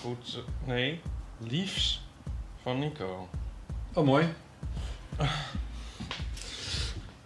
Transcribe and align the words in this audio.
Goed, 0.00 0.38
nee. 0.64 1.00
Liefs 1.48 2.02
van 2.62 2.78
Nico. 2.78 3.28
Oh, 3.92 4.04
mooi. 4.06 4.24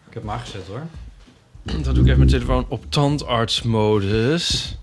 Ik 0.09 0.15
heb 0.21 0.23
hem 0.23 0.31
aangezet 0.31 0.67
hoor. 0.67 0.87
Dan 1.63 1.83
doe 1.83 1.95
ik 1.95 2.05
even 2.05 2.19
mijn 2.19 2.29
telefoon 2.31 2.67
op 2.69 2.85
tandartsmodus. 2.89 4.77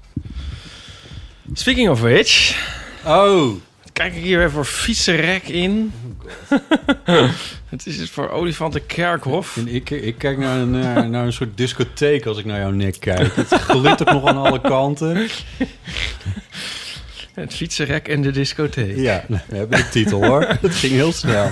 Speaking 1.54 1.90
of 1.90 2.02
which, 2.02 2.60
Oh, 3.06 3.56
kijk 3.94 4.16
ik 4.16 4.24
hier 4.24 4.40
even 4.40 4.52
voor 4.52 4.66
fietsenrek 4.66 5.44
in. 5.48 5.94
Het 7.70 7.88
is 7.88 7.98
het 7.98 8.10
voor 8.10 8.30
Olifantenkerkhof. 8.30 9.58
en 9.58 9.68
ik, 9.68 9.90
ik 9.90 10.18
kijk 10.18 10.38
naar 10.38 10.58
een, 10.60 10.72
naar, 10.72 11.10
naar 11.10 11.26
een 11.26 11.34
soort 11.34 11.58
discotheek 11.58 12.26
als 12.26 12.38
ik 12.38 12.46
naar 12.46 12.60
jouw 12.60 12.72
nek 12.72 13.00
kijk. 13.00 13.36
Het 13.36 13.54
glittert 13.54 14.12
nog 14.12 14.26
aan 14.26 14.38
alle 14.38 14.62
kanten. 14.62 15.30
Het 17.34 17.54
fietsenrek 17.54 18.08
en 18.08 18.22
de 18.22 18.32
discotheek. 18.32 18.96
Ja, 18.98 19.24
nou, 19.28 19.42
we 19.48 19.56
hebben 19.58 19.78
de 19.78 19.90
titel 19.90 20.26
hoor. 20.26 20.42
Het 20.62 20.76
ging 20.76 20.94
heel 20.94 21.12
snel. 21.12 21.50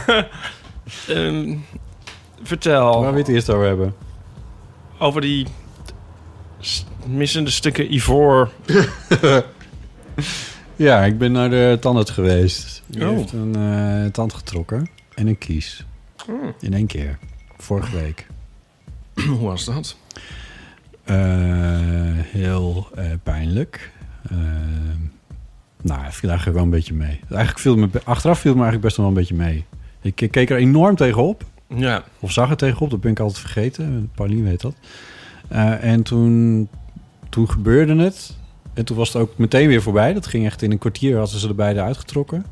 Ehm, 1.08 1.56
vertel 2.44 3.02
Waar 3.02 3.14
we 3.14 3.20
het 3.20 3.28
eerst 3.28 3.50
over 3.50 3.66
hebben. 3.68 3.96
over 5.00 5.22
die 5.22 5.48
missende 7.06 7.50
stukken 7.50 7.94
ivoor. 7.94 8.52
Ja, 10.76 11.04
ik 11.04 11.18
ben 11.18 11.32
naar 11.32 11.50
de 11.50 11.78
tandarts 11.82 12.12
geweest. 12.12 12.82
Die 12.86 13.08
Oh. 13.10 13.18
heeft 13.18 13.32
een 13.32 13.56
eh, 13.56 14.12
tand 14.12 14.34
getrokken. 14.34 14.90
En 15.16 15.28
een 15.28 15.38
kies. 15.38 15.86
In 16.60 16.74
één 16.74 16.88
keer. 16.88 17.18
Vorige 17.58 17.96
week. 17.96 18.28
Hoe 19.28 19.40
was 19.40 19.66
dat? 19.66 19.98
Eh, 21.04 21.16
heel 22.32 22.88
eh, 22.96 23.06
pijnlijk. 23.24 23.92
Nou, 25.82 26.02
daar 26.22 26.40
ga 26.40 26.48
ik 26.48 26.54
wel 26.54 26.64
een 26.64 26.70
beetje 26.70 26.94
mee. 26.94 27.20
Eigenlijk 27.30 27.60
viel 27.60 27.76
me, 27.76 27.90
achteraf 28.04 28.40
viel 28.40 28.52
het 28.52 28.60
me 28.60 28.66
eigenlijk 28.68 28.82
best 28.82 28.98
wel 28.98 29.08
een 29.08 29.14
beetje 29.14 29.36
mee. 29.36 29.66
Ik, 30.02 30.22
ik 30.22 30.32
keek 30.32 30.50
er 30.50 30.58
enorm 30.58 30.96
tegenop. 30.96 31.44
Ja, 31.76 32.04
Of 32.20 32.32
zag 32.32 32.50
er 32.50 32.58
tegenop, 32.58 32.90
dat 32.90 33.02
ben 33.02 33.12
ik 33.12 33.20
altijd 33.20 33.40
vergeten. 33.40 34.12
Pauline 34.16 34.44
weet 34.50 34.62
dat. 34.62 34.76
Eh, 35.48 35.84
en 35.84 36.04
toen, 36.04 36.68
toen 37.30 37.50
gebeurde 37.50 37.96
het. 37.96 38.38
En 38.74 38.86
toen 38.86 38.98
was 38.98 39.14
het 39.14 39.22
ook 39.22 39.38
meteen 39.38 39.68
weer 39.68 39.82
voorbij. 39.82 40.14
Dat 40.14 40.28
ging 40.28 40.46
echt 40.46 40.62
in 40.62 40.72
een 40.72 40.78
kwartier, 40.78 41.18
hadden 41.18 41.40
ze 41.40 41.48
er 41.48 41.56
beide 41.56 41.82
uitgetrokken. 41.82 42.46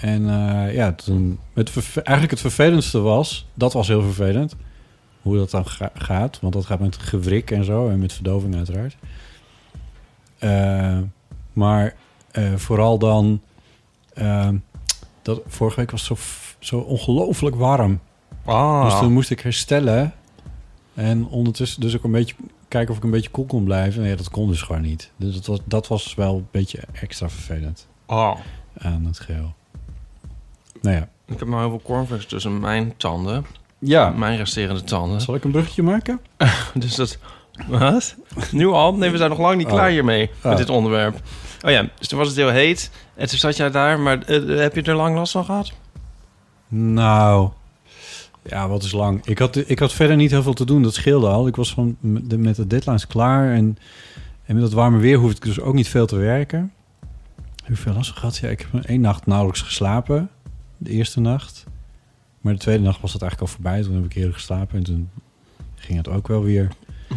En 0.00 0.28
eh, 0.28 0.74
ja, 0.74 0.92
toen... 0.92 1.38
Het 1.54 1.72
eigenlijk 1.94 2.30
het 2.30 2.40
vervelendste 2.40 2.98
was... 3.00 3.46
Dat 3.54 3.72
was 3.72 3.88
heel 3.88 4.02
vervelend. 4.02 4.56
Hoe 5.22 5.36
dat 5.36 5.50
dan 5.50 5.66
ga- 5.66 5.90
gaat. 5.94 6.38
Want 6.40 6.52
dat 6.52 6.66
gaat 6.66 6.80
met 6.80 6.96
gewrik 6.96 7.50
en 7.50 7.64
zo. 7.64 7.88
En 7.88 7.98
met 7.98 8.12
verdoving 8.12 8.56
uiteraard. 8.56 8.96
Eh, 10.38 10.98
maar 11.56 11.94
eh, 12.30 12.54
vooral 12.56 12.98
dan... 12.98 13.40
eh, 14.14 14.48
dat, 15.22 15.40
vorige 15.46 15.76
week 15.76 15.90
was 15.90 16.08
het 16.08 16.18
zo, 16.18 16.24
zo 16.58 16.78
ongelooflijk 16.78 17.56
warm. 17.56 18.00
ah. 18.44 18.84
Dus 18.84 18.98
toen 18.98 19.12
moest 19.12 19.30
ik 19.30 19.40
herstellen. 19.40 20.12
En 20.94 21.26
ondertussen 21.26 21.80
dus 21.80 21.96
ook 21.96 22.04
een 22.04 22.10
beetje 22.10 22.34
kijken 22.68 22.90
of 22.90 22.96
ik 22.96 23.04
een 23.04 23.10
beetje 23.10 23.30
koel 23.30 23.44
kon 23.44 23.64
blijven. 23.64 24.02
Nee, 24.02 24.16
dat 24.16 24.30
kon 24.30 24.48
dus 24.48 24.62
gewoon 24.62 24.82
niet. 24.82 25.10
Dus 25.16 25.34
dat 25.34 25.46
was, 25.46 25.58
dat 25.64 25.86
was 25.88 26.14
wel 26.14 26.34
een 26.36 26.48
beetje 26.50 26.78
extra 26.92 27.28
vervelend 27.28 27.86
Ah. 28.06 28.36
aan 28.78 29.04
het 29.06 29.18
geheel. 29.18 29.54
Nou 30.82 30.96
ja. 30.96 31.08
Ik 31.26 31.38
heb 31.38 31.48
maar 31.48 31.60
heel 31.60 31.68
veel 31.68 31.80
cornflakes 31.84 32.26
tussen 32.26 32.60
mijn 32.60 32.94
tanden. 32.96 33.46
Ja, 33.78 34.08
Mijn 34.10 34.36
resterende 34.36 34.84
tanden. 34.84 35.20
zal 35.20 35.34
ik 35.34 35.44
een 35.44 35.50
bruggetje 35.50 35.82
maken? 35.82 36.20
Dus 36.74 36.94
dat... 36.94 37.18
Wat? 37.68 38.16
Nu 38.52 38.66
al? 38.68 38.94
Nee, 38.94 39.10
we 39.10 39.16
zijn 39.16 39.30
nog 39.30 39.38
lang 39.38 39.56
niet 39.56 39.66
Oh. 39.66 39.72
klaar 39.72 39.88
hiermee. 39.88 40.30
Met 40.42 40.52
Oh. 40.52 40.58
dit 40.58 40.68
onderwerp. 40.70 41.20
Oh 41.66 41.72
ja, 41.72 41.88
dus 41.98 42.08
toen 42.08 42.18
was 42.18 42.28
het 42.28 42.36
heel 42.36 42.48
heet. 42.48 42.90
En 43.14 43.28
toen 43.28 43.38
zat 43.38 43.56
jij 43.56 43.70
daar. 43.70 44.00
Maar 44.00 44.22
eh, 44.22 44.58
heb 44.58 44.74
je 44.74 44.82
er 44.82 44.94
lang 44.94 45.16
last 45.16 45.32
van 45.32 45.44
gehad? 45.44 45.72
Nou, 46.68 47.50
ja, 48.42 48.68
wat 48.68 48.82
is 48.82 48.92
lang. 48.92 49.24
Ik 49.24 49.38
had, 49.38 49.56
ik 49.56 49.78
had 49.78 49.92
verder 49.92 50.16
niet 50.16 50.30
heel 50.30 50.42
veel 50.42 50.54
te 50.54 50.64
doen. 50.64 50.82
Dat 50.82 50.94
scheelde 50.94 51.28
al. 51.28 51.46
Ik 51.46 51.56
was 51.56 51.72
van 51.72 51.96
met 52.00 52.56
de, 52.56 52.66
deadlines 52.66 53.06
klaar. 53.06 53.54
En, 53.54 53.78
en 54.44 54.54
met 54.54 54.62
dat 54.62 54.72
warme 54.72 54.98
weer 54.98 55.18
hoefde 55.18 55.36
ik 55.36 55.42
dus 55.42 55.60
ook 55.60 55.74
niet 55.74 55.88
veel 55.88 56.06
te 56.06 56.16
werken. 56.16 56.72
Hoeveel 57.66 57.92
last 57.92 58.10
gehad? 58.10 58.36
Ja, 58.36 58.48
ik 58.48 58.66
heb 58.72 58.84
één 58.84 59.00
nacht 59.00 59.26
nauwelijks 59.26 59.62
geslapen. 59.62 60.30
De 60.76 60.90
eerste 60.90 61.20
nacht. 61.20 61.64
Maar 62.40 62.52
de 62.52 62.58
tweede 62.58 62.82
nacht 62.82 63.00
was 63.00 63.12
het 63.12 63.22
eigenlijk 63.22 63.50
al 63.50 63.56
voorbij. 63.56 63.82
Toen 63.82 63.94
heb 63.94 64.04
ik 64.04 64.14
eerder 64.14 64.34
geslapen. 64.34 64.76
En 64.76 64.84
toen 64.84 65.10
ging 65.74 65.98
het 65.98 66.08
ook 66.08 66.28
wel 66.28 66.42
weer. 66.42 66.68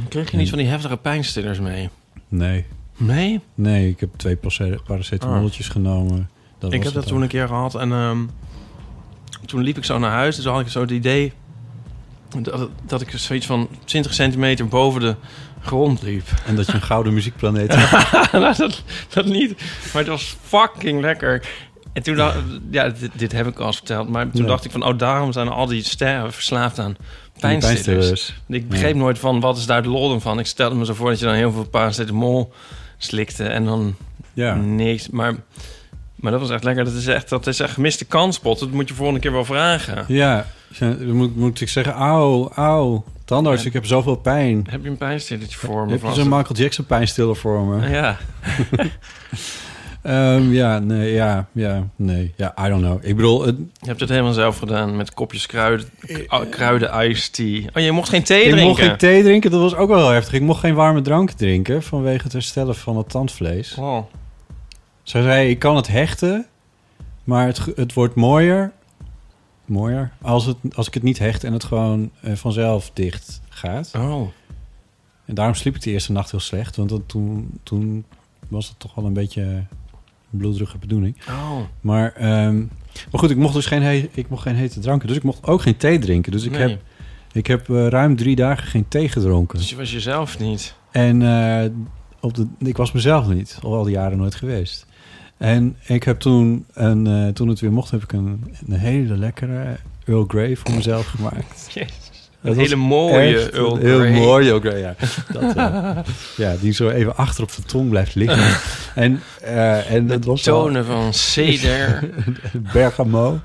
Kreeg 0.08 0.32
je 0.32 0.38
niet 0.38 0.50
van 0.50 0.58
die 0.58 0.68
heftige 0.68 0.98
pijnstillers 0.98 1.60
mee? 1.60 1.90
Nee, 2.28 2.66
Nee? 3.00 3.40
nee. 3.56 3.90
Ik 3.90 4.00
heb 4.00 4.10
twee 4.16 4.36
parace- 4.36 4.80
paracetamolletjes 4.88 5.68
genomen. 5.68 6.30
Dat 6.60 6.74
ik 6.74 6.84
heb 6.84 6.94
dat 6.94 7.08
toen 7.08 7.18
ook. 7.18 7.24
een 7.24 7.28
keer 7.30 7.48
gehad. 7.48 7.76
En 7.76 7.92
ehm, 7.92 8.18
toen 9.46 9.62
liep 9.62 9.78
ik 9.78 9.86
zo 9.86 10.00
naar 10.00 10.12
huis. 10.12 10.36
Dus 10.36 10.46
had 10.46 10.60
ik 10.60 10.68
zo 10.68 10.82
het 10.82 10.92
idee... 10.92 11.34
Dat, 12.42 12.70
dat 12.86 13.02
ik 13.02 13.12
zoiets 13.16 13.46
van 13.46 13.68
20 13.86 14.14
centimeter 14.14 14.68
boven 14.68 15.02
de 15.02 15.16
grond 15.62 16.02
liep. 16.02 16.28
En 16.46 16.56
dat 16.56 16.66
je 16.66 16.74
een 16.74 16.82
gouden 16.92 17.14
muziekplaneet 17.14 17.76
had. 17.76 18.32
nou, 18.32 18.56
dat, 18.58 18.84
dat 19.14 19.26
niet. 19.26 19.50
Maar 19.94 20.02
het 20.02 20.08
was 20.08 20.36
fucking 20.42 21.02
lekker. 21.02 21.48
En 21.94 22.04
toen 22.04 22.16
dacht 22.16 22.38
ja, 22.72 22.90
dit, 22.90 23.12
dit 23.16 23.32
heb 23.32 23.48
ik 23.48 23.60
al 23.60 23.66
eens 23.66 23.76
verteld. 23.76 24.10
Maar 24.10 24.30
toen 24.32 24.42
Ja. 24.42 24.48
dacht 24.48 24.66
ik 24.66 24.72
van, 24.72 24.84
oh, 24.86 24.98
daarom 24.98 25.32
zijn 25.32 25.48
al 25.48 25.66
die 25.66 25.84
sterren 25.84 26.34
verslaafd 26.34 26.80
aan 26.80 26.96
pijnstillers. 27.40 28.34
Ik 28.48 28.70
begreep 28.70 28.96
nooit 28.96 29.20
van, 29.20 29.40
wat 29.40 29.58
is 29.58 29.66
daar 29.66 29.84
de 29.84 29.90
lol 29.90 30.20
van? 30.20 30.40
Ik 30.40 30.46
stelde 30.46 30.76
me 30.76 30.86
zo 30.86 30.94
voor 30.94 31.10
dat 31.10 31.20
je 31.20 31.26
dan 31.26 31.34
heel 31.34 31.52
veel 31.52 31.68
paracetamol 31.68 32.54
slikte 33.00 33.44
en 33.44 33.66
dan 33.66 33.96
Ja. 34.34 34.56
niks. 34.56 35.10
Maar, 35.10 35.34
maar 36.16 36.32
dat 36.32 36.42
was 36.42 36.50
echt 36.50 36.64
lekker. 36.64 36.84
Dat 36.86 36.94
is 36.94 37.08
echt, 37.08 37.30
dat 37.30 37.48
is 37.48 37.60
echt 37.60 37.74
gemiste 37.74 38.06
kanspot. 38.06 38.60
Dat 38.60 38.72
moet 38.72 38.88
je 38.88 38.94
volgende 38.94 39.20
keer 39.20 39.32
wel 39.32 39.46
vragen. 39.46 40.06
Ja, 40.08 40.46
dan 40.80 41.12
moet, 41.12 41.36
moet 41.36 41.62
ik 41.62 41.70
zeggen, 41.70 41.94
auw, 41.94 42.52
auw, 42.52 43.04
tandarts, 43.26 43.62
Ja. 43.62 43.68
ik 43.68 43.74
heb 43.74 43.86
zoveel 43.86 44.16
pijn. 44.16 44.66
Heb 44.70 44.84
je 44.84 44.90
een 44.90 44.98
pijnstilletje 44.98 45.58
voor 45.58 45.86
me? 45.86 45.92
Heb 45.92 46.02
je 46.02 46.14
zo'n 46.14 46.30
Michael 46.30 46.56
Jackson 46.56 46.86
pijnstiller 46.86 47.36
voor 47.36 47.66
me? 47.66 47.90
Ja. 47.90 48.18
Ehm, 50.10 50.52
ja, 50.52 50.80
nee, 50.80 51.14
ja, 51.14 51.48
ja, 51.52 51.88
nee, 51.96 52.34
ja, 52.36 52.66
I 52.66 52.70
don't 52.70 52.82
know. 52.84 53.06
Ik 53.06 53.16
bedoel, 53.16 53.46
het, 53.46 53.56
Je 53.58 53.88
hebt 53.88 54.00
het 54.00 54.10
helemaal 54.10 54.34
zelf 54.34 54.58
gedaan 54.58 54.96
met 54.96 55.14
kopjes 55.14 55.46
kruiden, 55.46 55.90
kruiden 56.50 57.10
iced 57.10 57.34
tea. 57.34 57.70
Oh, 57.74 57.84
je 57.84 57.92
mocht 57.92 58.10
geen 58.10 58.24
thee 58.24 58.44
ik 58.44 58.50
drinken? 58.50 58.68
mocht 58.68 58.80
geen 58.82 58.98
thee 58.98 59.24
drinken, 59.24 59.52
dat 59.52 59.62
was 59.62 59.76
ook 59.76 59.90
wel 59.90 59.98
heel 59.98 60.10
heftig. 60.10 60.34
Ik 60.34 60.42
mocht 60.42 60.60
geen 60.60 60.76
warme 60.76 61.02
drank 61.02 61.32
drinken 61.32 61.84
vanwege 61.84 62.24
het 62.24 62.34
herstellen 62.34 62.76
van 62.76 62.98
het 62.98 63.10
tandvlees. 63.10 63.76
Oh. 63.76 64.06
Zij 65.04 65.22
zei, 65.22 65.50
ik 65.50 65.60
kan 65.60 65.76
het 65.76 65.88
hechten, 65.88 66.46
maar 67.24 67.46
het, 67.46 67.62
het 67.76 67.94
wordt 67.94 68.16
mooier, 68.16 68.72
mooier 69.66 70.12
als, 70.22 70.46
het, 70.46 70.58
als 70.76 70.88
ik 70.88 70.94
het 70.94 71.04
niet 71.04 71.20
hecht 71.20 71.44
en 71.44 71.54
het 71.54 71.64
gewoon 71.64 72.12
eh, 72.22 72.34
vanzelf 72.34 72.92
dicht 72.94 73.42
gaat. 73.50 73.92
oh. 73.96 74.28
En 75.26 75.36
daarom 75.36 75.56
sliep 75.56 75.76
ik 75.76 75.82
de 75.82 75.92
eerste 75.92 76.12
nacht 76.12 76.32
heel 76.32 76.40
slecht. 76.40 76.76
Want 76.76 76.90
dat, 76.90 77.02
toen, 77.06 77.60
toen 77.64 78.06
was 78.48 78.68
het 78.68 78.80
toch 78.80 78.96
wel 78.96 79.06
een 79.06 79.14
beetje 79.14 79.64
bloederige 80.30 80.78
bedoeling. 80.78 81.16
Oh. 81.30 81.58
Maar 81.82 82.14
ehm, 82.14 82.58
Maar 83.12 83.20
goed, 83.20 83.30
ik 83.30 83.38
mocht 83.38 83.54
dus 83.54 83.66
geen, 83.66 83.82
he- 83.82 84.10
ik 84.14 84.30
mocht 84.30 84.42
geen 84.42 84.56
hete 84.56 84.80
dranken. 84.80 85.08
Dus 85.08 85.18
ik 85.18 85.24
mocht 85.24 85.44
ook 85.48 85.62
geen 85.62 85.78
thee 85.78 86.00
drinken. 86.00 86.32
Dus 86.32 86.44
ik 86.44 86.52
Nee. 86.52 86.62
heb, 86.62 86.82
ik 87.32 87.48
heb 87.48 87.70
eh, 87.70 87.88
ruim 87.88 88.16
drie 88.16 88.36
dagen 88.36 88.68
geen 88.68 88.88
thee 88.88 89.10
gedronken. 89.10 89.58
Dus 89.58 89.70
je 89.70 89.76
was 89.76 89.92
jezelf 89.92 90.40
niet. 90.40 90.76
En 90.92 91.22
eh, 91.22 91.70
op 92.20 92.34
de, 92.34 92.48
ik 92.60 92.78
was 92.78 92.92
mezelf 92.92 93.28
niet. 93.28 93.58
Al 93.62 93.84
die 93.84 93.94
jaren 93.94 94.18
nooit 94.18 94.36
geweest. 94.36 94.86
En 95.38 95.76
ik 95.86 96.04
heb 96.04 96.20
toen, 96.20 96.66
een, 96.74 97.08
eh, 97.08 97.28
toen 97.28 97.48
het 97.48 97.60
weer 97.60 97.72
mocht, 97.72 97.92
heb 97.92 98.04
ik 98.04 98.12
een, 98.12 98.44
een 98.68 98.74
hele 98.80 99.18
lekkere 99.18 99.78
Earl 100.06 100.26
Grey 100.28 100.56
voor 100.56 100.72
mezelf 100.76 101.06
gemaakt. 101.06 101.70
Een 102.42 102.58
hele 102.58 102.76
mooie 102.76 103.50
Earl 103.52 103.76
Heel 103.78 104.10
mooie 104.12 104.48
Earl 104.50 104.60
Grey, 104.60 104.80
ja. 104.80 104.96
Dat, 105.34 105.56
eh, 105.56 105.98
ja, 106.38 106.56
die 106.62 106.72
zo 106.72 106.90
even 106.90 107.16
achter 107.16 107.44
op 107.44 107.56
de 107.56 107.62
tong 107.62 107.90
blijft 107.90 108.16
liggen. 108.16 108.58
en, 109.04 109.22
eh, 109.42 109.92
en 109.92 110.08
dat 110.08 110.26
was 110.26 110.44
wel- 110.44 110.62
Tonen 110.64 110.86
van 110.86 111.14
ceder. 111.14 112.10
Bergamo. 112.74 113.40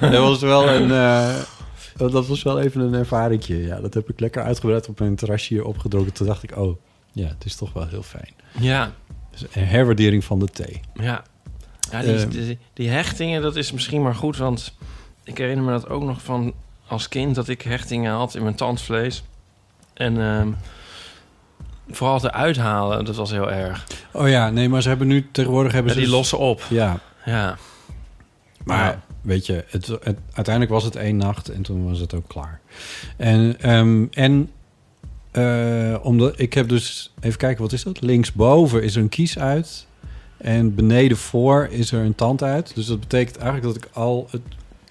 dat 0.00 0.12
was 0.12 0.40
wel 0.40 0.68
een... 0.70 0.90
eh, 0.90 1.34
dat 1.96 2.26
was 2.26 2.42
wel 2.42 2.60
even 2.60 2.80
een 2.80 2.94
ervaringje. 2.94 3.56
Ja, 3.66 3.80
dat 3.80 3.94
heb 3.94 4.08
ik 4.08 4.20
lekker 4.20 4.42
uitgebreid 4.42 4.88
op 4.88 4.98
mijn 4.98 5.16
terrasje 5.16 5.54
hier 5.54 5.64
opgedronken. 5.64 6.12
Toen 6.12 6.26
dacht 6.26 6.42
ik, 6.42 6.56
oh, 6.56 6.76
ja, 7.12 7.26
het 7.28 7.44
is 7.44 7.54
toch 7.56 7.72
wel 7.72 7.86
heel 7.88 8.02
fijn. 8.02 8.28
ja, 8.58 8.92
Dus 9.30 9.44
een 9.52 9.66
herwaardering 9.66 10.24
van 10.24 10.38
de 10.38 10.46
thee. 10.46 10.80
ja. 10.94 11.22
ja 11.90 12.00
die, 12.02 12.14
Ehm. 12.16 12.28
die, 12.28 12.58
die 12.72 12.88
hechtingen, 12.88 13.42
dat 13.42 13.56
is 13.56 13.72
misschien 13.72 14.02
maar 14.02 14.14
goed. 14.14 14.36
Want 14.36 14.74
ik 15.24 15.38
herinner 15.38 15.64
me 15.64 15.70
dat 15.70 15.88
ook 15.88 16.02
nog 16.02 16.22
van 16.22 16.52
als 16.86 17.08
kind... 17.08 17.34
dat 17.34 17.48
ik 17.48 17.62
hechtingen 17.62 18.12
had 18.12 18.34
in 18.34 18.42
mijn 18.42 18.54
tandvlees. 18.54 19.22
En 19.94 20.20
ehm, 20.20 20.48
vooral 21.90 22.20
te 22.20 22.32
uithalen, 22.32 23.04
dat 23.04 23.16
was 23.16 23.30
heel 23.30 23.50
erg. 23.52 23.86
Oh 24.12 24.28
ja, 24.28 24.50
nee, 24.50 24.68
maar 24.68 24.82
ze 24.82 24.88
hebben 24.88 25.06
nu 25.06 25.28
tegenwoordig 25.32 25.72
hebben 25.72 25.92
En 25.92 25.98
ze 25.98 26.04
die 26.04 26.14
lossen 26.14 26.38
op. 26.38 26.62
Ja, 26.70 26.98
Ja. 27.24 27.56
maar 28.64 28.84
Ja. 28.84 29.00
weet 29.20 29.46
je, 29.46 29.64
het, 29.68 29.86
het- 29.86 30.18
uiteindelijk 30.32 30.74
was 30.74 30.84
het 30.84 30.96
één 30.96 31.16
nacht 31.16 31.48
en 31.48 31.62
toen 31.62 31.88
was 31.88 31.98
het 31.98 32.14
ook 32.14 32.28
klaar. 32.28 32.60
En, 33.16 33.60
ehm, 33.60 34.06
en 34.10 34.50
eh, 35.30 35.96
omdat 36.02 36.38
ik 36.40 36.54
heb 36.54 36.68
dus 36.68 37.12
even 37.20 37.38
kijken, 37.38 37.62
wat 37.62 37.72
is 37.72 37.82
dat? 37.82 38.00
Linksboven 38.00 38.82
is 38.82 38.96
er 38.96 39.02
een 39.02 39.08
kies 39.08 39.38
uit 39.38 39.86
en 40.36 40.74
beneden 40.74 41.16
voor 41.16 41.68
is 41.70 41.92
er 41.92 42.04
een 42.04 42.14
tand 42.14 42.42
uit. 42.42 42.74
Dus 42.74 42.86
dat 42.86 43.00
betekent 43.00 43.36
eigenlijk 43.36 43.74
dat 43.74 43.84
ik 43.84 43.90
al 43.96 44.28
het 44.30 44.40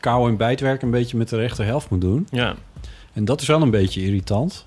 kou- 0.02 0.30
en 0.30 0.38
bijtwerk 0.38 0.82
een 0.82 0.92
beetje 0.92 1.18
met 1.18 1.30
de 1.30 1.36
rechterhelft 1.36 1.90
moet 1.90 2.02
doen. 2.02 2.28
Ja. 2.30 2.56
En 3.14 3.26
dat 3.26 3.42
is 3.42 3.48
wel 3.48 3.62
een 3.62 3.72
beetje 3.72 4.02
irritant. 4.02 4.66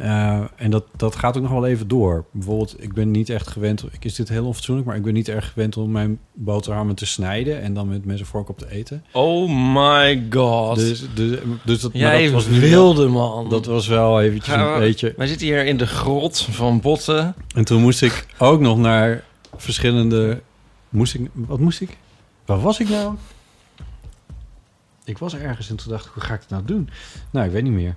Eh, 0.00 0.40
en 0.56 0.70
dat, 0.70 0.84
dat 0.96 1.16
gaat 1.16 1.36
ook 1.36 1.42
nog 1.42 1.52
wel 1.52 1.66
even 1.66 1.88
door. 1.88 2.24
Bijvoorbeeld, 2.30 2.82
ik 2.82 2.92
ben 2.92 3.10
niet 3.10 3.28
echt 3.28 3.48
gewend... 3.48 3.84
Ik 3.92 4.04
is 4.04 4.14
dit 4.14 4.28
heel 4.28 4.46
onfatsoenlijk, 4.46 4.86
maar 4.86 4.96
ik 4.96 5.02
ben 5.02 5.12
niet 5.12 5.28
erg 5.28 5.52
gewend 5.52 5.76
om 5.76 5.90
mijn 5.90 6.18
boterhammen 6.32 6.94
te 6.94 7.06
snijden... 7.06 7.60
en 7.60 7.74
dan 7.74 7.88
met 7.88 8.04
mes 8.04 8.20
en 8.20 8.26
vork 8.26 8.48
op 8.48 8.58
te 8.58 8.70
eten. 8.70 9.04
Oh 9.12 9.74
my 9.74 10.26
god. 10.30 10.76
Dus, 10.76 11.04
dus, 11.14 11.38
dus 11.64 11.80
dat, 11.80 11.90
Jij 11.94 12.22
dat 12.22 12.32
was 12.32 12.46
wilde 12.46 13.08
man. 13.08 13.48
Dat 13.48 13.66
was 13.66 13.86
wel 13.86 14.20
eventjes 14.20 14.54
Ja, 14.54 14.74
een 14.74 14.80
beetje... 14.80 15.14
Wij 15.16 15.26
zitten 15.26 15.46
hier 15.46 15.64
in 15.64 15.76
de 15.76 15.86
grot 15.86 16.40
van 16.40 16.80
botten. 16.80 17.34
En 17.54 17.64
toen 17.64 17.80
moest 17.80 18.02
ik 18.02 18.26
ook 18.38 18.60
nog 18.60 18.78
naar 18.78 19.24
verschillende... 19.56 20.40
Moest 20.88 21.14
ik... 21.14 21.28
Wat 21.32 21.58
moest 21.58 21.80
ik? 21.80 21.96
Waar 22.44 22.60
was 22.60 22.80
ik 22.80 22.88
nou? 22.88 23.14
Ik 25.10 25.18
was 25.18 25.34
ergens 25.36 25.70
en 25.70 25.76
toen 25.76 25.90
dacht 25.92 26.06
ik, 26.06 26.10
hoe 26.14 26.22
ga 26.22 26.34
ik 26.34 26.40
het 26.40 26.50
nou 26.50 26.64
doen? 26.64 26.90
Nou, 27.30 27.46
ik 27.46 27.52
weet 27.52 27.62
niet 27.62 27.72
meer. 27.72 27.96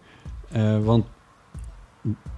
Eh, 0.51 0.77
want 0.83 1.05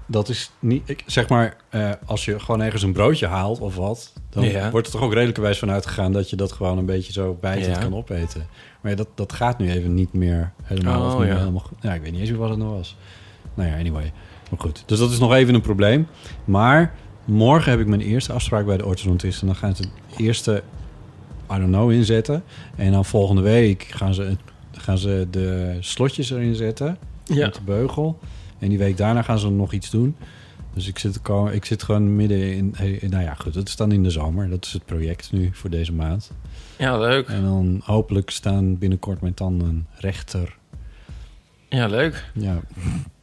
dat 0.06 0.30
is 0.30 0.52
niet... 0.60 0.90
Ik, 0.90 1.04
zeg 1.06 1.30
maar, 1.30 1.58
eh, 1.70 1.92
als 2.06 2.26
je 2.26 2.40
gewoon 2.40 2.62
ergens 2.62 2.84
een 2.84 2.94
broodje 2.94 3.28
haalt 3.28 3.60
of 3.60 3.76
wat... 3.76 4.14
dan 4.30 4.44
Ja. 4.44 4.70
wordt 4.72 4.88
er 4.88 4.94
toch 4.94 5.02
ook 5.02 5.14
redelijkerwijs 5.14 5.60
van 5.60 5.72
uitgegaan... 5.72 6.12
dat 6.12 6.30
je 6.30 6.36
dat 6.36 6.52
gewoon 6.52 6.78
een 6.78 6.86
beetje 6.86 7.12
zo 7.14 7.38
bijtend 7.42 7.76
Ja. 7.76 7.82
kan 7.82 7.96
opeten. 7.96 8.48
Maar 8.82 8.92
ja, 8.92 8.98
dat, 8.98 9.08
dat 9.16 9.34
gaat 9.34 9.58
nu 9.60 9.72
even 9.72 9.94
niet 9.94 10.14
meer 10.14 10.52
helemaal. 10.64 11.10
Oh, 11.12 11.16
of 11.20 11.26
ja. 11.26 11.38
helemaal. 11.38 11.70
Ja, 11.82 11.94
ik 11.94 12.02
weet 12.02 12.12
niet 12.12 12.20
eens 12.22 12.30
meer 12.30 12.40
wat 12.40 12.50
het 12.50 12.58
nou 12.60 12.72
was. 12.72 12.98
Nou 13.54 13.70
ja, 13.70 13.78
anyway. 13.78 14.12
Maar 14.50 14.60
goed, 14.60 14.84
dus 14.86 15.00
dat 15.00 15.12
is 15.12 15.20
nog 15.20 15.34
even 15.34 15.54
een 15.54 15.62
probleem. 15.62 16.08
Maar 16.46 16.94
morgen 17.26 17.72
heb 17.72 17.80
ik 17.80 17.88
mijn 17.88 18.02
eerste 18.02 18.34
afspraak 18.34 18.66
bij 18.66 18.78
de 18.78 18.86
orthodontist. 18.86 19.42
En 19.42 19.48
dan 19.48 19.56
gaan 19.56 19.76
ze 19.76 19.82
het 19.82 20.20
eerste, 20.20 20.64
I 21.52 21.58
don't 21.58 21.68
know, 21.72 21.92
inzetten. 21.92 22.44
En 22.76 22.92
dan 22.92 23.06
volgende 23.06 23.42
week 23.42 23.84
gaan 23.84 24.14
ze, 24.14 24.38
gaan 24.78 24.98
ze 24.98 25.28
de 25.32 25.78
slotjes 25.80 26.32
erin 26.32 26.56
zetten. 26.56 26.98
Ja. 27.24 27.46
Met 27.46 27.54
de 27.56 27.62
beugel. 27.66 28.20
En 28.60 28.70
die 28.70 28.78
week 28.78 28.98
daarna 28.98 29.22
gaan 29.22 29.40
ze 29.40 29.50
nog 29.50 29.74
iets 29.74 29.90
doen. 29.90 30.16
Dus 30.74 30.88
ik 30.88 31.00
zit, 31.00 31.20
ik 31.52 31.66
zit 31.66 31.84
gewoon 31.84 32.16
midden 32.16 32.54
in... 32.56 32.74
hey, 32.78 33.00
Nou 33.10 33.24
ja, 33.24 33.34
goed, 33.34 33.56
het 33.56 33.68
is 33.68 33.76
dan 33.76 33.92
in 33.92 34.04
de 34.04 34.10
zomer. 34.10 34.50
Dat 34.50 34.66
is 34.66 34.74
het 34.74 34.86
project 34.86 35.32
nu 35.32 35.50
voor 35.54 35.70
deze 35.70 35.94
maand. 35.94 36.32
Ja, 36.78 36.98
leuk. 36.98 37.28
En 37.28 37.44
dan 37.44 37.82
hopelijk 37.84 38.30
staan 38.30 38.78
binnenkort 38.78 39.22
mijn 39.22 39.34
tanden 39.34 39.88
rechter. 40.00 40.56
Ja, 41.70 41.88
leuk. 41.88 42.32
Ja, 42.34 42.60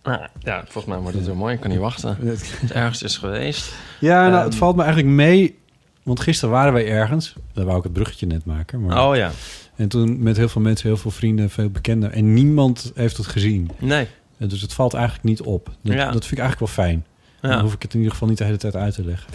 Nou, 0.02 0.20
ja, 0.38 0.60
volgens 0.62 0.84
mij 0.84 0.98
wordt 0.98 1.16
het 1.16 1.26
heel 1.26 1.34
mooi. 1.34 1.54
Ik 1.54 1.60
kan 1.60 1.70
niet 1.70 1.78
wachten. 1.78 2.16
Het 2.20 2.70
ergens 2.72 3.02
is 3.02 3.16
geweest. 3.18 3.74
ja 4.00 4.20
nou, 4.22 4.34
Ehm. 4.34 4.44
het 4.44 4.54
valt 4.54 4.76
me 4.76 4.82
eigenlijk 4.82 5.14
mee. 5.14 5.58
Want 6.02 6.20
gisteren 6.20 6.54
waren 6.54 6.72
wij 6.72 6.88
ergens. 6.88 7.34
Daar 7.52 7.64
wou 7.64 7.76
ik 7.78 7.82
het 7.84 7.92
bruggetje 7.92 8.26
net 8.26 8.44
maken. 8.44 8.80
Maar, 8.84 9.08
Oh 9.08 9.16
ja. 9.16 9.30
En 9.76 9.88
toen 9.88 10.22
met 10.22 10.36
heel 10.36 10.48
veel 10.48 10.60
mensen, 10.62 10.86
heel 10.88 10.96
veel 10.96 11.10
vrienden, 11.10 11.50
veel 11.50 11.70
bekenden. 11.70 12.12
En 12.12 12.34
niemand 12.34 12.92
heeft 12.94 13.16
het 13.16 13.26
gezien. 13.26 13.70
Nee. 13.78 14.06
En 14.38 14.48
Dus 14.48 14.60
het 14.60 14.72
valt 14.72 14.94
eigenlijk 14.94 15.24
niet 15.24 15.40
op. 15.40 15.64
Dat, 15.82 15.94
Ja. 15.94 16.04
dat 16.04 16.26
vind 16.26 16.32
ik 16.32 16.38
eigenlijk 16.38 16.58
wel 16.76 16.84
fijn. 16.86 17.04
Dan 17.40 17.50
Ja. 17.50 17.60
hoef 17.62 17.72
ik 17.74 17.82
het 17.82 17.92
in 17.92 17.98
ieder 17.98 18.12
geval 18.12 18.28
niet 18.28 18.38
de 18.38 18.44
hele 18.44 18.56
tijd 18.56 18.76
uit 18.76 18.94
te 18.94 19.04
leggen. 19.04 19.28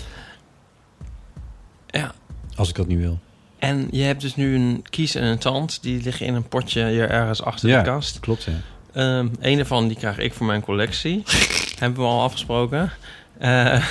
ja. 1.87 2.13
Als 2.55 2.69
ik 2.69 2.75
dat 2.75 2.87
niet 2.87 2.97
wil. 2.99 3.19
En 3.59 3.87
je 3.91 4.03
hebt 4.03 4.21
dus 4.21 4.35
nu 4.35 4.55
een 4.55 4.83
kies 4.89 5.15
en 5.15 5.23
een 5.23 5.37
tand. 5.37 5.81
Die 5.83 6.01
liggen 6.03 6.25
in 6.25 6.33
een 6.35 6.47
potje 6.47 6.89
hier 6.89 7.09
ergens 7.09 7.41
achter 7.43 7.69
Ja. 7.69 7.77
de 7.81 7.89
kast. 7.89 8.19
Klopt, 8.19 8.43
ja. 8.43 8.51
Ehm 8.93 9.27
een 9.39 9.55
daarvan 9.55 9.87
die 9.87 9.97
krijg 9.97 10.17
ik 10.17 10.33
voor 10.33 10.45
mijn 10.45 10.61
collectie. 10.61 11.23
Hebben 11.79 11.99
we 12.03 12.07
al 12.07 12.21
afgesproken. 12.21 12.91
Eh 13.37 13.85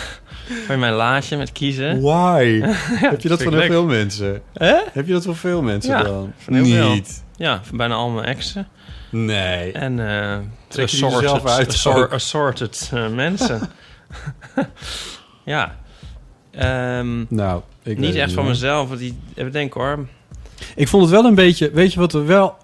voor 0.67 0.79
mijn 0.79 0.93
laadje 0.93 1.37
met 1.37 1.53
kiezen. 1.53 2.01
Why? 2.01 2.61
Heb 3.11 3.21
je 3.21 3.29
dat 3.29 3.43
van 3.43 3.53
ik 3.53 3.59
heel 3.59 3.69
leuk. 3.69 3.71
veel 3.71 3.87
mensen? 3.87 4.43
Hè? 4.53 4.77
Heb 4.93 5.07
je 5.07 5.13
dat 5.13 5.25
van 5.25 5.37
veel 5.37 5.63
mensen 5.63 5.91
Ja, 5.93 6.03
dan? 6.03 6.33
van 6.37 6.55
heel 6.55 6.65
veel. 6.65 6.91
niet. 6.93 7.25
Ja, 7.37 7.61
van 7.65 7.77
bijna 7.77 7.95
al 7.95 8.11
mijn 8.11 8.27
exen. 8.27 8.69
Nee. 9.11 9.73
En 9.73 10.09
eh 10.09 10.39
Trek 10.69 10.89
je 10.89 10.97
die 10.97 11.07
er 11.07 11.21
zelf 11.21 11.47
uit 11.47 11.69
assor- 11.69 12.11
assorted 12.13 12.91
eh, 12.95 13.09
mensen. 13.09 13.61
ja. 15.45 15.77
Ehm, 16.51 17.25
Nou, 17.29 17.63
ik 17.83 17.99
niet 17.99 18.15
echt 18.15 18.33
van 18.33 18.47
mezelf. 18.47 18.89
want 18.89 19.01
Die, 19.01 19.19
even 19.35 19.53
denken 19.53 19.81
hoor. 19.81 20.07
Ik 20.77 20.89
vond 20.89 21.03
het 21.03 21.13
wel 21.13 21.25
een 21.25 21.35
beetje... 21.35 21.71
Weet 21.71 21.93
je 21.93 22.01
wat 22.01 22.13
er 22.13 22.27
wel... 22.27 22.57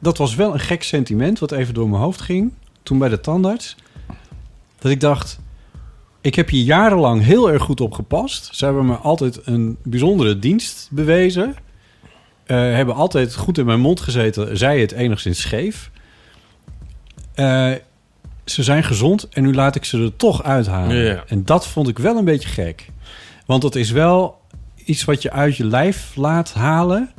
Dat 0.00 0.18
was 0.18 0.34
wel 0.34 0.52
een 0.52 0.60
gek 0.60 0.82
sentiment 0.82 1.38
wat 1.38 1.52
even 1.52 1.74
door 1.74 1.88
mijn 1.88 2.02
hoofd 2.02 2.20
ging. 2.20 2.52
Toen 2.82 2.98
bij 2.98 3.08
de 3.08 3.20
tandarts. 3.20 3.76
Dat 4.78 4.92
ik 4.92 5.00
dacht... 5.00 5.38
Ik 6.22 6.34
heb 6.34 6.48
hier 6.48 6.64
jarenlang 6.64 7.22
heel 7.22 7.50
erg 7.52 7.62
goed 7.62 7.80
op 7.80 7.92
gepast. 7.92 8.48
Ze 8.56 8.64
hebben 8.64 8.86
me 8.86 8.94
altijd 8.94 9.40
een 9.44 9.76
bijzondere 9.82 10.38
dienst 10.38 10.88
bewezen. 10.90 11.54
Eh, 12.44 12.56
hebben 12.56 12.94
altijd 12.94 13.34
goed 13.34 13.58
in 13.58 13.66
mijn 13.66 13.80
mond 13.80 14.00
gezeten. 14.00 14.56
Zij 14.56 14.80
het 14.80 14.92
enigszins 14.92 15.40
scheef. 15.40 15.90
Eh, 17.34 17.70
ze 18.44 18.62
zijn 18.62 18.84
gezond 18.84 19.28
en 19.28 19.42
nu 19.42 19.54
laat 19.54 19.74
ik 19.74 19.84
ze 19.84 20.02
er 20.02 20.16
toch 20.16 20.42
uithalen. 20.42 20.96
Ja. 20.96 21.24
En 21.26 21.44
dat 21.44 21.66
vond 21.66 21.88
ik 21.88 21.98
wel 21.98 22.16
een 22.16 22.24
beetje 22.24 22.48
gek. 22.48 22.88
Want 23.46 23.62
dat 23.62 23.74
is 23.74 23.90
wel 23.90 24.40
iets 24.84 25.04
wat 25.04 25.22
je 25.22 25.30
uit 25.30 25.56
je 25.56 25.66
lijf 25.66 26.16
laat 26.16 26.52
halen... 26.52 27.10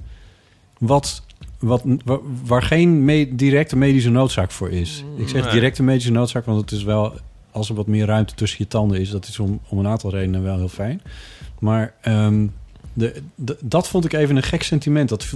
wat, 0.77 1.23
wat, 1.59 1.83
waar, 2.45 2.63
geen 2.63 3.05
me- 3.05 3.35
directe 3.35 3.75
medische 3.75 4.09
noodzaak 4.09 4.51
voor 4.51 4.71
is. 4.71 5.03
Ik 5.17 5.29
zeg 5.29 5.51
directe 5.51 5.83
medische 5.83 6.11
noodzaak, 6.11 6.45
want 6.45 6.61
het 6.61 6.71
is 6.71 6.83
wel... 6.83 7.13
als 7.53 7.69
er 7.69 7.75
wat 7.75 7.87
meer 7.87 8.05
ruimte 8.05 8.33
tussen 8.33 8.57
je 8.59 8.67
tanden 8.67 8.99
is... 8.99 9.09
dat 9.09 9.27
is 9.27 9.39
om, 9.39 9.59
om 9.67 9.79
een 9.79 9.87
aantal 9.87 10.09
redenen 10.09 10.43
wel 10.43 10.57
heel 10.57 10.69
fijn. 10.69 11.01
Maar 11.59 11.93
ehm, 12.01 12.47
de, 12.93 13.23
dat 13.61 13.87
vond 13.87 14.05
ik 14.05 14.13
even 14.13 14.35
een 14.35 14.43
gek 14.43 14.63
sentiment. 14.63 15.09
Dat, 15.09 15.27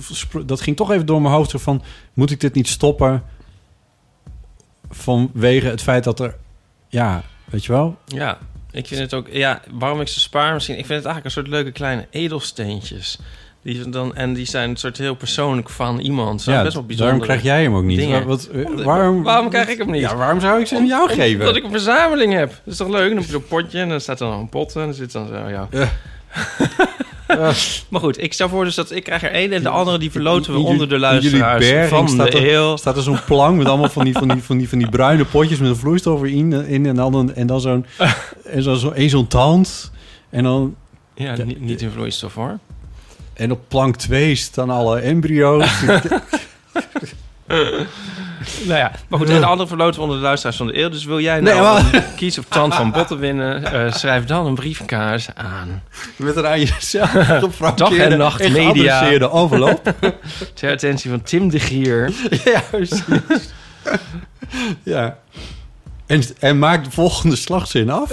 dat 0.45 0.61
ging 0.61 0.75
toch 0.75 0.91
even 0.91 1.05
door 1.05 1.21
mijn 1.21 1.33
hoofd 1.33 1.53
van... 1.55 1.83
moet 2.13 2.31
ik 2.31 2.39
dit 2.39 2.53
niet 2.53 2.67
stoppen... 2.67 3.23
vanwege 4.89 5.67
het 5.67 5.81
feit 5.81 6.03
dat 6.03 6.19
er... 6.19 6.35
ja, 6.87 7.23
weet 7.45 7.65
je 7.65 7.71
wel... 7.71 7.97
Ja, 8.05 8.37
ik 8.71 8.87
vind 8.87 8.99
het 8.99 9.13
ook... 9.13 9.27
Ja, 9.31 9.61
waarom 9.71 10.01
ik 10.01 10.07
ze 10.07 10.19
spaar 10.19 10.53
misschien... 10.53 10.77
Ik 10.77 10.85
vind 10.85 11.03
het 11.03 11.05
eigenlijk 11.05 11.25
een 11.25 11.43
soort 11.43 11.55
leuke 11.55 11.71
kleine 11.71 12.07
edelsteentjes. 12.09 13.19
Die 13.73 13.89
dan, 13.89 14.15
en 14.15 14.33
die 14.33 14.45
zijn 14.45 14.69
een 14.69 14.75
soort 14.77 14.97
heel 14.97 15.15
persoonlijk 15.15 15.69
van 15.69 15.99
iemand. 15.99 16.41
Zo 16.41 16.51
ja, 16.51 16.61
best 16.63 16.73
wel 16.73 16.83
bijzonder. 16.85 17.13
daarom 17.17 17.27
krijg 17.39 17.43
jij 17.55 17.63
hem 17.63 17.75
ook 17.75 17.83
niet. 17.83 18.23
Wat, 18.25 18.49
eh, 18.53 18.83
waarom, 18.85 19.23
waarom 19.23 19.49
krijg 19.49 19.67
ik 19.67 19.77
hem 19.77 19.91
niet? 19.91 20.01
Ja, 20.01 20.15
waarom 20.15 20.39
zou 20.39 20.59
ik 20.59 20.67
ze 20.67 20.75
aan 20.75 20.85
jou 20.85 21.09
geven? 21.09 21.39
Omdat 21.39 21.55
ik 21.55 21.63
een 21.63 21.71
verzameling 21.71 22.33
heb. 22.33 22.49
Dat 22.49 22.73
is 22.73 22.77
toch 22.77 22.87
leuk? 22.89 23.07
Dan 23.07 23.17
heb 23.17 23.25
je 23.25 23.31
zo'n 23.31 23.47
potje 23.47 23.79
en 23.79 23.89
dan 23.89 24.01
staat 24.01 24.19
er 24.19 24.27
nog 24.27 24.39
een 24.39 24.49
pot 24.49 24.75
en 24.75 24.81
dan 24.81 24.93
zit 24.93 25.11
dan 25.11 25.27
zo, 25.27 25.33
ja. 25.49 25.67
Ja. 25.71 25.89
Ja. 27.27 27.51
Maar 27.89 28.01
goed, 28.01 28.21
ik 28.23 28.33
stel 28.33 28.49
voor 28.49 28.63
dus 28.63 28.75
dat 28.75 28.91
ik 28.91 29.03
krijg 29.03 29.23
er 29.23 29.31
één 29.31 29.51
en 29.53 29.63
de 29.63 29.69
andere 29.69 29.97
die 29.97 30.11
verloten 30.11 30.53
we 30.53 30.59
In 30.59 30.65
onder 30.65 30.89
de 30.89 30.99
luisteraars 30.99 31.87
van 31.89 32.05
de 32.05 32.11
staat 32.11 32.33
er- 32.33 32.53
eeuw. 32.53 32.75
staat 32.77 32.97
er 32.97 33.03
zo'n 33.03 33.19
plank 33.25 33.57
met 33.57 33.67
allemaal 33.67 33.89
van 33.89 34.03
die, 34.03 34.13
van 34.13 34.27
die, 34.27 34.43
van 34.43 34.57
die, 34.57 34.69
van 34.69 34.77
die 34.77 34.89
bruine 34.89 35.25
potjes 35.25 35.59
met 35.59 35.69
een 35.69 35.75
vloeistof 35.75 36.21
erin 36.21 36.53
in 36.53 36.85
en 36.85 36.95
dan, 36.95 37.13
een- 37.13 37.35
en 37.35 37.47
dan 37.47 37.61
zo'n 37.61 37.85
en 38.53 38.63
zo, 38.63 38.73
zo, 38.73 38.89
één 38.89 39.09
zo'n 39.09 39.27
tand 39.27 39.91
en 40.29 40.43
dan 40.43 40.75
Ja, 41.15 41.35
niet, 41.43 41.61
niet 41.61 41.81
in 41.81 41.89
vloeistof 41.91 42.33
hoor. 42.33 42.57
En 43.37 43.51
op 43.51 43.59
plank 43.67 43.95
2 43.95 44.35
staan 44.35 44.69
alle 44.69 44.99
embryo's. 44.99 45.71
Nou 48.65 48.79
ja, 48.79 48.91
maar 49.07 49.19
goed. 49.19 49.29
En 49.29 49.39
de 49.39 49.45
andere 49.45 49.67
verloten 49.67 50.01
onder 50.01 50.17
de 50.17 50.23
luisteraars 50.23 50.57
van 50.57 50.67
de 50.67 50.77
eeuw. 50.79 50.89
Dus 50.89 51.05
wil 51.05 51.19
jij 51.19 51.39
nou 51.39 51.53
Nee, 51.55 51.63
maar- 51.63 51.93
een 51.93 52.15
kies 52.15 52.37
of 52.37 52.45
tand 52.49 52.75
van 52.75 52.91
botten 52.91 53.19
winnen? 53.19 53.63
eh, 53.85 53.91
schrijf 53.93 54.25
dan 54.25 54.45
een 54.45 54.55
briefkaars 54.55 55.27
aan. 55.35 55.83
Met 56.15 56.35
een 56.35 56.45
aan 56.47 56.59
jezelf 56.59 57.11
Dag 57.75 57.93
en 57.97 58.17
nacht 58.17 58.41
en 58.41 58.51
media. 58.51 59.09
envelop. 59.11 59.93
Ter 60.53 60.71
attentie 60.71 61.09
van 61.09 61.21
Tim 61.21 61.49
de 61.49 61.59
Gier. 61.59 62.11
ja, 62.45 62.61
precies. 62.71 63.03
ja. 64.83 65.17
En, 66.07 66.21
en 66.39 66.59
maak 66.59 66.83
de 66.83 66.91
volgende 66.91 67.35
slagzin 67.35 67.89
af. 67.89 68.11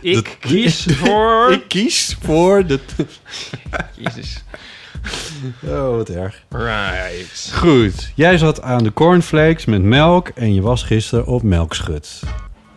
Ik 0.00 0.14
Dat- 0.14 0.38
kies 0.38 0.86
voor... 1.00 1.52
Ik 1.52 1.68
kies 1.68 2.16
voor 2.22 2.66
de... 2.66 2.80
Jezus. 3.96 4.42
Oh, 5.66 5.96
wat 5.96 6.08
erg. 6.08 6.42
Right. 6.48 7.50
Goed. 7.54 8.12
Jij 8.14 8.38
zat 8.38 8.62
aan 8.62 8.82
de 8.84 8.92
cornflakes 8.92 9.64
met 9.64 9.82
melk 9.82 10.28
en 10.28 10.54
je 10.54 10.60
was 10.60 10.82
gisteren 10.82 11.26
op 11.26 11.42
melkschut. 11.42 12.20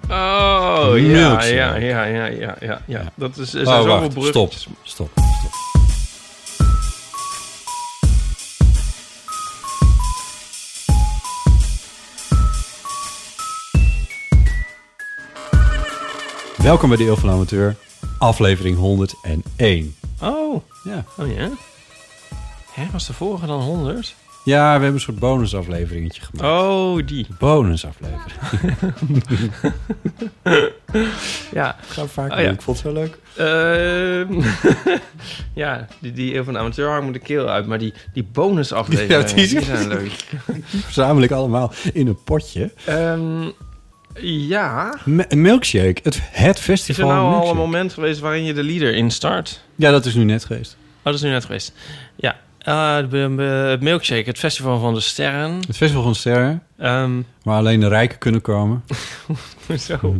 Oh, 0.09 0.91
ja, 0.95 1.43
ja, 1.43 1.75
ja, 1.75 1.75
ja, 1.75 2.25
ja, 2.25 2.55
ja, 2.59 2.81
ja. 2.87 3.11
Dat 3.15 3.37
is, 3.37 3.53
er 3.53 3.65
zijn 3.65 3.67
Oh, 3.67 3.73
zoveel 3.83 3.99
wacht. 3.99 4.13
bruggetjes. 4.13 4.61
Stop. 4.61 4.79
Stop. 4.83 5.09
Stop. 5.13 5.70
Welkom 16.63 16.89
bij 16.89 16.97
de 16.97 17.05
Eeuw 17.07 17.15
van 17.15 17.29
de 17.29 17.35
Amateur, 17.35 17.75
aflevering 18.17 18.77
101. 18.77 19.95
Oh, 20.21 20.61
Ja. 20.83 21.05
oh 21.17 21.35
ja. 21.35 21.49
Hè, 22.71 22.83
was 22.91 23.07
de 23.07 23.13
vorige 23.13 23.45
dan 23.45 23.61
100? 23.61 24.15
ja, 24.43 24.65
we 24.65 24.71
hebben 24.71 24.93
een 24.93 24.99
soort 24.99 25.19
bonusafleveringetje 25.19 26.21
gemaakt. 26.21 26.63
Oh, 26.63 27.05
die. 27.07 27.27
Bonusaflevering. 27.39 28.33
Ja. 31.53 31.75
Ga 31.87 32.05
vaak 32.05 32.31
Oh, 32.31 32.39
ja. 32.39 32.49
Ik 32.49 32.61
vond 32.61 32.83
het 32.83 32.87
zo 32.87 32.93
leuk. 32.93 33.17
Ehm, 33.35 34.41
ja, 35.63 35.87
die, 35.99 36.11
die 36.11 36.35
Eeuw 36.35 36.43
van 36.43 36.53
de 36.53 36.59
Amateur 36.59 36.89
hangt 36.89 37.05
me 37.05 37.11
de 37.11 37.19
keel 37.19 37.47
uit. 37.49 37.67
Maar 37.67 37.77
die, 37.79 37.93
die 38.13 38.23
bonusafleveringen, 38.23 39.27
Ja, 39.27 39.33
die 39.35 39.61
zijn 39.63 39.87
leuk. 39.87 40.11
Verzamel 40.85 41.23
ik 41.23 41.31
allemaal 41.31 41.71
in 41.93 42.07
een 42.07 42.23
potje. 42.23 42.71
Ehm, 42.85 43.49
ja. 44.21 44.97
Me- 45.05 45.25
een 45.29 45.41
milkshake. 45.41 45.99
Het, 46.03 46.19
het 46.31 46.57
Is 46.57 46.63
festival 46.63 47.09
er 47.09 47.15
nou 47.15 47.33
al 47.33 47.49
een 47.49 47.55
moment 47.57 47.93
geweest 47.93 48.19
waarin 48.19 48.43
je 48.43 48.53
de 48.53 48.63
leader 48.63 48.93
instart? 48.95 49.61
Ja, 49.75 49.91
dat 49.91 50.05
is 50.05 50.13
nu 50.15 50.23
net 50.23 50.45
geweest. 50.45 50.77
Oh, 50.97 51.03
dat 51.03 51.13
is 51.13 51.21
nu 51.21 51.29
net 51.29 51.45
geweest. 51.45 51.73
Ja. 52.15 52.39
Eh, 52.57 52.97
de- 52.97 53.33
de- 53.35 53.41
het 53.69 53.81
Milkshake, 53.81 54.29
het 54.29 54.37
festival 54.37 54.79
van 54.79 54.93
de 54.93 54.99
sterren. 54.99 55.51
Het 55.67 55.77
festival 55.77 56.03
van 56.03 56.15
sterren, 56.15 56.63
Ehm 56.77 57.21
waar 57.43 57.57
alleen 57.57 57.79
de 57.79 57.87
rijken 57.87 58.17
kunnen 58.17 58.41
komen. 58.41 58.83
zo. 59.79 59.99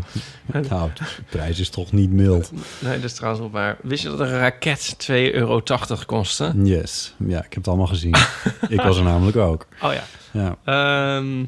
Nou, 0.70 0.90
de 0.94 1.04
prijs 1.30 1.60
is 1.60 1.70
toch 1.70 1.92
niet 1.92 2.12
mild. 2.12 2.52
Nee, 2.80 2.96
dat 2.96 3.04
is 3.04 3.14
trouwens 3.14 3.42
wel 3.42 3.52
waar. 3.52 3.78
Wist 3.82 4.04
je 4.04 4.10
dat 4.10 4.20
een 4.20 4.38
raket 4.40 4.96
2,80 4.98 5.14
euro 5.34 5.62
kostte? 6.06 6.54
Yes. 6.64 7.14
Ja, 7.28 7.38
ik 7.38 7.44
heb 7.44 7.56
het 7.56 7.68
allemaal 7.68 7.88
gezien. 7.88 8.16
ik 8.70 8.82
was 8.82 8.98
er 8.98 9.04
namelijk 9.04 9.38
ook. 9.38 9.68
Oh 9.82 9.94
ja. 9.94 10.04
Ja. 10.32 10.56
Ehm, 11.18 11.46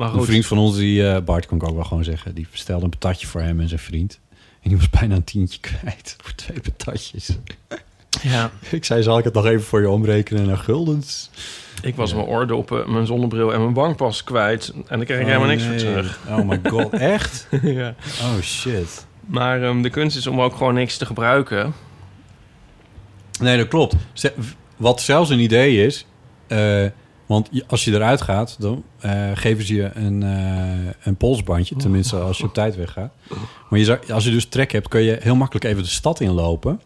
maar 0.00 0.14
Een 0.14 0.24
vriend 0.24 0.46
van 0.46 0.58
ons, 0.58 0.76
die 0.76 1.08
eh, 1.08 1.22
Bart, 1.22 1.46
kan 1.46 1.56
ik 1.56 1.68
ook 1.68 1.74
wel 1.74 1.84
gewoon 1.84 2.04
zeggen, 2.04 2.34
die 2.34 2.46
bestelde 2.50 2.84
een 2.84 2.90
patatje 2.90 3.26
voor 3.26 3.40
hem 3.40 3.60
en 3.60 3.68
zijn 3.68 3.80
vriend. 3.80 4.20
En 4.62 4.68
die 4.68 4.76
was 4.78 4.90
bijna 4.90 5.14
een 5.14 5.24
tientje 5.24 5.60
kwijt 5.60 6.16
voor 6.22 6.34
twee 6.34 6.60
patatjes. 6.60 7.30
Ja, 8.22 8.50
Ik 8.70 8.84
zei, 8.84 9.02
zal 9.02 9.18
ik 9.18 9.24
het 9.24 9.34
nog 9.34 9.46
even 9.46 9.64
voor 9.64 9.80
je 9.80 9.90
omrekenen 9.90 10.46
naar 10.46 10.56
guldens? 10.56 11.30
ik 11.82 11.96
was 11.96 12.14
mijn 12.14 12.26
oordoppen, 12.26 12.92
mijn 12.92 13.06
zonnebril 13.06 13.52
en 13.52 13.60
mijn 13.60 13.72
bankpas 13.72 14.24
kwijt. 14.24 14.72
En 14.86 14.96
daar 14.96 15.04
kreeg 15.04 15.20
ik 15.20 15.26
helemaal 15.26 15.48
niks 15.48 15.64
voor 15.64 15.76
terug. 15.76 16.18
Oh 16.28 16.48
my 16.48 16.60
god, 16.62 16.92
echt? 17.16 17.46
ja. 17.62 17.94
Oh 18.22 18.40
shit. 18.42 19.06
Maar 19.26 19.62
ehm, 19.62 19.82
de 19.82 19.90
kunst 19.90 20.16
is 20.16 20.26
om 20.26 20.40
ook 20.40 20.56
gewoon 20.56 20.74
niks 20.74 20.96
te 20.96 21.06
gebruiken. 21.06 21.72
Nee, 23.40 23.56
dat 23.56 23.68
klopt. 23.68 23.96
Wat 24.76 25.00
zelfs 25.00 25.30
een 25.30 25.40
idee 25.40 25.86
is, 25.86 26.06
eh, 26.46 26.84
want 27.30 27.50
als 27.66 27.84
je 27.84 27.92
eruit 27.92 28.20
gaat, 28.22 28.56
dan 28.58 28.84
eh, 29.00 29.30
geven 29.34 29.64
ze 29.64 29.74
je 29.74 29.90
een, 29.94 30.22
eh, 30.22 30.92
een 31.02 31.16
polsbandje, 31.16 31.76
tenminste 31.76 32.16
als 32.16 32.38
je 32.38 32.44
op 32.44 32.54
tijd 32.54 32.76
weggaat. 32.76 33.12
Maar 33.68 33.78
je 33.78 33.84
zou, 33.84 33.98
als 34.12 34.24
je 34.24 34.30
dus 34.30 34.44
trek 34.46 34.72
hebt, 34.72 34.88
kun 34.88 35.02
je 35.02 35.18
heel 35.20 35.34
makkelijk 35.36 35.64
even 35.64 35.82
de 35.82 35.88
stad 35.88 36.20
inlopen. 36.20 36.80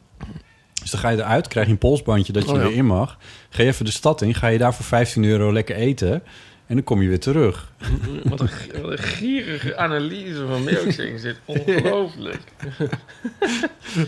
Dus 0.80 0.90
dan 0.90 1.00
ga 1.00 1.08
je 1.08 1.16
eruit, 1.16 1.48
krijg 1.48 1.66
je 1.66 1.72
een 1.72 1.78
polsbandje 1.78 2.32
dat 2.32 2.42
je 2.44 2.50
Oh 2.50 2.56
ja. 2.56 2.62
weer 2.62 2.76
in 2.76 2.86
mag. 2.86 3.18
Ga 3.50 3.62
je 3.62 3.68
even 3.68 3.84
de 3.84 3.90
stad 3.90 4.22
in, 4.22 4.34
ga 4.34 4.46
je 4.46 4.58
daar 4.58 4.74
voor 4.74 4.84
15 4.84 5.24
euro 5.24 5.52
lekker 5.52 5.76
eten 5.76 6.12
en 6.66 6.74
dan 6.74 6.84
kom 6.84 7.02
je 7.02 7.08
weer 7.08 7.20
terug. 7.20 7.72
Wat 8.24 8.40
een, 8.40 8.48
wat 8.80 8.90
een 8.90 8.98
gierige 8.98 9.76
analyse 9.76 10.46
van 10.46 10.64
milkshake 10.64 11.18
dit. 11.22 11.36
Ongelooflijk. 11.44 12.42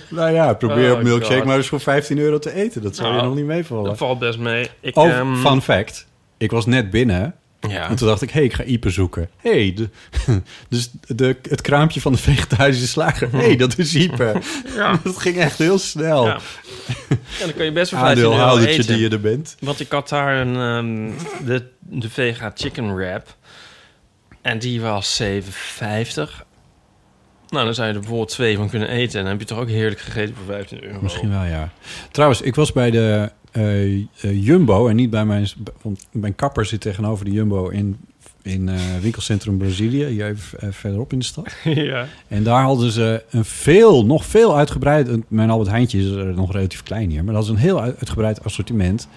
Nou 0.08 0.30
ja, 0.32 0.54
probeer 0.54 0.92
Oh 0.92 0.96
op 0.98 1.02
milkshake 1.04 1.36
God. 1.36 1.44
maar 1.44 1.56
eens 1.56 1.68
voor 1.68 1.80
15 1.80 2.18
euro 2.18 2.38
te 2.38 2.52
eten. 2.52 2.82
Dat 2.82 2.96
zou 2.96 3.08
je 3.08 3.14
Nou, 3.14 3.26
nog 3.26 3.36
niet 3.36 3.44
meevallen. 3.46 3.84
Dat 3.84 3.96
valt 3.98 4.18
best 4.18 4.38
mee. 4.38 4.68
Ik, 4.80 4.96
Oh, 4.96 5.08
ehm, 5.08 5.36
fun 5.36 5.62
fact. 5.62 6.06
Ik 6.38 6.50
was 6.50 6.66
net 6.66 6.90
binnen 6.90 7.34
Ja. 7.68 7.88
En 7.88 7.96
toen 7.96 8.08
dacht 8.08 8.22
ik, 8.22 8.30
hé, 8.30 8.34
hey, 8.34 8.44
ik 8.44 8.52
ga 8.52 8.62
Ipe 8.64 8.90
zoeken. 8.90 9.28
Hé, 9.36 9.50
hey, 9.50 9.74
de, 9.74 9.88
dus 10.68 10.90
de, 11.06 11.36
het 11.48 11.60
kraampje 11.60 12.00
van 12.00 12.12
de 12.12 12.18
vegetarische 12.18 12.86
slager. 12.86 13.32
Hé, 13.32 13.38
hey, 13.38 13.56
dat 13.56 13.78
is 13.78 13.94
Ipe. 13.94 14.40
Ja. 14.74 14.98
Dat 15.04 15.18
ging 15.18 15.36
echt 15.36 15.58
heel 15.58 15.78
snel. 15.78 16.26
Ja. 16.26 16.38
Ja, 17.38 17.44
dan 17.44 17.54
kun 17.54 17.64
je 17.64 17.72
best 17.72 17.90
voor 17.90 17.98
15 17.98 18.24
euro 18.24 18.58
eten. 18.58 18.86
die 18.86 18.98
je 18.98 19.08
er 19.08 19.20
bent. 19.20 19.56
Want 19.60 19.80
ik 19.80 19.90
had 19.90 20.08
daar 20.08 20.46
een, 20.46 20.56
ehm, 20.56 21.46
de, 21.46 21.62
de 21.78 22.10
vega 22.10 22.52
chicken 22.54 22.94
wrap. 22.94 23.36
En 24.42 24.58
die 24.58 24.80
was 24.80 25.22
7,50. 25.22 26.44
Nou, 27.48 27.64
dan 27.64 27.74
zou 27.74 27.88
je 27.88 27.92
er 27.92 28.00
bijvoorbeeld 28.00 28.28
twee 28.28 28.56
van 28.56 28.68
kunnen 28.68 28.88
eten. 28.88 29.18
En 29.18 29.22
dan 29.22 29.32
heb 29.32 29.40
je 29.40 29.46
toch 29.46 29.58
ook 29.58 29.68
heerlijk 29.68 30.00
gegeten 30.00 30.34
voor 30.34 30.54
15 30.54 30.84
euro. 30.84 30.98
Misschien 31.00 31.30
wel, 31.30 31.44
ja. 31.44 31.70
Trouwens, 32.10 32.40
ik 32.40 32.54
was 32.54 32.72
bij 32.72 32.90
de 32.90 33.30
Jumbo 34.32 34.88
en 34.88 34.96
niet 34.96 35.10
bij 35.10 35.24
mijn... 35.24 35.48
Want 35.82 36.06
mijn 36.12 36.34
kapper 36.34 36.64
zit 36.64 36.80
tegenover 36.80 37.24
de 37.24 37.30
Jumbo 37.30 37.68
in, 37.68 37.96
in 38.42 38.68
eh, 38.68 38.74
winkelcentrum 39.00 39.58
Brazilië. 39.58 40.04
Hier 40.06 40.26
even 40.26 40.58
eh, 40.60 40.68
verderop 40.70 41.12
in 41.12 41.18
de 41.18 41.24
stad. 41.24 41.52
ja. 41.64 42.06
En 42.28 42.42
daar 42.42 42.62
hadden 42.62 42.90
ze 42.90 43.22
een 43.30 43.44
veel, 43.44 44.06
nog 44.06 44.24
veel 44.24 44.56
uitgebreid... 44.56 45.30
Mijn 45.30 45.50
Albert 45.50 45.70
Heintje 45.70 45.98
is 45.98 46.10
er 46.10 46.34
nog 46.34 46.52
relatief 46.52 46.82
klein 46.82 47.10
hier. 47.10 47.24
Maar 47.24 47.34
dat 47.34 47.42
is 47.42 47.48
een 47.48 47.56
heel 47.56 47.80
uit- 47.80 47.96
uitgebreid 47.98 48.44
assortiment... 48.44 49.08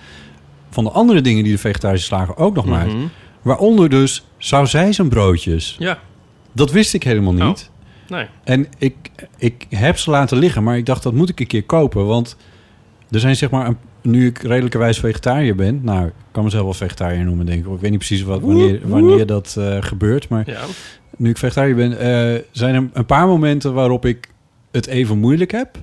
van 0.69 0.83
de 0.83 0.89
andere 0.91 1.21
dingen 1.21 1.43
die 1.43 1.53
de 1.53 1.59
vegetarische 1.59 2.05
slager 2.07 2.37
ook 2.37 2.55
nog 2.55 2.65
maakt. 2.65 2.93
Mhm. 2.93 3.05
Waaronder 3.41 3.89
dus 3.89 4.25
sausijzenbroodjes. 4.37 5.75
Ja, 5.79 5.99
Dat 6.51 6.71
wist 6.71 6.93
ik 6.93 7.03
helemaal 7.03 7.33
niet. 7.33 7.69
nee. 8.09 8.25
En 8.43 8.67
ik, 8.77 8.95
ik 9.37 9.65
heb 9.69 9.97
ze 9.97 10.09
laten 10.09 10.37
liggen, 10.37 10.63
maar 10.63 10.77
ik 10.77 10.85
dacht 10.85 11.03
dat 11.03 11.13
moet 11.13 11.29
ik 11.29 11.39
een 11.39 11.47
keer 11.47 11.63
kopen. 11.63 12.05
Want 12.05 12.37
er 13.11 13.19
zijn 13.19 13.35
zeg 13.35 13.49
maar, 13.49 13.67
een, 13.67 13.77
nu 14.01 14.25
ik 14.27 14.41
redelijkerwijs 14.41 14.99
vegetariër 14.99 15.55
ben... 15.55 15.79
Nou, 15.83 16.07
ik 16.07 16.13
kan 16.31 16.43
mezelf 16.43 16.63
wel 16.63 16.73
vegetariër 16.73 17.25
noemen, 17.25 17.45
denk 17.45 17.65
ik. 17.65 17.73
Ik 17.73 17.79
weet 17.79 17.89
niet 17.89 17.99
precies 18.05 18.21
wat, 18.23 18.41
wanneer, 18.41 18.79
wanneer 18.83 19.25
dat 19.25 19.55
eh, 19.57 19.77
gebeurt. 19.79 20.29
Maar 20.29 20.49
Ja. 20.49 20.61
nu 21.17 21.29
ik 21.29 21.37
vegetariër 21.37 21.75
ben, 21.75 21.99
eh, 21.99 22.41
zijn 22.51 22.75
er 22.75 22.89
een 22.93 23.05
paar 23.05 23.27
momenten 23.27 23.73
waarop 23.73 24.05
ik 24.05 24.29
het 24.71 24.87
even 24.87 25.17
moeilijk 25.17 25.51
heb. 25.51 25.77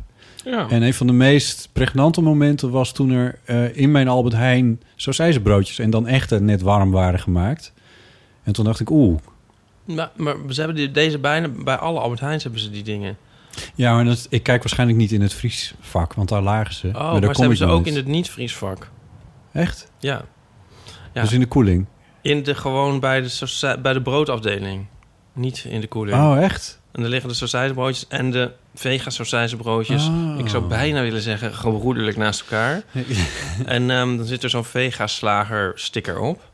Ja. 0.45 0.69
En 0.71 0.83
een 0.83 0.95
van 0.95 1.07
de 1.07 1.13
meest 1.13 1.69
pregnante 1.73 2.21
momenten 2.21 2.71
was 2.71 2.93
toen 2.93 3.11
er 3.11 3.39
eh, 3.45 3.77
in 3.77 3.91
mijn 3.91 4.09
Albert 4.09 4.35
Heijn 4.35 4.81
sausijzenbroodjes... 4.97 5.79
en 5.79 5.91
dan 5.91 6.07
echt 6.07 6.41
net 6.41 6.63
warm 6.63 6.91
waren 6.91 7.19
gemaakt. 7.21 7.73
En 8.43 8.53
toen 8.53 8.65
dacht 8.65 8.81
ik, 8.81 8.91
oeh, 8.91 9.19
Maar, 9.85 10.11
maar 10.17 10.35
ze 10.49 10.59
hebben 10.61 10.77
die, 10.77 10.91
deze 10.91 11.19
bijna 11.19 11.49
bij 11.65 11.77
alle 11.77 12.01
Albert 12.01 12.21
Heijns 12.21 12.43
hebben 12.43 12.61
ze 12.61 12.71
die 12.71 12.83
dingen. 12.83 13.17
Ja, 13.75 13.95
maar 13.95 14.05
dat, 14.05 14.27
ik 14.31 14.43
kijk 14.43 14.63
waarschijnlijk 14.63 14.99
niet 14.99 15.13
in 15.13 15.21
het 15.21 15.35
vriesvak, 15.35 16.15
want 16.15 16.29
daar 16.29 16.43
lagen 16.43 16.75
ze. 16.75 16.87
Oh, 16.87 16.95
daar 16.95 17.21
maar, 17.21 17.57
ze 17.57 17.65
kom 17.65 17.73
ook 17.73 17.85
niet. 17.85 17.87
in 17.87 17.97
het 17.97 18.07
niet-vriesvak. 18.07 18.91
Echt? 19.53 19.91
Ja. 19.99 20.25
Ja. 21.13 21.23
Dus 21.23 21.33
in 21.33 21.41
de 21.41 21.47
koeling? 21.47 21.87
In 22.23 22.43
de, 22.43 22.55
gewoon 22.55 23.01
bij 23.01 23.21
de, 23.21 23.77
bij 23.83 23.93
de 23.93 24.03
broodafdeling. 24.03 24.87
Niet 25.33 25.65
in 25.69 25.81
de 25.81 25.87
koeling. 25.87 26.19
Oh, 26.19 26.43
echt? 26.43 26.81
En 26.93 27.03
daar 27.03 27.11
liggen 27.11 27.29
de 27.29 27.35
sausijzenbroodjes 27.35 28.09
en 28.09 28.31
de 28.31 28.53
vega 28.75 29.11
sausijzenbroodjes. 29.11 30.07
Oh. 30.07 30.39
Ik 30.39 30.49
zou 30.49 30.65
bijna 30.65 31.03
willen 31.03 31.21
zeggen 31.21 31.55
gebroederlijk 31.55 32.17
naast 32.17 32.41
elkaar. 32.41 32.83
en 33.67 33.91
ehm, 33.91 34.17
dan 34.17 34.27
zit 34.27 34.43
er 34.43 34.51
zo'n 34.51 34.65
vega 34.65 35.07
slager 35.07 35.73
sticker 35.75 36.19
op. 36.19 36.51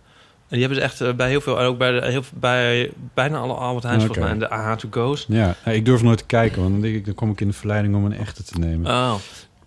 En 0.52 0.58
die 0.58 0.66
hebben 0.66 0.78
ze 0.78 0.90
echt 0.90 1.00
eh, 1.00 1.12
bij 1.16 1.28
heel 1.28 1.40
veel, 1.40 1.58
ook 1.58 1.78
bij, 1.78 2.00
de, 2.00 2.06
heel, 2.06 2.22
bij 2.34 2.92
bijna 3.14 3.38
alle 3.38 3.52
Albert 3.54 3.84
Heijns 3.84 4.04
volgens 4.04 4.24
mij. 4.24 4.34
En 4.34 4.38
de 4.38 4.50
AH 4.50 4.76
to 4.76 4.88
go's. 4.90 5.24
Ja, 5.28 5.56
nou, 5.64 5.76
ik 5.76 5.84
durf 5.84 6.02
nooit 6.02 6.18
te 6.18 6.24
kijken, 6.24 6.60
want 6.60 6.72
dan, 6.72 6.80
denk 6.80 6.94
ik, 6.94 7.04
dan 7.04 7.14
kom 7.14 7.30
ik 7.30 7.40
in 7.40 7.48
de 7.48 7.54
verleiding 7.54 7.94
om 7.94 8.04
een 8.04 8.16
echte 8.16 8.42
te 8.42 8.58
nemen. 8.58 8.90
Oh. 8.90 9.14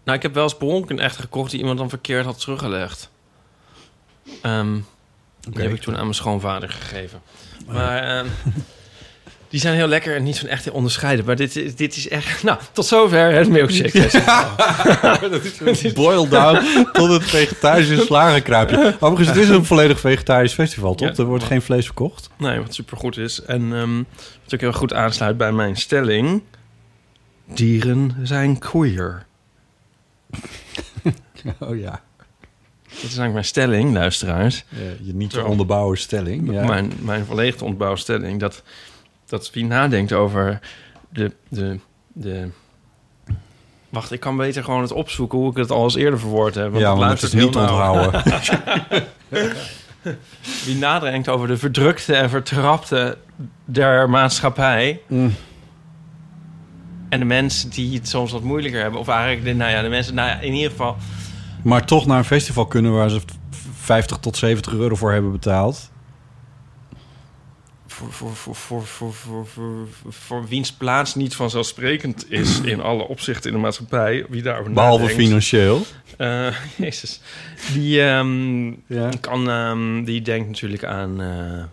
Nou, 0.03 0.17
ik 0.17 0.21
heb 0.21 0.33
wel 0.33 0.43
eens 0.43 0.57
per 0.57 0.67
een 0.91 0.99
echte 0.99 1.21
gekocht 1.21 1.51
die 1.51 1.59
iemand 1.59 1.77
dan 1.77 1.89
verkeerd 1.89 2.25
had 2.25 2.39
teruggelegd. 2.39 3.09
Ehm, 4.41 4.77
Die 5.39 5.63
heb 5.63 5.73
ik 5.73 5.81
toen 5.81 5.95
aan 5.95 6.01
mijn 6.01 6.13
schoonvader 6.13 6.69
gegeven. 6.69 7.21
Oh 7.67 7.73
Maar, 7.73 8.03
ehm, 8.03 8.27
Die 9.55 9.63
zijn 9.63 9.75
heel 9.75 9.87
lekker 9.87 10.15
en 10.15 10.23
niet 10.23 10.39
van 10.39 10.49
echt 10.49 10.63
te 10.63 10.73
onderscheiden. 10.73 11.25
Maar 11.25 11.35
dit, 11.35 11.55
is- 11.55 11.75
dit 11.75 11.95
is 11.95 12.07
echt... 12.07 12.43
Nou, 12.43 12.59
tot 12.71 12.85
zover 12.85 13.31
het 13.33 13.49
milkshake 13.49 13.89
festival. 14.01 15.93
Boiled 15.93 16.31
down 16.31 16.87
tot 16.91 17.09
het 17.09 17.23
vegetarische 17.23 17.97
slagenkruipje. 17.97 18.95
Overigens, 18.99 19.27
het 19.27 19.37
is 19.37 19.49
een 19.49 19.65
volledig 19.65 19.99
vegetarisch 19.99 20.53
festival, 20.53 20.95
toch? 20.95 21.07
Ja. 21.07 21.15
er 21.15 21.25
wordt 21.25 21.43
geen 21.43 21.61
vlees 21.61 21.85
verkocht. 21.85 22.29
Nee, 22.37 22.59
wat 22.59 22.73
supergoed 22.73 23.17
is. 23.17 23.41
En 23.41 23.73
ehm, 23.73 23.97
wat 24.43 24.53
ook 24.53 24.59
heel 24.59 24.73
goed 24.73 24.93
aansluit 24.93 25.37
bij 25.37 25.51
mijn 25.51 25.75
stelling... 25.75 26.41
Dieren 27.45 28.15
zijn 28.23 28.59
queer. 28.59 29.25
Oh 31.59 31.77
ja. 31.79 32.01
Dat 32.83 32.93
is 32.93 33.01
eigenlijk 33.01 33.33
mijn 33.33 33.45
stelling, 33.45 33.93
luisteraars. 33.93 34.65
je 35.01 35.13
niet 35.13 35.29
te 35.29 35.43
onderbouwen 35.45 35.97
stelling. 35.97 36.51
Ja. 36.51 36.65
Mijn, 36.65 36.91
mijn 37.01 37.25
volledig 37.25 37.61
ontbouwstelling. 37.61 38.39
Dat, 38.39 38.63
dat 39.25 39.51
wie 39.51 39.65
nadenkt 39.65 40.13
over 40.13 40.59
de, 41.09 41.31
de, 41.49 41.79
de... 42.13 42.49
Wacht, 43.89 44.11
ik 44.11 44.19
kan 44.19 44.37
beter 44.37 44.63
gewoon 44.63 44.81
het 44.81 44.91
opzoeken 44.91 45.37
hoe 45.37 45.49
ik 45.49 45.57
het 45.57 45.71
al 45.71 45.83
eens 45.83 45.95
eerder 45.95 46.19
verwoord 46.19 46.55
heb. 46.55 46.73
ja, 46.73 46.89
het 46.89 46.99
want 46.99 47.21
het 47.21 47.33
is 47.33 47.33
luistert 47.33 47.43
niet 47.43 47.53
nauw. 47.53 47.93
onthouden. 47.93 48.23
Wie 50.65 50.75
nadenkt 50.75 51.29
over 51.29 51.47
de 51.47 51.57
verdrukte 51.57 52.15
en 52.15 52.29
vertrapte 52.29 53.17
der 53.65 54.09
maatschappij... 54.09 55.01
Mm. 55.07 55.33
en 57.09 57.19
de 57.19 57.25
mensen 57.25 57.69
die 57.69 57.97
het 57.97 58.07
soms 58.07 58.31
wat 58.31 58.41
moeilijker 58.41 58.81
hebben... 58.81 58.99
of 58.99 59.07
eigenlijk, 59.07 59.43
de, 59.43 59.53
nou 59.53 59.71
ja, 59.71 59.81
de 59.81 59.89
mensen... 59.89 60.15
Nou 60.15 60.29
ja, 60.29 60.39
in 60.39 60.53
ieder 60.53 60.69
geval... 60.69 60.97
Maar 61.63 61.85
toch 61.85 62.05
naar 62.05 62.17
een 62.17 62.25
festival 62.25 62.65
kunnen 62.65 62.93
waar 62.93 63.09
ze 63.09 63.21
50 63.73 64.17
tot 64.17 64.37
70 64.37 64.73
euro 64.73 64.95
voor 64.95 65.11
hebben 65.11 65.31
betaald. 65.31 65.91
Voor, 67.95 68.11
voor, 68.11 68.35
voor, 68.35 68.55
voor, 68.55 68.85
voor, 68.85 69.13
voor, 69.13 69.47
voor, 69.47 69.87
voor 70.09 70.47
wiens 70.47 70.71
plaats 70.73 71.15
niet 71.15 71.35
vanzelfsprekend 71.35 72.31
is... 72.31 72.59
in 72.73 72.81
alle 72.81 73.03
opzichten 73.07 73.49
in 73.49 73.55
de 73.55 73.61
maatschappij... 73.61 74.25
wie 74.29 74.41
daarover 74.41 74.73
Behalve 74.73 75.01
nadenkt. 75.03 75.21
financieel. 75.23 75.81
Eh, 76.17 76.55
jezus. 76.77 77.21
Die, 77.73 78.01
ehm, 78.03 78.67
Ja. 78.87 79.09
kan, 79.21 79.49
ehm, 79.49 80.03
die 80.03 80.21
denkt 80.21 80.47
natuurlijk 80.47 80.83
aan 80.83 81.21
eh, 81.21 81.63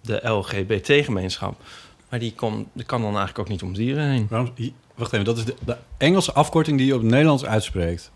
de 0.00 0.28
LGBT-gemeenschap. 0.28 1.60
Maar 2.08 2.18
die, 2.18 2.32
kon, 2.34 2.68
die 2.72 2.84
kan 2.84 3.00
dan 3.00 3.10
eigenlijk 3.16 3.38
ook 3.38 3.48
niet 3.48 3.62
om 3.62 3.72
dieren 3.74 4.10
heen. 4.10 4.26
Waarom, 4.30 4.52
wacht 4.94 5.12
even, 5.12 5.24
dat 5.24 5.38
is 5.38 5.44
de, 5.44 5.54
de 5.64 5.76
Engelse 5.96 6.32
afkorting 6.32 6.78
die 6.78 6.86
je 6.86 6.94
op 6.94 7.00
het 7.00 7.10
Nederlands 7.10 7.44
uitspreekt. 7.44 8.10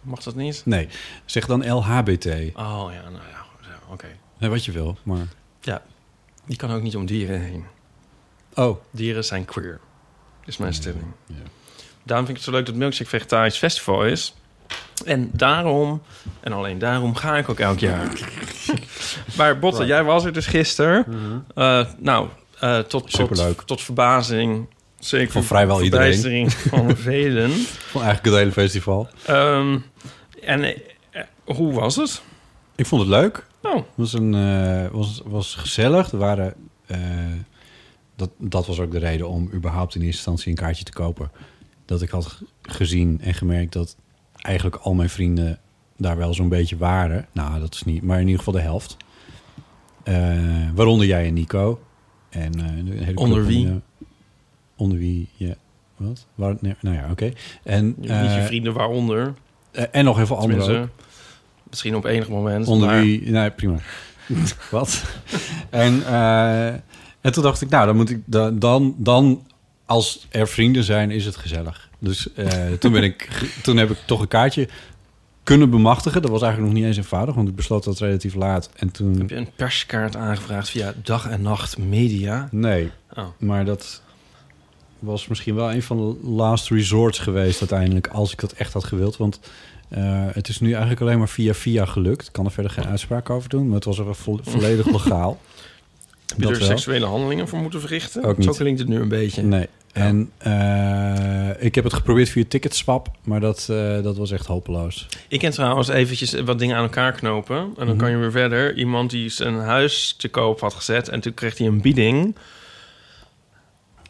Mag 0.00 0.22
dat 0.22 0.34
niet? 0.34 0.62
Nee, 0.64 0.88
zeg 1.24 1.46
dan 1.46 1.68
LHBT. 1.72 2.26
Oh 2.54 2.88
ja, 2.92 3.02
nou 3.02 3.24
ja, 3.30 3.44
oké. 3.88 4.06
Nee, 4.38 4.50
wat 4.50 4.64
je 4.64 4.72
wil, 4.72 4.96
maar... 5.02 5.26
Ja, 5.60 5.82
die 6.46 6.56
kan 6.56 6.70
ook 6.72 6.82
niet 6.82 6.96
om 6.96 7.06
dieren 7.06 7.40
heen. 7.40 7.64
Oh, 8.54 8.76
Dieren 8.90 9.24
zijn 9.24 9.44
queer, 9.44 9.80
is 10.44 10.56
mijn 10.56 10.74
stelling. 10.74 11.04
ja. 11.26 11.34
Daarom 12.02 12.26
vind 12.26 12.38
ik 12.38 12.44
het 12.44 12.52
zo 12.54 12.58
leuk 12.60 12.66
dat 12.66 12.74
Milkshake 12.74 13.10
Vegetarisch 13.10 13.56
Festival 13.58 14.04
is. 14.04 14.34
En 15.04 15.30
daarom, 15.32 16.02
en 16.40 16.52
alleen 16.52 16.78
daarom, 16.78 17.14
ga 17.14 17.36
ik 17.36 17.48
ook 17.48 17.58
elk 17.58 17.78
jaar. 17.78 18.30
maar 19.36 19.58
Botte, 19.58 19.84
jij 19.86 20.04
was 20.04 20.24
er 20.24 20.32
dus 20.32 20.46
gisteren. 20.46 21.06
Eh, 21.54 21.86
nou, 21.98 22.28
eh, 22.60 22.78
tot, 22.78 22.88
tot, 22.88 23.10
Superleuk. 23.12 23.62
tot 23.62 23.82
verbazing. 23.82 24.66
Zeker 24.98 25.32
Van 25.32 25.44
vrijwel 25.44 25.82
iedereen. 25.82 26.50
van 26.50 26.96
velen. 27.10 27.50
Van 27.50 28.02
eigenlijk 28.02 28.24
het 28.24 28.34
hele 28.34 28.52
festival. 28.52 29.08
Ehm, 29.24 29.78
en 30.42 30.64
eh, 30.64 31.22
hoe 31.44 31.72
was 31.72 31.96
het? 31.96 32.22
Ik 32.76 32.86
vond 32.86 33.00
het 33.02 33.10
leuk. 33.10 33.46
Oh, 33.74 33.82
was, 33.94 34.12
een, 34.12 34.34
eh, 34.34 34.90
was, 34.90 35.22
was 35.24 35.54
gezellig. 35.54 36.12
Er 36.12 36.18
waren, 36.18 36.54
eh, 36.86 36.98
dat, 38.16 38.30
dat 38.38 38.66
was 38.66 38.80
ook 38.80 38.90
de 38.90 38.98
reden 38.98 39.28
om 39.28 39.50
überhaupt 39.52 39.94
in 39.94 40.00
eerste 40.00 40.16
instantie 40.16 40.48
een 40.50 40.58
kaartje 40.58 40.84
te 40.84 40.92
kopen. 40.92 41.30
Dat 41.84 42.02
ik 42.02 42.10
had 42.10 42.42
gezien 42.62 43.20
en 43.20 43.34
gemerkt 43.34 43.72
dat 43.72 43.96
eigenlijk 44.34 44.76
al 44.76 44.94
mijn 44.94 45.08
vrienden 45.08 45.58
daar 45.96 46.16
wel 46.16 46.34
zo'n 46.34 46.48
beetje 46.48 46.76
waren. 46.76 47.26
Nou, 47.32 47.60
dat 47.60 47.74
is 47.74 47.82
niet, 47.82 48.02
maar 48.02 48.16
in 48.16 48.26
ieder 48.26 48.38
geval 48.38 48.54
de 48.54 48.60
helft. 48.60 48.96
Eh, 50.02 50.70
waaronder 50.74 51.06
jij 51.06 51.26
en 51.26 51.34
Nico. 51.34 51.80
En, 52.28 52.58
een 52.58 52.92
hele 52.92 53.16
Onder 53.16 53.44
wie? 53.44 53.66
van, 53.66 53.82
onder 54.76 54.98
wie, 54.98 55.28
ja. 55.34 55.54
Wat? 55.96 56.26
Waar, 56.34 56.56
nee, 56.60 56.74
nou 56.80 56.96
ja, 56.96 57.10
oké. 57.10 57.32
En, 57.62 57.94
niet 57.96 58.08
je 58.08 58.42
vrienden 58.46 58.72
waaronder. 58.72 59.34
en 59.90 60.04
nog 60.04 60.16
heel 60.16 60.26
veel 60.26 60.38
anderen 60.38 60.90
misschien 61.76 61.96
op 61.96 62.04
enig 62.04 62.28
moment. 62.28 62.66
Onder 62.66 62.88
maar- 62.88 63.00
wie... 63.00 63.30
Nee, 63.30 63.50
prima. 63.50 63.76
Wat? 64.70 65.02
En, 65.70 66.06
eh, 66.06 66.66
en 67.20 67.32
toen 67.32 67.42
dacht 67.42 67.60
ik, 67.60 67.68
nou, 67.68 67.86
dan 67.86 67.96
moet 67.96 68.10
ik... 68.10 68.20
Dan, 68.26 68.94
dan, 68.98 69.46
als 69.86 70.26
er 70.30 70.48
vrienden 70.48 70.84
zijn, 70.84 71.10
is 71.10 71.24
het 71.24 71.36
gezellig. 71.36 71.88
Dus 71.98 72.32
eh, 72.32 72.72
toen, 72.72 72.92
ben 72.92 73.02
ik, 73.02 73.28
toen 73.62 73.76
heb 73.76 73.90
ik 73.90 73.98
toch 74.06 74.20
een 74.20 74.28
kaartje 74.28 74.68
kunnen 75.42 75.70
bemachtigen. 75.70 76.22
Dat 76.22 76.30
was 76.30 76.42
eigenlijk 76.42 76.72
nog 76.72 76.80
niet 76.82 76.88
eens 76.88 76.98
eenvoudig, 77.04 77.34
want 77.34 77.48
ik 77.48 77.54
besloot 77.56 77.84
dat 77.84 77.98
relatief 77.98 78.34
laat. 78.34 78.70
En 78.76 78.90
toen... 78.90 79.18
Heb 79.18 79.30
je 79.30 79.36
een 79.36 79.50
perskaart 79.56 80.16
aangevraagd 80.16 80.70
via 80.70 80.94
dag 81.02 81.28
en 81.28 81.42
nacht 81.42 81.78
media? 81.78 82.48
Nee, 82.50 82.90
Oh. 83.14 83.24
maar 83.38 83.64
dat 83.64 84.02
was 84.98 85.26
misschien 85.26 85.54
wel 85.54 85.72
een 85.72 85.82
van 85.82 85.96
de 85.96 86.28
last 86.28 86.70
resorts 86.70 87.18
geweest 87.18 87.60
uiteindelijk, 87.60 88.06
als 88.06 88.32
ik 88.32 88.40
dat 88.40 88.52
echt 88.52 88.72
had 88.72 88.84
gewild. 88.84 89.16
Want 89.16 89.40
het 90.32 90.48
is 90.48 90.60
nu 90.60 90.70
eigenlijk 90.70 91.00
alleen 91.00 91.18
maar 91.18 91.28
via 91.28 91.54
via 91.54 91.84
gelukt. 91.84 92.26
Ik 92.26 92.32
kan 92.32 92.44
er 92.44 92.50
verder 92.50 92.72
geen 92.72 92.86
uitspraak 92.86 93.30
over 93.30 93.48
doen, 93.48 93.66
maar 93.66 93.74
het 93.74 93.84
was 93.84 93.98
er 93.98 94.14
vo- 94.14 94.40
volledig 94.42 94.86
legaal. 94.86 95.40
Heb 96.26 96.40
je 96.40 96.46
er 96.48 96.58
wel. 96.58 96.66
seksuele 96.66 97.06
handelingen 97.06 97.48
voor 97.48 97.58
moeten 97.58 97.80
verrichten? 97.80 98.24
Ook 98.24 98.42
Zo 98.42 98.48
niet. 98.48 98.56
klinkt 98.58 98.78
het 98.80 98.88
nu 98.88 99.00
een 99.00 99.08
beetje. 99.08 99.42
Nee. 99.42 99.68
En 99.92 100.30
eh, 100.38 101.64
ik 101.64 101.74
heb 101.74 101.84
het 101.84 101.92
geprobeerd 101.94 102.28
via 102.28 102.44
Ticketswap, 102.48 103.08
maar 103.24 103.40
dat, 103.40 103.66
eh, 103.70 104.02
dat 104.02 104.16
was 104.16 104.30
echt 104.30 104.46
hopeloos. 104.46 105.06
Ik 105.28 105.38
ken 105.38 105.50
trouwens 105.50 105.88
eventjes 105.88 106.32
wat 106.40 106.58
dingen 106.58 106.76
aan 106.76 106.82
elkaar 106.82 107.12
knopen. 107.12 107.56
En 107.56 107.72
dan 107.76 107.86
Mhm. 107.86 107.96
kan 107.96 108.10
je 108.10 108.16
weer 108.16 108.30
verder. 108.30 108.76
Iemand 108.76 109.10
die 109.10 109.28
zijn 109.28 109.54
huis 109.54 110.14
te 110.18 110.28
koop 110.28 110.60
had 110.60 110.74
gezet. 110.74 111.08
En 111.08 111.20
toen 111.20 111.34
kreeg 111.34 111.58
hij 111.58 111.66
een 111.66 111.80
bieding. 111.80 112.36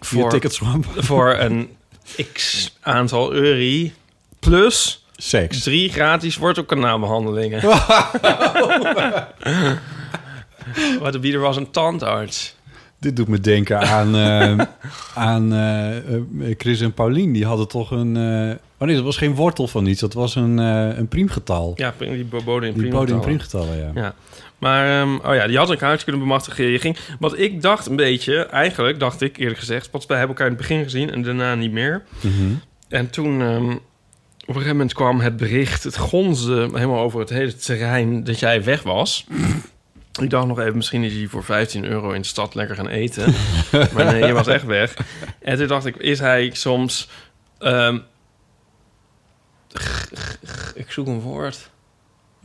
Via 0.01 0.21
Voor, 0.21 0.31
Ticketswap. 0.31 0.85
voor 0.97 1.35
een 1.35 1.69
x 2.33 2.73
aantal 2.81 3.33
euro. 3.33 3.91
Plus 4.39 5.06
Seks. 5.17 5.63
drie 5.63 5.89
gratis 5.89 6.37
wortelkanaalbehandelingen. 6.37 7.61
Wat 11.01 11.13
de 11.13 11.19
bieder 11.21 11.41
was 11.41 11.57
een 11.57 11.71
tandarts. 11.71 12.55
Dit 13.01 13.17
doet 13.17 13.29
me 13.29 13.41
denken 13.41 13.81
aan, 13.81 14.17
eh, 14.17 14.67
aan 15.15 15.53
eh, 15.53 15.97
eh, 15.97 16.23
Chris 16.59 16.81
en 16.81 16.93
Paulien. 16.93 17.33
Die 17.33 17.45
hadden 17.47 17.69
toch 17.69 17.91
een... 17.91 18.17
eh, 18.17 18.57
oh 18.79 18.87
nee, 18.87 18.97
dat 18.97 19.05
was 19.05 19.17
geen 19.17 19.35
wortel 19.35 19.69
van 19.69 19.87
iets. 19.87 20.01
Dat 20.01 20.13
was 20.13 20.35
een, 20.35 20.59
een 20.59 21.09
priemgetal. 21.09 21.73
Ja, 21.77 21.95
die 21.99 22.25
boden 22.25 22.69
in 22.69 22.75
die 22.81 22.91
boden 22.91 23.15
in 23.15 23.21
priemgetallen. 23.21 23.21
priemgetallen, 23.21 23.77
ja. 23.77 23.91
Ja. 23.95 24.15
Maar, 24.59 25.01
ehm, 25.01 25.15
oh 25.15 25.35
ja, 25.35 25.47
die 25.47 25.59
had 25.59 25.71
een 25.71 25.77
kaartje 25.77 26.05
kunnen 26.05 26.23
bemachtigen. 26.23 26.65
Je 26.65 26.79
ging, 26.79 26.97
wat 27.19 27.39
ik 27.39 27.63
dacht 27.63 27.87
een 27.87 27.97
beetje, 27.97 28.47
eigenlijk 28.47 28.99
dacht 28.99 29.21
ik 29.21 29.37
eerlijk 29.37 29.59
gezegd... 29.59 29.91
want 29.91 30.07
wij 30.07 30.19
hebben 30.19 30.37
elkaar 30.37 30.53
in 30.53 30.59
het 30.59 30.67
begin 30.69 30.83
gezien 30.85 31.11
en 31.11 31.23
daarna 31.23 31.55
niet 31.55 31.73
meer. 31.73 32.03
Mhm. 32.21 32.55
En 32.89 33.11
toen 33.11 33.41
ehm, 33.41 33.77
op 34.47 34.55
een 34.55 34.63
gegeven 34.63 34.77
moment 34.77 34.95
kwam 34.95 35.21
het 35.21 35.37
bericht... 35.37 35.85
het 35.85 35.97
gonsde 35.97 36.61
helemaal 36.61 37.01
over 37.01 37.21
het 37.21 37.29
hele 37.29 37.57
terrein 37.57 38.25
dat 38.25 38.39
jij 38.39 38.65
weg 38.65 38.83
was. 38.83 39.27
ik 40.21 40.31
dacht 40.31 40.47
nog 40.47 40.59
even, 40.59 40.77
misschien 40.77 41.03
is 41.03 41.13
hij 41.13 41.27
voor 41.27 41.45
15 41.45 41.85
euro 41.85 42.11
in 42.11 42.21
de 42.21 42.27
stad 42.27 42.55
lekker 42.55 42.77
gaan 42.77 42.89
eten. 42.89 43.35
maar 43.95 44.05
nee, 44.05 44.27
je 44.27 44.33
was 44.33 44.47
echt 44.47 44.65
weg. 44.65 44.97
En 45.41 45.59
toen 45.59 45.67
dacht 45.67 45.87
ik, 45.87 45.97
is 45.97 46.19
hij 46.19 46.51
soms... 46.53 47.09
ehm, 47.59 47.99
ik 50.75 50.91
zoek 50.91 51.07
een 51.07 51.21
woord... 51.21 51.71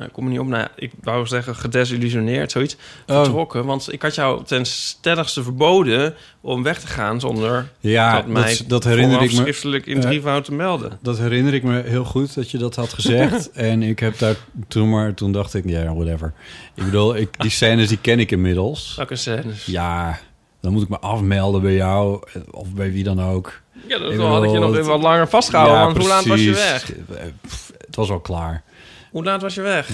Nou, 0.02 0.14
ik 0.14 0.20
kom 0.20 0.26
er 0.26 0.32
niet 0.32 0.40
op. 0.40 0.48
Nou, 0.48 0.68
ik 0.76 0.92
wou 1.02 1.28
zeggen 1.28 1.56
gedesillusioneerd, 1.56 2.52
zoiets. 2.52 2.76
Oh. 3.08 3.16
Vertrokken. 3.16 3.66
Want 3.66 3.94
ik 3.94 4.02
had 4.02 4.16
jou 4.16 4.44
ten 4.44 4.66
stelligste 4.66 5.44
verboden 5.44 6.14
om 6.42 6.64
weg 6.64 6.80
te 6.80 6.88
gaan 6.88 7.20
zonder 7.20 7.68
Ja, 7.80 8.16
dat 8.16 8.28
mij 8.28 8.58
dat, 8.58 8.64
dat 8.68 8.84
herinner 8.84 9.22
ik 9.22 9.32
me. 9.32 9.36
schriftelijk 9.36 9.86
in 9.86 10.00
drievoud 10.00 10.46
te 10.46 10.54
melden. 10.54 11.00
Dat 11.02 11.18
herinner 11.18 11.54
ik 11.54 11.64
me 11.64 11.82
heel 11.86 12.04
goed 12.04 12.36
dat 12.36 12.52
je 12.52 12.58
dat 12.58 12.76
had 12.76 12.94
gezegd. 12.94 13.52
en 13.72 13.84
ik 13.84 14.00
heb 14.00 14.18
daar 14.18 14.36
toen 14.68 14.90
maar, 14.90 15.14
toen 15.14 15.32
dacht 15.32 15.54
ik, 15.54 15.70
ja, 15.70 15.94
whatever. 15.94 16.34
Ik 16.76 16.84
bedoel, 16.84 17.16
ik, 17.16 17.40
die 17.42 17.52
scènes 17.52 17.88
die 17.88 18.00
ken 18.02 18.20
ik 18.20 18.32
inmiddels. 18.32 18.94
Welke 18.96 19.16
scènes? 19.16 19.66
Ja, 19.66 20.20
dan 20.62 20.72
moet 20.74 20.84
ik 20.84 20.90
me 20.90 21.00
afmelden 21.00 21.62
bij 21.62 21.74
jou 21.74 22.24
of 22.52 22.74
bij 22.74 22.92
wie 22.92 23.04
dan 23.04 23.22
ook. 23.22 23.62
Ja, 23.88 23.98
dat 23.98 24.16
had 24.16 24.44
ik 24.44 24.52
je 24.52 24.60
nog 24.60 24.76
even 24.76 24.86
wat 24.86 25.02
langer 25.02 25.28
vastgehouden. 25.28 25.78
Ja, 25.78 25.86
want 25.86 25.98
hoe 25.98 26.08
laat 26.08 26.26
was 26.26 26.44
je 26.44 26.52
weg? 26.52 26.94
Eh, 26.94 27.26
pff, 27.42 27.72
Het 27.86 27.96
was 27.96 28.10
al 28.10 28.20
klaar. 28.20 28.64
Hoe 29.12 29.24
laat 29.24 29.42
was 29.42 29.54
je 29.56 29.62
weg? 29.62 29.90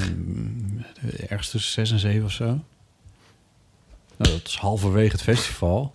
Ergens 1.27 1.49
tussen 1.49 1.71
zes 1.71 1.91
en 1.91 1.99
zeven 1.99 2.25
of 2.25 2.31
zo. 2.31 2.45
Nou, 2.45 4.31
dat 4.31 4.41
is 4.47 4.55
halverwege 4.55 5.11
het 5.11 5.21
festival. 5.21 5.93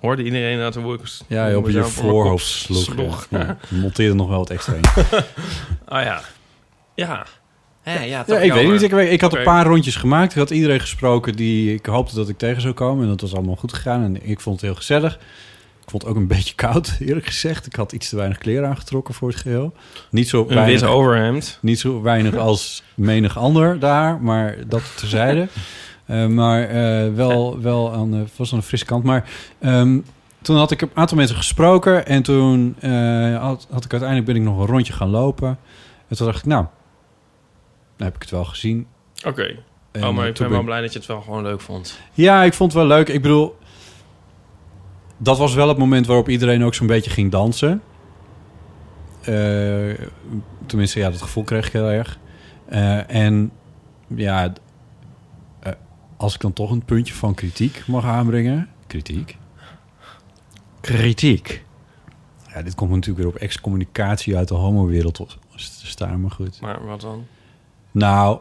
Hoorde 0.00 0.22
iedereen 0.22 0.58
dat 0.58 0.74
hoe 0.74 0.94
ik... 0.94 1.00
Ja, 1.26 1.56
op 1.56 1.68
je 1.68 1.84
voorhoofd 1.84 2.46
sloeg. 2.46 2.82
sloeg. 2.92 3.26
Ja, 3.30 3.58
je 3.70 3.76
monteerde 3.76 4.14
nog 4.14 4.28
wel 4.28 4.38
wat 4.38 4.50
extra 4.50 4.74
in. 4.74 4.80
Ah 5.84 6.02
ja. 6.02 6.20
Ja. 6.94 7.26
Ja, 7.84 8.00
Ja, 8.00 8.24
ik 8.38 8.52
weet 8.52 8.70
niet. 8.70 8.82
Ik, 8.82 8.90
weet- 8.90 9.12
ik 9.12 9.20
had 9.20 9.34
een 9.36 9.42
paar 9.42 9.66
rondjes 9.66 9.96
gemaakt. 9.96 10.32
Ik 10.32 10.38
had 10.38 10.50
iedereen 10.50 10.80
gesproken 10.80 11.36
die 11.36 11.74
ik 11.74 11.86
hoopte 11.86 12.14
dat 12.14 12.28
ik 12.28 12.38
tegen 12.38 12.62
zou 12.62 12.74
komen. 12.74 13.02
En 13.02 13.08
dat 13.08 13.20
was 13.20 13.34
allemaal 13.34 13.56
goed 13.56 13.72
gegaan. 13.72 14.02
En 14.02 14.28
ik 14.28 14.40
vond 14.40 14.56
het 14.56 14.64
heel 14.64 14.74
gezellig. 14.78 15.18
Ik 15.88 15.94
vond 15.94 16.02
het 16.02 16.12
ook 16.12 16.18
een 16.18 16.26
beetje 16.36 16.54
koud, 16.54 16.96
eerlijk 17.00 17.26
gezegd. 17.26 17.66
Ik 17.66 17.74
had 17.76 17.92
iets 17.92 18.08
te 18.08 18.16
weinig 18.16 18.38
kleren 18.38 18.68
aangetrokken 18.68 19.14
voor 19.14 19.28
het 19.28 19.38
geheel. 19.38 19.72
Niet 20.10 20.28
zo 20.28 20.40
Een 20.40 20.54
weinig, 20.54 20.80
wit 20.80 20.90
overhemd. 20.90 21.58
niet 21.62 21.78
zo 21.78 22.02
weinig 22.02 22.36
als 22.36 22.82
menig 22.94 23.38
ander 23.38 23.78
daar, 23.78 24.20
maar 24.22 24.56
dat 24.66 24.82
terzijde. 24.96 25.48
Eh 26.06 26.26
maar 26.26 26.62
eh, 26.68 27.14
wel, 27.14 27.60
wel 27.60 27.92
aan 27.92 28.10
de, 28.10 28.24
was 28.36 28.52
aan 28.52 28.58
de 28.58 28.64
frisse 28.64 28.84
kant. 28.84 29.04
Maar 29.04 29.30
ehm, 29.60 29.98
toen 30.42 30.56
had 30.56 30.70
ik 30.70 30.80
een 30.82 30.90
aantal 30.94 31.16
mensen 31.16 31.36
gesproken. 31.36 32.06
En 32.06 32.22
toen 32.22 32.76
eh, 32.80 32.90
had, 33.40 33.66
had 33.70 33.84
ik 33.84 33.90
uiteindelijk 33.90 34.24
ben 34.32 34.36
ik 34.36 34.42
nog 34.42 34.58
een 34.60 34.66
rondje 34.66 34.92
gaan 34.92 35.08
lopen. 35.10 35.58
En 36.08 36.16
toen 36.16 36.26
dacht 36.26 36.38
ik, 36.38 36.44
nou, 36.44 36.66
heb 37.96 38.14
ik 38.14 38.20
het 38.20 38.30
wel 38.30 38.44
gezien. 38.44 38.86
Oké. 39.26 39.56
En, 39.92 40.04
Oh, 40.04 40.14
maar 40.14 40.24
eh, 40.24 40.30
ik 40.30 40.36
ben 40.38 40.48
wel 40.48 40.56
ben- 40.56 40.66
blij 40.66 40.80
dat 40.80 40.92
je 40.92 40.98
het 40.98 41.08
wel 41.08 41.20
gewoon 41.20 41.42
leuk 41.42 41.60
vond. 41.60 41.98
Ja, 42.12 42.42
ik 42.42 42.54
vond 42.54 42.72
het 42.72 42.80
wel 42.82 42.96
leuk. 42.96 43.08
Ik 43.08 43.22
bedoel, 43.22 43.56
dat 45.18 45.38
was 45.38 45.54
wel 45.54 45.68
het 45.68 45.78
moment 45.78 46.06
waarop 46.06 46.28
iedereen 46.28 46.64
ook 46.64 46.74
zo'n 46.74 46.86
beetje 46.86 47.10
ging 47.10 47.30
dansen. 47.30 47.82
Eh, 49.20 50.06
tenminste, 50.66 50.98
ja, 50.98 51.10
dat 51.10 51.22
gevoel 51.22 51.44
kreeg 51.44 51.66
ik 51.66 51.72
heel 51.72 51.90
erg. 51.90 52.18
Eh, 52.64 53.14
en 53.14 53.50
ja, 54.06 54.52
eh, 55.60 55.72
als 56.16 56.34
ik 56.34 56.40
dan 56.40 56.52
toch 56.52 56.70
een 56.70 56.84
puntje 56.84 57.14
van 57.14 57.34
kritiek 57.34 57.82
mag 57.86 58.04
aanbrengen. 58.04 58.68
Kritiek? 58.86 59.36
Kritiek. 60.80 61.64
Ja, 62.54 62.62
dit 62.62 62.74
komt 62.74 62.90
natuurlijk 62.90 63.18
weer 63.18 63.34
op 63.34 63.40
excommunicatie 63.40 64.36
uit 64.36 64.48
de 64.48 64.54
homo-wereld 64.54 65.14
te 65.14 65.26
staan, 65.86 66.20
maar 66.20 66.30
goed. 66.30 66.60
Maar 66.60 66.86
wat 66.86 67.00
dan? 67.00 67.26
Nou, 67.90 68.40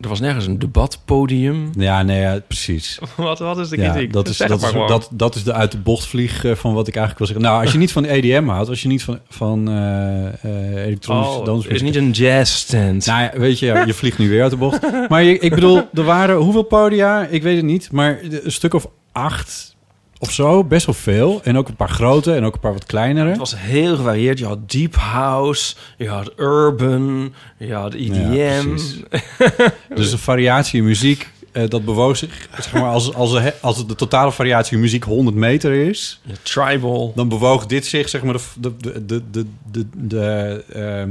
Er 0.00 0.08
was 0.08 0.20
nergens 0.20 0.46
een 0.46 0.58
debatpodium. 0.58 1.70
ja, 1.76 2.02
nee, 2.02 2.20
ja, 2.20 2.40
precies. 2.46 2.98
wat, 3.16 3.38
wat 3.38 3.58
is 3.58 3.68
de 3.68 3.76
Ja, 3.76 3.90
kritiek? 3.90 4.12
dat, 4.12 4.28
is, 4.28 4.36
dat, 4.36 4.62
is, 4.62 4.72
dat, 4.72 5.08
dat 5.12 5.34
is 5.34 5.44
de 5.44 5.52
uit 5.52 5.72
de 5.72 5.78
bocht 5.78 6.06
vlieg 6.06 6.44
eh, 6.44 6.54
van 6.54 6.74
wat 6.74 6.88
ik 6.88 6.96
eigenlijk 6.96 7.18
wil 7.18 7.26
zeggen. 7.26 7.44
Nou, 7.44 7.62
als 7.62 7.72
je 7.72 7.78
niet 7.78 7.92
van 7.92 8.04
EDM 8.04 8.46
houdt, 8.46 8.68
als 8.68 8.82
je 8.82 8.88
niet 8.88 9.02
van, 9.02 9.18
van 9.28 9.68
eh 9.68 10.84
elektronische 10.86 11.38
Oh, 11.38 11.44
dansmuziek... 11.44 11.70
het 11.70 11.80
is 11.80 11.82
niet 11.82 11.96
een 11.96 12.10
jazzstand. 12.10 13.06
Nou 13.06 13.22
ja, 13.22 13.30
weet 13.34 13.58
je, 13.58 13.66
ja, 13.66 13.84
je 13.84 13.94
vliegt 13.94 14.18
nu 14.18 14.28
weer 14.28 14.42
uit 14.42 14.50
de 14.50 14.56
bocht. 14.56 15.08
Maar 15.08 15.22
je, 15.22 15.38
ik 15.38 15.54
bedoel, 15.54 15.88
er 15.94 16.04
waren 16.04 16.36
hoeveel 16.36 16.62
podia? 16.62 17.26
Ik 17.26 17.42
weet 17.42 17.56
het 17.56 17.64
niet, 17.64 17.92
maar 17.92 18.18
een 18.22 18.52
stuk 18.52 18.74
of 18.74 18.86
acht 19.12 19.76
of 20.20 20.32
zo. 20.32 20.64
Best 20.64 20.86
wel 20.86 20.94
veel. 20.94 21.40
En 21.42 21.56
ook 21.56 21.68
een 21.68 21.76
paar 21.76 21.88
grote 21.88 22.34
en 22.34 22.44
ook 22.44 22.54
een 22.54 22.60
paar 22.60 22.72
wat 22.72 22.86
kleinere. 22.86 23.28
Het 23.28 23.38
was 23.38 23.54
heel 23.56 23.96
gevarieerd. 23.96 24.38
Je 24.38 24.46
had 24.46 24.70
deep 24.70 24.94
house, 24.94 25.74
je 25.96 26.08
had 26.08 26.32
urban, 26.36 27.34
je 27.56 27.74
had 27.74 27.94
EDM. 27.94 28.32
Ja. 28.32 29.72
Dus 29.94 30.10
de 30.10 30.18
variatie 30.18 30.78
in 30.78 30.84
muziek, 30.84 31.28
eh, 31.52 31.68
dat 31.68 31.84
bewoog 31.84 32.16
zich... 32.16 32.48
Zeg 32.54 32.72
maar, 32.72 32.82
als, 32.82 33.14
als, 33.14 33.32
de, 33.32 33.54
als 33.60 33.86
de 33.86 33.94
totale 33.94 34.32
variatie 34.32 34.74
in 34.74 34.80
muziek 34.80 35.04
100 35.04 35.36
meter 35.36 35.72
is... 35.72 36.20
tribal. 36.42 37.12
dan 37.14 37.28
bewoog 37.28 37.66
dit 37.66 37.86
zich, 37.86 38.08
zeg 38.08 38.22
maar, 38.22 38.36
de, 38.60 38.76
de, 38.76 39.06
de, 39.06 39.22
de, 39.30 39.46
de, 39.70 39.86
de, 39.96 40.64
ehm, 40.72 41.10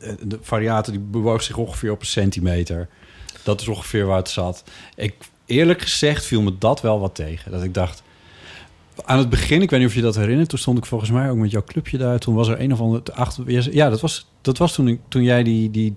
eh, 0.00 0.12
de 0.22 0.38
variator 0.42 0.92
die 0.92 1.02
bewoog 1.02 1.42
zich 1.42 1.56
ongeveer 1.56 1.90
op 1.90 2.00
een 2.00 2.06
centimeter. 2.06 2.88
Dat 3.42 3.60
is 3.60 3.68
ongeveer 3.68 4.06
waar 4.06 4.18
het 4.18 4.30
zat. 4.30 4.64
Ik, 4.96 5.14
eerlijk 5.50 5.80
gezegd 5.82 6.24
viel 6.26 6.42
me 6.42 6.52
dat 6.58 6.80
wel 6.80 7.00
wat 7.00 7.14
tegen. 7.14 7.50
Dat 7.52 7.62
ik 7.62 7.74
dacht, 7.74 8.02
aan 9.04 9.18
het 9.18 9.28
begin, 9.30 9.62
ik 9.62 9.70
weet 9.70 9.80
niet 9.80 9.88
of 9.88 9.94
je 9.94 10.00
dat 10.00 10.16
herinnert, 10.16 10.48
toen 10.48 10.58
stond 10.58 10.78
ik 10.78 10.86
volgens 10.86 11.10
mij 11.10 11.30
ook 11.30 11.36
met 11.36 11.50
jouw 11.50 11.64
clubje 11.64 11.98
daar. 11.98 12.18
Toen 12.18 12.34
was 12.34 12.48
er 12.48 12.60
een 12.60 12.72
of 12.72 12.80
andere 12.80 13.12
achter. 13.14 13.72
Ja, 13.72 13.90
dat 13.90 14.00
was, 14.00 14.26
dat 14.40 14.58
was 14.58 14.72
toen, 14.74 14.88
ik, 14.88 15.00
toen 15.08 15.22
jij 15.22 15.42
die, 15.42 15.70
die, 15.70 15.94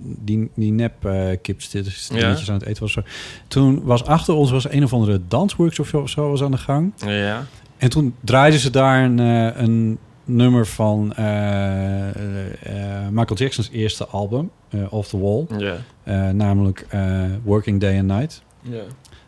die, 0.00 0.50
die 0.54 0.72
nep 0.72 1.06
uh, 1.06 1.28
kipstilletjes 1.42 2.10
Ja. 2.14 2.28
aan 2.28 2.54
het 2.54 2.62
eten 2.66 2.82
was. 2.82 2.92
Zo. 2.92 3.02
Toen 3.48 3.82
was 3.84 4.04
achter 4.04 4.34
ons 4.34 4.50
was 4.50 4.70
een 4.70 4.84
of 4.84 4.92
andere 4.92 5.20
dansworkshop 5.28 5.94
of 5.94 6.08
zo 6.10 6.30
was 6.30 6.42
aan 6.42 6.50
de 6.50 6.56
gang. 6.58 6.92
Ja. 7.06 7.46
En 7.76 7.90
toen 7.90 8.14
draaiden 8.20 8.60
ze 8.60 8.70
daar 8.70 9.04
een, 9.04 9.18
eh, 9.20 9.62
een 9.62 9.98
nummer 10.24 10.66
van 10.66 11.12
eh, 11.14 12.08
eh, 12.08 13.02
eh, 13.02 13.08
Michael 13.10 13.38
Jackson's 13.38 13.68
eerste 13.72 14.06
album, 14.06 14.50
eh, 14.68 14.92
Off 14.92 15.08
the 15.08 15.18
Wall. 15.18 15.46
Ja. 15.58 15.76
Eh, 16.02 16.28
namelijk 16.30 16.86
eh, 16.88 17.22
Working 17.44 17.80
Day 17.80 17.98
and 17.98 18.06
Night. 18.06 18.42
Ja. 18.62 18.82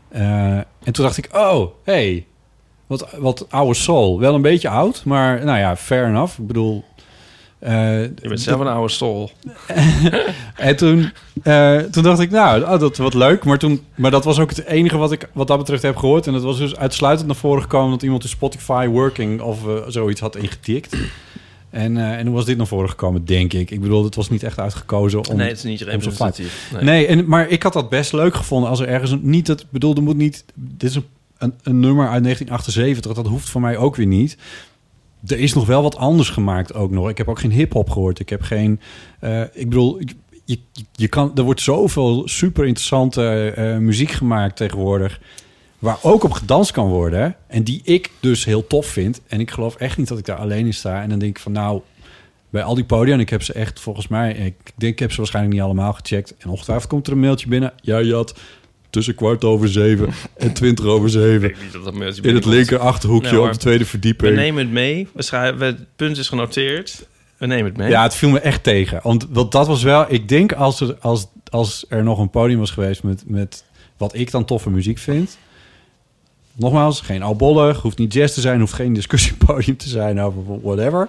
Eh, 0.09 0.57
en 0.85 0.93
toen 0.93 1.05
dacht 1.05 1.17
ik, 1.17 1.29
oh, 1.33 1.67
hey, 1.85 2.27
wat, 2.87 3.09
wat 3.19 3.47
oude 3.51 3.75
soul. 3.75 4.21
Wel 4.21 4.35
een 4.35 4.43
beetje 4.43 4.69
oud, 4.69 5.05
maar 5.05 5.45
nou 5.45 5.59
ja, 5.59 5.77
fair 5.77 6.07
enough. 6.07 6.39
Ik 6.39 6.47
bedoel... 6.47 6.85
eh, 7.59 8.03
Je 8.03 8.15
bent 8.23 8.41
zelf 8.41 8.61
een 8.61 8.67
oude 8.67 8.93
stol. 8.93 9.31
en 10.57 10.77
toen, 10.77 11.11
eh, 11.43 11.77
toen 11.79 12.03
dacht 12.03 12.21
ik, 12.21 12.31
nou, 12.31 12.63
oh, 12.63 12.79
dat 12.81 12.97
wat 12.97 13.15
leuk. 13.15 13.45
Maar, 13.45 13.59
toen, 13.59 13.85
maar 13.95 14.11
dat 14.11 14.25
was 14.25 14.39
ook 14.39 14.51
het 14.51 14.65
enige 14.65 14.97
wat 14.97 15.13
ik 15.13 15.29
wat 15.33 15.47
dat 15.47 15.59
betreft 15.59 15.83
heb 15.83 15.97
gehoord. 15.97 16.27
En 16.27 16.33
dat 16.33 16.43
was 16.43 16.59
dus 16.59 16.77
uitsluitend 16.77 17.27
naar 17.27 17.37
voren 17.37 17.63
gekomen... 17.63 17.91
dat 17.91 18.03
iemand 18.03 18.23
in 18.23 18.29
Spotify 18.29 18.87
Working 18.87 19.41
of 19.41 19.59
zoiets 19.87 20.21
had 20.21 20.37
ingetikt. 20.37 20.97
En, 21.71 21.97
eh, 21.97 22.19
en 22.19 22.25
toen 22.25 22.35
was 22.35 22.45
dit 22.45 22.57
naar 22.57 22.67
voren 22.67 22.89
gekomen, 22.91 23.25
denk 23.25 23.53
ik. 23.53 23.71
Ik 23.71 23.81
bedoel, 23.81 24.05
het 24.05 24.15
was 24.15 24.31
niet 24.31 24.43
echt 24.43 24.59
uitgekozen 24.59 25.29
om... 25.29 25.37
nee, 25.37 25.49
het 25.49 25.57
is 25.57 25.63
niet 25.63 25.81
representatief. 25.81 26.71
Nee. 26.73 26.83
Nee, 26.83 27.07
en, 27.07 27.29
maar 27.29 27.49
ik 27.49 27.63
had 27.63 27.73
dat 27.73 27.89
best 27.89 28.13
leuk 28.13 28.35
gevonden 28.35 28.71
als 28.71 28.81
er 28.81 28.89
ergens 28.89 29.11
een, 29.11 29.21
niet 29.23 29.47
het 29.47 29.67
bedoel, 29.71 29.95
er 29.95 30.03
moet 30.03 30.17
niet. 30.17 30.45
Dit 30.55 30.91
is 30.91 30.97
een, 30.97 31.05
een, 31.39 31.55
een 31.63 31.81
nummer 31.81 32.09
uit 32.09 32.23
1978. 32.23 33.13
Dat 33.13 33.27
hoeft 33.27 33.49
voor 33.49 33.61
mij 33.61 33.77
ook 33.77 33.97
weer 33.97 34.07
niet. 34.07 34.37
Er 35.27 35.39
is 35.39 35.55
nog 35.55 35.67
wel 35.67 35.83
wat 35.83 35.97
anders 35.97 36.29
gemaakt 36.29 36.75
ook 36.75 36.91
nog. 36.91 37.09
Ik 37.09 37.19
heb 37.19 37.29
ook 37.29 37.39
geen 37.39 37.51
hip 37.53 37.73
hop 37.73 37.91
gehoord. 37.91 38.19
Ik 38.19 38.29
heb 38.29 38.43
geen. 38.43 38.81
eh, 39.21 39.41
ik 39.41 39.69
bedoel, 39.69 40.01
je, 40.45 40.59
je 40.93 41.09
kan. 41.09 41.33
Er 41.35 41.43
wordt 41.43 41.61
zoveel 41.61 42.29
super 42.29 42.65
interessante 42.67 43.53
eh, 43.57 43.77
muziek 43.77 44.11
gemaakt 44.11 44.57
tegenwoordig. 44.57 45.21
Waar 45.81 45.99
ook 46.03 46.25
op 46.25 46.33
gedanst 46.33 46.71
kan 46.71 46.89
worden. 46.89 47.37
En 47.47 47.63
die 47.63 47.81
ik 47.85 48.11
dus 48.21 48.45
heel 48.45 48.67
tof 48.67 48.87
vind. 48.87 49.21
En 49.27 49.41
ik 49.41 49.51
geloof 49.51 49.75
echt 49.77 49.97
niet 49.97 50.09
dat 50.09 50.19
ik 50.19 50.25
daar 50.25 50.37
alleen 50.37 50.67
in 50.67 50.75
sta. 50.75 51.03
En 51.03 51.09
dan 51.09 51.19
denk 51.19 51.37
ik 51.37 51.43
van 51.43 51.53
nou, 51.53 51.81
bij 52.51 52.63
al 52.63 52.75
die 52.75 52.85
podia, 52.85 53.15
en 53.15 53.21
ik 53.21 53.31
heb 53.31 53.43
ze 53.43 53.53
echt 53.53 53.81
volgens 53.81 54.09
mij, 54.09 54.33
ik 54.33 54.55
denk 54.75 54.93
ik 54.93 54.99
heb 54.99 55.11
ze 55.11 55.17
waarschijnlijk 55.17 55.55
niet 55.55 55.65
allemaal 55.65 55.93
gecheckt. 55.93 56.35
En 56.39 56.51
ongetwijfeld 56.51 56.89
komt 56.89 57.07
er 57.07 57.13
een 57.13 57.21
mailtje 57.21 57.49
binnen. 57.49 57.73
Ja, 57.81 58.05
had 58.05 58.39
tussen 58.91 59.15
kwart 59.15 59.45
over 59.45 59.69
zeven 59.69 60.09
en 60.37 60.53
twintig 60.53 60.85
over 60.85 61.11
zeven. 61.11 61.49
Ik 61.49 61.55
weet 61.55 61.65
niet 61.65 61.73
dat 61.73 61.85
dat 61.85 61.95
mailtje 61.95 62.23
In 62.23 62.35
het 62.35 62.45
linker 62.45 62.79
achterhoekje 62.79 63.31
Nee, 63.31 63.41
op 63.41 63.53
de 63.53 63.59
tweede 63.59 63.85
We 63.85 63.91
verdieping. 63.91 64.35
nemen 64.35 64.63
het 64.63 64.73
mee. 64.73 65.09
We 65.13 65.23
schrijven, 65.23 65.67
het 65.67 65.97
punt 65.97 66.19
is 66.19 66.29
genoteerd. 66.29 67.09
We 67.37 67.47
nemen 67.47 67.65
het 67.65 67.77
mee. 67.77 67.89
Ja, 67.89 68.03
het 68.03 68.15
viel 68.15 68.29
me 68.31 68.41
echt 68.41 68.63
tegen. 68.63 69.01
Want, 69.03 69.27
want 69.31 69.53
dat 69.53 69.67
was 69.67 69.83
wel, 69.83 70.05
ik 70.09 70.29
denk 70.29 70.53
als 70.53 70.81
er, 70.81 70.97
als, 71.01 71.27
als 71.51 71.85
er 71.89 72.03
nog 72.03 72.19
een 72.19 72.31
podium 72.31 72.59
was 72.59 72.71
geweest 72.71 73.03
met, 73.03 73.23
met 73.27 73.65
wat 73.97 74.15
ik 74.15 74.31
dan 74.31 74.45
toffe 74.45 74.71
muziek 74.71 74.99
vind. 74.99 75.39
Nogmaals, 76.61 77.01
geen 77.01 77.23
albollig, 77.23 77.81
hoeft 77.83 77.99
niet 77.99 78.13
jazz 78.13 78.35
te 78.35 78.41
zijn, 78.41 78.61
hoeft 78.61 78.73
geen 78.73 78.93
discussiepodium 78.93 79.77
te 79.77 79.89
zijn 79.89 80.21
over 80.21 80.43
whatever. 80.63 81.09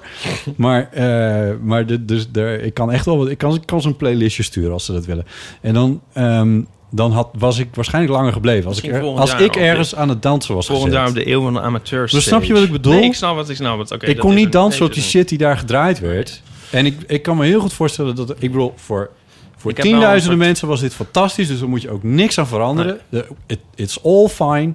Maar, 0.56 0.90
eh, 0.92 1.56
maar 1.62 1.86
de, 1.86 2.06
dus 2.06 2.32
de, 2.32 2.60
ik 2.64 2.74
kan 2.74 2.92
echt 2.92 3.06
wel 3.06 3.18
wat, 3.18 3.30
ik 3.30 3.38
kan, 3.38 3.54
ik 3.54 3.66
kan 3.66 3.82
zo'n 3.82 3.96
playlistje 3.98 4.44
sturen 4.44 4.72
als 4.74 4.86
ze 4.86 4.92
dat 4.94 5.06
willen. 5.06 5.26
En 5.62 5.74
dan, 5.74 6.02
ehm, 6.14 6.62
dan 6.92 7.12
had, 7.12 7.30
was 7.38 7.58
ik 7.60 7.68
waarschijnlijk 7.76 8.14
langer 8.14 8.34
gebleven. 8.34 8.68
Als 8.68 8.82
ik, 8.82 8.92
er- 8.94 9.02
als 9.04 9.34
ik 9.36 9.56
ergens 9.56 9.96
aan 9.96 10.10
het 10.10 10.22
dansen 10.22 10.56
was 10.56 10.66
Volgend 10.66 10.88
gezet. 10.88 11.02
jaar 11.08 11.10
op 11.18 11.24
de 11.26 11.32
eeuw 11.32 11.42
van 11.42 11.54
de 11.54 11.62
amateurs. 11.62 12.12
Maar 12.12 12.22
snap 12.22 12.44
je 12.44 12.54
wat 12.54 12.64
ik 12.64 12.72
bedoel? 12.72 12.94
Nee, 12.94 13.04
ik 13.04 13.14
snap 13.14 13.36
wat 13.36 13.50
ik 13.50 13.56
snap. 13.56 13.80
Het. 13.80 13.92
Oké, 13.92 14.06
ik 14.06 14.18
kon 14.18 14.34
niet 14.36 14.52
dansen 14.52 14.86
op 14.86 14.94
die 14.94 15.04
shit 15.04 15.30
die 15.30 15.38
daar 15.38 15.58
gedraaid 15.58 16.00
werd. 16.00 16.42
En 16.72 16.86
ik, 16.86 16.98
ik 17.08 17.22
kan 17.22 17.38
me 17.38 17.46
heel 17.46 17.60
goed 17.60 17.74
voorstellen 17.74 18.16
dat... 18.16 18.30
Ik 18.30 18.52
bedoel, 18.52 18.74
voor, 18.76 19.10
voor 19.58 19.74
tienduizenden 19.74 20.22
soort- 20.38 20.48
mensen 20.48 20.68
was 20.68 20.80
dit 20.80 20.94
fantastisch. 20.94 21.48
Dus 21.48 21.60
daar 21.60 21.70
moet 21.70 21.82
je 21.82 21.90
ook 21.92 22.04
niks 22.04 22.38
aan 22.40 22.48
veranderen. 22.48 23.00
De- 23.10 23.28
it- 23.48 23.60
it's 23.76 24.00
all 24.04 24.28
fine. 24.28 24.72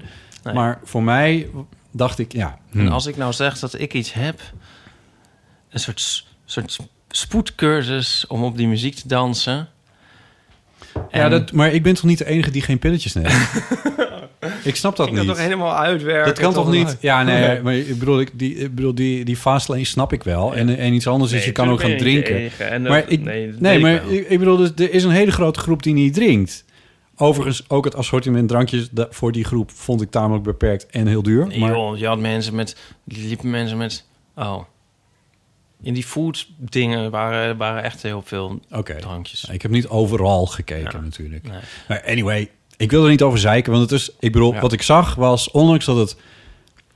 Nee. 0.47 0.55
Maar 0.55 0.81
voor 0.85 1.03
mij 1.03 1.49
dacht 1.91 2.19
ik, 2.19 2.33
ja... 2.33 2.59
En 2.73 2.81
hmm. 2.81 2.89
als 2.89 3.07
ik 3.07 3.17
nou 3.17 3.33
zeg 3.33 3.59
dat 3.59 3.81
ik 3.81 3.95
iets 3.95 4.13
heb, 4.13 4.41
een 5.71 5.81
soort, 5.81 6.27
soort 6.45 6.79
spoedcursus 7.09 8.25
om 8.29 8.45
op 8.45 8.57
die 8.57 8.69
muziek 8.69 8.95
te 8.95 9.09
dansen. 9.09 9.69
ja, 10.95 11.01
En 11.11 11.31
dat, 11.31 11.53
maar 11.53 11.73
ik 11.73 11.83
ben 11.83 11.95
toch 11.95 12.05
niet 12.05 12.19
de 12.19 12.27
enige 12.27 12.51
die 12.51 12.63
geen 12.63 12.79
pilletjes 12.79 13.13
neemt? 13.13 13.33
ik 14.65 14.77
snap 14.77 14.97
dat 14.97 15.09
ik 15.09 15.15
dat 15.15 15.25
niet. 15.25 15.33
toch 15.33 15.43
helemaal 15.43 15.77
uitwerken? 15.77 16.27
Dat 16.27 16.39
kan 16.39 16.53
toch 16.53 16.71
niet? 16.71 16.97
Ja, 17.01 17.23
nee, 17.23 17.61
maar 17.63 17.75
ik 17.75 17.99
bedoel, 17.99 18.21
ik, 18.21 18.31
die, 18.33 18.55
ik 18.55 18.75
bedoel 18.75 18.95
die, 18.95 19.25
die 19.25 19.37
fastlane 19.37 19.85
snap 19.85 20.13
ik 20.13 20.23
wel. 20.23 20.55
En, 20.55 20.77
en 20.77 20.93
iets 20.93 21.07
anders 21.07 21.33
is, 21.33 21.45
je 21.45 21.53
kan 21.53 21.69
ook 21.69 21.81
gaan 21.81 21.97
drinken. 21.97 22.43
niet. 22.43 22.53
En 22.59 22.83
Maar 22.83 23.05
ik, 23.09 23.21
nee, 23.21 23.55
nee, 23.59 23.79
maar 23.79 23.95
ik 23.95 24.03
ik, 24.03 24.29
ik 24.29 24.39
bedoel, 24.39 24.57
dus, 24.57 24.71
er 24.77 24.93
is 24.93 25.05
een 25.05 25.11
hele 25.11 25.33
grote 25.33 25.61
groep 25.61 25.83
die 25.83 25.95
niet 25.95 26.15
drinkt. 26.15 26.65
Overigens, 27.17 27.69
ook 27.69 27.85
het 27.85 27.95
assortiment 27.95 28.49
drankjes 28.49 28.89
voor 29.11 29.33
die 29.33 29.45
groep 29.45 29.71
vond 29.71 30.01
ik 30.03 30.11
tamelijk 30.11 30.45
beperkt 30.45 30.87
en 30.87 31.07
heel 31.07 31.23
duur. 31.23 31.47
Nee, 31.47 31.59
maar 31.59 31.71
joh, 31.73 31.99
je 31.99 32.07
had 32.07 32.19
mensen 32.19 32.55
met... 32.55 32.77
liepen 33.05 33.51
mensen 33.51 33.77
met... 33.79 34.05
Oh. 34.37 34.63
In 35.83 35.95
die 35.95 36.05
food 36.05 36.49
dingen 36.59 37.11
waren, 37.11 37.57
waren 37.57 37.83
echt 37.83 38.03
heel 38.03 38.23
veel 38.23 38.61
drankjes. 38.99 39.45
ik 39.45 39.63
heb 39.63 39.71
niet 39.71 39.89
overal 39.89 40.47
gekeken 40.47 40.91
Ja. 40.93 41.01
natuurlijk. 41.01 41.49
Nee. 41.49 41.59
Maar 41.89 42.03
anyway, 42.07 42.51
ik 42.77 42.91
wil 42.91 43.05
er 43.05 43.11
niet 43.11 43.23
over 43.23 43.39
zeiken, 43.39 43.73
want 43.73 43.91
het 43.91 44.01
is, 44.01 44.11
ik 44.21 44.33
bedoel, 44.33 44.53
Ja. 44.55 44.61
wat 44.61 44.73
ik 44.73 44.83
zag 44.83 45.15
was, 45.15 45.51
ondanks 45.51 45.85
dat 45.85 45.97
het 45.97 46.17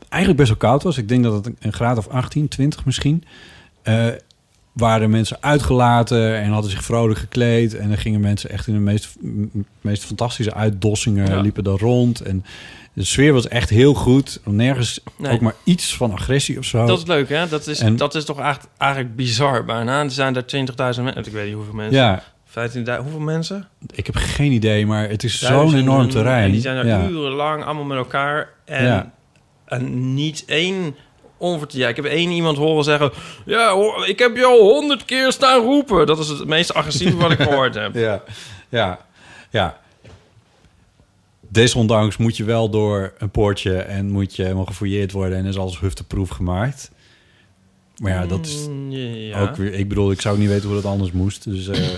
eigenlijk 0.08 0.36
best 0.42 0.48
wel 0.60 0.70
koud 0.70 0.82
was, 0.82 0.98
ik 0.98 1.08
denk 1.08 1.22
dat 1.24 1.44
het 1.44 1.54
een 1.60 1.72
graad 1.72 1.98
of 1.98 2.08
18, 2.08 2.48
20 2.48 2.84
misschien, 2.84 3.24
eh, 3.82 4.06
waren 4.80 5.10
mensen 5.10 5.36
uitgelaten 5.40 6.36
en 6.40 6.50
hadden 6.50 6.70
zich 6.70 6.84
vrolijk 6.84 7.18
gekleed. 7.18 7.74
En 7.76 7.88
dan 7.88 7.98
gingen 7.98 8.20
mensen 8.20 8.50
echt 8.50 8.66
in 8.66 8.74
de 8.74 8.80
meest, 8.80 9.16
meest 9.80 10.04
fantastische 10.04 10.54
uitdossingen 10.54 11.30
Ja. 11.30 11.40
liepen 11.40 11.64
daar 11.64 11.78
rond. 11.78 12.20
En 12.20 12.44
de 12.92 13.04
sfeer 13.04 13.32
was 13.32 13.48
echt 13.48 13.70
heel 13.70 13.94
goed. 13.94 14.40
Nergens 14.44 15.00
Nee. 15.16 15.32
ook 15.32 15.40
maar 15.40 15.54
iets 15.64 15.96
van 15.96 16.12
agressie 16.12 16.58
of 16.58 16.64
zo. 16.64 16.86
Dat 16.86 16.98
is 16.98 17.06
leuk, 17.06 17.28
hè? 17.28 17.48
Dat 17.48 17.66
is, 17.66 17.78
En- 17.80 17.96
dat 17.96 18.14
is 18.14 18.24
toch 18.24 18.40
echt, 18.40 18.68
eigenlijk 18.78 19.16
bizar 19.16 19.64
bijna. 19.64 20.02
Er 20.02 20.10
zijn 20.10 20.32
daar 20.32 20.44
20.000 20.46 21.04
mensen. 21.04 21.24
Ik 21.26 21.32
weet 21.32 21.46
niet 21.46 21.54
hoeveel 21.54 21.74
mensen. 21.74 21.96
ja, 22.00 22.22
15.000. 22.44 23.02
Hoeveel 23.02 23.20
mensen? 23.20 23.68
ik 23.94 24.06
heb 24.06 24.14
geen 24.16 24.52
idee, 24.52 24.86
maar 24.86 25.08
het 25.08 25.24
is 25.24 25.38
zo'n 25.38 25.74
enorm 25.74 26.08
terrein. 26.10 26.44
En 26.44 26.52
die 26.52 26.60
zijn 26.60 26.76
er 26.76 26.86
ja. 26.86 27.08
urenlang 27.08 27.64
allemaal 27.64 27.84
met 27.84 27.98
elkaar. 27.98 28.48
En, 28.64 29.12
en 29.66 30.14
niet 30.14 30.44
één 30.46 30.94
onvert... 31.40 31.72
Ja, 31.72 31.88
ik 31.88 31.96
heb 31.96 32.04
één 32.04 32.30
iemand 32.30 32.56
horen 32.56 32.84
zeggen... 32.84 33.10
Ja, 33.44 33.74
ik 34.06 34.18
heb 34.18 34.36
je 34.36 34.44
al 34.44 34.58
honderd 34.58 35.04
keer 35.04 35.32
staan 35.32 35.60
roepen. 35.62 36.06
Dat 36.06 36.18
is 36.18 36.28
het 36.28 36.46
meest 36.46 36.74
agressieve 36.74 37.16
wat 37.16 37.30
ik 37.30 37.40
gehoord 37.48 37.74
heb. 37.74 37.94
Ja, 37.94 38.22
ja, 38.68 39.06
ja. 39.50 39.80
Desondanks 41.48 42.16
moet 42.16 42.36
je 42.36 42.44
wel 42.44 42.70
door 42.70 43.12
een 43.18 43.30
poortje 43.30 43.76
en 43.76 44.10
moet 44.10 44.36
je 44.36 44.42
helemaal 44.42 44.64
gefouilleerd 44.64 45.12
worden 45.12 45.38
en 45.38 45.46
is 45.46 45.58
alles 45.58 45.80
hufteproef 45.80 46.28
gemaakt. 46.28 46.90
Maar 47.96 48.12
ja, 48.12 48.26
dat 48.26 48.46
is 48.46 48.66
Mm, 48.68 48.90
ja. 48.90 49.40
ook 49.40 49.56
weer. 49.56 49.74
Ik 49.74 49.88
bedoel, 49.88 50.10
ik 50.10 50.20
zou 50.20 50.38
niet 50.38 50.48
weten 50.48 50.66
hoe 50.66 50.74
dat 50.82 50.92
anders 50.92 51.12
moest. 51.12 51.44
Dus 51.44 51.68
eh, 51.68 51.88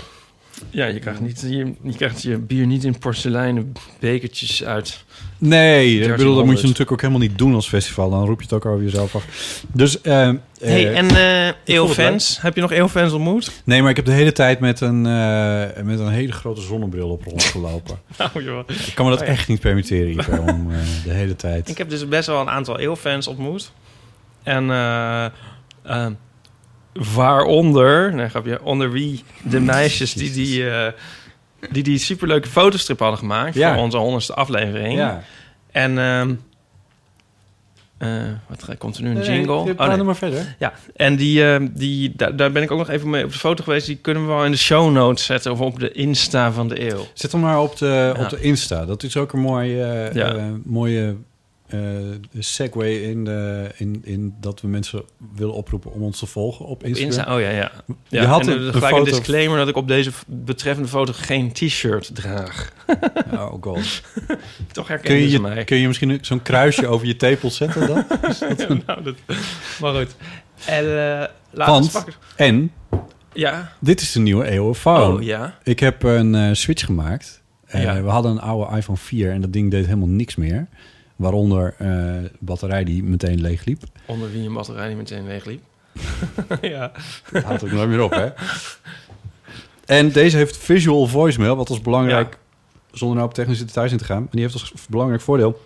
Ja, 0.71 0.87
je 0.87 0.99
krijgt, 0.99 1.21
niet, 1.21 1.41
je, 1.41 1.73
je 1.83 1.97
krijgt 1.97 2.23
je 2.23 2.39
bier 2.39 2.67
niet 2.67 2.85
in 2.85 2.99
porseleinen 2.99 3.73
bekertjes 4.01 4.65
uit. 4.65 5.05
nee, 5.39 5.95
ik 5.95 5.99
1300. 5.99 6.17
bedoel, 6.17 6.35
dat 6.35 6.45
moet 6.45 6.57
je 6.57 6.63
natuurlijk 6.63 6.93
ook 6.93 7.01
helemaal 7.01 7.23
niet 7.29 7.39
doen 7.39 7.55
als 7.55 7.69
festival. 7.69 8.11
Dan 8.11 8.27
roep 8.27 8.39
je 8.39 8.45
het 8.45 8.53
ook 8.53 8.67
over 8.67 8.85
jezelf 8.85 9.15
af. 9.15 9.25
Dus, 9.73 10.01
eh, 10.01 10.13
hey, 10.61 10.93
eh, 10.93 10.99
en 10.99 11.09
eh 11.09 11.45
vond 11.45 11.57
het 11.57 11.57
Eeuwfans? 11.65 12.41
Heb 12.41 12.55
je 12.55 12.61
nog 12.61 12.73
Eeuwfans 12.73 13.13
ontmoet? 13.13 13.63
nee, 13.65 13.81
maar 13.81 13.91
ik 13.91 13.97
heb 13.97 14.05
de 14.05 14.13
hele 14.13 14.33
tijd 14.33 14.61
met 14.61 14.81
een, 14.81 15.07
eh, 15.07 15.83
met 15.83 15.99
een 15.99 16.09
hele 16.09 16.33
grote 16.33 16.61
zonnebril 16.61 17.09
op 17.09 17.25
rondgelopen. 17.25 17.99
Nou, 18.19 18.31
joh. 18.45 18.69
ik 18.69 18.95
kan 18.95 19.05
me 19.05 19.11
dat 19.11 19.21
Oh 19.21 19.27
ja. 19.27 19.33
echt 19.33 19.49
niet 19.49 19.61
permitteren, 19.61 20.11
Ivo, 20.11 20.37
om 20.53 20.73
eh, 20.73 20.79
de 21.05 21.13
hele 21.13 21.37
tijd. 21.37 21.69
Ik 21.69 21.79
heb 21.79 21.89
dus 21.89 22.09
best 22.09 22.27
wel 22.27 22.41
een 22.41 22.51
aantal 22.51 22.79
Eeuwfans 22.79 23.27
ontmoet. 23.27 23.73
En 24.43 24.71
eh, 24.71 25.25
eh, 25.83 26.07
waaronder, 26.93 28.15
nee, 28.15 28.29
grapje, 28.29 28.63
onder 28.63 28.91
wie 28.91 29.25
de 29.43 29.61
meisjes 29.75 30.13
die 30.15 30.31
die, 30.33 30.71
eh, 30.71 30.93
die, 31.71 31.83
die 31.83 31.99
superleuke 31.99 32.49
fotostrip 32.49 32.99
hadden 32.99 33.19
gemaakt 33.19 33.55
Ja. 33.55 33.75
voor 33.75 33.83
onze 33.83 33.97
honderdste 33.97 34.35
aflevering. 34.35 34.95
Ja. 34.99 35.23
En 35.71 35.99
ehm, 35.99 36.35
eh, 37.99 38.09
wat 38.49 38.79
komt 38.79 38.97
er 38.97 39.03
nu 39.03 39.09
een 39.09 39.15
Nee, 39.15 39.29
nee, 39.29 39.37
jingle? 39.37 39.75
praat 39.75 39.89
Oh, 39.89 39.95
nee. 39.95 40.05
maar 40.05 40.17
verder. 40.17 40.57
Ja, 40.59 40.73
en 40.97 41.17
die, 41.17 41.53
eh, 41.55 41.67
die, 41.71 42.13
daar, 42.17 42.37
daar 42.37 42.53
ben 42.53 42.63
ik 42.63 42.71
ook 42.71 42.79
nog 42.79 42.89
even 42.91 43.11
mee 43.11 43.25
op 43.25 43.33
de 43.33 43.39
foto 43.39 43.65
geweest. 43.65 43.87
Die 43.87 43.97
kunnen 43.97 44.23
we 44.27 44.29
wel 44.29 44.45
in 44.45 44.51
de 44.51 44.57
show 44.57 44.93
notes 44.93 45.25
zetten 45.25 45.53
of 45.53 45.61
op 45.61 45.79
de 45.79 45.93
Insta 45.93 46.53
van 46.53 46.69
de 46.69 46.91
eeuw. 46.91 47.07
Zet 47.15 47.33
hem 47.33 47.41
maar 47.41 47.61
op 47.61 47.77
de, 47.77 48.13
Ja. 48.17 48.23
op 48.25 48.29
de 48.31 48.41
Insta. 48.41 48.85
Dat 48.85 49.03
is 49.03 49.17
ook 49.17 49.33
een 49.33 49.41
mooie, 49.41 49.83
eh, 49.85 50.15
Ja. 50.15 50.35
eh, 50.35 50.45
mooie 50.65 51.17
eh 51.73 51.81
segue 52.39 53.03
in, 53.03 53.25
de, 53.25 53.69
in, 53.77 54.01
in 54.05 54.35
dat 54.41 54.61
we 54.61 54.69
mensen 54.69 55.03
willen 55.35 55.55
oproepen 55.55 55.93
om 55.93 56.03
ons 56.03 56.19
te 56.19 56.27
volgen 56.27 56.65
op 56.67 56.85
Instagram. 56.85 57.07
Insta, 57.17 57.35
oh 57.35 57.41
ja, 57.41 57.49
ja. 57.51 57.71
Je 58.09 58.17
ja 58.19 58.25
had 58.25 58.41
en 58.41 58.49
een- 58.53 58.67
een 58.67 58.73
gelijk 58.73 58.93
een 58.93 58.99
foto- 58.99 59.11
disclaimer 59.11 59.59
dat 59.59 59.69
ik 59.69 59.77
op 59.77 59.89
deze 59.89 60.11
betreffende 60.27 60.89
foto 60.89 61.13
geen 61.17 61.53
t-shirt 61.53 62.11
draag. 62.15 62.73
Oh 63.33 63.53
god. 63.61 64.03
Toch 64.73 64.87
Kun 64.87 64.95
herkennen 64.95 65.29
je, 65.31 65.41
mij. 65.41 65.65
kun 65.65 65.77
je 65.77 65.87
misschien 65.87 66.19
zo'n 66.23 66.43
kruisje 66.43 66.87
over 66.87 67.07
je 67.07 67.17
tepels 67.17 67.57
zetten 67.57 67.87
dan? 67.87 68.05
nou, 68.87 69.03
dat, 69.03 69.15
maar 69.81 69.95
goed. 69.95 70.15
En 70.67 70.85
uh, 70.85 71.25
Want-. 71.67 72.05
En 72.37 72.73
Ja. 73.33 73.73
dit 73.81 74.01
is 74.01 74.13
de 74.13 74.21
nieuwe 74.21 74.45
EOFoon. 74.45 75.17
Oh 75.17 75.23
ja. 75.23 75.59
Ik 75.63 75.81
heb 75.81 76.03
een 76.03 76.35
eh, 76.35 76.49
switch 76.53 76.85
gemaakt. 76.85 77.43
Eh, 77.67 77.83
Ja. 77.83 78.03
We 78.03 78.09
hadden 78.09 78.31
een 78.33 78.41
oude 78.41 78.77
iPhone 78.77 78.99
4 78.99 79.31
en 79.31 79.41
dat 79.41 79.53
ding 79.53 79.71
deed 79.71 79.85
helemaal 79.87 80.09
niks 80.09 80.37
meer. 80.37 80.67
Waaronder 81.23 81.75
eh, 81.79 81.87
de 81.87 82.31
batterij 82.39 82.85
die 82.85 83.03
meteen 83.03 83.41
leeg 83.41 83.65
liep. 83.65 83.83
Onder 84.07 84.31
wie 84.31 84.47
een 84.47 84.53
batterij 84.53 84.87
die 84.87 84.97
meteen 84.97 85.27
leegliep. 85.27 85.63
ja. 86.61 86.93
Dat 87.33 87.43
houdt 87.43 87.65
ook 87.65 87.71
nooit 87.71 87.89
meer 87.89 88.03
op, 88.03 88.11
hè? 88.11 88.29
En 89.85 90.13
deze 90.13 90.37
heeft 90.37 90.57
visual 90.57 91.07
voicemail, 91.07 91.57
wat 91.57 91.69
als 91.69 91.81
belangrijk, 91.81 92.39
zonder 92.91 93.17
nou 93.17 93.29
op 93.29 93.35
technische 93.35 93.65
details 93.65 93.93
in 93.93 93.99
te 93.99 94.05
gaan. 94.05 94.23
En 94.23 94.29
die 94.31 94.41
heeft 94.41 94.53
als 94.53 94.73
belangrijk 94.89 95.23
voordeel 95.23 95.61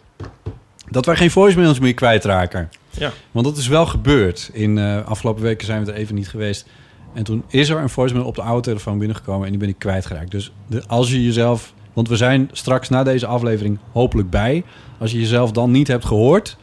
dat 0.91 1.07
wij 1.07 1.17
geen 1.17 1.31
voicemails 1.31 1.79
meer 1.79 1.95
kwijtraken. 1.95 2.69
Ja. 2.91 3.13
Want 3.31 3.47
dat 3.47 3.57
is 3.57 3.69
wel 3.69 3.87
gebeurd. 3.87 4.51
In 4.53 4.79
eh 4.79 5.07
afgelopen 5.07 5.43
weken 5.43 5.67
zijn 5.67 5.85
we 5.85 5.93
er 5.93 5.99
even 5.99 6.15
niet 6.15 6.29
geweest. 6.29 6.67
En 7.15 7.25
toen 7.25 7.45
is 7.49 7.69
er 7.69 7.79
een 7.79 7.89
voicemail 7.89 8.27
op 8.27 8.35
de 8.35 8.43
oude 8.43 8.63
telefoon 8.63 8.99
binnengekomen 8.99 9.45
en 9.45 9.51
die 9.51 9.61
ben 9.61 9.69
ik 9.69 9.79
kwijtgeraakt. 9.79 10.31
Dus 10.31 10.53
de, 10.67 10.83
als 10.87 11.11
je 11.11 11.25
jezelf, 11.25 11.73
want 11.97 12.09
we 12.09 12.17
zijn 12.17 12.49
straks 12.53 12.89
na 12.89 13.03
deze 13.03 13.27
aflevering 13.27 13.79
hopelijk 13.93 14.31
bij. 14.31 14.65
Als 14.99 15.11
je 15.13 15.19
jezelf 15.21 15.53
dan 15.53 15.71
niet 15.71 15.89
hebt 15.89 16.05
gehoord, 16.05 16.57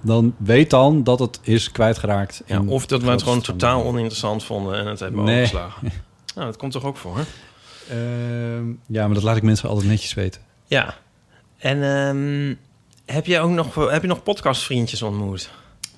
dan 0.00 0.34
weet 0.38 0.70
dan 0.70 1.02
dat 1.04 1.18
het 1.18 1.38
is 1.42 1.70
kwijtgeraakt. 1.72 2.42
ja. 2.46 2.62
Of 2.66 2.86
dat 2.86 3.02
we 3.02 3.10
het 3.10 3.22
gewoon 3.22 3.40
totaal 3.40 3.84
oninteressant 3.84 4.44
vonden 4.44 4.78
en 4.78 4.86
het 4.86 5.00
hebben 5.00 5.24
Nee. 5.24 5.42
overgeslagen. 5.42 5.92
Nou, 6.34 6.46
dat 6.46 6.56
komt 6.56 6.72
toch 6.72 6.84
ook 6.84 6.96
voor? 6.96 7.18
Ehm, 7.88 8.68
ja, 8.86 9.04
maar 9.06 9.14
dat 9.14 9.22
laat 9.22 9.36
ik 9.36 9.42
mensen 9.42 9.68
altijd 9.68 9.88
netjes 9.88 10.14
weten. 10.14 10.40
Ja. 10.66 10.94
En 11.58 11.82
ehm, 11.82 12.54
heb 13.14 13.26
je 13.26 13.38
ook 13.40 13.50
nog, 13.50 13.90
heb 13.90 14.02
je 14.02 14.08
nog 14.08 14.22
podcastvriendjes 14.22 15.02
ontmoet? 15.02 15.50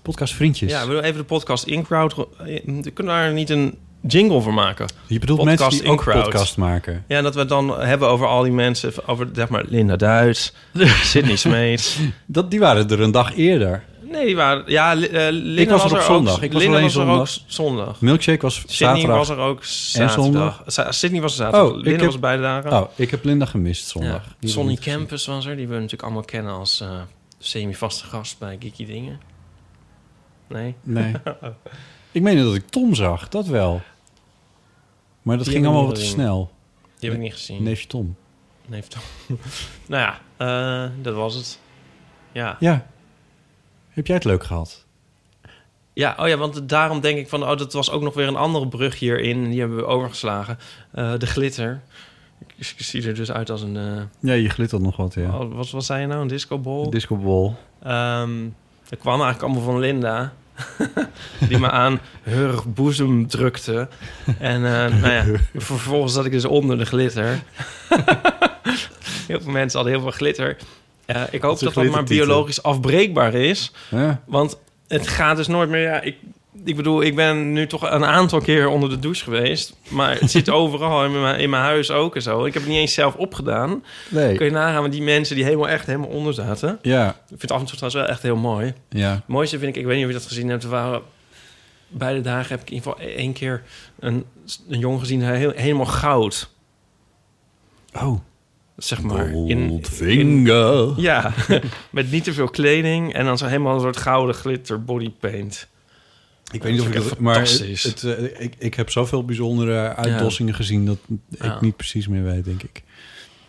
Podcast 0.03 0.35
vriendjes. 0.35 0.71
Ja, 0.71 0.87
we 0.87 0.92
doen 0.92 1.03
even 1.03 1.19
de 1.19 1.25
podcast 1.25 1.64
InCrowd. 1.66 2.14
We 2.64 2.90
kunnen 2.95 3.14
daar 3.14 3.33
niet 3.33 3.51
een 3.51 3.79
jingle 4.01 4.41
voor 4.41 4.55
maken. 4.55 4.87
je 5.07 5.19
bedoelt 5.19 5.39
podcast 5.39 5.61
mensen 5.61 5.83
die 5.85 5.93
ook 5.93 5.99
in-crowd. 5.99 6.25
podcast 6.25 6.57
maken. 6.57 7.05
Ja, 7.09 7.23
dat 7.23 7.35
we 7.35 7.41
het 7.41 7.49
dan 7.49 7.81
hebben 7.81 8.09
over 8.09 8.27
al 8.27 8.43
die 8.43 8.53
mensen. 8.53 8.93
Over, 9.07 9.29
zeg 9.33 9.49
maar, 9.49 9.65
Linda 9.69 9.97
Duits, 9.97 10.53
Sydney 11.13 11.37
Smeets. 11.37 11.99
Dat, 12.27 12.51
die 12.51 12.61
waren 12.61 12.89
er 12.91 13.01
een 13.01 13.11
dag 13.11 13.37
eerder. 13.37 13.85
Nee, 14.11 14.25
die 14.27 14.37
waren... 14.37 14.63
Ja, 14.67 14.93
eh, 14.97 15.27
Linda 15.31 15.73
was 15.73 15.85
er 15.85 15.91
op 15.91 15.97
ook- 15.97 16.03
zondag. 16.03 16.43
Ik 16.43 16.53
was 16.53 16.63
Linda 16.63 16.77
alleen 16.79 16.93
was 16.93 16.97
er 16.97 17.07
zondag. 17.07 17.21
ook 17.21 17.29
zondag. 17.47 18.01
Milkshake 18.01 18.41
was 18.41 18.55
Sydney 18.55 18.75
zaterdag. 18.95 19.17
was 19.17 19.29
er 19.29 19.39
ook 19.39 19.65
zaterdag. 19.65 20.25
zondag? 20.25 20.63
Sa- 20.67 20.93
Sydney 20.93 21.21
was 21.21 21.31
er 21.33 21.37
zaterdag. 21.37 21.71
Oh, 21.71 21.79
ik 21.79 21.85
Linda 21.85 22.01
heb- 22.01 22.11
was 22.11 22.19
beide 22.21 22.43
dagen. 22.43 22.73
Oh, 22.73 22.89
ik 22.95 23.11
heb 23.11 23.25
Linda 23.25 23.45
gemist 23.47 23.87
zondag. 23.89 24.25
ja. 24.41 24.49
Sonny 24.49 24.73
ik 24.73 24.81
Campus 24.81 25.27
was 25.27 25.47
er. 25.47 25.57
Die 25.57 25.67
we 25.69 25.75
natuurlijk 25.75 26.03
allemaal 26.03 26.23
kennen 26.23 26.53
als 26.53 26.81
eh, 26.81 26.89
semi-vaste 27.39 28.05
gast 28.05 28.39
bij 28.39 28.57
Geeky 28.61 28.87
Dingen. 28.87 29.21
Nee? 30.49 30.75
Nee. 30.83 31.13
ik 32.17 32.23
meen 32.23 32.45
dat 32.45 32.55
ik 32.55 32.69
Tom 32.69 32.95
zag, 32.95 33.29
dat 33.29 33.47
wel. 33.47 33.81
Maar 35.23 35.37
dat 35.37 35.45
Die 35.47 35.55
ging 35.55 35.65
heb 35.67 35.75
ik 35.75 35.79
allemaal 35.79 35.81
niet 35.81 35.89
wat 35.89 35.95
te 35.95 36.01
gezien. 36.01 36.19
snel. 36.21 36.51
Die 36.99 37.09
heb 37.11 37.19
ik 37.19 37.25
niet 37.25 37.35
gezien. 37.35 37.63
Neefje 37.63 37.87
Tom. 37.87 38.17
Nee, 38.67 38.83
toch. 38.83 39.03
nou 39.87 40.03
ja, 40.03 40.21
eh, 40.37 40.91
dat 41.03 41.15
was 41.15 41.35
het. 41.35 41.59
Ja. 42.33 42.57
Ja. 42.61 42.87
Heb 43.89 44.07
jij 44.07 44.17
het 44.17 44.25
leuk 44.25 44.45
gehad? 44.45 44.85
Ja, 45.93 46.15
oh 46.19 46.29
ja, 46.29 46.37
want 46.37 46.69
daarom 46.69 47.01
denk 47.01 47.19
ik 47.19 47.29
van... 47.29 47.43
Oh, 47.43 47.57
dat 47.57 47.73
was 47.73 47.91
ook 47.91 48.03
nog 48.03 48.15
weer 48.15 48.27
een 48.29 48.37
andere 48.37 48.69
brug 48.69 48.99
hierin. 48.99 49.51
Die 49.51 49.59
hebben 49.61 49.77
we 49.79 49.85
overgeslagen. 49.87 50.59
Eh, 50.91 51.19
de 51.19 51.27
glitter. 51.27 51.83
Ik, 52.39 52.55
ik 52.77 52.85
zie 52.85 53.07
er 53.07 53.15
dus 53.15 53.31
uit 53.33 53.51
als 53.51 53.63
een... 53.63 53.77
eh, 53.77 54.03
Ja, 54.21 54.33
je 54.33 54.49
glittert 54.49 54.83
nog 54.83 54.97
wat, 54.97 55.15
ja. 55.15 55.39
oh, 55.39 55.55
wat, 55.55 55.71
wat 55.71 55.85
zei 55.85 56.01
je 56.01 56.07
nou? 56.07 56.21
Een 56.21 56.27
discobol? 56.29 56.91
Disco 56.91 57.17
ball. 57.17 57.55
Ehm 57.83 58.49
dat 58.89 58.99
kwam 58.99 59.21
eigenlijk 59.21 59.43
allemaal 59.43 59.63
van 59.73 59.79
Linda. 59.81 60.33
die 61.49 61.59
me 61.59 61.71
aan 61.71 62.01
haar 62.23 62.69
boezem 62.69 63.27
drukte. 63.27 63.88
En 64.38 64.64
eh, 64.64 64.95
nou 65.03 65.12
ja, 65.12 65.25
vervolgens 65.55 66.12
zat 66.12 66.25
ik 66.25 66.33
dus 66.33 66.45
onder 66.45 66.79
de 66.79 66.87
glitter. 66.87 67.25
heel 69.27 69.40
veel 69.40 69.53
mensen 69.53 69.79
hadden 69.79 69.95
heel 69.95 70.03
veel 70.03 70.16
glitter. 70.16 70.57
Eh, 71.07 71.23
ik 71.31 71.42
hoop 71.42 71.61
een 71.61 71.64
dat 71.64 71.75
dat 71.75 71.90
maar 71.90 72.05
biologisch 72.05 72.62
afbreekbaar 72.62 73.35
is. 73.35 73.73
Ja. 73.90 74.23
Want 74.27 74.59
het 74.88 75.09
gaat 75.09 75.37
dus 75.37 75.47
nooit 75.47 75.69
meer... 75.69 75.83
Ja, 75.83 76.01
ik, 76.01 76.16
ik 76.64 76.77
bedoel, 76.77 77.03
ik 77.03 77.14
ben 77.14 77.53
nu 77.53 77.66
toch 77.66 77.90
een 77.90 78.05
aantal 78.05 78.40
keer 78.40 78.69
onder 78.69 78.88
de 78.88 78.99
douche 78.99 79.25
geweest. 79.25 79.77
Maar 79.88 80.19
het 80.21 80.31
zit 80.31 80.51
overal 80.61 81.05
in 81.05 81.21
mijn, 81.21 81.40
in 81.40 81.51
mijn 81.51 81.62
huis 81.62 81.90
ook 81.90 82.14
en 82.14 82.23
zo. 82.23 82.45
Ik 82.45 82.53
heb 82.53 82.62
het 82.62 82.71
niet 82.71 82.81
eens 82.81 82.95
zelf 82.95 83.14
opgedaan. 83.14 83.85
Nee. 84.09 84.37
Kun 84.37 84.47
je 84.47 84.53
nagaan 84.53 84.83
met 84.83 84.92
die 84.92 85.03
mensen 85.03 85.35
die 85.35 85.45
helemaal 85.45 85.69
echt 85.69 85.87
helemaal 85.87 86.09
onder 86.09 86.35
zaten. 86.35 86.79
Ja. 86.83 87.09
Ik 87.09 87.14
vind 87.29 87.42
het 87.42 87.53
af 87.53 87.61
en 87.61 87.66
toe 87.66 87.77
trouwens 87.77 88.03
wel 88.03 88.11
echt 88.12 88.23
heel 88.23 88.37
mooi. 88.37 88.75
Ja. 88.88 89.11
Het 89.11 89.27
mooiste 89.27 89.59
vind 89.59 89.77
ik, 89.77 89.81
ik 89.81 89.87
weet 89.87 89.97
niet 89.97 90.05
of 90.05 90.11
je 90.12 90.19
dat 90.19 90.27
gezien 90.27 90.49
hebt, 90.49 90.62
er 90.62 90.71
waren 90.71 91.03
beide 91.88 92.21
dagen 92.21 92.49
heb 92.49 92.61
ik 92.61 92.71
in 92.71 92.75
ieder 92.75 92.92
geval 92.92 93.09
één 93.09 93.33
keer 93.33 93.62
een, 93.99 94.25
een 94.69 94.79
jongen 94.79 95.01
gezien, 95.01 95.23
heel, 95.23 95.53
helemaal 95.55 95.87
goud. 95.87 96.51
Oh. 97.95 98.21
Zeg 98.77 99.03
maar. 99.03 99.29
Goldfinger. 99.29 101.01
ja, 101.01 101.33
met 101.90 102.11
niet 102.11 102.25
te 102.25 102.33
veel 102.33 102.49
kleding 102.49 103.12
en 103.12 103.25
dan 103.25 103.38
zo 103.38 103.47
helemaal 103.47 103.75
een 103.75 103.81
soort 103.81 103.97
gouden 103.97 104.35
glitter 104.35 104.85
bodypaint. 104.85 105.69
Ik 106.53 106.63
weet 106.63 106.73
niet 106.73 106.81
of 106.81 106.87
ik 106.89 106.95
Dat 106.95 107.19
Maar 107.19 107.35
fantastisch. 107.35 107.83
het, 107.83 108.05
eh, 108.05 108.41
ik, 108.41 108.55
ik 108.59 108.75
heb 108.75 108.91
zoveel 108.91 109.25
bijzondere 109.25 109.95
uitdossingen 109.95 110.55
gezien... 110.55 110.87
dat 110.87 110.99
Ja. 111.29 111.55
ik 111.55 111.61
niet 111.61 111.77
precies 111.77 112.09
meer 112.09 112.25
weet, 112.25 112.45
denk 112.45 112.63
ik. 112.63 112.83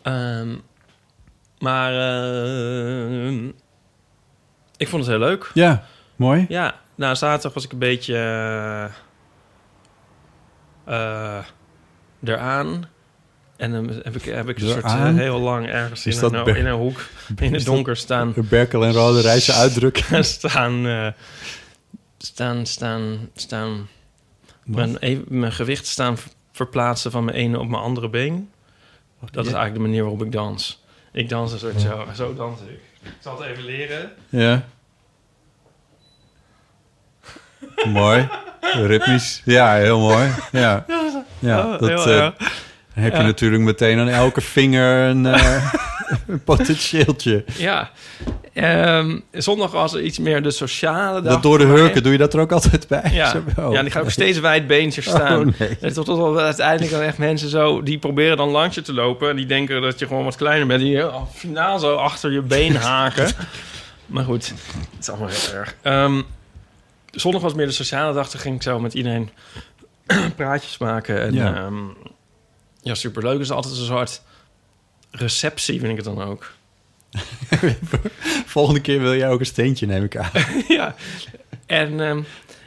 Ehm, 0.02 0.56
maar 1.60 1.94
eh, 1.94 3.32
ik 4.78 4.88
vond 4.88 5.04
het 5.06 5.12
heel 5.12 5.20
leuk. 5.28 5.52
Ja, 5.54 5.86
mooi. 6.16 6.46
Ja, 6.50 6.80
nou 6.96 7.16
zaterdag 7.16 7.54
was 7.54 7.64
ik 7.66 7.72
een 7.72 7.80
beetje... 7.80 8.16
eh, 10.86 11.40
eraan. 12.24 12.86
En 13.58 13.72
dan 13.72 13.88
heb 14.04 14.16
ik, 14.16 14.24
heb 14.24 14.50
ik 14.50 14.60
een 14.60 14.68
soort 14.70 14.84
eh, 14.84 15.14
heel 15.16 15.40
lang 15.40 15.68
ergens 15.68 16.06
in 16.06 16.20
dat 16.20 16.34
een, 16.34 16.56
in 16.56 16.66
een 16.66 16.78
hoek 16.78 17.02
in 17.36 17.54
het 17.54 17.66
donker 17.66 17.98
staan. 17.98 18.34
Berkel 18.36 18.86
en 18.86 18.92
Rode 18.94 19.22
reizen 19.22 19.54
uitdrukken. 19.54 20.24
staan, 20.40 20.86
staan, 22.18 22.66
staan, 22.66 23.30
staan. 23.36 23.88
Mijn, 24.64 24.98
even- 24.98 25.26
mijn 25.28 25.52
gewicht 25.52 25.88
staan 25.88 26.18
ver- 26.18 26.32
verplaatsen 26.52 27.12
van 27.12 27.24
mijn 27.26 27.38
ene 27.38 27.60
op 27.60 27.68
mijn 27.68 27.82
andere 27.84 28.10
been. 28.10 28.50
Dat 29.20 29.46
is 29.46 29.52
eigenlijk 29.52 29.74
de 29.74 29.80
manier 29.90 30.02
waarop 30.02 30.24
ik 30.24 30.32
dans. 30.32 30.84
Ik 31.12 31.30
dans 31.30 31.52
een 31.52 31.60
soort 31.60 31.82
zo, 31.82 32.06
zo 32.16 32.34
dans 32.36 32.60
ik. 32.62 32.80
Ik 33.04 33.12
zal 33.20 33.40
het 33.42 33.50
even 33.50 33.64
leren. 33.64 34.12
Ja. 34.30 34.66
mooi. 37.86 38.28
Ritmisch. 38.62 39.42
Ja, 39.46 39.74
heel 39.76 40.00
mooi. 40.00 40.30
Ja, 40.52 40.86
ja 41.40 41.78
dat 41.78 41.90
heel 41.90 42.06
eh, 42.22 42.30
heb 42.94 43.16
je 43.16 43.22
natuurlijk 43.24 43.64
meteen 43.64 44.00
aan 44.00 44.08
elke 44.10 44.42
vinger 44.42 45.10
een, 45.10 45.26
eh, 45.26 45.74
een 46.28 46.44
potentieeltje. 46.44 47.46
Ja. 47.58 47.92
Ehm, 48.58 49.20
zondag 49.32 49.72
was 49.72 49.94
er 49.94 50.02
iets 50.02 50.20
meer 50.20 50.44
de 50.44 50.52
sociale 50.52 51.22
dag. 51.22 51.34
Dat 51.34 51.44
door 51.44 51.58
de 51.58 51.66
hurken, 51.66 52.04
doe 52.04 52.12
je 52.12 52.18
dat 52.18 52.34
er 52.34 52.40
ook 52.40 52.52
altijd 52.52 52.88
bij? 52.88 53.12
Ja, 53.12 53.34
oh. 53.60 53.74
ja 53.74 53.82
die 53.82 53.92
gaat 53.92 54.04
ook 54.04 54.10
steeds 54.12 54.40
wijdbeentjes 54.40 55.06
staan. 55.06 55.48
Oh, 55.48 55.54
nee. 55.60 55.92
Tot, 55.94 56.06
tot 56.06 56.18
wel 56.18 56.40
uiteindelijk 56.40 56.92
dan 56.92 57.02
echt 57.02 57.18
mensen 57.18 57.50
zo... 57.50 57.84
die 57.84 57.98
proberen 57.98 58.38
dan 58.38 58.50
langs 58.50 58.76
je 58.76 58.82
te 58.82 58.94
lopen... 58.94 59.30
en 59.30 59.36
die 59.36 59.46
denken 59.46 59.82
dat 59.82 60.00
je 60.00 60.08
gewoon 60.08 60.24
wat 60.24 60.36
kleiner 60.36 60.68
bent... 60.68 60.82
die 60.82 61.04
al 61.04 61.30
finaal 61.34 61.80
zo 61.80 61.96
achter 61.96 62.32
je 62.32 62.42
been 62.42 62.76
haken. 62.92 63.32
maar 64.06 64.24
goed, 64.24 64.48
het 64.48 65.00
is 65.00 65.10
allemaal 65.10 65.28
heel 65.28 65.54
erg. 65.54 65.76
Ehm, 65.82 66.22
zondag 67.12 67.42
was 67.42 67.54
meer 67.54 67.68
de 67.68 67.72
sociale 67.72 68.14
dag. 68.14 68.30
Toen 68.30 68.40
ging 68.40 68.56
ik 68.56 68.62
zo 68.62 68.80
met 68.80 68.94
iedereen 68.94 69.30
praatjes 70.36 70.78
maken. 70.78 71.22
En 71.22 71.34
Ja. 71.34 71.46
ja, 71.54 71.70
ja 72.82 72.96
superleuk. 72.96 73.34
Het 73.34 73.42
is 73.42 73.52
altijd 73.52 73.78
een 73.78 73.86
soort 73.86 74.22
receptie, 75.12 75.80
vind 75.80 75.92
ik 75.92 76.06
het 76.06 76.16
dan 76.16 76.24
ook. 76.24 76.56
Volgende 78.46 78.80
keer 78.82 79.00
wil 79.02 79.16
jij 79.16 79.30
ook 79.30 79.40
een 79.40 79.46
steentje, 79.46 79.86
neem 79.86 80.04
ik 80.04 80.18
aan. 80.18 80.30
ja. 80.68 80.96
En 81.66 82.00
ehm, 82.00 82.22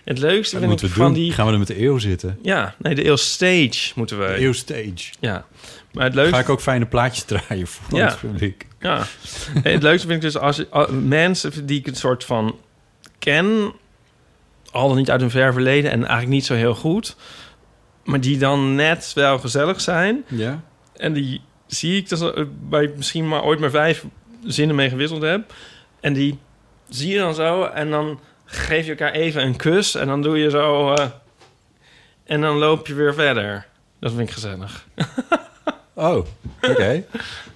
het 0.04 0.18
leukste 0.18 0.60
Dat 0.60 0.68
vind 0.68 0.82
ik 0.82 0.90
van 0.90 1.04
doen. 1.04 1.14
die... 1.14 1.32
Gaan 1.32 1.46
we 1.46 1.52
er 1.52 1.58
met 1.58 1.66
de 1.66 1.82
eeuw 1.82 1.98
zitten? 1.98 2.38
Ja, 2.42 2.74
nee, 2.78 2.94
de 2.94 3.06
Eeuw 3.06 3.16
Stage 3.16 3.92
moeten 3.94 4.18
we... 4.18 4.26
De 4.26 4.40
eeuw 4.44 4.52
stage. 4.52 5.12
Ja. 5.20 5.46
Maar 5.92 6.04
het 6.04 6.14
leukste... 6.14 6.34
Ga 6.34 6.40
ik 6.40 6.48
ook 6.48 6.60
fijne 6.60 6.86
plaatjes 6.86 7.24
draaien 7.24 7.66
voor 7.66 7.98
Ja. 7.98 8.06
het 8.06 8.20
publiek. 8.20 8.66
Ja. 8.80 9.06
En 9.62 9.72
het 9.72 9.82
leukste 9.82 10.06
vind 10.06 10.24
ik 10.24 10.32
dus 10.32 10.40
als 10.42 10.70
als 10.70 10.88
mensen 10.90 11.66
die 11.66 11.78
ik 11.78 11.86
een 11.86 11.96
soort 11.96 12.24
van 12.24 12.56
ken, 13.18 13.72
al 14.70 14.88
dan 14.88 14.96
niet 14.96 15.10
uit 15.10 15.22
een 15.22 15.30
ver 15.30 15.52
verleden 15.52 15.90
en 15.90 15.98
eigenlijk 15.98 16.28
niet 16.32 16.44
zo 16.44 16.54
heel 16.54 16.74
goed, 16.74 17.16
maar 18.04 18.20
die 18.20 18.38
dan 18.38 18.74
net 18.74 19.12
wel 19.14 19.38
gezellig 19.38 19.80
zijn. 19.80 20.24
Ja? 20.28 20.62
En 20.96 21.12
die 21.12 21.40
zie 21.66 21.96
ik 21.96 22.08
dus 22.08 22.20
eh, 22.20 22.44
bij 22.68 22.92
misschien 22.96 23.28
maar 23.28 23.42
ooit 23.42 23.60
maar 23.60 23.70
vijf 23.70 24.04
zinnen 24.46 24.76
mee 24.76 24.88
gewisseld 24.88 25.22
heb. 25.22 25.54
En 26.00 26.12
die 26.12 26.38
zie 26.88 27.12
je 27.12 27.18
dan 27.18 27.34
zo 27.34 27.64
en 27.64 27.90
dan 27.90 28.20
geef 28.44 28.84
je 28.84 28.90
elkaar 28.90 29.12
even 29.12 29.42
een 29.42 29.56
kus 29.56 29.94
en 29.94 30.06
dan 30.06 30.22
doe 30.22 30.38
je 30.38 30.50
zo 30.50 30.92
eh, 30.92 31.06
en 32.24 32.40
dan 32.40 32.56
loop 32.56 32.86
je 32.86 32.94
weer 32.94 33.14
verder. 33.14 33.66
Dat 34.00 34.12
vind 34.12 34.28
ik 34.28 34.34
gezellig. 34.34 34.84
Oh, 35.94 36.26
oké. 36.60 37.04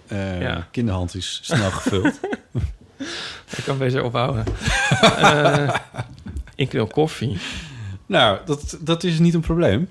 Eh, 0.07 0.41
Ja. 0.47 0.69
Kinderhand 0.71 1.15
is 1.15 1.41
snel 1.43 1.71
gevuld. 1.71 2.21
Ik 3.57 3.65
kan 3.65 3.79
beter 3.79 4.03
ophouden. 4.03 4.45
Eh, 5.01 5.75
ik 6.55 6.73
wil 6.73 6.87
koffie. 6.87 7.39
nou, 8.07 8.39
dat, 8.45 8.79
dat 8.81 9.05
is 9.05 9.19
niet 9.19 9.35
een 9.35 9.41
probleem. 9.41 9.91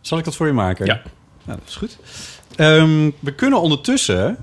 Zal 0.00 0.18
ik 0.18 0.24
dat 0.24 0.36
voor 0.36 0.46
je 0.46 0.52
maken? 0.52 0.86
Ja. 0.86 1.02
Nou, 1.44 1.58
dat 1.58 1.68
is 1.68 1.76
goed. 1.76 1.98
Ehm, 2.56 3.10
we 3.20 3.34
kunnen 3.34 3.60
ondertussen, 3.60 4.36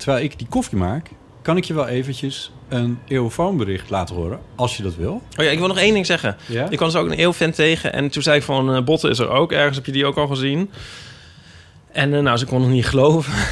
terwijl 0.00 0.24
ik 0.24 0.38
die 0.38 0.46
koffie 0.48 0.78
maak... 0.78 1.06
kan 1.42 1.56
ik 1.56 1.64
je 1.64 1.74
wel 1.74 1.86
eventjes 1.88 2.52
een 2.68 2.98
eeuwfoonbericht 3.08 3.90
laten 3.90 4.14
horen, 4.14 4.40
als 4.56 4.76
je 4.76 4.82
dat 4.82 4.94
wil. 4.96 5.12
Oh 5.38 5.44
ja, 5.44 5.50
ik 5.50 5.58
wil 5.58 5.68
nog 5.68 5.78
één 5.78 5.94
ding 5.94 6.06
zeggen. 6.06 6.36
Ja? 6.46 6.66
Ik 6.70 6.76
kwam 6.76 6.88
dus 6.90 6.98
ook 7.00 7.06
een 7.06 7.18
eeuwfan 7.18 7.50
tegen. 7.50 7.92
En 7.92 8.08
toen 8.10 8.22
zei 8.22 8.36
ik 8.36 8.42
van, 8.42 8.74
eh 8.74 8.82
Botten 8.82 9.10
is 9.10 9.18
er 9.18 9.28
ook. 9.28 9.52
Ergens 9.52 9.76
heb 9.76 9.86
je 9.86 9.92
die 9.92 10.06
ook 10.06 10.16
al 10.16 10.26
gezien. 10.26 10.70
En 11.92 12.14
eh, 12.14 12.20
nou, 12.20 12.36
ze 12.36 12.46
kon 12.46 12.60
het 12.60 12.70
niet 12.70 12.86
geloven. 12.86 13.32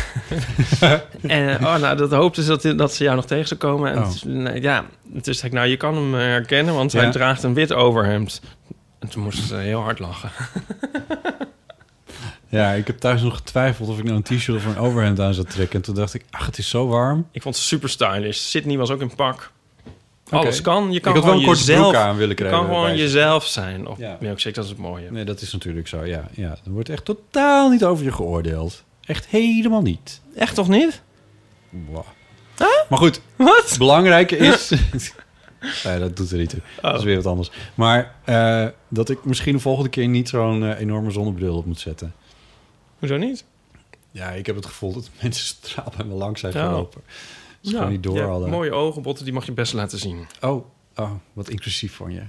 en 1.22 1.58
eh, 1.58 1.66
oh, 1.66 1.76
nou, 1.76 1.96
dat 1.96 2.10
hoopte 2.10 2.42
ze 2.42 2.48
dat, 2.58 2.78
dat 2.78 2.94
ze 2.94 3.04
jou 3.04 3.16
nog 3.16 3.26
tegen 3.26 3.48
zou 3.48 3.60
komen. 3.60 3.92
En 3.92 3.98
Oh. 4.48 4.62
ja, 4.62 4.84
toen 5.22 5.34
zei 5.34 5.46
ik, 5.46 5.52
nou, 5.52 5.68
je 5.68 5.76
kan 5.76 5.94
hem 5.94 6.14
herkennen, 6.14 6.74
want 6.74 6.92
Ja. 6.92 7.00
hij 7.00 7.10
draagt 7.10 7.42
een 7.42 7.54
wit 7.54 7.72
overhemd. 7.72 8.40
En 8.98 9.08
toen 9.08 9.22
moest 9.22 9.46
ze 9.48 9.54
heel 9.56 9.80
hard 9.80 9.98
lachen. 9.98 10.30
Ja, 12.48 12.72
ik 12.72 12.86
heb 12.86 12.98
thuis 12.98 13.22
nog 13.22 13.36
getwijfeld 13.36 13.88
of 13.88 13.98
ik 13.98 14.04
nou 14.04 14.16
een 14.16 14.22
t-shirt 14.22 14.56
of 14.56 14.64
een 14.66 14.78
overhemd 14.78 15.20
aan 15.20 15.34
zou 15.34 15.46
trekken. 15.46 15.76
En 15.76 15.82
toen 15.84 15.94
dacht 15.94 16.14
ik, 16.14 16.24
ach, 16.30 16.46
het 16.46 16.58
is 16.58 16.68
zo 16.68 16.86
warm. 16.86 17.26
Ik 17.32 17.42
vond 17.42 17.54
het 17.54 17.64
super 17.64 17.88
stylish. 17.88 18.38
Sydney 18.38 18.76
was 18.76 18.90
ook 18.90 19.00
in 19.00 19.14
pak. 19.14 19.50
Alles 20.30 20.60
kan. 20.60 20.92
Je 20.92 21.00
kan 21.00 21.14
ik 21.16 21.18
had 21.22 21.24
wel 21.30 21.38
gewoon 21.38 21.38
een 21.54 21.58
jezelf, 21.58 21.94
aan 21.94 22.12
willen 22.14 22.28
je 22.28 22.34
krijgen. 22.34 22.58
kan 22.58 22.68
gewoon 22.68 22.96
jezelf 22.96 23.46
zijn. 23.46 23.86
Of 23.86 23.98
Ja. 23.98 24.16
milkshake, 24.20 24.54
dat 24.54 24.64
is 24.64 24.70
het 24.70 24.78
mooie. 24.78 25.10
Nee, 25.10 25.24
dat 25.24 25.40
is 25.40 25.52
natuurlijk 25.52 25.88
zo, 25.88 26.04
ja. 26.04 26.28
ja. 26.34 26.50
Er 26.64 26.70
wordt 26.70 26.88
echt 26.88 27.04
totaal 27.04 27.70
niet 27.70 27.84
over 27.84 28.04
je 28.04 28.12
geoordeeld. 28.12 28.84
Echt 29.04 29.26
helemaal 29.26 29.82
niet. 29.82 30.20
Echt 30.36 30.54
toch 30.54 30.68
niet? 30.68 31.02
Wow. 31.70 32.04
Maar 32.88 32.98
goed, 32.98 33.20
Wat? 33.36 33.68
het 33.68 33.78
belangrijke 33.78 34.36
is... 34.52 34.70
nee, 35.84 35.98
dat 35.98 36.16
doet 36.16 36.30
er 36.30 36.38
niet 36.38 36.50
toe. 36.50 36.60
Dat 36.82 36.98
is 36.98 37.04
weer 37.04 37.16
wat 37.16 37.26
anders. 37.26 37.50
Maar 37.74 38.14
eh, 38.24 38.66
dat 38.88 39.08
ik 39.10 39.24
misschien 39.24 39.52
de 39.54 39.60
volgende 39.60 39.90
keer 39.90 40.08
niet 40.08 40.28
zo'n 40.28 40.64
eh, 40.64 40.80
enorme 40.80 41.10
zonnebril 41.10 41.56
op 41.56 41.66
moet 41.66 41.80
zetten. 41.80 42.14
Hoezo 42.98 43.16
niet? 43.16 43.44
Ja, 44.10 44.30
ik 44.30 44.46
heb 44.46 44.56
het 44.56 44.66
gevoel 44.66 44.92
dat 44.92 45.10
mensen 45.22 45.44
straal 45.46 45.92
bij 45.96 46.06
me 46.06 46.14
langs 46.14 46.40
zijn 46.40 46.52
Ja. 46.52 46.66
gelopen. 46.66 47.00
Dat 47.60 47.72
is 47.72 47.78
gewoon 47.78 47.90
niet 47.92 48.02
door 48.02 48.16
ja, 48.16 48.26
hadden. 48.26 48.50
Mooie 48.50 48.72
ogen, 48.72 49.02
botten, 49.02 49.24
die 49.24 49.34
mag 49.34 49.46
je 49.46 49.52
best 49.52 49.72
laten 49.72 49.98
zien. 49.98 50.26
Oh, 50.40 50.64
oh, 50.96 51.10
wat 51.32 51.48
inclusief 51.48 51.94
van 51.94 52.12
je. 52.12 52.22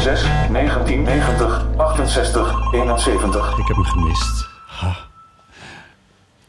06 0.00 0.22
1990 0.52 1.66
68 1.76 2.72
71. 2.72 3.58
Ik 3.58 3.66
heb 3.66 3.76
hem 3.76 3.84
gemist. 3.84 4.46
Ha. 4.66 4.96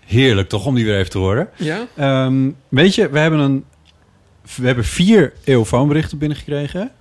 Heerlijk 0.06 0.50
toch 0.50 0.66
om 0.66 0.76
die 0.76 0.86
weer 0.86 0.98
even 0.98 1.12
te 1.12 1.18
horen. 1.18 1.50
Ja? 1.56 1.86
Ehm, 1.96 2.50
weet 2.68 2.96
je, 2.96 3.10
we 3.10 3.20
hebben, 3.20 3.40
een, 3.40 3.66
we 4.56 4.66
hebben 4.66 4.86
vier 4.86 5.34
eeuwfoonberichten 5.44 6.18
binnengekregen. 6.18 6.92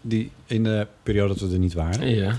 Die 0.00 0.30
in 0.46 0.64
de 0.64 0.86
periode 1.02 1.28
dat 1.28 1.48
we 1.48 1.52
er 1.52 1.58
niet 1.58 1.74
waren. 1.74 2.08
Ja. 2.08 2.34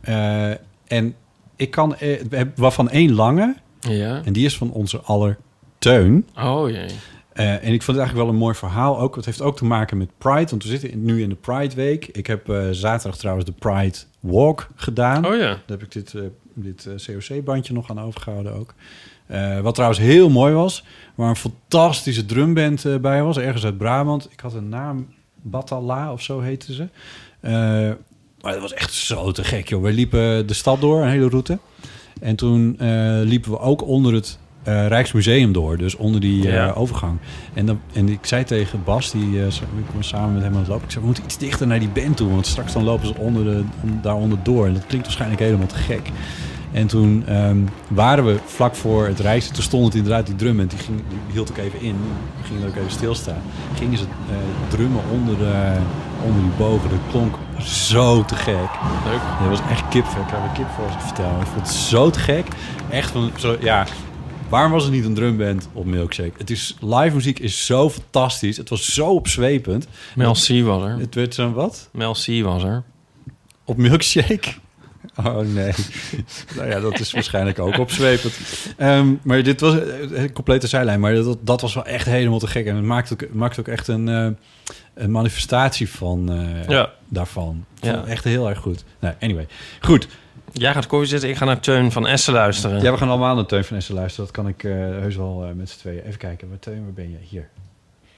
Eh, 0.00 0.56
en 0.86 1.14
ik 1.56 1.70
kan, 1.70 1.94
eh, 1.96 2.20
we 2.28 2.36
hebben 2.36 2.54
waarvan 2.56 2.90
één 2.90 3.12
lange. 3.12 3.56
Ja. 3.80 4.22
En 4.24 4.32
die 4.32 4.44
is 4.44 4.56
van 4.56 4.70
onze 4.72 4.98
aller 4.98 5.36
Teun. 5.78 6.28
Oh 6.38 6.70
jee. 6.70 6.86
Eh, 7.32 7.52
en 7.52 7.72
ik 7.72 7.82
vond 7.82 7.86
het 7.86 7.96
eigenlijk 7.96 8.16
wel 8.16 8.28
een 8.28 8.42
mooi 8.42 8.54
verhaal. 8.54 9.00
Ook, 9.00 9.16
het 9.16 9.24
heeft 9.24 9.40
ook 9.40 9.56
te 9.56 9.64
maken 9.64 9.96
met 9.96 10.08
Pride. 10.18 10.50
Want 10.50 10.62
we 10.62 10.68
zitten 10.68 11.04
nu 11.04 11.22
in 11.22 11.28
de 11.28 11.34
Pride 11.34 11.74
Week. 11.74 12.06
Ik 12.06 12.26
heb 12.26 12.48
eh, 12.48 12.68
zaterdag 12.70 13.18
trouwens 13.18 13.46
de 13.46 13.52
Pride 13.52 13.98
Walk 14.20 14.66
gedaan. 14.74 15.26
Oh 15.26 15.36
ja. 15.36 15.48
Daar 15.48 15.62
heb 15.66 15.82
ik 15.82 15.92
dit, 15.92 16.14
dit 16.54 16.88
COC-bandje 17.06 17.72
nog 17.72 17.90
aan 17.90 18.00
overgehouden 18.00 18.52
ook. 18.52 18.74
Wat 19.62 19.74
trouwens 19.74 20.00
heel 20.00 20.30
mooi 20.30 20.54
was. 20.54 20.84
Waar 21.14 21.28
een 21.28 21.36
fantastische 21.36 22.26
drumband 22.26 23.00
bij 23.00 23.22
was. 23.22 23.38
Ergens 23.38 23.64
uit 23.64 23.78
Brabant. 23.78 24.28
Ik 24.30 24.40
had 24.40 24.54
een 24.54 24.68
naam. 24.68 25.08
Batala 25.46 26.12
of 26.12 26.22
zo 26.22 26.40
heette 26.40 26.74
ze. 26.74 26.88
Eh, 27.40 27.52
maar 28.40 28.52
dat 28.52 28.60
was 28.60 28.74
echt 28.74 28.92
zo 28.92 29.32
te 29.32 29.44
gek, 29.44 29.68
joh. 29.68 29.82
We 29.82 29.92
liepen 29.92 30.46
de 30.46 30.54
stad 30.54 30.80
door, 30.80 31.02
een 31.02 31.08
hele 31.08 31.28
route. 31.28 31.58
En 32.20 32.36
toen 32.36 32.78
eh, 32.78 32.88
liepen 33.22 33.50
we 33.50 33.58
ook 33.58 33.86
onder 33.86 34.14
het 34.14 34.38
eh, 34.62 34.86
Rijksmuseum 34.86 35.52
door. 35.52 35.76
Dus 35.76 35.94
onder 35.94 36.20
die 36.20 36.42
Ja. 36.42 36.70
overgang. 36.70 37.18
En, 37.54 37.66
dan, 37.66 37.80
en 37.92 38.08
ik 38.08 38.26
zei 38.26 38.44
tegen 38.44 38.84
Bas, 38.84 39.10
die 39.10 39.50
sa- 39.50 39.62
ik 39.62 39.94
was 39.96 40.08
samen 40.08 40.32
met 40.34 40.42
hem 40.42 40.52
aan 40.52 40.58
het 40.58 40.68
lopen. 40.68 40.84
Ik 40.84 40.90
zei, 40.90 41.00
we 41.00 41.06
moeten 41.06 41.24
iets 41.24 41.38
dichter 41.38 41.66
naar 41.66 41.78
die 41.78 41.88
band 41.88 42.16
toe. 42.16 42.30
Want 42.30 42.46
straks 42.46 42.72
dan 42.72 42.84
lopen 42.84 43.06
ze 43.06 43.14
onder 43.16 43.44
de, 43.44 43.64
on- 43.82 43.98
daaronder 44.02 44.38
door. 44.42 44.66
En 44.66 44.72
dat 44.74 44.86
klinkt 44.86 45.06
waarschijnlijk 45.06 45.40
helemaal 45.42 45.66
te 45.66 45.74
gek. 45.74 46.10
En 46.74 46.86
toen 46.86 47.26
ehm, 47.26 47.58
waren 47.88 48.24
we 48.24 48.38
vlak 48.44 48.74
voor 48.74 49.06
het 49.06 49.20
Rijks. 49.20 49.48
Toen 49.48 49.62
stond 49.62 49.84
het 49.84 49.94
inderdaad, 49.94 50.26
die 50.26 50.36
drum. 50.36 50.60
En 50.60 50.66
die, 50.66 50.78
ging, 50.78 51.02
die 51.08 51.18
hield 51.32 51.50
ook 51.50 51.56
even 51.56 51.80
in. 51.80 51.96
Ging 52.42 52.64
ook 52.66 52.76
even 52.76 52.90
stilstaan. 52.90 53.42
Gingen 53.76 53.98
ze 53.98 54.04
eh, 54.04 54.36
drummen 54.68 55.02
onder, 55.12 55.38
de, 55.38 55.76
onder 56.24 56.42
die 56.42 56.50
bogen. 56.58 56.90
Dat 56.90 56.98
klonk 57.10 57.34
zo 57.60 58.24
te 58.24 58.34
gek. 58.34 58.70
Leuk. 59.04 59.20
Dat 59.40 59.48
was 59.48 59.60
echt 59.70 59.88
kipvel. 59.88 60.20
Ik 60.20 60.30
heb 60.30 60.40
een 60.42 60.52
kipvel 60.52 60.84
als 60.84 60.94
ik 60.94 61.00
vertel. 61.00 61.40
Ik 61.40 61.46
vond 61.46 61.66
het 61.66 61.76
zo 61.76 62.10
te 62.10 62.18
gek. 62.18 62.46
Echt 62.90 63.10
van, 63.10 63.30
zo, 63.36 63.56
ja... 63.60 63.86
Waarom 64.48 64.72
was 64.72 64.82
het 64.82 64.92
niet 64.92 65.04
een 65.04 65.14
drumband 65.14 65.68
op 65.72 65.84
Milkshake? 65.84 66.32
Het 66.38 66.50
is, 66.50 66.76
live 66.80 67.14
muziek 67.14 67.38
is 67.38 67.66
zo 67.66 67.90
fantastisch. 67.90 68.56
Het 68.56 68.68
was 68.68 68.94
zo 68.94 69.06
opzwepend. 69.06 69.86
Mel 70.14 70.32
C 70.32 70.62
was 70.64 70.82
er. 70.82 70.98
Het 70.98 71.14
werd 71.14 71.34
zo'n 71.34 71.52
wat? 71.52 71.88
Mel 71.92 72.12
C 72.12 72.42
was 72.42 72.62
er. 72.62 72.82
Op 73.64 73.76
Milkshake? 73.76 74.54
Oh 75.16 75.38
nee. 75.38 75.72
nou 76.56 76.68
ja, 76.68 76.80
dat 76.80 77.00
is 77.00 77.12
waarschijnlijk 77.12 77.58
ook 77.58 77.78
opzwepend. 77.78 78.34
Ehm, 78.76 79.14
maar 79.22 79.42
dit 79.42 79.60
was 79.60 79.74
een 80.10 80.32
complete 80.32 80.66
zijlijn. 80.66 81.00
Maar 81.00 81.14
dat, 81.14 81.38
dat 81.40 81.60
was 81.60 81.74
wel 81.74 81.84
echt 81.86 82.06
helemaal 82.06 82.38
te 82.38 82.46
gek. 82.46 82.66
En 82.66 82.76
het 82.76 82.84
maakt 82.84 83.12
ook, 83.12 83.32
maakt 83.32 83.60
ook 83.60 83.68
echt 83.68 83.88
een, 83.88 84.08
eh, 84.08 84.26
een 84.94 85.10
manifestatie 85.10 85.90
van 85.90 86.32
uh, 86.32 86.68
Ja. 86.68 86.92
daarvan. 87.08 87.64
Ja. 87.80 88.04
Echt 88.06 88.24
heel 88.24 88.48
erg 88.48 88.58
goed. 88.58 88.84
Nou, 88.98 89.14
anyway. 89.20 89.46
Goed. 89.80 90.08
Jij 90.52 90.72
gaat 90.72 90.86
koffie 90.86 91.08
zitten, 91.08 91.28
ik 91.28 91.36
ga 91.36 91.44
naar 91.44 91.60
Teun 91.60 91.92
van 91.92 92.06
Essen 92.06 92.32
luisteren. 92.32 92.82
Ja, 92.82 92.92
we 92.92 92.98
gaan 92.98 93.08
allemaal 93.08 93.34
naar 93.34 93.46
Teun 93.46 93.64
van 93.64 93.76
Essen 93.76 93.94
luisteren. 93.94 94.24
Dat 94.24 94.34
kan 94.34 94.48
ik 94.48 94.64
eh, 94.64 94.72
heus 94.72 95.16
wel 95.16 95.44
eh, 95.44 95.54
met 95.54 95.70
z'n 95.70 95.78
tweeën. 95.78 96.02
Even 96.04 96.18
kijken. 96.18 96.48
Waar, 96.48 96.58
Teun, 96.58 96.82
waar 96.84 96.92
ben 96.92 97.10
je? 97.10 97.16
Hier. 97.28 97.48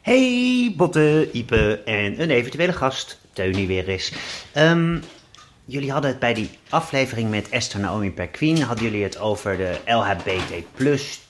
Hey, 0.03 0.75
Botte, 0.77 1.29
Ipe 1.33 1.83
en 1.85 2.23
een 2.23 2.31
eventuele 2.31 2.73
gast, 2.73 3.19
Teunie 3.33 3.67
weer 3.67 3.89
eens. 3.89 4.13
Ehm, 4.53 4.99
jullie 5.67 5.93
hadden 5.93 6.11
het 6.11 6.21
bij 6.21 6.35
die 6.35 6.51
aflevering 6.69 7.31
met 7.31 7.49
Esther 7.49 7.81
Naomi 7.81 8.11
Perquin, 8.11 8.63
hadden 8.63 8.85
jullie 8.85 9.03
het 9.03 9.19
over 9.19 9.57
de 9.57 9.79
LHBT 9.87 10.65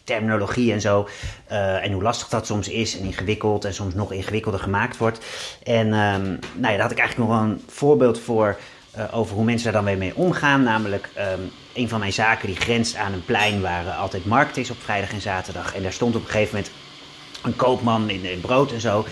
terminologie 0.04 0.72
en 0.72 0.80
zo. 0.80 1.08
eh, 1.46 1.84
en 1.84 1.92
hoe 1.92 2.02
lastig 2.02 2.28
dat 2.28 2.46
soms 2.46 2.68
is 2.68 2.98
en 2.98 3.04
ingewikkeld 3.04 3.64
en 3.64 3.74
soms 3.74 3.94
nog 3.94 4.12
ingewikkelder 4.12 4.60
gemaakt 4.60 4.96
wordt. 4.96 5.24
En 5.62 5.92
ehm, 5.92 6.24
nou 6.24 6.38
ja, 6.60 6.70
daar 6.70 6.80
had 6.80 6.90
ik 6.90 6.98
eigenlijk 6.98 7.28
nog 7.28 7.38
wel 7.38 7.48
een 7.48 7.62
voorbeeld 7.68 8.20
voor 8.20 8.58
eh, 8.90 9.04
over 9.12 9.34
hoe 9.34 9.44
mensen 9.44 9.72
daar 9.72 9.82
dan 9.82 9.90
weer 9.90 9.98
mee 9.98 10.16
omgaan. 10.16 10.62
Namelijk, 10.62 11.08
ehm, 11.14 11.40
een 11.74 11.88
van 11.88 12.00
mijn 12.00 12.12
zaken 12.12 12.46
die 12.46 12.56
grenst 12.56 12.96
aan 12.96 13.12
een 13.12 13.24
plein 13.24 13.60
waar 13.60 13.90
altijd 13.90 14.24
markt 14.24 14.56
is 14.56 14.70
op 14.70 14.82
vrijdag 14.82 15.12
en 15.12 15.20
zaterdag. 15.20 15.74
En 15.74 15.82
daar 15.82 15.92
stond 15.92 16.16
op 16.16 16.22
een 16.22 16.30
gegeven 16.30 16.54
moment 16.54 16.72
een 17.42 17.56
koopman 17.56 18.10
in, 18.10 18.24
in 18.24 18.40
brood 18.40 18.72
en 18.72 18.80
zo. 18.80 19.04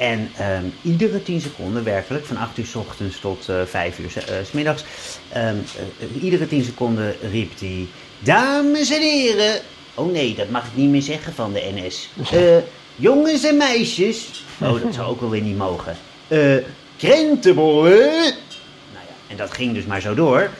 En 0.00 0.30
ehm, 0.36 0.64
iedere 0.82 1.22
10 1.22 1.40
seconden, 1.40 1.84
werkelijk, 1.84 2.26
van 2.26 2.36
8 2.36 2.58
uur 2.58 2.66
s 2.66 2.74
ochtends 2.74 3.20
tot 3.20 3.48
eh 3.48 3.62
5 3.66 3.98
uur 3.98 4.10
s 4.10 4.16
eh, 4.16 4.34
s 4.44 4.52
middags. 4.52 4.84
ehm, 5.32 5.56
eh, 6.14 6.22
iedere 6.22 6.46
10 6.48 6.64
seconden 6.64 7.14
riep 7.30 7.52
hij: 7.58 7.86
Dames 8.18 8.90
en 8.90 9.00
heren. 9.00 9.60
Oh 9.94 10.12
nee, 10.12 10.34
dat 10.34 10.50
mag 10.50 10.64
ik 10.66 10.70
niet 10.74 10.90
meer 10.90 11.02
zeggen 11.02 11.32
van 11.34 11.52
de 11.52 11.70
NS. 11.74 12.08
Jongens 12.96 13.44
en 13.44 13.56
meisjes. 13.56 14.44
Oh, 14.60 14.82
dat 14.82 14.94
zou 14.94 15.08
ook 15.08 15.20
wel 15.20 15.30
weer 15.30 15.40
niet 15.42 15.56
mogen. 15.56 15.96
Krentenbollen. 16.96 18.08
Nou 18.92 19.04
ja, 19.08 19.14
en 19.26 19.36
dat 19.36 19.52
ging 19.52 19.74
dus 19.74 19.84
maar 19.84 20.00
zo 20.00 20.14
door. 20.14 20.50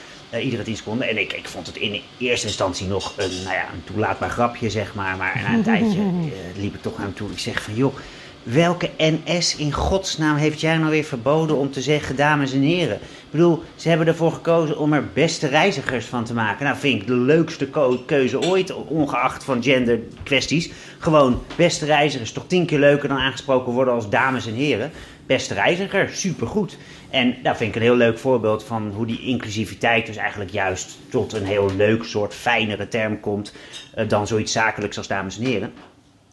iedere 0.42 0.62
10 0.62 0.76
seconden. 0.76 1.08
En 1.08 1.18
ik, 1.18 1.32
ik 1.32 1.48
vond 1.48 1.66
het 1.66 1.76
in 1.76 2.00
eerste 2.18 2.46
instantie 2.46 2.86
nog 2.86 3.12
een, 3.16 3.30
nou 3.44 3.54
ja, 3.54 3.68
een 3.72 3.84
toelaatbaar 3.84 4.30
grapje, 4.30 4.70
zeg 4.70 4.94
maar. 4.94 5.16
Maar 5.16 5.40
na 5.42 5.54
een 5.54 5.62
tijdje 5.62 6.00
liep 6.62 6.74
ik 6.74 6.82
toch 6.82 6.96
hem 6.96 7.14
toe. 7.14 7.30
Ik 7.30 7.38
zeg 7.38 7.62
van, 7.62 7.74
joh, 7.74 7.94
welke 8.42 8.90
NS 8.96 9.56
in 9.56 9.72
godsnaam 9.72 10.36
heeft 10.36 10.60
jij 10.60 10.76
nou 10.76 10.90
weer 10.90 11.04
verboden 11.04 11.56
om 11.56 11.70
te 11.70 11.80
zeggen, 11.80 12.16
dames 12.16 12.52
en 12.52 12.60
heren? 12.60 12.96
Ik 12.96 13.30
bedoel, 13.30 13.62
ze 13.74 13.88
hebben 13.88 14.06
ervoor 14.06 14.32
gekozen 14.32 14.78
om 14.78 14.92
er 14.92 15.08
beste 15.12 15.46
reizigers 15.46 16.06
van 16.06 16.24
te 16.24 16.34
maken. 16.34 16.64
Nou, 16.64 16.76
vind 16.76 17.00
ik 17.00 17.06
de 17.06 17.14
leukste 17.14 17.68
keuze 18.06 18.40
ooit, 18.40 18.72
ongeacht 18.72 19.44
van 19.44 19.62
gender 19.62 19.98
kwesties. 20.22 20.70
Gewoon, 20.98 21.42
beste 21.56 21.84
reizigers, 21.84 22.32
toch 22.32 22.46
tien 22.46 22.66
keer 22.66 22.78
leuker 22.78 23.08
dan 23.08 23.18
aangesproken 23.18 23.72
worden 23.72 23.94
als 23.94 24.08
dames 24.08 24.46
en 24.46 24.54
heren. 24.54 24.90
Beste 25.26 25.54
reiziger, 25.54 26.08
supergoed. 26.12 26.76
En 27.10 27.36
daar 27.42 27.56
vind 27.56 27.70
ik 27.70 27.76
een 27.76 27.86
heel 27.86 27.96
leuk 27.96 28.18
voorbeeld 28.18 28.64
van 28.64 28.92
hoe 28.94 29.06
die 29.06 29.20
inclusiviteit 29.20 30.06
dus 30.06 30.16
eigenlijk 30.16 30.50
juist 30.50 30.98
tot 31.08 31.32
een 31.32 31.44
heel 31.44 31.70
leuk 31.76 32.04
soort 32.04 32.34
fijnere 32.34 32.88
term 32.88 33.20
komt 33.20 33.54
eh, 33.94 34.08
dan 34.08 34.26
zoiets 34.26 34.52
zakelijks 34.52 34.96
als 34.96 35.08
dames 35.08 35.38
en 35.38 35.44
heren. 35.44 35.72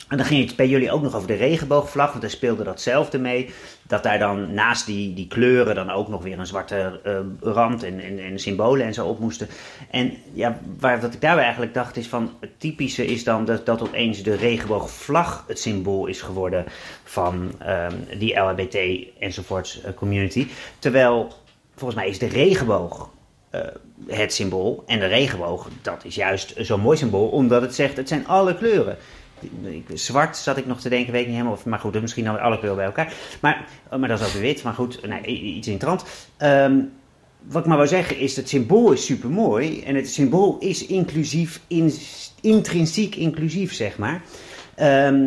En 0.07 0.17
dan 0.17 0.25
ging 0.25 0.45
het 0.45 0.55
bij 0.55 0.67
jullie 0.67 0.91
ook 0.91 1.01
nog 1.01 1.15
over 1.15 1.27
de 1.27 1.33
regenboogvlag, 1.33 2.09
want 2.09 2.21
daar 2.21 2.29
speelde 2.29 2.63
datzelfde 2.63 3.19
mee. 3.19 3.49
Dat 3.83 4.03
daar 4.03 4.19
dan 4.19 4.53
naast 4.53 4.85
die, 4.85 5.13
die 5.13 5.27
kleuren 5.27 5.75
dan 5.75 5.89
ook 5.89 6.07
nog 6.07 6.23
weer 6.23 6.39
een 6.39 6.47
zwarte 6.47 6.99
eh, 7.03 7.19
rand 7.53 7.83
en, 7.83 7.99
en, 7.99 8.19
en 8.19 8.39
symbolen 8.39 8.85
en 8.85 8.93
zo 8.93 9.07
op 9.07 9.19
moesten. 9.19 9.47
En 9.91 10.13
ja, 10.33 10.59
waar, 10.79 11.01
wat 11.01 11.13
ik 11.13 11.21
daarbij 11.21 11.43
eigenlijk 11.43 11.73
dacht 11.73 11.97
is 11.97 12.07
van, 12.07 12.33
het 12.39 12.59
typische 12.59 13.05
is 13.05 13.23
dan 13.23 13.45
dat, 13.45 13.65
dat 13.65 13.81
opeens 13.81 14.23
de 14.23 14.35
regenboogvlag 14.35 15.43
het 15.47 15.59
symbool 15.59 16.05
is 16.05 16.21
geworden 16.21 16.65
van 17.03 17.51
ehm, 17.59 17.93
die 18.17 18.39
LHBT 18.39 18.77
enzovoorts 19.19 19.81
eh, 19.81 19.93
community. 19.93 20.47
Terwijl, 20.79 21.33
volgens 21.75 21.99
mij 21.99 22.09
is 22.09 22.19
de 22.19 22.27
regenboog 22.27 23.09
eh, 23.49 23.61
het 24.07 24.33
symbool. 24.33 24.83
En 24.85 24.99
de 24.99 25.05
regenboog, 25.05 25.67
dat 25.81 26.05
is 26.05 26.15
juist 26.15 26.53
zo'n 26.57 26.79
mooi 26.79 26.97
symbool, 26.97 27.27
omdat 27.27 27.61
het 27.61 27.75
zegt, 27.75 27.97
het 27.97 28.07
zijn 28.07 28.27
alle 28.27 28.55
kleuren. 28.55 28.97
Zwart 29.93 30.37
zat 30.37 30.57
ik 30.57 30.65
nog 30.65 30.79
te 30.81 30.89
denken, 30.89 31.11
weet 31.11 31.21
ik 31.21 31.27
niet 31.27 31.35
helemaal. 31.35 31.57
Of, 31.57 31.65
maar 31.65 31.79
goed, 31.79 32.01
misschien 32.01 32.23
dan 32.23 32.33
weer 32.33 32.43
alle 32.43 32.55
kleuren 32.57 32.77
bij 32.77 32.85
elkaar. 32.85 33.13
Maar, 33.41 33.65
oh, 33.91 33.99
maar 33.99 34.09
dat 34.09 34.19
is 34.19 34.25
ook 34.35 34.41
wit. 34.41 34.63
Maar 34.63 34.73
goed, 34.73 34.99
i- 35.27 35.55
iets 35.55 35.67
in 35.67 35.77
trant. 35.77 36.03
Ehm, 36.37 36.79
wat 37.43 37.61
ik 37.61 37.67
maar 37.67 37.77
wil 37.77 37.87
zeggen 37.87 38.17
is, 38.19 38.35
het 38.35 38.49
symbool 38.49 38.91
is 38.91 39.05
super 39.05 39.29
mooi. 39.29 39.81
En 39.83 39.95
het 39.95 40.09
symbool 40.09 40.57
is 40.59 40.85
inclusief, 40.85 41.59
in, 41.67 41.93
intrinsiek 42.41 43.15
inclusief, 43.15 43.73
zeg 43.73 43.97
maar. 43.97 44.21
Ehm, 44.75 45.25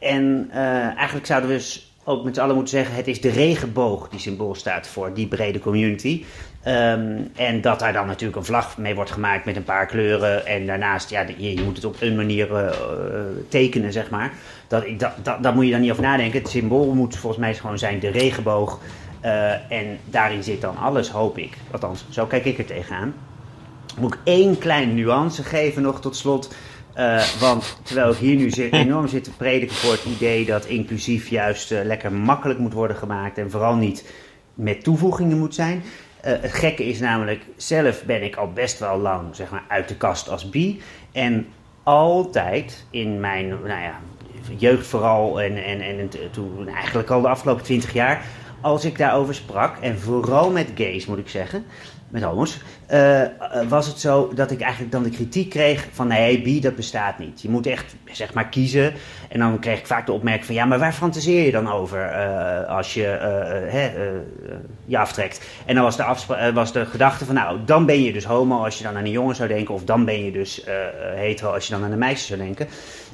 en 0.00 0.48
eh, 0.50 0.60
eigenlijk 0.96 1.26
zouden 1.26 1.50
we 1.50 1.56
dus 1.56 1.92
ook 2.04 2.24
met 2.24 2.34
z'n 2.34 2.40
allen 2.40 2.54
moeten 2.54 2.76
zeggen: 2.76 2.94
het 2.94 3.08
is 3.08 3.20
de 3.20 3.30
regenboog 3.30 4.08
die 4.08 4.20
symbool 4.20 4.54
staat 4.54 4.86
voor 4.86 5.14
die 5.14 5.26
brede 5.26 5.58
community. 5.58 6.24
Ehm, 6.62 7.18
en 7.36 7.60
dat 7.60 7.78
daar 7.78 7.92
dan 7.92 8.06
natuurlijk 8.06 8.38
een 8.38 8.44
vlag 8.44 8.78
mee 8.78 8.94
wordt 8.94 9.10
gemaakt 9.10 9.44
met 9.44 9.56
een 9.56 9.64
paar 9.64 9.86
kleuren. 9.86 10.46
En 10.46 10.66
daarnaast, 10.66 11.10
ja, 11.10 11.24
je, 11.36 11.54
je 11.54 11.62
moet 11.62 11.76
het 11.76 11.84
op 11.84 11.96
een 12.00 12.16
manier 12.16 12.56
eh, 12.56 12.78
tekenen, 13.48 13.92
zeg 13.92 14.10
maar. 14.10 14.32
Dat, 14.68 14.84
dat, 14.98 15.12
dat, 15.22 15.42
daar 15.42 15.54
moet 15.54 15.64
je 15.64 15.70
dan 15.70 15.80
niet 15.80 15.90
over 15.90 16.02
nadenken. 16.02 16.40
Het 16.40 16.50
symbool 16.50 16.94
moet 16.94 17.16
volgens 17.16 17.40
mij 17.40 17.54
gewoon 17.54 17.78
zijn 17.78 17.98
de 17.98 18.08
regenboog. 18.08 18.80
Eh, 19.20 19.72
en 19.72 19.98
daarin 20.04 20.42
zit 20.42 20.60
dan 20.60 20.76
alles, 20.76 21.10
hoop 21.10 21.38
ik. 21.38 21.56
Althans, 21.70 22.04
zo 22.10 22.26
kijk 22.26 22.44
ik 22.44 22.58
er 22.58 22.64
tegenaan. 22.64 23.14
Moet 23.98 24.14
ik 24.14 24.20
één 24.24 24.58
kleine 24.58 24.92
nuance 24.92 25.42
geven 25.42 25.82
nog 25.82 26.00
tot 26.00 26.16
slot. 26.16 26.54
Eh, 26.94 27.24
want 27.40 27.78
terwijl 27.82 28.10
ik 28.10 28.16
hier 28.16 28.36
nu 28.36 28.50
zit, 28.50 28.72
enorm 28.86 29.08
zit 29.08 29.24
te 29.24 29.36
prediken 29.36 29.76
voor 29.76 29.92
het 29.92 30.04
idee 30.04 30.44
dat 30.44 30.64
inclusief 30.64 31.28
juist 31.28 31.70
lekker 31.70 32.12
makkelijk 32.12 32.58
moet 32.58 32.72
worden 32.72 32.96
gemaakt 32.96 33.38
en 33.38 33.50
vooral 33.50 33.74
niet 33.74 34.04
met 34.54 34.84
toevoegingen 34.84 35.38
moet 35.38 35.54
zijn. 35.54 35.82
Eh, 36.22 36.32
het 36.40 36.52
gekke 36.52 36.84
is 36.84 37.00
namelijk, 37.00 37.44
zelf 37.56 38.04
ben 38.04 38.22
ik 38.22 38.36
al 38.36 38.52
best 38.52 38.78
wel 38.78 38.98
lang 38.98 39.36
zeg 39.36 39.50
maar, 39.50 39.64
uit 39.68 39.88
de 39.88 39.96
kast 39.96 40.28
als 40.28 40.50
bi. 40.50 40.80
En 41.12 41.46
altijd 41.82 42.86
in 42.90 43.20
mijn 43.20 43.48
nou 43.48 43.80
ja, 43.80 44.00
jeugd 44.56 44.86
vooral 44.86 45.40
en, 45.40 45.64
en, 45.64 45.80
en 45.80 46.08
t- 46.08 46.18
toen 46.32 46.68
eigenlijk 46.68 47.10
al 47.10 47.20
de 47.20 47.28
afgelopen 47.28 47.64
twintig 47.64 47.92
jaar, 47.92 48.24
als 48.60 48.84
ik 48.84 48.98
daarover 48.98 49.34
sprak, 49.34 49.76
en 49.80 49.98
vooral 49.98 50.50
met 50.50 50.68
gays 50.74 51.06
moet 51.06 51.18
ik 51.18 51.28
zeggen, 51.28 51.64
met 52.12 52.22
homo's, 52.22 52.58
eh, 52.86 53.22
eh, 53.22 53.28
was 53.68 53.86
het 53.86 54.00
zo 54.00 54.32
dat 54.34 54.50
ik 54.50 54.60
eigenlijk 54.60 54.92
dan 54.92 55.02
de 55.02 55.10
kritiek 55.10 55.50
kreeg 55.50 55.86
van 55.92 56.06
nee, 56.06 56.42
bi 56.42 56.60
dat 56.60 56.76
bestaat 56.76 57.18
niet. 57.18 57.42
Je 57.42 57.48
moet 57.48 57.66
echt 57.66 57.94
zeg 58.04 58.34
maar 58.34 58.48
kiezen. 58.48 58.92
En 59.28 59.38
dan 59.38 59.58
kreeg 59.58 59.78
ik 59.78 59.86
vaak 59.86 60.06
de 60.06 60.12
opmerking 60.12 60.44
van 60.44 60.54
ja, 60.54 60.64
maar 60.64 60.78
waar 60.78 60.92
fantaseer 60.92 61.44
je 61.44 61.50
dan 61.50 61.72
over 61.72 62.00
eh, 62.00 62.68
als 62.76 62.94
je 62.94 63.00
je 64.84 64.98
aftrekt? 64.98 65.46
En 65.66 65.74
dan 65.74 65.84
was 65.84 65.96
de, 65.96 66.50
was 66.54 66.72
de 66.72 66.86
gedachte 66.86 67.24
van 67.24 67.34
nou, 67.34 67.58
dan 67.64 67.86
ben 67.86 68.02
je 68.02 68.12
dus 68.12 68.24
homo 68.24 68.64
als 68.64 68.78
je 68.78 68.84
dan 68.84 68.96
aan 68.96 69.04
een 69.04 69.10
jongen 69.10 69.36
zou 69.36 69.48
denken, 69.48 69.74
of 69.74 69.84
dan 69.84 70.04
ben 70.04 70.24
je 70.24 70.32
dus 70.32 70.64
hetero 71.14 71.52
als 71.52 71.66
je 71.66 71.72
dan 71.72 71.84
aan 71.84 71.92
een 71.92 71.98
meisje 71.98 72.26
zou 72.26 72.40
denken. 72.40 72.68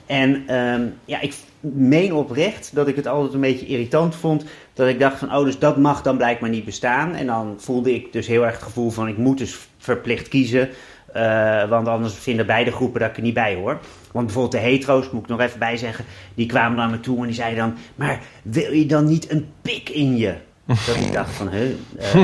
En 0.07 0.43
ehm, 0.47 0.87
ja, 1.05 1.21
ik 1.21 1.35
meen 1.61 2.13
oprecht 2.13 2.75
dat 2.75 2.89
ik 2.89 2.97
het 2.97 3.07
altijd 3.07 3.35
een 3.35 3.41
beetje 3.41 3.67
irritant 3.67 4.15
vond. 4.15 4.45
Dat 4.79 4.89
ik 4.89 4.99
dacht 4.99 5.19
van, 5.19 5.35
oh, 5.37 5.45
dus 5.45 5.59
dat 5.59 5.77
mag 5.77 6.03
dan 6.03 6.17
blijkbaar 6.17 6.51
niet 6.51 6.65
bestaan. 6.65 7.15
En 7.15 7.27
dan 7.27 7.55
voelde 7.59 7.95
ik 7.95 8.13
dus 8.13 8.27
heel 8.27 8.45
erg 8.45 8.55
het 8.55 8.63
gevoel 8.63 8.91
van, 8.91 9.09
ik 9.09 9.17
moet 9.17 9.39
dus 9.39 9.59
verplicht 9.79 10.29
kiezen. 10.29 10.69
eh, 11.13 11.69
want 11.69 11.89
anders 11.89 12.15
vinden 12.15 12.47
beide 12.47 12.73
groepen 12.73 13.01
dat 13.01 13.11
ik 13.11 13.17
er 13.17 13.23
niet 13.23 13.35
bij 13.35 13.55
hoor. 13.55 13.79
Want 14.13 14.27
bijvoorbeeld 14.27 14.63
de 14.63 14.69
hetero's, 14.69 15.11
moet 15.11 15.23
ik 15.23 15.29
nog 15.29 15.41
even 15.41 15.59
bij 15.59 15.77
zeggen, 15.77 16.05
die 16.35 16.47
kwamen 16.47 16.77
naar 16.79 16.91
me 16.91 17.01
toe 17.01 17.19
en 17.19 17.25
die 17.27 17.35
zeiden 17.35 17.59
dan, 17.59 17.75
maar 17.95 18.21
wil 18.43 18.73
je 18.73 18.87
dan 18.87 19.05
niet 19.05 19.31
een 19.31 19.47
pik 19.63 19.89
in 19.89 20.17
je? 20.17 20.35
Dat 20.87 20.97
ik 20.97 21.13
dacht 21.13 21.31
van, 21.35 21.49
hè, 21.51 21.77
eh, 21.99 22.15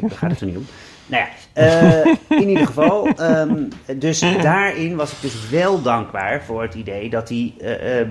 daar 0.00 0.10
gaat 0.10 0.30
het 0.30 0.40
er 0.40 0.46
niet 0.46 0.56
om. 0.56 0.66
Nou 1.06 1.24
ja, 1.24 1.28
eh, 1.52 2.14
in 2.28 2.48
ieder 2.48 2.66
geval. 2.66 3.08
ehm, 3.08 3.64
dus 3.96 4.24
daarin 4.42 4.96
was 4.96 5.12
ik 5.12 5.20
dus 5.20 5.48
wel 5.50 5.82
dankbaar 5.82 6.42
voor 6.44 6.62
het 6.62 6.74
idee 6.74 7.10
dat 7.10 7.28
die 7.28 7.54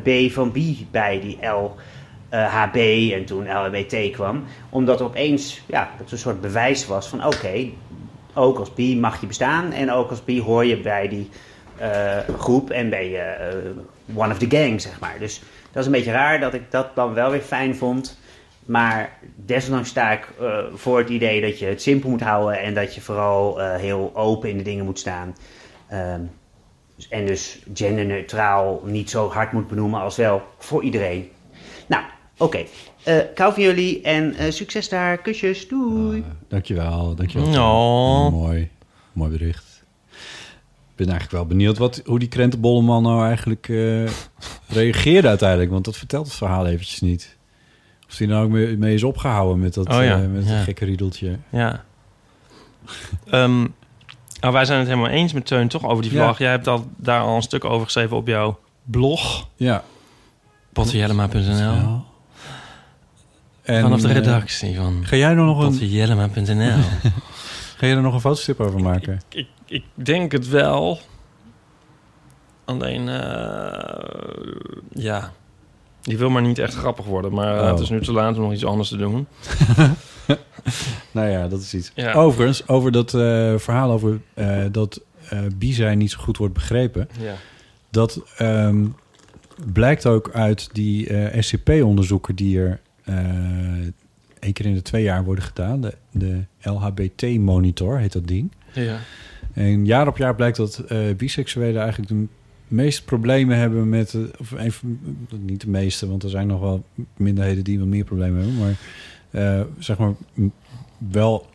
B 0.04 0.32
van 0.32 0.52
B 0.52 0.58
bij 0.92 1.20
die 1.22 1.48
L. 1.48 1.76
eh, 2.30 2.54
HB 2.54 2.76
en 3.14 3.26
toen 3.26 3.48
LHBT 3.48 4.12
kwam. 4.12 4.44
Omdat 4.70 5.02
opeens 5.02 5.62
ja, 5.66 5.90
dat 5.98 6.12
een 6.12 6.18
soort 6.18 6.42
bewijs 6.42 6.88
was 6.88 7.08
van 7.08 7.26
oké, 7.26 7.70
ook 8.34 8.60
als 8.60 8.74
bi 8.74 8.98
mag 8.98 9.22
je 9.22 9.28
bestaan. 9.28 9.72
En 9.72 9.92
ook 9.92 10.10
als 10.10 10.24
bi 10.24 10.42
hoor 10.42 10.66
je 10.66 10.78
bij 10.78 11.08
die 11.08 11.30
eh, 11.78 12.18
groep 12.38 12.70
en 12.70 12.90
ben 12.90 13.10
je 13.10 13.18
eh, 13.18 13.56
one 14.16 14.32
of 14.32 14.38
the 14.38 14.50
gang, 14.50 14.82
zeg 14.82 15.00
maar. 15.00 15.16
Dus 15.20 15.42
dat 15.72 15.82
is 15.82 15.86
een 15.86 15.92
beetje 15.92 16.12
raar 16.12 16.40
dat 16.40 16.54
ik 16.54 16.72
dat 16.72 16.96
dan 16.96 17.14
wel 17.14 17.32
weer 17.32 17.42
fijn 17.42 17.76
vond. 17.76 18.18
Maar 18.68 19.18
desondanks 19.36 19.90
sta 19.90 20.12
ik 20.12 20.28
eh, 20.40 20.58
voor 20.74 20.98
het 20.98 21.10
idee 21.10 21.42
dat 21.42 21.60
je 21.60 21.66
het 21.66 21.82
simpel 21.82 22.10
moet 22.10 22.22
houden 22.22 22.60
en 22.60 22.74
dat 22.74 22.96
je 22.96 23.02
vooral 23.02 23.62
eh, 23.62 23.76
heel 23.76 24.12
open 24.14 24.50
in 24.50 24.58
de 24.58 24.64
dingen 24.64 24.86
moet 24.86 25.00
staan. 25.00 25.36
Ehm, 25.88 26.22
en 27.10 27.26
dus 27.26 27.64
genderneutraal 27.74 28.82
niet 28.86 29.10
zo 29.10 29.30
hard 29.30 29.52
moet 29.52 29.68
benoemen 29.68 30.02
als 30.02 30.16
wel 30.16 30.42
voor 30.58 30.84
iedereen. 30.84 31.30
Nou, 31.88 32.04
oké. 32.38 32.64
Eh 33.04 33.18
ik 33.18 33.38
hou 33.38 33.54
van 33.54 33.64
jullie 33.64 34.02
en 34.02 34.34
eh, 34.34 34.52
succes 34.52 34.90
daar. 34.90 35.18
Kusjes. 35.18 35.68
Doei. 35.68 36.24
Dankjewel, 36.48 37.16
dankjewel. 37.16 37.48
Oh. 38.28 38.32
Mooi. 38.32 38.70
mooi 39.14 39.32
bericht. 39.32 39.84
Ik 40.90 41.06
ben 41.06 41.08
eigenlijk 41.14 41.32
wel 41.32 41.58
benieuwd 41.58 41.78
wat, 41.78 42.02
hoe 42.06 42.20
die 42.20 42.28
krentenbolleman 42.28 43.04
nou 43.04 43.26
eigenlijk 43.26 43.70
eh, 43.70 44.08
reageerde 44.68 45.28
uiteindelijk. 45.28 45.72
Want 45.72 45.86
dat 45.86 45.98
vertelt 45.98 46.26
het 46.26 46.36
verhaal 46.36 46.66
eventjes 46.68 47.00
niet. 47.02 47.38
Of 48.10 48.18
hij 48.18 48.28
nou 48.28 48.46
ook 48.46 48.52
mee, 48.52 48.78
mee 48.78 48.94
is 48.94 49.04
opgehouden 49.04 49.60
met 49.60 49.74
dat, 49.74 49.88
Oh 49.90 50.04
ja, 50.04 50.22
eh, 50.22 50.28
met 50.28 50.46
ja. 50.48 50.54
dat 50.56 50.64
gekke 50.64 50.86
riedeltje. 50.86 51.38
Ja. 51.50 51.84
Ehm, 53.30 53.60
nou, 54.40 54.54
wij 54.54 54.66
zijn 54.66 54.80
het 54.80 54.88
helemaal 54.88 55.10
eens 55.10 55.34
met 55.34 55.46
Teun, 55.46 55.68
toch, 55.68 55.86
over 55.86 56.04
die 56.04 56.12
Ja. 56.14 56.24
vlag. 56.24 56.38
Jij 56.38 56.50
hebt 56.50 56.68
al, 56.68 56.86
daar 56.98 57.22
al 57.22 57.36
een 57.36 57.42
stuk 57.42 57.66
over 57.66 57.86
geschreven 57.86 58.18
op 58.18 58.28
jouw 58.28 58.60
blog. 58.84 59.48
Ja. 59.56 59.84
Potterjellema.nl. 60.74 62.02
En, 63.68 63.82
Vanaf 63.82 64.02
de 64.02 64.08
eh, 64.08 64.14
redactie 64.14 64.76
van 64.76 65.06
ga 65.06 65.16
jij 65.16 65.30
er 65.30 65.36
nog 65.36 65.60
een, 65.60 65.74
ga 67.78 67.86
je 67.86 67.96
er 67.96 68.02
nog 68.02 68.14
een 68.14 68.20
fotostrip 68.20 68.60
over 68.60 68.82
maken? 68.82 69.22
ik, 69.30 69.48
ik 69.66 69.84
denk 69.94 70.32
het 70.32 70.48
wel. 70.48 71.00
Alleen, 72.66 73.10
eh, 73.10 74.06
ja... 74.94 75.32
Die 76.02 76.18
wil 76.18 76.30
maar 76.30 76.42
niet 76.42 76.60
echt 76.60 76.74
grappig 76.74 77.06
worden. 77.06 77.34
Maar 77.34 77.58
eh, 77.58 77.64
Oh. 77.64 77.70
het 77.70 77.80
is 77.80 77.90
nu 77.90 78.02
te 78.02 78.12
laat 78.12 78.36
om 78.36 78.42
nog 78.42 78.54
iets 78.54 78.66
anders 78.66 78.90
te 78.90 78.98
doen. 78.98 79.28
Nou 81.12 81.30
ja, 81.30 81.48
dat 81.48 81.60
is 81.62 81.74
iets. 81.74 81.92
Ja. 81.96 82.14
Overigens, 82.14 82.68
over 82.68 82.92
dat 82.92 83.14
eh, 83.14 83.54
verhaal 83.58 83.92
over 83.92 84.22
eh, 84.34 84.64
dat 84.72 85.02
eh 85.30 85.40
bizijn 85.56 85.98
niet 85.98 86.12
zo 86.12 86.20
goed 86.20 86.38
wordt 86.38 86.54
begrepen. 86.54 87.10
Ja. 87.20 87.34
Dat 87.90 88.22
ehm, 88.38 88.86
blijkt 89.74 90.06
ook 90.06 90.30
uit 90.34 90.70
die 90.72 91.08
eh, 91.08 91.42
SCP-onderzoeken 91.42 92.36
die 92.36 92.60
er 92.60 92.80
één 94.40 94.54
keer 94.54 94.66
in 94.66 94.74
de 94.74 94.82
twee 94.82 95.04
jaar 95.04 95.24
worden 95.24 95.44
gedaan. 95.44 95.82
De, 95.82 95.94
de 96.12 96.44
LHBT-monitor 96.62 98.00
heet 98.00 98.14
dat 98.14 98.28
ding. 98.28 98.52
ja. 98.74 99.00
En 99.54 99.86
jaar 99.86 100.08
op 100.08 100.18
jaar 100.18 100.36
blijkt 100.36 100.58
dat 100.58 100.78
eh 100.78 101.16
biseksuelen 101.18 101.82
eigenlijk 101.82 102.12
de 102.12 102.26
meeste 102.68 103.04
problemen 103.04 103.58
hebben 103.58 103.90
met... 103.90 104.14
eh, 104.14 104.22
of 104.40 104.52
even, 104.58 105.00
niet 105.40 105.62
de 105.62 105.70
meeste, 105.70 106.08
want 106.08 106.24
er 106.24 106.30
zijn 106.30 106.48
nog 106.48 106.60
wel 106.60 106.84
minderheden 107.18 107.64
die 107.64 107.80
wat 107.80 107.88
meer 107.88 108.04
problemen 108.04 108.38
hebben. 108.42 108.58
Maar 108.58 108.76
eh, 109.30 109.66
zeg 109.80 109.98
maar 109.98 110.14
wel 111.12 111.48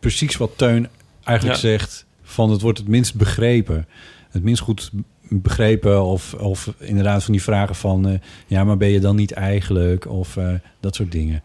precies 0.00 0.36
wat 0.36 0.58
Teun 0.58 0.88
eigenlijk 1.22 1.60
Ja. 1.60 1.68
zegt... 1.68 2.06
van 2.22 2.50
het 2.50 2.60
wordt 2.60 2.78
het 2.78 2.88
minst 2.88 3.14
begrepen. 3.14 3.86
Het 4.30 4.42
minst 4.42 4.62
goed 4.62 4.90
begrepen 5.30 6.02
of, 6.04 6.34
of 6.34 6.68
inderdaad 6.78 7.22
van 7.24 7.32
die 7.32 7.42
vragen 7.42 7.74
van... 7.74 8.08
eh, 8.08 8.18
ja, 8.46 8.64
maar 8.64 8.76
ben 8.76 8.88
je 8.88 9.00
dan 9.00 9.16
niet 9.16 9.32
eigenlijk? 9.32 10.08
Of 10.08 10.36
eh, 10.36 10.52
dat 10.80 10.94
soort 10.94 11.12
dingen. 11.12 11.42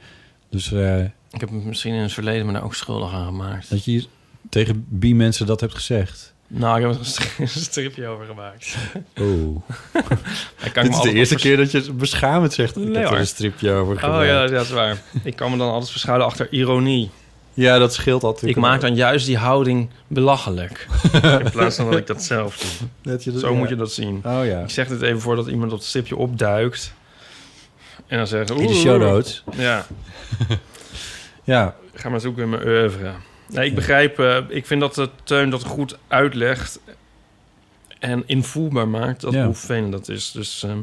Dus 0.49 0.71
eh, 0.71 0.99
Ik 1.03 1.39
heb 1.39 1.49
misschien 1.51 1.93
in 1.93 2.01
het 2.01 2.13
verleden 2.13 2.45
me 2.45 2.53
daar 2.53 2.63
ook 2.63 2.75
schuldig 2.75 3.13
aan 3.13 3.25
gemaakt. 3.25 3.69
dat 3.69 3.85
je 3.85 4.05
tegen 4.49 4.85
bi-mensen 4.89 5.45
dat 5.45 5.59
hebt 5.61 5.73
gezegd... 5.73 6.33
Nou, 6.47 6.75
ik 6.77 6.81
heb 6.85 6.91
er 6.93 6.99
een 6.99 7.05
stri- 7.05 7.29
een 7.43 7.47
stripje 7.47 8.07
over 8.07 8.25
gemaakt. 8.25 8.75
Oh. 9.21 9.61
Dit 10.83 10.87
is 10.93 11.01
de 11.01 11.13
eerste 11.13 11.35
keer 11.35 11.57
dat 11.57 11.71
je 11.71 11.93
beschamend 11.93 12.53
zegt. 12.53 12.77
Ik 12.77 12.83
Nee, 12.87 12.97
heb 12.97 13.11
er 13.11 13.19
een 13.19 13.27
stripje 13.27 13.71
over 13.71 13.93
Oh 13.95 13.99
gemaakt. 13.99 14.27
ja, 14.27 14.47
dat 14.47 14.65
is 14.65 14.71
waar. 14.71 15.01
Ik 15.23 15.35
kan 15.35 15.51
me 15.51 15.57
dan 15.57 15.69
altijd 15.71 15.91
verschuilen 15.91 16.25
achter 16.27 16.47
ironie. 16.51 17.09
Ja, 17.55 17.77
dat 17.77 17.93
scheelt 17.93 18.23
altijd. 18.23 18.51
Ik 18.51 18.55
maak 18.57 18.81
dan 18.81 18.95
juist 18.95 19.25
die 19.25 19.37
houding 19.37 19.89
belachelijk. 20.07 20.87
In 21.43 21.51
plaats 21.51 21.75
van 21.75 21.89
dat 21.89 21.99
ik 21.99 22.07
dat 22.07 22.23
zelf 22.23 22.57
doe. 22.57 22.87
Dat 23.13 23.23
je 23.23 23.31
dat- 23.31 23.39
Zo 23.41 23.51
ja. 23.51 23.57
moet 23.57 23.69
je 23.69 23.75
dat 23.75 23.91
zien. 23.91 24.21
Oh 24.25 24.45
ja. 24.45 24.59
Ik 24.61 24.69
zeg 24.69 24.87
dit 24.87 25.01
even 25.01 25.21
voordat 25.21 25.47
iemand 25.47 25.71
op 25.71 25.77
het 25.77 25.87
stipje 25.87 26.15
opduikt. 26.15 26.93
En 28.07 28.17
dan 28.17 28.27
zeggen 28.27 28.47
ze... 28.47 28.53
In 28.53 28.67
de 28.67 28.73
"Oeh, 28.73 28.81
show 28.81 29.01
oeh." 29.01 29.09
notes. 29.11 29.43
Ja, 29.57 29.85
Ja, 31.43 31.75
ga 31.93 32.09
maar 32.09 32.19
zoeken 32.21 32.43
in 32.43 32.49
mijn 32.49 32.67
oeuvre. 32.67 33.11
Nee, 33.49 33.65
ik 33.69 33.75
begrijp... 33.75 34.19
eh, 34.19 34.37
ik 34.47 34.65
vind 34.65 34.81
dat 34.81 34.95
de 34.95 35.09
Teun 35.23 35.49
dat 35.49 35.63
goed 35.63 35.97
uitlegt... 36.07 36.79
en 37.99 38.23
invoelbaar 38.25 38.87
maakt... 38.87 39.21
Dat 39.21 39.33
Ja. 39.33 39.45
hoe 39.45 39.53
vervelend 39.55 39.91
dat 39.91 40.09
is. 40.09 40.31
Dus, 40.31 40.63
ehm, 40.63 40.79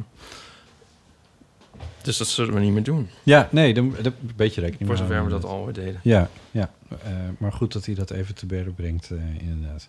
dus 2.05 2.17
dat 2.17 2.27
zullen 2.27 2.55
we 2.55 2.61
niet 2.61 2.73
meer 2.73 2.83
doen. 2.83 3.09
ja 3.23 3.49
nee, 3.51 3.75
dan, 3.75 3.95
dan 4.03 4.13
een 4.21 4.33
beetje 4.37 4.61
rekening 4.61 4.89
Voor 4.89 4.97
zover 4.97 5.25
we 5.25 5.31
dat 5.31 5.45
al 5.45 5.59
ooit 5.59 5.75
deden. 5.75 6.01
Ja, 6.03 6.31
ja. 6.51 6.71
Eh, 6.89 7.13
maar 7.39 7.53
goed 7.53 7.73
dat 7.73 7.87
hij 7.87 7.95
dat 7.95 8.11
even 8.11 8.35
te 8.35 8.47
berden 8.47 8.75
brengt, 8.75 9.11
eh, 9.11 9.49
inderdaad. 9.49 9.89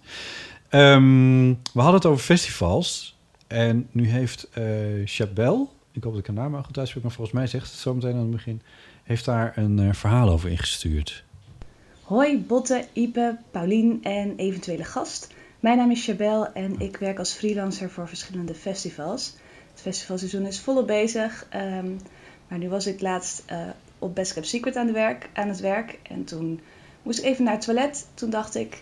Ehm, 0.69 1.47
we 1.47 1.79
hadden 1.81 1.95
het 1.95 2.05
over 2.05 2.23
festivals. 2.23 3.17
En 3.47 3.87
nu 3.91 4.07
heeft 4.07 4.49
eh 4.53 4.63
Chabel, 5.05 5.73
ik 5.91 6.03
hoop 6.03 6.11
dat 6.13 6.21
ik 6.21 6.27
haar 6.27 6.35
naam 6.35 6.51
maar 6.51 6.63
goed 6.63 6.77
uitspreek... 6.77 7.03
maar 7.03 7.11
volgens 7.11 7.35
mij 7.35 7.47
zegt 7.47 7.71
het 7.71 7.79
zo 7.79 7.93
meteen 7.93 8.13
aan 8.13 8.19
het 8.19 8.31
begin... 8.31 8.61
heeft 9.03 9.25
daar 9.25 9.57
een 9.57 9.79
eh, 9.79 9.93
verhaal 9.93 10.29
over 10.29 10.49
ingestuurd. 10.49 11.23
Hoi 12.03 12.39
Botte, 12.39 12.85
Ipe, 12.93 13.37
Paulien 13.51 13.99
en 14.03 14.33
eventuele 14.35 14.83
gast. 14.83 15.33
Mijn 15.59 15.77
naam 15.77 15.91
is 15.91 16.05
Chabel 16.05 16.53
en 16.53 16.79
ik 16.79 16.97
werk 16.97 17.19
als 17.19 17.33
freelancer 17.33 17.89
voor 17.89 18.07
verschillende 18.07 18.53
festivals. 18.53 19.35
Festivalseizoen 19.83 20.45
is 20.45 20.59
volop 20.59 20.87
bezig, 20.87 21.45
ehm, 21.49 21.91
maar 22.47 22.57
nu 22.57 22.69
was 22.69 22.87
ik 22.87 23.01
laatst 23.01 23.43
eh, 23.45 23.59
op 23.99 24.15
Best 24.15 24.33
Kept 24.33 24.47
Secret 24.47 24.75
aan, 24.75 24.85
de 24.85 24.91
werk, 24.91 25.29
aan 25.33 25.47
het 25.47 25.59
werk. 25.59 25.99
En 26.03 26.23
toen 26.23 26.59
moest 27.01 27.19
ik 27.19 27.25
even 27.25 27.43
naar 27.43 27.53
het 27.53 27.63
toilet. 27.63 28.07
Toen 28.13 28.29
dacht 28.29 28.55
ik, 28.55 28.81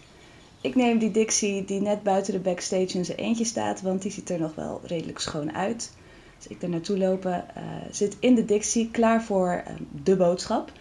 ik 0.62 0.76
neem 0.76 0.98
die 0.98 1.12
Dixie 1.12 1.66
die 1.66 1.82
net 1.82 2.04
buiten 2.04 2.34
de 2.34 2.40
backstage 2.40 2.98
in 2.98 3.06
zijn 3.06 3.18
eentje 3.18 3.46
staat, 3.46 3.82
want 3.82 4.02
die 4.02 4.12
ziet 4.12 4.30
er 4.30 4.40
nog 4.40 4.56
wel 4.56 4.82
redelijk 4.84 5.20
schoon 5.20 5.54
uit. 5.54 5.92
Dus 6.38 6.48
ik 6.48 6.62
daar 6.62 6.70
naartoe 6.70 6.98
lopen, 6.98 7.56
eh, 7.56 7.64
zit 7.92 8.18
in 8.20 8.36
de 8.36 8.46
Dixie 8.46 8.92
klaar 8.92 9.24
voor 9.24 9.64
ehm, 9.66 9.84
de 10.04 10.16
boodschap. 10.16 10.72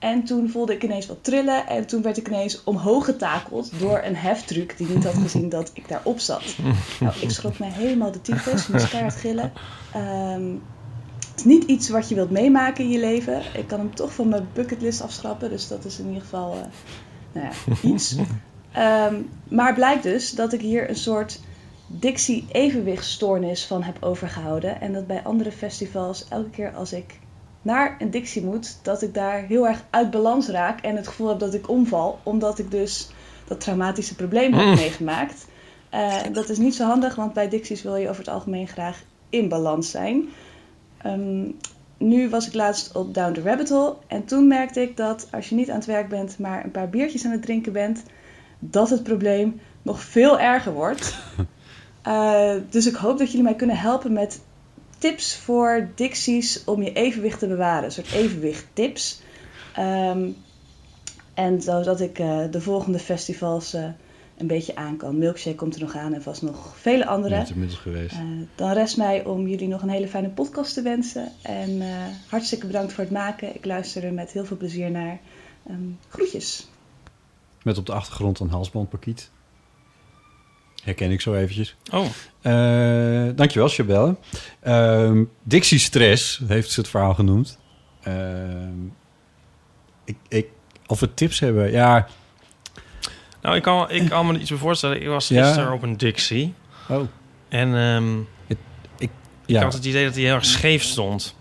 En 0.00 0.24
toen 0.24 0.50
voelde 0.50 0.74
ik 0.74 0.82
ineens 0.82 1.06
wat 1.06 1.24
trillen. 1.24 1.66
En 1.66 1.86
toen 1.86 2.02
werd 2.02 2.16
ik 2.16 2.28
ineens 2.28 2.64
omhoog 2.64 3.04
getakeld 3.04 3.70
door 3.78 4.00
een 4.04 4.16
heftruck 4.16 4.76
die 4.76 4.88
niet 4.88 5.04
had 5.04 5.14
gezien 5.14 5.48
dat 5.48 5.70
ik 5.74 5.88
daarop 5.88 6.18
zat. 6.18 6.42
Nou, 7.00 7.14
ik 7.20 7.30
schrok 7.30 7.58
mij 7.58 7.70
helemaal 7.70 8.10
de 8.10 8.20
tyfus, 8.20 8.66
moest 8.66 8.88
keihard 8.88 9.16
gillen. 9.16 9.52
Ehm, 9.92 10.52
het 11.30 11.38
is 11.38 11.44
niet 11.44 11.64
iets 11.64 11.88
wat 11.88 12.08
je 12.08 12.14
wilt 12.14 12.30
meemaken 12.30 12.84
in 12.84 12.90
je 12.90 12.98
leven. 12.98 13.42
Ik 13.54 13.66
kan 13.66 13.78
hem 13.78 13.94
toch 13.94 14.14
van 14.14 14.28
mijn 14.28 14.48
bucketlist 14.52 15.02
afschrappen. 15.02 15.50
Dus 15.50 15.68
dat 15.68 15.84
is 15.84 15.98
in 15.98 16.06
ieder 16.06 16.22
geval 16.22 16.52
eh, 16.52 16.60
nou 17.32 17.46
ja, 17.46 17.88
iets. 17.88 18.16
Ehm, 18.72 19.14
maar 19.48 19.74
blijkt 19.74 20.02
dus 20.02 20.30
dat 20.30 20.52
ik 20.52 20.60
hier 20.60 20.88
een 20.88 20.96
soort 20.96 21.40
Dixie-evenwichtstoornis 21.86 23.66
van 23.66 23.82
heb 23.82 24.02
overgehouden. 24.02 24.80
En 24.80 24.92
dat 24.92 25.06
bij 25.06 25.22
andere 25.22 25.52
festivals, 25.52 26.28
elke 26.28 26.50
keer 26.50 26.72
als 26.74 26.92
ik 26.92 27.18
naar 27.62 27.96
een 27.98 28.10
Dixie 28.10 28.44
moet, 28.44 28.78
dat 28.82 29.02
ik 29.02 29.14
daar 29.14 29.42
heel 29.46 29.66
erg 29.68 29.84
uit 29.90 30.10
balans 30.10 30.48
raak 30.48 30.80
en 30.80 30.96
het 30.96 31.08
gevoel 31.08 31.28
heb 31.28 31.38
dat 31.38 31.54
ik 31.54 31.68
omval, 31.68 32.18
omdat 32.22 32.58
ik 32.58 32.70
dus 32.70 33.10
dat 33.46 33.60
traumatische 33.60 34.14
probleem 34.14 34.52
heb 34.52 34.66
Mm. 34.66 34.74
meegemaakt. 34.74 35.46
Eh, 35.90 36.16
dat 36.32 36.48
is 36.48 36.58
niet 36.58 36.74
zo 36.74 36.84
handig, 36.86 37.14
want 37.14 37.32
bij 37.32 37.48
Dixies 37.48 37.82
wil 37.82 37.96
je 37.96 38.08
over 38.08 38.24
het 38.24 38.32
algemeen 38.34 38.68
graag 38.68 39.02
in 39.28 39.48
balans 39.48 39.90
zijn. 39.90 40.28
Ehm, 41.02 41.48
nu 41.98 42.28
was 42.28 42.46
ik 42.46 42.54
laatst 42.54 42.94
op 42.94 43.14
Down 43.14 43.32
the 43.32 43.42
Rabbit 43.42 43.68
Hole 43.68 43.96
en 44.06 44.24
toen 44.24 44.46
merkte 44.46 44.80
ik 44.80 44.96
dat 44.96 45.28
als 45.32 45.48
je 45.48 45.54
niet 45.54 45.70
aan 45.70 45.76
het 45.76 45.86
werk 45.86 46.08
bent, 46.08 46.38
maar 46.38 46.64
een 46.64 46.70
paar 46.70 46.88
biertjes 46.88 47.24
aan 47.24 47.32
het 47.32 47.42
drinken 47.42 47.72
bent, 47.72 48.02
dat 48.58 48.90
het 48.90 49.02
probleem 49.02 49.60
nog 49.82 50.00
veel 50.00 50.40
erger 50.40 50.72
wordt. 50.72 51.14
Eh, 52.02 52.52
dus 52.70 52.86
ik 52.86 52.94
hoop 52.94 53.18
dat 53.18 53.26
jullie 53.26 53.42
mij 53.42 53.54
kunnen 53.54 53.76
helpen 53.76 54.12
met 54.12 54.40
tips 55.00 55.36
voor 55.36 55.90
Dixies 55.94 56.64
om 56.64 56.82
je 56.82 56.92
evenwicht 56.92 57.38
te 57.38 57.46
bewaren. 57.46 57.84
Een 57.84 57.92
soort 57.92 58.12
evenwichttips. 58.12 59.20
Ehm 59.74 60.28
en 61.34 61.62
zodat 61.62 62.00
ik 62.00 62.18
eh, 62.18 62.40
de 62.50 62.60
volgende 62.60 62.98
festivals 62.98 63.74
eh, 63.74 63.84
een 64.36 64.46
beetje 64.46 64.76
aan 64.76 64.96
kan. 64.96 65.18
Milkshake 65.18 65.56
komt 65.56 65.74
er 65.74 65.80
nog 65.80 65.96
aan 65.96 66.14
en 66.14 66.22
vast 66.22 66.42
nog 66.42 66.76
vele 66.76 67.06
andere. 67.06 67.34
Ja, 67.34 67.46
inmiddels 67.48 67.80
geweest. 67.80 68.14
Eh, 68.14 68.20
dan 68.54 68.72
rest 68.72 68.96
mij 68.96 69.24
om 69.24 69.48
jullie 69.48 69.68
nog 69.68 69.82
een 69.82 69.88
hele 69.88 70.08
fijne 70.08 70.28
podcast 70.28 70.74
te 70.74 70.82
wensen. 70.82 71.32
En 71.42 71.82
hartstikke 72.28 72.66
bedankt 72.66 72.92
voor 72.92 73.04
het 73.04 73.12
maken. 73.12 73.54
Ik 73.54 73.64
luister 73.64 74.04
er 74.04 74.12
met 74.12 74.32
heel 74.32 74.44
veel 74.44 74.56
plezier 74.56 74.90
naar. 74.90 75.20
Ehm, 75.66 75.88
groetjes. 76.08 76.68
Met 77.62 77.78
op 77.78 77.86
de 77.86 77.92
achtergrond 77.92 78.40
een 78.40 78.50
halsbandpakiet. 78.50 79.30
Herken 80.82 81.10
ik 81.10 81.20
zo 81.20 81.34
eventjes. 81.34 81.76
Oh, 81.92 82.04
Eh, 82.42 83.28
dankjewel, 83.34 83.68
Chabelle. 83.68 84.16
Ehm 84.60 85.22
Dixie 85.42 85.78
Stress 85.78 86.40
heeft 86.46 86.70
ze 86.70 86.80
het 86.80 86.88
verhaal 86.88 87.14
genoemd. 87.14 87.58
Ehm, 88.02 88.84
ik, 90.04 90.16
ik, 90.28 90.46
of 90.86 91.00
we 91.00 91.14
tips 91.14 91.40
hebben? 91.40 91.70
Ja. 91.70 92.06
nou, 93.42 93.56
ik 93.56 93.62
kan, 93.62 93.90
ik 93.90 94.08
kan 94.08 94.26
me 94.26 94.38
iets 94.38 94.52
voorstellen. 94.54 95.00
Ik 95.00 95.06
was 95.06 95.28
Ja. 95.28 95.44
gisteren 95.44 95.72
op 95.72 95.82
een 95.82 95.96
Dixie. 95.96 96.54
Oh. 96.88 97.00
En 97.48 97.74
ehm, 97.76 98.18
ik, 98.46 98.58
ik 98.98 99.10
ja. 99.46 99.62
had 99.62 99.72
het 99.72 99.84
idee 99.84 100.04
dat 100.04 100.14
hij 100.14 100.22
heel 100.22 100.34
erg 100.34 100.44
scheef 100.44 100.82
stond. 100.82 101.34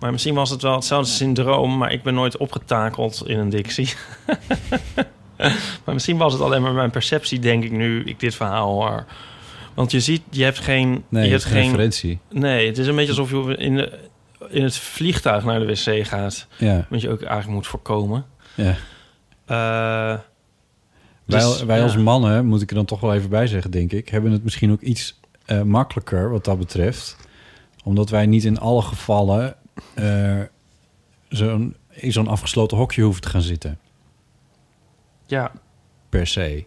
Maar 0.00 0.10
misschien 0.12 0.34
was 0.34 0.50
het 0.50 0.62
wel 0.62 0.74
hetzelfde 0.74 1.10
syndroom, 1.10 1.76
maar 1.78 1.92
ik 1.92 2.02
ben 2.02 2.14
nooit 2.14 2.36
opgetakeld 2.36 3.22
in 3.26 3.38
een 3.38 3.48
Dixie. 3.50 3.92
maar 5.84 5.94
misschien 5.94 6.16
was 6.16 6.32
het 6.32 6.42
alleen 6.42 6.62
maar 6.62 6.72
mijn 6.72 6.90
perceptie, 6.90 7.38
denk 7.38 7.64
ik, 7.64 7.70
nu 7.70 8.04
ik 8.04 8.20
dit 8.20 8.34
verhaal 8.34 8.72
hoor. 8.72 9.04
Want 9.74 9.90
je 9.90 10.00
ziet, 10.00 10.22
je 10.30 10.44
hebt 10.44 10.58
geen... 10.58 11.04
Nee, 11.08 11.24
je 11.24 11.30
hebt 11.30 11.44
geen 11.44 11.62
referentie. 11.62 12.18
Nee, 12.30 12.66
het 12.66 12.78
is 12.78 12.86
een 12.86 12.96
beetje 12.96 13.20
alsof 13.20 13.30
je 13.46 13.56
in, 13.56 13.76
de, 13.76 13.98
in 14.48 14.62
het 14.62 14.76
vliegtuig 14.76 15.44
naar 15.44 15.60
de 15.60 15.66
wc 15.66 16.06
gaat. 16.06 16.46
Ja. 16.56 16.86
Wat 16.88 17.00
je 17.00 17.10
ook 17.10 17.22
eigenlijk 17.22 17.54
moet 17.54 17.66
voorkomen. 17.66 18.26
Ja. 18.54 18.76
Eh, 19.46 20.18
Dus, 21.26 21.58
wij 21.58 21.66
wij 21.66 21.76
ja. 21.76 21.82
als 21.82 21.96
mannen, 21.96 22.46
moet 22.46 22.62
ik 22.62 22.68
er 22.68 22.74
dan 22.74 22.84
toch 22.84 23.00
wel 23.00 23.14
even 23.14 23.30
bij 23.30 23.46
zeggen, 23.46 23.70
denk 23.70 23.92
ik... 23.92 24.08
hebben 24.08 24.32
het 24.32 24.44
misschien 24.44 24.72
ook 24.72 24.80
iets 24.80 25.20
eh, 25.46 25.62
makkelijker 25.62 26.30
wat 26.30 26.44
dat 26.44 26.58
betreft. 26.58 27.16
Omdat 27.84 28.10
wij 28.10 28.26
niet 28.26 28.44
in 28.44 28.58
alle 28.58 28.82
gevallen 28.82 29.56
eh, 29.94 30.40
zo'n, 31.28 31.76
in 31.90 32.12
zo'n 32.12 32.28
afgesloten 32.28 32.76
hokje 32.76 33.02
hoeven 33.02 33.22
te 33.22 33.28
gaan 33.28 33.42
zitten. 33.42 33.78
Ja, 35.30 35.52
per 36.08 36.26
se. 36.26 36.64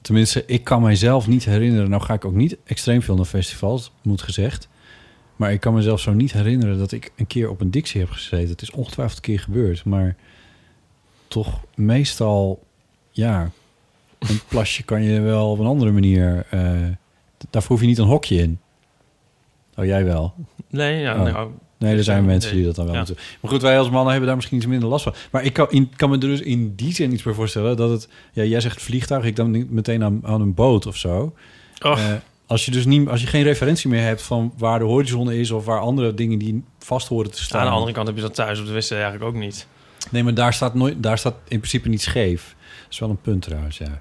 Tenminste, 0.00 0.44
ik 0.46 0.64
kan 0.64 0.82
mijzelf 0.82 1.26
niet 1.28 1.44
herinneren. 1.44 1.90
Nou 1.90 2.02
ga 2.02 2.14
ik 2.14 2.24
ook 2.24 2.34
niet 2.34 2.56
extreem 2.64 3.02
veel 3.02 3.16
naar 3.16 3.24
festivals, 3.24 3.92
moet 4.02 4.22
gezegd. 4.22 4.68
Maar 5.36 5.52
ik 5.52 5.60
kan 5.60 5.74
mezelf 5.74 6.00
zo 6.00 6.12
niet 6.12 6.32
herinneren 6.32 6.78
dat 6.78 6.92
ik 6.92 7.12
een 7.16 7.26
keer 7.26 7.50
op 7.50 7.60
een 7.60 7.70
Dixie 7.70 8.00
heb 8.00 8.10
gezeten. 8.10 8.48
Het 8.48 8.62
is 8.62 8.70
ongetwijfeld 8.70 9.16
een 9.16 9.22
keer 9.24 9.40
gebeurd, 9.40 9.84
maar 9.84 10.16
toch 11.28 11.60
meestal, 11.74 12.62
ja, 13.10 13.50
een 14.18 14.40
plasje 14.48 14.82
kan 14.82 15.02
je 15.02 15.20
wel 15.20 15.50
op 15.50 15.58
een 15.58 15.66
andere 15.66 15.90
manier. 15.92 16.46
eh, 16.50 16.80
daarvoor 17.50 17.70
hoef 17.70 17.80
je 17.80 17.86
niet 17.86 17.98
een 17.98 18.06
hokje 18.06 18.36
in. 18.36 18.60
Oh, 19.74 19.84
jij 19.84 20.04
wel. 20.04 20.34
nee, 20.70 21.00
ja, 21.00 21.14
Oh. 21.16 21.32
nou, 21.32 21.50
Nee, 21.82 21.96
er 21.96 22.04
zijn 22.04 22.18
Nee. 22.18 22.26
mensen 22.26 22.54
die 22.54 22.64
dat 22.64 22.74
dan 22.74 22.84
wel 22.84 22.94
Ja. 22.94 23.00
moeten. 23.00 23.16
Maar 23.40 23.50
goed, 23.50 23.62
wij 23.62 23.78
als 23.78 23.90
mannen 23.90 24.08
hebben 24.10 24.26
daar 24.26 24.36
misschien 24.36 24.56
iets 24.58 24.66
minder 24.66 24.88
last 24.88 25.04
van. 25.04 25.14
Maar 25.30 25.44
ik 25.44 25.52
kan, 25.52 25.66
in, 25.70 25.90
kan 25.96 26.08
me 26.08 26.14
er 26.14 26.20
dus 26.20 26.40
in 26.40 26.74
die 26.74 26.94
zin 26.94 27.12
iets 27.12 27.22
bij 27.22 27.32
voorstellen 27.32 27.76
dat 27.76 27.90
het... 27.90 28.08
Ja, 28.32 28.42
jij 28.44 28.60
zegt 28.60 28.82
vliegtuig, 28.82 29.24
ik 29.24 29.36
dan 29.36 29.66
meteen 29.74 30.04
aan, 30.04 30.20
aan 30.24 30.40
een 30.40 30.54
boot 30.54 30.86
of 30.86 30.96
zo. 30.96 31.34
Eh, 31.78 31.98
als 32.46 32.64
je 32.64 32.70
dus 32.70 32.84
niet, 32.84 33.08
als 33.08 33.20
je 33.20 33.26
geen 33.26 33.42
referentie 33.42 33.90
meer 33.90 34.02
hebt 34.02 34.22
van 34.22 34.52
waar 34.58 34.78
de 34.78 34.84
horizon 34.84 35.30
is 35.32 35.50
of 35.50 35.64
waar 35.64 35.80
andere 35.80 36.14
dingen 36.14 36.38
die 36.38 36.64
vast 36.78 37.08
horen 37.08 37.30
te 37.30 37.42
staan. 37.42 37.60
aan 37.60 37.66
de 37.66 37.72
andere 37.72 37.92
kant 37.92 38.06
heb 38.06 38.16
je 38.16 38.22
dat 38.22 38.34
thuis 38.34 38.60
op 38.60 38.66
de 38.66 38.72
wc 38.72 38.90
eigenlijk 38.90 39.24
ook 39.24 39.34
niet. 39.34 39.66
Nee, 40.10 40.22
maar 40.22 40.34
daar 40.34 40.52
staat 40.54 40.74
nooit, 40.74 41.02
daar 41.02 41.18
staat 41.18 41.34
in 41.48 41.58
principe 41.58 41.88
niet 41.88 42.02
scheef. 42.02 42.54
Dat 42.82 42.92
is 42.92 42.98
wel 42.98 43.10
een 43.10 43.20
punt 43.20 43.42
trouwens, 43.42 43.78
ja. 43.78 44.00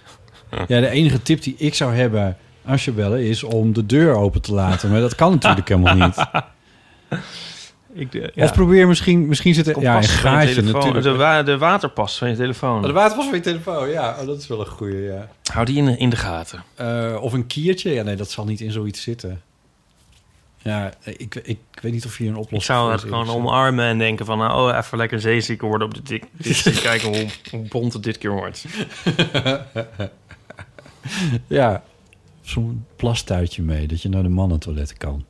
ja, 0.68 0.80
de 0.80 0.88
enige 0.88 1.22
tip 1.22 1.42
die 1.42 1.54
ik 1.58 1.74
zou 1.74 1.94
hebben 1.94 2.36
als 2.64 2.84
je 2.84 2.92
bellen 2.92 3.22
is 3.24 3.42
om 3.42 3.72
de 3.72 3.86
deur 3.86 4.14
open 4.14 4.42
te 4.42 4.54
laten. 4.54 4.90
Maar 4.90 5.00
dat 5.00 5.14
kan 5.14 5.30
natuurlijk 5.32 5.68
helemaal 5.74 5.94
niet. 5.94 6.16
Ik, 7.94 8.14
eh, 8.14 8.44
Of 8.44 8.52
probeer 8.52 8.86
misschien, 8.88 9.26
misschien 9.26 9.54
zit 9.54 9.66
er 9.66 9.80
ja, 9.80 9.96
een 9.96 10.02
gaatje 10.04 10.62
natuurlijk. 10.62 11.02
De, 11.04 11.14
wa 11.14 11.42
de 11.42 11.58
waterpas 11.58 12.18
van 12.18 12.28
je 12.28 12.36
telefoon. 12.36 12.76
Oh, 12.80 12.86
de 12.86 12.92
waterpas 12.92 13.24
van 13.24 13.34
je 13.34 13.40
telefoon, 13.40 13.88
ja. 13.88 14.16
Oh, 14.20 14.26
dat 14.26 14.38
is 14.38 14.46
wel 14.46 14.60
een 14.60 14.66
goeie, 14.66 15.02
ja. 15.02 15.28
Hou 15.52 15.66
die 15.66 15.76
in 15.76 15.84
de, 15.84 15.96
in 15.96 16.10
de 16.10 16.16
gaten. 16.16 16.64
Eh, 16.74 17.16
of 17.20 17.32
een 17.32 17.46
kiertje. 17.46 17.90
Ja, 17.92 18.02
nee, 18.02 18.16
dat 18.16 18.30
zal 18.30 18.44
niet 18.44 18.60
in 18.60 18.72
zoiets 18.72 19.02
zitten. 19.02 19.42
Ja, 20.58 20.92
ik, 21.04 21.34
ik, 21.34 21.58
weet 21.80 21.92
niet 21.92 22.04
of 22.06 22.16
hier 22.16 22.28
een 22.28 22.36
oplossing 22.36 22.60
Ik 22.62 22.68
zou 22.68 22.92
het 22.92 23.02
is. 23.02 23.08
gewoon 23.08 23.28
omarmen 23.28 23.84
en 23.84 23.98
denken 23.98 24.26
van... 24.26 24.38
Nou, 24.38 24.70
oh, 24.70 24.76
even 24.78 24.98
lekker 24.98 25.20
zeeziek 25.20 25.60
worden 25.60 25.86
op 25.86 25.94
de 25.94 26.02
dik. 26.02 26.24
dik- 26.36 26.78
Kijken 26.82 27.08
hoe, 27.08 27.26
hoe 27.50 27.68
bont 27.68 27.92
het 27.92 28.02
dit 28.02 28.18
keer 28.18 28.30
wordt. 28.32 28.64
Ja, 31.46 31.82
zo'n 32.40 32.86
plastuitje 32.96 33.62
mee, 33.62 33.86
dat 33.86 34.02
je 34.02 34.08
naar 34.08 34.22
de 34.22 34.28
mannentoiletten 34.28 34.96
kan. 34.96 35.24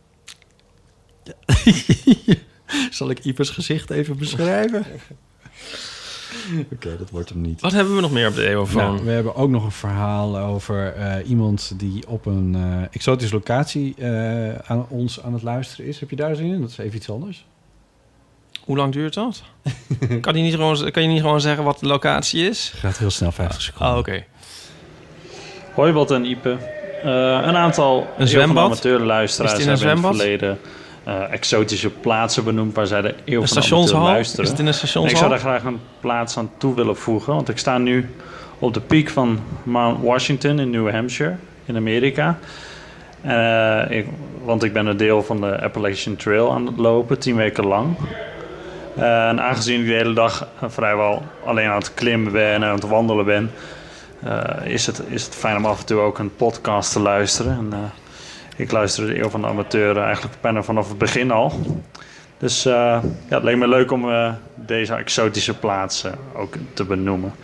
Zal 2.90 3.10
ik 3.10 3.24
Ipers 3.24 3.50
gezicht 3.50 3.90
even 3.90 4.18
beschrijven? 4.18 4.84
Oké, 6.72 6.96
dat 6.98 7.10
wordt 7.10 7.28
hem 7.28 7.40
niet. 7.40 7.60
Wat 7.60 7.72
hebben 7.72 7.94
we 7.94 8.00
nog 8.00 8.12
meer 8.12 8.28
op 8.28 8.34
de 8.34 8.46
EOFoon? 8.46 8.94
Nou, 8.94 9.04
we 9.04 9.10
hebben 9.10 9.34
ook 9.34 9.50
nog 9.50 9.64
een 9.64 9.70
verhaal 9.70 10.38
over 10.38 10.94
eh, 10.94 11.28
iemand 11.28 11.72
die 11.76 12.08
op 12.08 12.26
een 12.26 12.54
eh, 12.54 12.82
exotische 12.90 13.34
locatie 13.34 13.94
eh, 13.98 14.54
aan 14.54 14.86
ons 14.88 15.22
aan 15.22 15.32
het 15.32 15.42
luisteren 15.42 15.86
is. 15.86 16.00
Heb 16.00 16.10
je 16.10 16.16
daar 16.16 16.36
zin 16.36 16.46
in? 16.46 16.60
Dat 16.60 16.70
is 16.70 16.78
even 16.78 16.96
iets 16.96 17.10
anders. 17.10 17.46
Hoe 18.64 18.76
lang 18.76 18.92
duurt 18.92 19.14
dat? 19.14 19.42
kan, 20.20 20.36
je 20.36 20.42
niet 20.42 20.54
gewoon, 20.54 20.90
kan 20.90 21.02
je 21.02 21.08
niet 21.08 21.20
gewoon 21.20 21.40
zeggen 21.40 21.64
wat 21.64 21.78
de 21.78 21.86
locatie 21.86 22.48
is? 22.48 22.72
Gaat 22.76 22.98
heel 22.98 23.10
snel, 23.10 23.32
50 23.32 23.62
seconden. 23.62 23.92
Oh, 23.92 23.98
oké. 23.98 24.24
Hoi 25.74 25.92
Bot 25.92 26.10
en 26.10 26.24
Ipe. 26.24 26.56
Eh, 27.02 27.10
een 27.44 27.56
aantal 27.56 28.06
Een 28.18 28.28
zwembad? 28.28 28.84
in 28.84 29.00
een 29.00 29.06
hebben 29.48 29.64
in 29.64 29.68
het 29.68 30.16
verleden 30.16 30.58
eh, 31.04 31.32
exotische 31.32 31.90
plaatsen 31.90 32.44
benoemd 32.44 32.74
waar 32.74 32.86
zij 32.86 33.02
de 33.02 33.14
eeuw 33.24 33.46
van 33.46 33.86
de 33.86 33.98
luisteren. 33.98 34.44
Is 34.44 34.50
het 34.50 34.58
in 34.58 34.66
En 34.66 34.74
stationshal? 34.74 35.10
Ik 35.10 35.16
zou 35.16 35.30
daar 35.30 35.38
graag 35.38 35.64
een 35.64 35.80
plaats 36.00 36.36
aan 36.36 36.50
toe 36.58 36.74
willen 36.74 36.96
voegen, 36.96 37.34
want 37.34 37.48
ik 37.48 37.58
sta 37.58 37.78
nu 37.78 38.08
op 38.58 38.74
de 38.74 38.80
piek 38.80 39.10
van 39.10 39.40
Mount 39.62 40.02
Washington 40.02 40.58
in 40.58 40.70
New 40.70 40.90
Hampshire 40.90 41.36
in 41.64 41.76
Amerika. 41.76 42.38
Eh, 43.20 43.98
ik, 43.98 44.06
want 44.44 44.62
ik 44.62 44.72
ben 44.72 44.86
een 44.86 44.96
deel 44.96 45.22
van 45.22 45.40
de 45.40 45.62
Appalachian 45.62 46.16
Trail 46.16 46.52
aan 46.52 46.66
het 46.66 46.76
lopen, 46.76 47.18
tien 47.18 47.36
weken 47.36 47.66
lang. 47.66 47.96
Eh, 48.96 49.28
en 49.28 49.40
aangezien 49.40 49.80
ik 49.80 49.86
de 49.86 49.92
hele 49.92 50.14
dag 50.14 50.48
vrijwel 50.66 51.22
alleen 51.44 51.68
aan 51.68 51.78
het 51.78 51.94
klimmen 51.94 52.32
ben 52.32 52.52
en 52.54 52.64
aan 52.64 52.74
het 52.74 52.88
wandelen 52.88 53.24
ben, 53.24 53.50
is, 54.64 54.86
het, 54.86 55.02
is 55.08 55.24
het 55.24 55.34
fijn 55.34 55.56
om 55.56 55.66
af 55.66 55.80
en 55.80 55.86
toe 55.86 56.00
ook 56.00 56.18
een 56.18 56.34
podcast 56.36 56.92
te 56.92 57.00
luisteren. 57.00 57.52
En, 57.52 57.92
ik 58.62 58.72
luister 58.72 59.06
de 59.06 59.18
Eeuw 59.18 59.28
van 59.28 59.40
de 59.40 59.46
Amateur 59.46 59.96
eigenlijk 59.96 60.36
bijna 60.40 60.62
vanaf 60.62 60.88
het 60.88 60.98
begin 60.98 61.30
al. 61.30 61.52
Dus 62.38 62.64
eh, 62.66 62.72
ja, 62.72 63.02
het 63.28 63.42
leek 63.42 63.56
me 63.56 63.68
leuk 63.68 63.90
om 63.90 64.10
eh, 64.10 64.32
deze 64.54 64.94
exotische 64.94 65.54
plaatsen 65.54 66.14
ook 66.34 66.54
te 66.74 66.84
benoemen. 66.84 67.34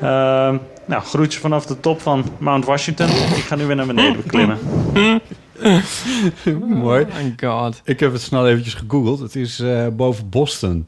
Ehm, 0.00 0.56
nou, 0.84 1.02
groetje 1.02 1.40
vanaf 1.40 1.66
de 1.66 1.80
top 1.80 2.00
van 2.00 2.24
Mount 2.38 2.64
Washington. 2.64 3.08
Ik 3.08 3.44
ga 3.46 3.54
nu 3.54 3.66
weer 3.66 3.76
naar 3.76 3.86
beneden 3.86 4.16
beklimmen. 4.16 4.58
Mooi. 6.68 7.02
Oh 7.02 7.14
my 7.16 7.34
god. 7.36 7.80
Ik 7.84 8.00
heb 8.00 8.12
het 8.12 8.22
snel 8.22 8.48
eventjes 8.48 8.74
gegoogeld. 8.74 9.18
Het 9.18 9.36
is 9.36 9.60
eh, 9.60 9.86
boven 9.92 10.28
Boston. 10.28 10.86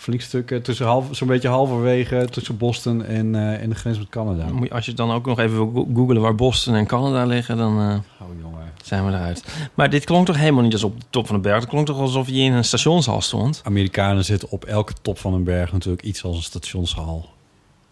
Flink 0.00 0.20
stuk 0.20 0.50
eh, 0.50 0.58
tussen 0.60 0.86
half, 0.86 1.06
zo'n 1.10 1.28
beetje 1.28 1.48
halverwege 1.48 2.26
tussen 2.30 2.56
Boston 2.56 3.04
en, 3.04 3.34
eh, 3.34 3.62
en 3.62 3.68
de 3.68 3.74
grens 3.74 3.98
met 3.98 4.08
Canada. 4.08 4.46
Moet 4.52 4.68
je- 4.68 4.74
Als 4.74 4.86
je 4.86 4.92
dan 4.92 5.10
ook 5.10 5.26
nog 5.26 5.38
even 5.38 5.56
wil 5.56 5.70
go- 5.84 5.88
googelen 5.94 6.22
waar 6.22 6.34
Boston 6.34 6.74
en 6.74 6.86
Canada 6.86 7.24
liggen, 7.24 7.56
dan 7.56 7.78
eh, 7.78 7.98
Oh 8.26 8.28
jongen. 8.42 8.72
zijn 8.84 9.06
we 9.06 9.12
eruit. 9.12 9.44
Maar 9.74 9.90
dit 9.90 10.04
klonk 10.04 10.26
toch 10.26 10.36
helemaal 10.36 10.62
niet 10.62 10.72
als 10.72 10.84
op 10.84 11.00
de 11.00 11.06
top 11.10 11.26
van 11.26 11.36
de 11.36 11.42
berg? 11.42 11.60
Het 11.60 11.68
klonk 11.68 11.86
toch 11.86 11.98
alsof 11.98 12.26
je 12.28 12.32
in 12.40 12.52
een 12.52 12.64
stationshal 12.64 13.20
stond? 13.20 13.60
Amerikanen 13.64 14.24
zitten 14.24 14.50
op 14.50 14.64
elke 14.64 14.92
top 15.02 15.18
van 15.18 15.34
een 15.34 15.44
berg 15.44 15.72
natuurlijk 15.72 16.02
iets 16.02 16.24
als 16.24 16.36
een 16.36 16.42
stationshal. 16.42 17.28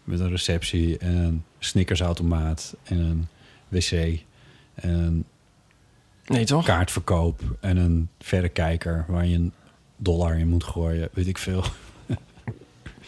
Met 0.05 0.21
een 0.21 0.29
receptie 0.31 0.99
en 0.99 1.17
een 1.17 1.45
snickersautomaat 1.59 2.75
en 2.85 2.99
een 2.99 3.29
wc 3.69 3.91
en 4.75 4.91
een 4.91 5.25
Nee, 6.27 6.45
toch? 6.45 6.65
kaartverkoop 6.65 7.41
en 7.61 7.77
een 7.77 8.09
verrekijker 8.21 9.05
waar 9.09 9.27
je 9.27 9.35
een 9.37 9.53
dollar 9.97 10.39
in 10.39 10.49
moet 10.49 10.65
gooien. 10.65 11.09
Weet 11.13 11.27
ik 11.27 11.39
veel. 11.39 11.65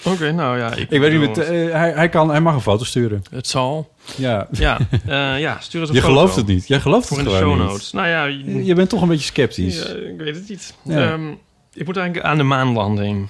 Oké, 0.05 0.32
nou 0.32 0.59
ja. 0.59 0.72
Ik 0.88 1.01
weet 1.01 1.18
niet, 1.20 1.38
eh, 1.38 1.72
hij, 1.72 1.92
hij, 1.92 2.09
kan, 2.09 2.30
hij 2.30 2.40
mag 2.40 2.55
een 2.55 2.61
foto 2.61 2.84
sturen. 2.84 3.22
Het 3.30 3.46
zal. 3.46 3.92
Ja. 4.16 4.46
Ja, 4.51 4.78
eh, 5.07 5.40
ja 5.40 5.57
stuur 5.61 5.80
eens 5.80 5.88
een 5.90 5.94
Je 5.96 6.01
foto. 6.01 6.14
gelooft 6.14 6.36
het 6.36 6.46
niet. 6.46 6.68
Jij 6.68 6.80
gelooft 6.80 7.07
Voor 7.09 7.16
het 7.18 7.26
in 7.26 7.32
de 7.32 7.38
show 7.38 7.59
niet. 7.59 7.66
notes. 7.68 7.92
Nou 7.92 8.09
ja, 8.09 8.24
je, 8.24 8.64
Je 8.64 8.74
bent 8.74 8.88
toch 8.88 9.03
een 9.03 9.09
beetje 9.09 9.24
sceptisch. 9.24 9.82
Ja, 9.82 9.94
ik 9.94 10.18
weet 10.18 10.34
het 10.34 10.48
niet. 10.48 10.74
Ja. 10.82 11.11
Ehm, 11.12 11.28
ik 11.72 11.86
moet 11.86 11.96
eigenlijk 11.96 12.26
aan 12.26 12.36
de 12.36 12.42
maanlanding. 12.42 13.28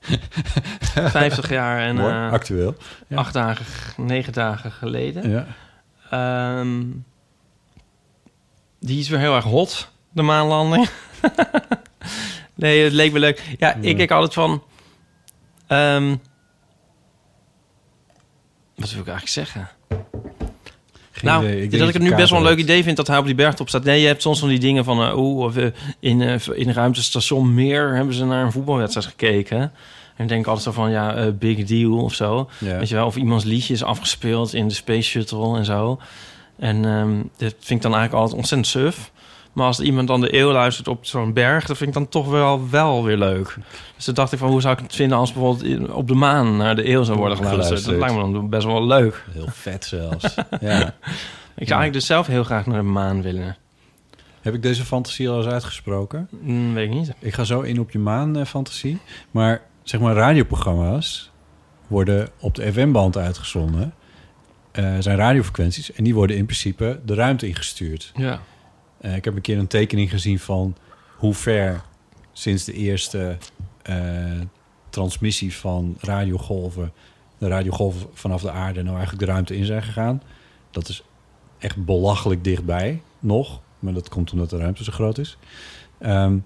50 0.94 1.48
jaar 1.50 1.80
en 1.80 1.94
Mooi, 1.96 2.12
eh, 2.12 2.32
actueel. 2.32 2.74
Ja. 3.06 3.16
acht 3.16 3.32
dagen, 3.32 3.64
negen 3.96 4.32
dagen 4.32 4.72
geleden. 4.72 5.30
Ja. 5.30 5.46
Ehm, 6.10 6.80
die 8.80 8.98
is 9.00 9.08
weer 9.08 9.18
heel 9.18 9.34
erg 9.34 9.44
hot, 9.44 9.90
de 10.12 10.22
maanlanding. 10.22 10.88
nee, 12.54 12.84
het 12.84 12.92
leek 12.92 13.12
me 13.12 13.18
leuk. 13.18 13.42
Ja, 13.58 13.74
ik 13.80 13.96
kijk 13.96 14.10
altijd 14.10 14.34
van... 14.34 14.62
ehm, 15.70 16.16
wat 18.74 18.90
wil 18.90 19.00
ik 19.00 19.08
eigenlijk 19.08 19.28
zeggen? 19.28 19.68
Geen 21.10 21.30
nou, 21.30 21.44
idee. 21.44 21.62
Ik 21.62 21.70
denk 21.70 21.82
dat 21.82 21.88
ik 21.88 22.00
het 22.00 22.10
nu 22.10 22.14
best 22.14 22.30
wel 22.30 22.38
een 22.38 22.46
leuk 22.46 22.58
idee 22.58 22.82
vind 22.82 22.96
dat 22.96 23.06
hij 23.06 23.18
op 23.18 23.24
die 23.24 23.34
bergtop 23.34 23.68
staat. 23.68 23.84
Nee, 23.84 24.00
je 24.00 24.06
hebt 24.06 24.22
soms 24.22 24.38
van 24.38 24.48
die 24.48 24.58
dingen 24.58 24.84
van... 24.84 25.02
eh 25.02 25.18
oeh, 25.18 25.44
of, 25.44 25.56
eh, 25.56 25.66
in, 25.98 26.22
eh, 26.22 26.34
in 26.54 26.68
een 26.68 26.74
ruimtestation 26.74 27.54
Meer 27.54 27.94
hebben 27.94 28.14
ze 28.14 28.24
naar 28.24 28.44
een 28.44 28.52
voetbalwedstrijd 28.52 29.06
gekeken. 29.06 29.72
En 30.16 30.26
denk 30.26 30.46
altijd 30.46 30.64
zo 30.64 30.72
van, 30.72 30.90
ja, 30.90 31.30
big 31.30 31.64
deal 31.64 31.98
of 31.98 32.14
zo. 32.14 32.50
Ja. 32.58 32.78
Weet 32.78 32.88
je 32.88 32.94
wel, 32.94 33.06
of 33.06 33.16
iemands 33.16 33.44
liedje 33.44 33.74
is 33.74 33.82
afgespeeld 33.82 34.54
in 34.54 34.68
de 34.68 34.74
Space 34.74 35.08
Shuttle 35.08 35.56
en 35.56 35.64
zo. 35.64 36.00
En 36.58 36.84
ehm 36.84 37.16
dat 37.36 37.54
vind 37.58 37.70
ik 37.70 37.82
dan 37.82 37.94
eigenlijk 37.94 38.12
altijd 38.12 38.36
ontzettend 38.36 38.66
suf. 38.66 39.10
Maar 39.52 39.66
als 39.66 39.80
iemand 39.80 40.08
dan 40.08 40.20
de 40.20 40.34
eeuw 40.34 40.52
luistert 40.52 40.88
op 40.88 41.06
zo'n 41.06 41.32
berg... 41.32 41.66
dat 41.66 41.76
vind 41.76 41.88
ik 41.88 41.94
dan 41.94 42.08
toch 42.08 42.28
wel, 42.28 42.70
wel 42.70 43.04
weer 43.04 43.16
leuk. 43.16 43.56
Dus 43.96 44.04
toen 44.04 44.14
dacht 44.14 44.32
ik 44.32 44.38
van, 44.38 44.50
hoe 44.50 44.60
zou 44.60 44.74
ik 44.74 44.82
het 44.82 44.94
vinden... 44.94 45.18
als 45.18 45.32
bijvoorbeeld 45.32 45.90
op 45.90 46.08
de 46.08 46.14
maan 46.14 46.56
naar 46.56 46.76
de 46.76 46.88
eeuw 46.88 47.02
zou 47.02 47.18
worden 47.18 47.36
geluisterd? 47.36 47.84
Dat 47.84 47.94
lijkt 47.94 48.14
me 48.14 48.20
dan 48.20 48.48
best 48.48 48.66
wel 48.66 48.86
leuk. 48.86 49.24
Heel 49.32 49.48
vet 49.48 49.84
zelfs. 49.84 50.34
ja. 50.60 50.94
Ik 51.56 51.68
zou 51.68 51.80
eigenlijk 51.80 51.92
dus 51.92 52.06
zelf 52.06 52.26
heel 52.26 52.44
graag 52.44 52.66
naar 52.66 52.76
de 52.76 52.82
maan 52.82 53.22
willen. 53.22 53.56
Heb 54.40 54.54
ik 54.54 54.62
deze 54.62 54.84
fantasie 54.84 55.28
al 55.28 55.36
eens 55.36 55.52
uitgesproken? 55.52 56.28
Mm, 56.40 56.74
weet 56.74 56.88
ik 56.88 56.94
niet. 56.94 57.12
Ik 57.18 57.34
ga 57.34 57.44
zo 57.44 57.60
in 57.60 57.80
op 57.80 57.90
je 57.90 57.98
maan 57.98 58.36
eh. 58.36 58.94
Maar 59.30 59.62
zeg 59.82 60.00
maar 60.00 60.14
radioprogramma's 60.14 61.30
worden 61.86 62.28
op 62.38 62.54
de 62.54 62.72
FM-band 62.72 63.16
uitgezonden. 63.16 63.94
Eh 64.72 64.96
zijn 64.98 65.16
radiofrequenties. 65.16 65.92
En 65.92 66.04
die 66.04 66.14
worden 66.14 66.36
in 66.36 66.44
principe 66.44 67.00
de 67.04 67.14
ruimte 67.14 67.46
ingestuurd. 67.48 68.12
Ja. 68.14 68.40
Eh, 69.00 69.16
ik 69.16 69.24
heb 69.24 69.34
een 69.34 69.40
keer 69.40 69.58
een 69.58 69.66
tekening 69.66 70.10
gezien 70.10 70.38
van 70.38 70.76
hoe 71.16 71.34
ver 71.34 71.82
sinds 72.32 72.64
de 72.64 72.72
eerste 72.72 73.36
eh, 73.82 74.40
transmissie 74.90 75.54
van 75.54 75.96
radiogolven 76.00 76.92
de 77.40 77.48
radiogolven 77.48 78.06
vanaf 78.12 78.42
de 78.42 78.50
aarde 78.50 78.82
nou 78.82 78.96
eigenlijk 78.96 79.26
de 79.26 79.32
ruimte 79.32 79.56
in 79.56 79.64
zijn 79.64 79.82
gegaan. 79.82 80.22
Dat 80.70 80.88
is 80.88 81.02
echt 81.58 81.84
belachelijk 81.84 82.44
dichtbij 82.44 83.02
nog. 83.18 83.60
Maar 83.78 83.92
dat 83.92 84.08
komt 84.08 84.32
omdat 84.32 84.50
de 84.50 84.56
ruimte 84.56 84.84
zo 84.84 84.92
groot 84.92 85.18
is. 85.18 85.36
Ehm, 85.98 86.38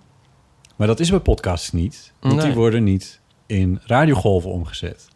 maar 0.76 0.86
dat 0.86 1.00
is 1.00 1.10
bij 1.10 1.20
podcasts 1.20 1.72
niet. 1.72 2.12
Want 2.20 2.42
die 2.42 2.52
worden 2.52 2.84
niet 2.84 3.20
in 3.46 3.80
radiogolven 3.84 4.50
omgezet. 4.50 5.08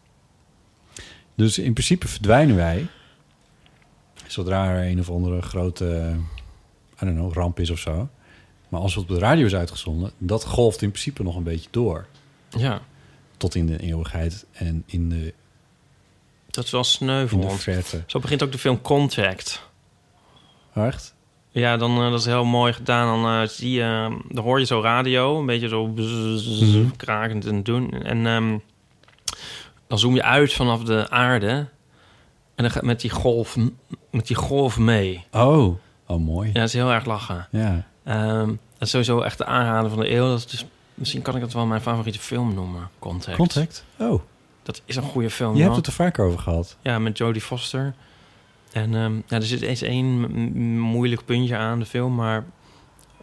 Dus 1.35 1.57
in 1.57 1.73
principe 1.73 2.07
verdwijnen 2.07 2.55
wij... 2.55 2.87
zodra 4.27 4.69
er 4.69 4.91
een 4.91 4.99
of 4.99 5.09
andere 5.09 5.41
grote... 5.41 6.15
I 7.01 7.05
don't 7.05 7.15
know, 7.17 7.33
ramp 7.33 7.59
is 7.59 7.69
of 7.69 7.79
zo. 7.79 8.09
Maar 8.69 8.79
als 8.81 8.95
het 8.95 9.03
op 9.03 9.09
de 9.09 9.19
radio 9.19 9.45
is 9.45 9.55
uitgezonden... 9.55 10.11
dat 10.17 10.45
golft 10.45 10.81
in 10.81 10.89
principe 10.91 11.23
nog 11.23 11.35
een 11.35 11.43
beetje 11.43 11.67
door. 11.71 12.05
Ja, 12.49 12.81
Tot 13.37 13.55
in 13.55 13.65
de 13.65 13.79
eeuwigheid 13.79 14.45
en 14.51 14.83
in 14.85 15.09
de, 15.09 15.33
dat 16.49 16.65
is 16.65 16.71
wel. 16.71 16.83
Zo 18.07 18.19
begint 18.19 18.43
ook 18.43 18.51
de 18.51 18.57
film 18.57 18.81
Contact. 18.81 19.67
Echt? 20.73 21.15
Ja, 21.51 21.77
dan, 21.77 21.91
eh, 22.03 22.09
dat 22.09 22.19
is 22.19 22.25
heel 22.25 22.45
mooi 22.45 22.73
gedaan. 22.73 23.21
Dan, 23.23 23.41
eh, 23.41 23.47
zie 23.47 23.71
je, 23.71 23.81
eh, 23.81 24.15
dan 24.29 24.43
hoor 24.43 24.59
je 24.59 24.65
zo 24.65 24.81
radio, 24.81 25.39
een 25.39 25.45
beetje 25.45 25.67
zo 25.67 25.87
Mhm. 25.87 26.89
krakend 26.97 27.45
en 27.45 27.63
doen. 27.63 27.91
En 28.03 28.25
ehm, 28.27 28.57
dan 29.87 29.99
zoom 29.99 30.15
je 30.15 30.23
uit 30.23 30.53
vanaf 30.53 30.83
de 30.83 31.09
aarde. 31.09 31.47
En 32.55 32.65
dan 32.65 32.71
gaat 32.71 32.83
met 32.83 33.01
die 33.01 33.09
golf, 33.09 33.55
met 34.11 34.27
die 34.27 34.35
golf 34.35 34.77
mee. 34.77 35.25
Oh, 35.31 35.75
oh 36.09 36.19
mooi. 36.25 36.47
Ja, 36.47 36.53
dat 36.53 36.63
is 36.63 36.73
heel 36.73 36.91
erg 36.91 37.05
lachen. 37.05 37.47
Ja. 37.51 37.85
Ehm, 38.03 38.47
dat 38.47 38.57
is 38.87 38.89
sowieso 38.89 39.21
echt 39.21 39.37
de 39.37 39.45
aanrader 39.45 39.89
van 39.89 39.99
de 39.99 40.11
eeuw. 40.11 40.27
Dat 40.27 40.37
is 40.37 40.45
dus, 40.47 40.65
misschien 40.93 41.21
kan 41.21 41.35
ik 41.35 41.41
het 41.41 41.53
wel 41.53 41.65
mijn 41.65 41.81
favoriete 41.81 42.19
film 42.19 42.53
noemen. 42.53 42.89
Contact. 42.99 43.37
Contact? 43.37 43.85
Oh, 43.99 44.21
Dat 44.63 44.81
is 44.85 44.95
een 44.95 45.03
goede 45.03 45.29
film. 45.29 45.55
je 45.55 45.63
hebt 45.63 45.75
het 45.75 45.87
er 45.87 45.93
vaak 45.93 46.19
over 46.19 46.39
gehad. 46.39 46.77
Ja, 46.81 46.99
met 46.99 47.17
Jodie 47.17 47.41
Foster. 47.41 47.93
En 48.71 48.95
ehm, 48.95 49.15
ja, 49.15 49.35
er 49.35 49.43
zit 49.43 49.61
eens 49.61 49.81
één 49.81 50.31
moeilijk 50.79 51.25
puntje 51.25 51.55
aan 51.57 51.79
de 51.79 51.85
film, 51.85 52.15
maar 52.15 52.45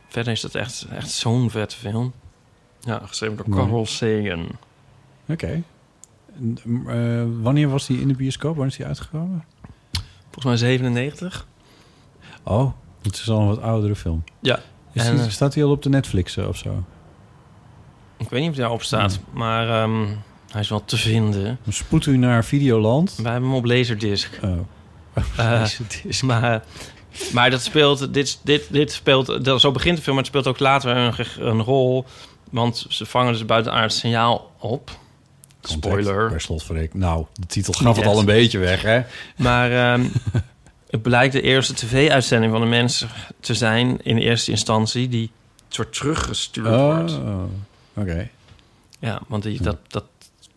verder 0.09 0.33
is 0.33 0.41
dat 0.41 0.55
echt, 0.55 0.87
echt 0.91 1.11
zo'n 1.11 1.51
vette 1.51 1.77
film. 1.77 2.13
Ja, 2.81 3.01
geschreven 3.05 3.37
door. 3.37 3.55
Carl 3.57 3.87
Sagan. 3.87 4.49
Oké. 5.29 5.63
Eh, 6.87 7.23
wanneer 7.41 7.69
was 7.69 7.87
die 7.87 8.01
in 8.01 8.09
de 8.09 8.15
bioscoop? 8.15 8.51
Wanneer 8.57 8.71
is 8.73 8.77
die 8.77 8.87
uitgekomen? 8.87 9.45
Volgens 10.31 10.45
mij 10.45 10.57
97. 10.57 11.47
Oh, 12.49 12.73
het 13.03 13.15
is 13.15 13.31
al 13.31 13.41
een 13.41 13.47
wat 13.47 13.61
oudere 13.63 13.97
film. 13.97 14.25
Ja. 14.41 14.59
Is 14.93 15.05
En, 15.07 15.15
die- 15.17 15.25
eh, 15.25 15.31
staat 15.31 15.55
hij 15.55 15.65
al 15.65 15.71
op 15.71 15.83
de 15.83 15.89
Netflix 15.89 16.37
eh, 16.37 16.49
of 16.49 16.57
zo? 16.57 16.85
Ik 18.17 18.29
weet 18.29 18.41
niet 18.41 18.49
of 18.51 18.55
hij 18.55 18.65
daarop 18.65 18.83
staat, 18.83 19.19
maar 19.33 19.69
ehm, 19.83 20.05
hij 20.51 20.61
is 20.61 20.69
wel 20.69 20.85
te 20.85 20.97
vinden. 20.97 21.59
Dan 21.65 21.73
spoedt 21.73 22.07
u 22.07 22.17
naar 22.17 22.45
Videoland. 22.45 23.15
Wij 23.23 23.33
hebben 23.33 23.51
hem 23.51 23.59
op 23.59 23.65
Laserdisc. 23.65 24.39
Oh. 24.43 24.51
Eh, 25.37 25.51
Laserdisc. 25.61 26.23
maar, 26.23 26.63
maar 27.33 27.51
dat 27.51 27.63
speelt, 27.63 28.15
dit, 28.15 28.41
dit, 28.43 28.67
dit 28.71 28.93
speelt, 28.93 29.45
dat, 29.45 29.61
zo 29.61 29.73
begint 29.73 29.97
de 29.97 30.03
film, 30.03 30.15
maar 30.17 30.25
het 30.25 30.35
speelt 30.35 30.47
ook 30.47 30.59
later 30.59 30.97
een, 30.97 31.15
een 31.49 31.63
rol. 31.63 32.05
Want 32.51 32.87
ze 32.89 33.07
vangen 33.07 33.33
dus 33.33 33.45
buitenaards 33.45 33.99
signaal 33.99 34.51
op. 34.59 34.91
Spoiler. 35.63 36.29
Per 36.31 36.41
slot 36.41 36.63
van 36.63 36.77
ik. 36.77 36.95
Nou, 36.95 37.27
de 37.33 37.47
titel 37.47 37.73
gaf 37.73 37.97
het 37.97 38.07
al 38.07 38.19
een 38.19 38.25
beetje 38.25 38.59
weg, 38.59 38.83
hè? 38.83 39.01
Maar 39.37 39.71
ehm, 39.93 40.05
het 40.91 41.03
blijkt 41.03 41.33
de 41.33 41.41
eerste 41.41 41.75
tv-uitzending 41.75 42.53
van 42.53 42.61
de 42.61 42.67
mensen 42.67 43.09
te 43.41 43.55
zijn 43.55 43.99
in 44.03 44.17
eerste 44.17 44.51
instantie 44.51 45.09
die 45.09 45.31
soort 45.69 45.93
teruggestuurd 45.93 46.69
wordt. 46.69 47.13
Oh, 47.13 47.43
oké. 47.95 48.29
Ja, 48.99 49.21
want 49.27 49.43
die, 49.43 49.63
dat, 49.63 49.77
dat 49.89 50.05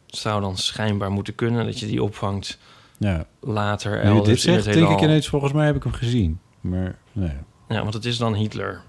zou 0.06 0.42
dan 0.42 0.58
schijnbaar 0.58 1.12
moeten 1.12 1.36
kunnen, 1.36 1.66
dat 1.66 1.80
je 1.80 1.86
die 1.86 2.04
opvangt 2.04 2.58
Ja. 2.98 3.26
later 3.40 4.14
Nu 4.14 4.22
dit 4.22 4.42
zegt, 4.42 4.64
denk 4.64 4.90
ik 4.90 5.02
ineens, 5.02 5.28
volgens 5.28 5.54
mij 5.54 5.66
heb 5.66 5.76
ik 5.76 5.84
hem 5.84 5.94
gezien. 5.94 6.40
Maar, 6.62 6.96
nee. 7.12 7.38
Ja, 7.70 7.82
want 7.82 7.94
het 7.94 8.06
is 8.06 8.18
dan 8.18 8.34
Hitler. 8.34 8.82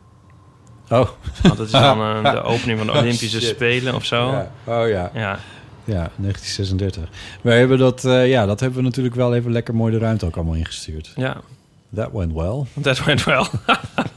Oh. 0.88 1.08
Want 1.42 1.58
het 1.58 1.66
is 1.66 1.70
dan 1.70 2.00
eh, 2.00 2.32
de 2.32 2.42
opening 2.42 2.78
van 2.78 2.86
de 2.86 2.92
Olympische 2.92 3.40
Shit. 3.40 3.54
Spelen 3.54 3.94
of 3.94 4.04
zo. 4.04 4.30
Ja. 4.30 4.50
Oh 4.64 4.88
ja. 4.88 5.10
Ja. 5.14 5.38
Ja, 5.90 6.10
1936. 6.16 7.08
Wij 7.42 7.58
hebben 7.58 7.78
dat, 7.78 8.04
eh, 8.04 8.28
ja, 8.28 8.46
dat 8.46 8.60
hebben 8.60 8.78
we 8.78 8.84
natuurlijk 8.84 9.14
wel 9.14 9.34
even 9.34 9.52
lekker 9.52 9.74
mooi 9.74 9.92
de 9.92 9.98
ruimte 9.98 10.26
ook 10.26 10.36
allemaal 10.36 10.54
ingestuurd. 10.54 11.12
Ja. 11.16 11.36
That 11.94 12.12
went 12.12 12.32
well. 12.32 12.64
That 12.82 13.04
went 13.04 13.24
well. 13.24 13.46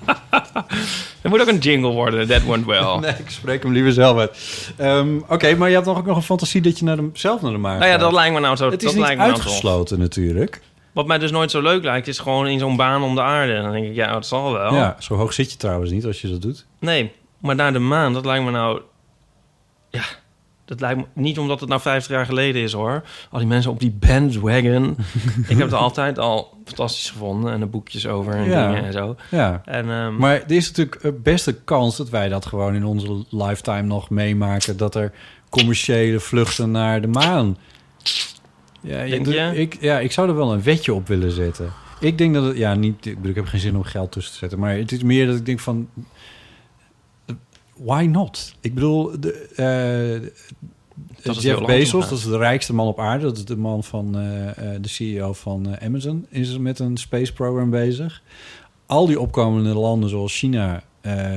er 1.22 1.30
moet 1.30 1.42
ook 1.42 1.48
een 1.48 1.58
jingle 1.58 1.92
worden, 1.92 2.28
that 2.28 2.46
went 2.46 2.66
well. 2.66 2.98
Nee, 3.02 3.12
ik 3.12 3.30
spreek 3.30 3.64
hem 3.64 3.72
liever 3.72 3.92
zelf 3.92 4.18
uit. 4.18 4.38
Ehm, 4.78 5.18
Oké, 5.28 5.56
maar 5.56 5.70
je 5.70 5.76
hebt 5.76 5.88
nog 5.88 5.98
ook 5.98 6.06
nog 6.06 6.16
een 6.16 6.24
fantasie 6.24 6.62
dat 6.62 6.80
je 6.80 6.86
naar 6.86 6.96
de, 6.96 7.10
zelf 7.14 7.42
naar 7.42 7.52
de 7.52 7.58
maan 7.58 7.80
Nou 7.80 7.92
ja, 7.92 7.98
dat 7.98 8.12
lijkt 8.12 8.34
me 8.34 8.40
nou 8.40 8.56
zo. 8.56 8.70
Het 8.70 8.84
is 8.84 8.94
niet 8.94 9.06
nou 9.06 9.18
uitgesloten 9.18 10.00
natuurlijk. 10.00 10.62
Wat 10.92 11.08
mij 11.08 11.18
dus 11.18 11.32
nooit 11.32 11.52
zo 11.52 11.62
leuk 11.62 11.84
lijkt, 11.84 12.08
is 12.08 12.20
gewoon 12.20 12.48
in 12.48 12.60
zo'n 12.60 12.76
baan 12.76 13.04
om 13.04 13.16
de 13.16 13.22
aarde. 13.22 13.62
Dan 13.62 13.72
denk 13.72 13.86
ik, 13.86 13.96
ja, 13.96 14.12
dat 14.14 14.26
zal 14.26 14.54
wel. 14.54 14.74
Ja, 14.74 14.96
zo 15.00 15.16
hoog 15.16 15.34
zit 15.34 15.52
je 15.52 15.58
trouwens 15.58 15.92
niet 15.92 16.06
als 16.06 16.22
je 16.22 16.30
dat 16.30 16.42
doet. 16.42 16.66
Nee, 16.80 17.12
maar 17.38 17.56
naar 17.56 17.74
de 17.74 17.80
maan, 17.80 18.14
dat 18.14 18.26
lijkt 18.26 18.46
me 18.46 18.52
nou... 18.52 18.82
Ja, 19.90 20.04
dat 20.74 20.82
lijkt 20.82 21.00
me... 21.16 21.22
Niet 21.22 21.40
omdat 21.40 21.60
het 21.60 21.70
nou 21.70 21.82
50 21.82 22.12
jaar 22.12 22.26
geleden 22.26 22.62
is, 22.62 22.74
hoor. 22.74 23.04
Al 23.32 23.40
die 23.40 23.48
mensen 23.48 23.72
op 23.72 23.80
die 23.80 23.96
bandwagon. 24.00 24.98
ik 25.48 25.58
heb 25.58 25.60
het 25.60 25.74
altijd 25.74 26.20
al 26.20 26.58
fantastisch 26.66 27.10
gevonden. 27.10 27.54
En 27.54 27.62
er 27.62 27.70
boekjes 27.70 28.08
over 28.08 28.34
en 28.34 28.50
Ja. 28.50 28.68
dingen 28.68 28.84
en 28.86 28.94
zo. 28.94 29.16
Ja. 29.32 29.62
En, 29.66 29.90
ehm, 29.90 30.16
Maar 30.16 30.34
er 30.36 30.52
is 30.52 30.68
natuurlijk 30.68 30.96
eh, 30.96 31.12
best 31.24 31.48
een 31.48 31.64
kans 31.64 31.98
dat 31.98 32.10
wij 32.10 32.30
dat 32.30 32.46
gewoon 32.46 32.76
in 32.76 32.86
onze 32.86 33.26
lifetime 33.30 33.82
nog 33.82 34.10
meemaken. 34.10 34.78
Dat 34.78 34.96
er 34.96 35.12
commerciële 35.50 36.20
vluchten 36.20 36.72
naar 36.72 37.02
de 37.02 37.08
maan. 37.08 37.58
Ja, 38.82 39.02
je? 39.02 39.52
Ik, 39.56 39.78
ja, 39.80 40.00
ik 40.00 40.12
zou 40.12 40.30
er 40.30 40.36
wel 40.36 40.54
een 40.54 40.64
wetje 40.64 40.94
op 40.94 41.08
willen 41.08 41.32
zetten. 41.32 41.74
Ik 42.00 42.18
denk 42.18 42.34
dat 42.34 42.44
het, 42.46 42.58
ja, 42.58 42.74
niet, 42.74 43.06
ik, 43.06 43.16
bedoel, 43.16 43.30
ik 43.30 43.36
heb 43.36 43.46
geen 43.46 43.60
zin 43.60 43.76
om 43.76 43.84
geld 43.84 44.12
tussen 44.12 44.32
te 44.34 44.38
zetten. 44.40 44.60
Maar 44.60 44.76
het 44.76 44.92
is 44.92 45.04
meer 45.04 45.28
dat 45.28 45.36
ik 45.36 45.46
denk 45.46 45.60
van, 45.60 45.88
eh, 45.96 46.04
why 47.76 48.06
not? 48.12 48.56
Ik 48.62 48.74
bedoel, 48.74 49.20
de, 49.20 49.32
eh, 49.56 51.34
Jeff 51.42 51.66
Bezos, 51.66 52.10
dat 52.10 52.18
is 52.18 52.26
de 52.26 52.38
rijkste 52.38 52.74
man 52.74 52.88
op 52.88 53.00
aarde. 53.00 53.26
Dat 53.26 53.38
is 53.38 53.46
de 53.46 53.58
man 53.58 53.84
van 53.84 54.18
eh, 54.18 54.50
eh, 54.50 54.82
de 54.82 54.90
CEO 54.90 55.34
van 55.34 55.80
Amazon. 55.82 56.26
Is 56.30 56.58
met 56.58 56.80
een 56.80 56.98
space 56.98 57.34
program 57.34 57.70
bezig. 57.70 58.22
Al 58.86 59.06
die 59.06 59.20
opkomende 59.20 59.74
landen 59.74 60.10
zoals 60.10 60.38
China 60.38 60.84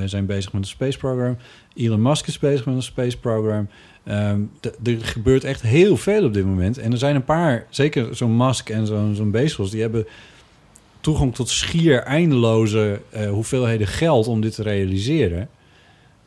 zijn 0.05 0.27
bezig 0.27 0.53
met 0.53 0.63
een 0.63 0.69
space 0.69 0.99
program. 0.99 1.37
Elon 1.75 2.03
Musk 2.03 2.27
is 2.27 2.39
bezig 2.39 2.67
met 2.67 2.75
een 2.75 2.83
space 2.83 3.19
program. 3.19 3.69
Ehm, 4.05 4.41
er 4.61 4.99
gebeurt 5.01 5.45
echt 5.45 5.63
heel 5.63 5.97
veel 5.97 6.25
op 6.25 6.35
dit 6.35 6.45
moment. 6.45 6.79
En 6.79 6.93
er 6.93 6.99
zijn 6.99 7.15
een 7.15 7.25
paar, 7.25 7.67
zeker 7.71 8.17
zo'n 8.17 8.37
Musk 8.37 8.69
en 8.69 8.87
zo'n 8.87 9.15
zo'n 9.15 9.31
Bezos, 9.31 9.71
die 9.71 9.81
hebben 9.81 10.07
toegang 11.01 11.35
tot 11.35 11.49
schier 11.49 12.03
eindeloze 12.03 13.01
hoeveelheden 13.31 13.87
geld 13.87 14.27
om 14.27 14.41
dit 14.41 14.55
te 14.55 14.63
realiseren. 14.63 15.49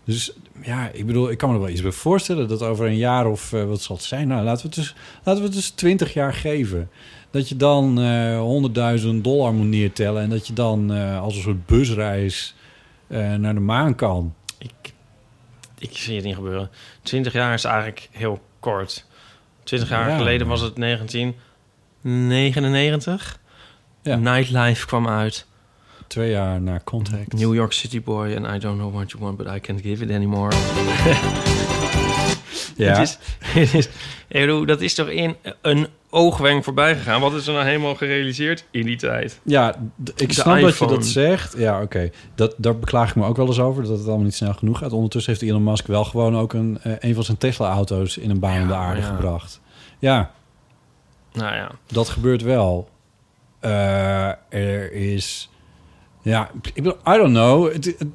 Dus 0.03 0.31
ja, 0.61 0.89
ik 0.93 1.05
bedoel, 1.05 1.31
ik 1.31 1.37
kan 1.37 1.49
me 1.49 1.55
er 1.55 1.61
wel 1.61 1.69
iets 1.69 1.81
bij 1.81 1.91
voorstellen 1.91 2.47
dat 2.47 2.61
over 2.61 2.85
een 2.85 2.97
jaar 2.97 3.27
of 3.27 3.53
eh, 3.53 3.63
wat 3.63 3.81
zal 3.81 3.95
het 3.95 4.05
zijn? 4.05 4.27
Nou, 4.27 4.43
laten 4.43 4.61
we 4.61 4.67
het 4.67 4.75
dus, 4.75 4.95
laten 5.23 5.41
we 5.41 5.47
het 5.47 5.57
dus 5.57 5.69
20 5.69 6.13
jaar 6.13 6.33
geven. 6.33 6.89
Dat 7.31 7.49
je 7.49 7.55
dan 7.55 8.01
eh 8.01 8.99
100.000 9.01 9.07
dollar 9.21 9.53
moet 9.53 9.67
neertellen 9.67 10.21
en 10.21 10.29
dat 10.29 10.47
je 10.47 10.53
dan 10.53 10.93
eh, 10.93 11.21
als 11.21 11.35
een 11.35 11.41
soort 11.41 11.65
busreis 11.65 12.55
naar 13.37 13.53
de 13.53 13.59
maan 13.59 13.95
kan. 13.95 14.33
Ik, 14.57 14.93
ik 15.77 15.97
zie 15.97 16.15
het 16.15 16.25
niet 16.25 16.35
gebeuren. 16.35 16.69
20 17.01 17.33
jaar 17.33 17.53
is 17.53 17.63
eigenlijk 17.63 18.09
heel 18.11 18.41
kort. 18.59 19.05
20 19.63 19.89
jaar 19.89 20.09
Ja, 20.09 20.17
geleden 20.17 20.47
was 20.47 20.61
het 20.61 20.75
1999. 20.75 23.39
Ja. 24.01 24.15
Nightlife 24.15 24.85
kwam 24.85 25.07
uit. 25.07 25.45
Twee 26.09 26.29
jaar 26.29 26.61
na 26.61 26.81
Contact. 26.83 27.33
New 27.33 27.53
York 27.53 27.71
City 27.71 28.01
Boy 28.01 28.35
and 28.35 28.55
I 28.55 28.59
don't 28.59 28.77
know 28.77 28.93
what 28.93 29.11
you 29.11 29.23
want, 29.23 29.37
but 29.37 29.47
I 29.47 29.59
can't 29.59 29.81
give 29.81 30.03
it 30.03 30.11
anymore. 30.11 30.51
Ja. 32.75 32.99
Het 32.99 32.99
is, 32.99 33.17
het 33.39 33.73
is, 33.73 33.89
dat 34.65 34.81
is 34.81 34.93
toch 34.93 35.07
in 35.07 35.35
een 35.61 35.87
oogwenk 36.09 36.63
voorbij 36.63 36.95
gegaan. 36.95 37.21
Wat 37.21 37.33
is 37.33 37.47
er 37.47 37.53
nou 37.53 37.65
helemaal 37.65 37.95
gerealiseerd 37.95 38.65
in 38.71 38.85
die 38.85 38.97
tijd? 38.97 39.39
Ja, 39.43 39.75
ik 40.15 40.33
snap 40.33 40.61
dat 40.61 40.77
je 40.77 40.85
dat 40.85 41.05
zegt. 41.05 41.57
Ja, 41.57 41.81
oké. 41.81 42.09
Dat 42.35 42.55
Daar 42.57 42.79
beklaag 42.79 43.09
ik 43.09 43.15
me 43.15 43.25
ook 43.25 43.37
wel 43.37 43.47
eens 43.47 43.59
over, 43.59 43.83
dat 43.83 43.97
het 43.97 44.07
allemaal 44.07 44.25
niet 44.25 44.35
snel 44.35 44.53
genoeg 44.53 44.77
gaat. 44.77 44.91
Ondertussen 44.91 45.31
heeft 45.31 45.43
Elon 45.43 45.63
Musk 45.63 45.87
wel 45.87 46.03
gewoon 46.03 46.37
ook 46.37 46.53
een, 46.53 46.79
eh, 46.83 46.91
een 46.99 47.13
van 47.13 47.23
zijn 47.23 47.37
Tesla-auto's 47.37 48.17
in 48.17 48.29
een 48.29 48.39
baan 48.39 48.61
om 48.61 48.67
de 48.67 48.73
aarde 48.73 49.01
ja. 49.01 49.07
gebracht. 49.07 49.61
Ja, 49.99 50.31
Nou 51.33 51.55
ja, 51.55 51.71
dat 51.87 52.09
gebeurt 52.09 52.41
wel. 52.41 52.89
Eh, 53.59 54.27
er 54.49 54.91
is... 54.91 55.49
Ja, 56.21 56.51
ik 56.61 56.73
bedoel, 56.73 56.93
I 57.07 57.17
don't 57.17 57.29
know. 57.33 57.71
Het, 57.73 57.85
het- 57.85 58.05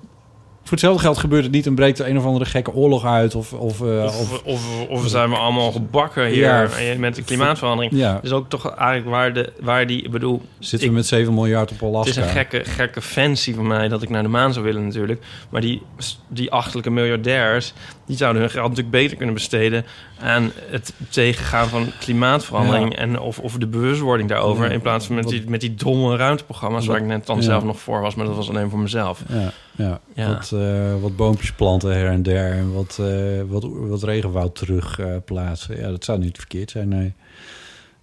Voor 0.64 0.72
hetzelfde 0.72 1.02
geld 1.02 1.18
gebeurt 1.18 1.42
het 1.42 1.52
niet 1.52 1.66
en 1.66 1.74
breekt 1.74 1.98
er 1.98 2.08
een 2.08 2.18
of 2.18 2.24
andere 2.24 2.44
gekke 2.44 2.72
oorlog 2.72 3.04
uit. 3.04 3.34
Of, 3.34 3.52
of, 3.52 3.80
uh, 3.80 4.04
Of, 4.04 4.32
of, 4.32 4.42
of, 4.44 4.86
of, 4.88 5.08
zijn 5.08 5.30
we 5.30 5.36
allemaal 5.36 5.72
gebakken 5.72 6.26
hier 6.26 6.42
Ja. 6.42 6.68
met 6.98 7.14
de 7.14 7.22
klimaatverandering. 7.22 7.92
Ja. 7.96 8.18
Dus 8.22 8.30
ook 8.32 8.48
toch 8.48 8.74
eigenlijk 8.74 9.10
waar, 9.10 9.32
de, 9.32 9.52
waar 9.60 9.86
die... 9.86 10.02
Ik 10.02 10.10
bedoel, 10.10 10.42
zitten 10.58 10.88
we 10.88 10.94
met 10.94 11.06
7 11.06 11.34
miljard 11.34 11.70
op 11.72 11.82
Alaska. 11.82 12.08
Het 12.08 12.18
is 12.18 12.24
een 12.24 12.30
gekke, 12.30 12.64
gekke 12.70 13.00
fancy 13.02 13.54
van 13.54 13.66
mij 13.66 13.88
dat 13.88 14.02
ik 14.02 14.08
naar 14.08 14.22
de 14.22 14.28
maan 14.28 14.52
zou 14.52 14.64
willen 14.64 14.84
natuurlijk. 14.84 15.22
Maar 15.48 15.60
die, 15.60 15.82
die 16.28 16.50
achtelijke 16.50 16.90
miljardairs... 16.90 17.72
die 18.06 18.16
zouden 18.16 18.42
hun 18.42 18.50
geld 18.50 18.68
natuurlijk 18.68 18.96
beter 18.96 19.16
kunnen 19.16 19.34
besteden... 19.34 19.84
aan 20.20 20.52
het 20.70 20.92
tegengaan 21.08 21.68
van 21.68 21.92
klimaatverandering... 22.00 22.92
Ja. 22.92 22.98
en 22.98 23.20
of, 23.20 23.38
of 23.38 23.52
de 23.52 23.66
bewustwording 23.66 24.28
daarover... 24.28 24.72
In 24.72 24.80
plaats 24.80 25.06
van 25.06 25.14
met 25.14 25.28
die, 25.28 25.44
met 25.46 25.60
die 25.60 25.74
domme 25.74 26.16
ruimteprogramma's... 26.16 26.86
waar 26.86 26.98
ik 26.98 27.04
net 27.04 27.26
dan 27.26 27.42
zelf 27.42 27.64
nog 27.64 27.80
voor 27.80 28.00
was... 28.00 28.14
maar 28.14 28.26
dat 28.26 28.36
was 28.36 28.48
alleen 28.48 28.70
voor 28.70 28.78
mezelf. 28.78 29.22
Ja, 29.28 29.52
ja. 29.76 30.00
Ja. 30.14 30.28
Wat, 30.28 30.52
eh, 30.52 31.00
wat 31.00 31.16
boompjes 31.16 31.52
planten 31.52 31.94
her 31.94 32.10
en 32.10 32.22
der. 32.22 32.52
En 32.52 32.72
wat, 32.72 32.98
eh, 33.00 33.40
wat, 33.46 33.66
wat 33.70 34.02
regenwoud 34.02 34.56
terug 34.56 34.98
eh, 34.98 35.16
plaatsen. 35.24 35.76
Ja, 35.76 35.90
dat 35.90 36.04
zou 36.04 36.18
niet 36.18 36.36
verkeerd 36.36 36.70
zijn, 36.70 36.88
nee. 36.88 37.12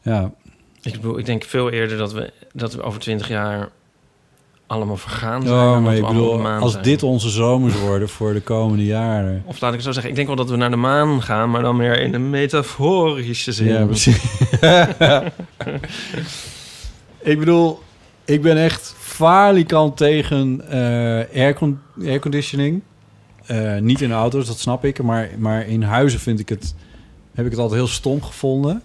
Ja, 0.01 0.31
Ik, 0.81 0.91
bedoel, 0.91 1.19
ik 1.19 1.25
denk 1.25 1.43
veel 1.43 1.69
eerder 1.69 1.97
dat 1.97 2.13
we, 2.13 2.31
dat 2.53 2.73
we 2.73 2.81
over 2.81 2.99
twintig 2.99 3.27
jaar... 3.27 3.69
allemaal 4.67 4.97
vergaan 4.97 5.47
zijn. 5.47 5.83
maar 5.83 5.95
ik 5.95 6.07
bedoel, 6.07 6.47
als 6.47 6.71
zijn. 6.71 6.83
dit 6.83 7.03
onze 7.03 7.29
zomers 7.29 7.79
worden 7.79 8.09
voor 8.09 8.33
de 8.33 8.41
komende 8.41 8.85
jaren. 8.85 9.43
Of 9.45 9.61
laat 9.61 9.69
ik 9.69 9.75
het 9.75 9.85
zo 9.85 9.91
zeggen, 9.91 10.09
ik 10.09 10.15
denk 10.15 10.27
wel 10.27 10.37
dat 10.37 10.49
we 10.49 10.55
naar 10.55 10.69
de 10.69 10.75
maan 10.75 11.21
gaan... 11.21 11.49
maar 11.49 11.61
dan 11.61 11.75
meer 11.75 12.01
in 12.01 12.13
een 12.13 12.29
metaforische 12.29 13.51
zin. 13.51 13.67
Ja, 13.67 13.85
precies. 13.85 14.23
ik 17.31 17.39
bedoel, 17.39 17.79
ik 18.25 18.41
ben 18.41 18.57
echt 18.57 18.95
falikant 19.11 19.97
tegen 19.97 20.61
eh 20.69 21.41
aircon 21.43 21.79
airconditioning. 22.01 22.81
Eh, 23.45 23.77
niet 23.77 24.01
in 24.01 24.11
auto's, 24.11 24.47
dat 24.47 24.59
snap 24.59 24.85
ik. 24.85 25.03
Maar, 25.03 25.29
maar 25.37 25.67
in 25.67 25.81
huizen 25.81 26.19
vind 26.19 26.39
ik 26.39 26.49
het, 26.49 26.75
heb 27.33 27.45
ik 27.45 27.51
het 27.51 27.59
altijd 27.59 27.79
heel 27.79 27.89
stom 27.89 28.23
gevonden. 28.23 28.81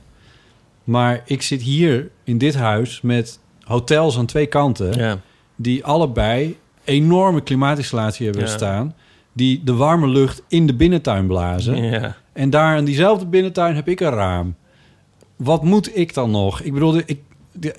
Maar 0.84 1.22
ik 1.24 1.42
zit 1.42 1.62
hier 1.62 2.10
in 2.24 2.38
dit 2.38 2.54
huis 2.54 3.00
met 3.00 3.38
hotels 3.64 4.18
aan 4.18 4.26
twee 4.26 4.46
kanten... 4.46 4.92
Ja. 4.98 5.18
die 5.56 5.84
allebei 5.84 6.56
enorme 6.84 7.40
klimaatinstallatie 7.42 8.26
hebben 8.26 8.44
Ja. 8.44 8.48
staan... 8.50 8.94
die 9.32 9.60
de 9.64 9.74
warme 9.74 10.08
lucht 10.08 10.42
in 10.48 10.66
de 10.66 10.74
binnentuin 10.74 11.26
blazen. 11.26 11.82
Ja. 11.82 12.16
En 12.32 12.50
daar 12.50 12.76
in 12.78 12.84
diezelfde 12.84 13.26
binnentuin 13.26 13.74
heb 13.74 13.88
ik 13.88 14.00
een 14.00 14.10
raam. 14.10 14.54
Wat 15.36 15.62
moet 15.62 15.96
ik 15.96 16.14
dan 16.14 16.30
nog? 16.30 16.60
Ik 16.60 16.72
bedoel, 16.72 16.96
ik, 17.06 17.18
de- 17.52 17.74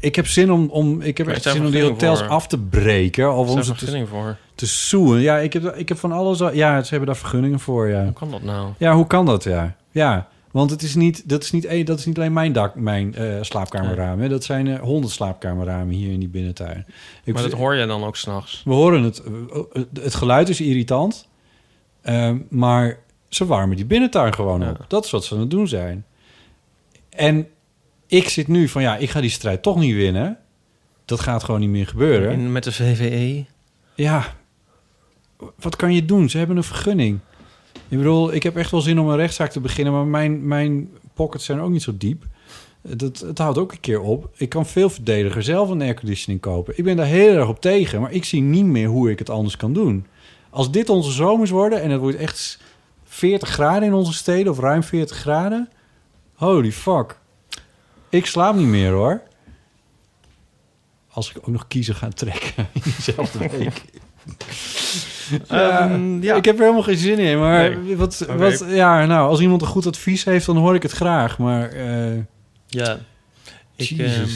ik 0.00 0.16
heb 0.16 0.26
zin 0.26 0.52
om, 0.52 0.68
om 0.70 1.00
ik 1.00 1.18
heb 1.18 1.28
echt 1.28 1.42
zin 1.42 1.64
om 1.64 1.70
die 1.70 1.82
hotels 1.82 2.18
voor? 2.18 2.28
af 2.28 2.46
te 2.46 2.58
breken 2.58 3.34
of 3.34 3.48
om 3.50 3.62
ze 3.62 3.74
te, 3.74 4.06
voor? 4.06 4.36
te. 4.54 5.20
Ja, 5.20 5.38
ik 5.38 5.52
heb, 5.52 5.74
ik 5.76 5.88
heb 5.88 5.98
van 5.98 6.12
alles. 6.12 6.40
al- 6.42 6.52
Ja, 6.54 6.82
ze 6.82 6.88
hebben 6.88 7.06
daar 7.06 7.16
vergunningen 7.16 7.60
voor. 7.60 7.88
Ja. 7.88 8.02
Hoe 8.04 8.12
kan 8.12 8.30
dat 8.30 8.42
nou? 8.42 8.68
Ja, 8.78 8.94
hoe 8.94 9.06
kan 9.06 9.26
dat? 9.26 9.44
Ja, 9.44 9.76
ja. 9.90 10.28
Want 10.50 10.70
het 10.70 10.82
is 10.82 10.94
niet, 10.94 11.28
dat 11.28 11.42
is 11.42 11.50
niet, 11.50 11.86
dat 11.86 11.98
is 11.98 12.06
niet 12.06 12.18
alleen 12.18 12.32
mijn 12.32 12.52
dak, 12.52 12.74
mijn 12.74 13.14
slaapkamerraam. 13.40 14.20
Hè. 14.20 14.28
Dat 14.28 14.44
zijn 14.44 14.66
eh, 14.68 14.80
honderd 14.80 15.12
slaapkamerramen 15.12 15.94
hier 15.94 16.12
in 16.12 16.18
die 16.20 16.28
binnentuin. 16.28 16.86
Ik 17.24 17.34
maar 17.34 17.42
dat 17.42 17.52
hoor 17.52 17.74
je 17.74 17.86
dan 17.86 18.04
ook 18.04 18.16
s'nachts. 18.16 18.62
we 18.64 18.72
horen 18.72 19.02
het. 19.02 19.22
eh, 19.22 19.82
Het 20.00 20.14
geluid 20.14 20.48
is 20.48 20.60
irritant. 20.60 21.28
ehm, 22.02 22.38
maar 22.48 22.98
ze 23.28 23.46
warmen 23.46 23.76
die 23.76 23.86
binnentuin 23.86 24.34
gewoon 24.34 24.68
op. 24.68 24.84
Dat 24.88 25.04
is 25.04 25.10
wat 25.10 25.24
ze 25.24 25.34
aan 25.34 25.40
het 25.40 25.50
doen 25.50 25.68
zijn. 25.68 26.04
En 27.10 27.46
ik 28.08 28.28
zit 28.28 28.48
nu 28.48 28.68
van 28.68 28.82
ja, 28.82 28.96
ik 28.96 29.10
ga 29.10 29.20
die 29.20 29.30
strijd 29.30 29.62
toch 29.62 29.78
niet 29.78 29.94
winnen. 29.94 30.38
Dat 31.04 31.20
gaat 31.20 31.44
gewoon 31.44 31.60
niet 31.60 31.68
meer 31.68 31.86
gebeuren. 31.86 32.32
In, 32.32 32.52
met 32.52 32.64
de 32.64 32.72
VVE? 32.72 33.44
Ja, 33.94 34.34
wat 35.56 35.76
kan 35.76 35.94
je 35.94 36.04
doen? 36.04 36.28
Ze 36.28 36.38
hebben 36.38 36.56
een 36.56 36.64
vergunning. 36.64 37.18
Ik 37.88 37.98
bedoel, 37.98 38.32
ik 38.32 38.42
heb 38.42 38.56
echt 38.56 38.70
wel 38.70 38.80
zin 38.80 38.98
om 38.98 39.08
een 39.08 39.16
rechtszaak 39.16 39.50
te 39.50 39.60
beginnen, 39.60 39.92
maar 39.92 40.06
mijn, 40.06 40.46
mijn 40.46 40.90
pockets 41.14 41.44
zijn 41.44 41.60
ook 41.60 41.70
niet 41.70 41.82
zo 41.82 41.92
diep. 41.98 42.24
Dat, 42.82 43.18
het 43.18 43.38
houdt 43.38 43.58
ook 43.58 43.72
een 43.72 43.80
keer 43.80 44.00
op. 44.00 44.30
Ik 44.36 44.48
kan 44.48 44.66
veel 44.66 44.90
verdediger 44.90 45.42
zelf 45.42 45.68
een 45.68 45.82
airconditioning 45.82 46.40
kopen. 46.40 46.74
Ik 46.76 46.84
ben 46.84 46.96
daar 46.96 47.06
heel 47.06 47.36
erg 47.36 47.48
op 47.48 47.60
tegen, 47.60 48.00
maar 48.00 48.12
ik 48.12 48.24
zie 48.24 48.40
niet 48.40 48.64
meer 48.64 48.88
hoe 48.88 49.10
ik 49.10 49.18
het 49.18 49.30
anders 49.30 49.56
kan 49.56 49.72
doen. 49.72 50.06
Als 50.50 50.70
dit 50.70 50.88
onze 50.88 51.10
zomers 51.10 51.50
worden 51.50 51.82
en 51.82 51.90
het 51.90 52.00
wordt 52.00 52.16
echt 52.16 52.60
40 53.04 53.48
graden 53.48 53.82
in 53.82 53.94
onze 53.94 54.12
steden, 54.12 54.52
of 54.52 54.58
ruim 54.58 54.82
40 54.82 55.16
graden, 55.16 55.68
holy 56.34 56.72
fuck. 56.72 57.18
Ik 58.10 58.26
slaap 58.26 58.54
niet 58.54 58.66
meer 58.66 58.90
hoor. 58.90 59.20
Als 61.10 61.30
ik 61.30 61.36
ook 61.38 61.46
nog 61.46 61.68
kiezen 61.68 61.94
ga 61.94 62.08
trekken 62.08 62.66
in 62.72 62.80
diezelfde 62.84 63.38
week. 63.58 63.82
Ja, 65.48 65.80
Ehm, 65.80 66.22
ja. 66.22 66.34
Ik 66.34 66.44
heb 66.44 66.54
er 66.54 66.60
helemaal 66.62 66.82
geen 66.82 66.96
zin 66.96 67.18
in. 67.18 67.38
Maar 67.38 67.76
Nee. 67.76 67.96
wat, 67.96 68.18
wat, 68.36 68.64
ja, 68.68 69.06
nou, 69.06 69.28
als 69.28 69.40
iemand 69.40 69.62
een 69.62 69.68
goed 69.68 69.86
advies 69.86 70.24
heeft, 70.24 70.46
dan 70.46 70.56
hoor 70.56 70.74
ik 70.74 70.82
het 70.82 70.92
graag. 70.92 71.38
Maar 71.38 71.68
eh, 71.70 72.18
Ja. 72.66 72.98
Ik, 73.76 73.90
ehm, 73.90 74.26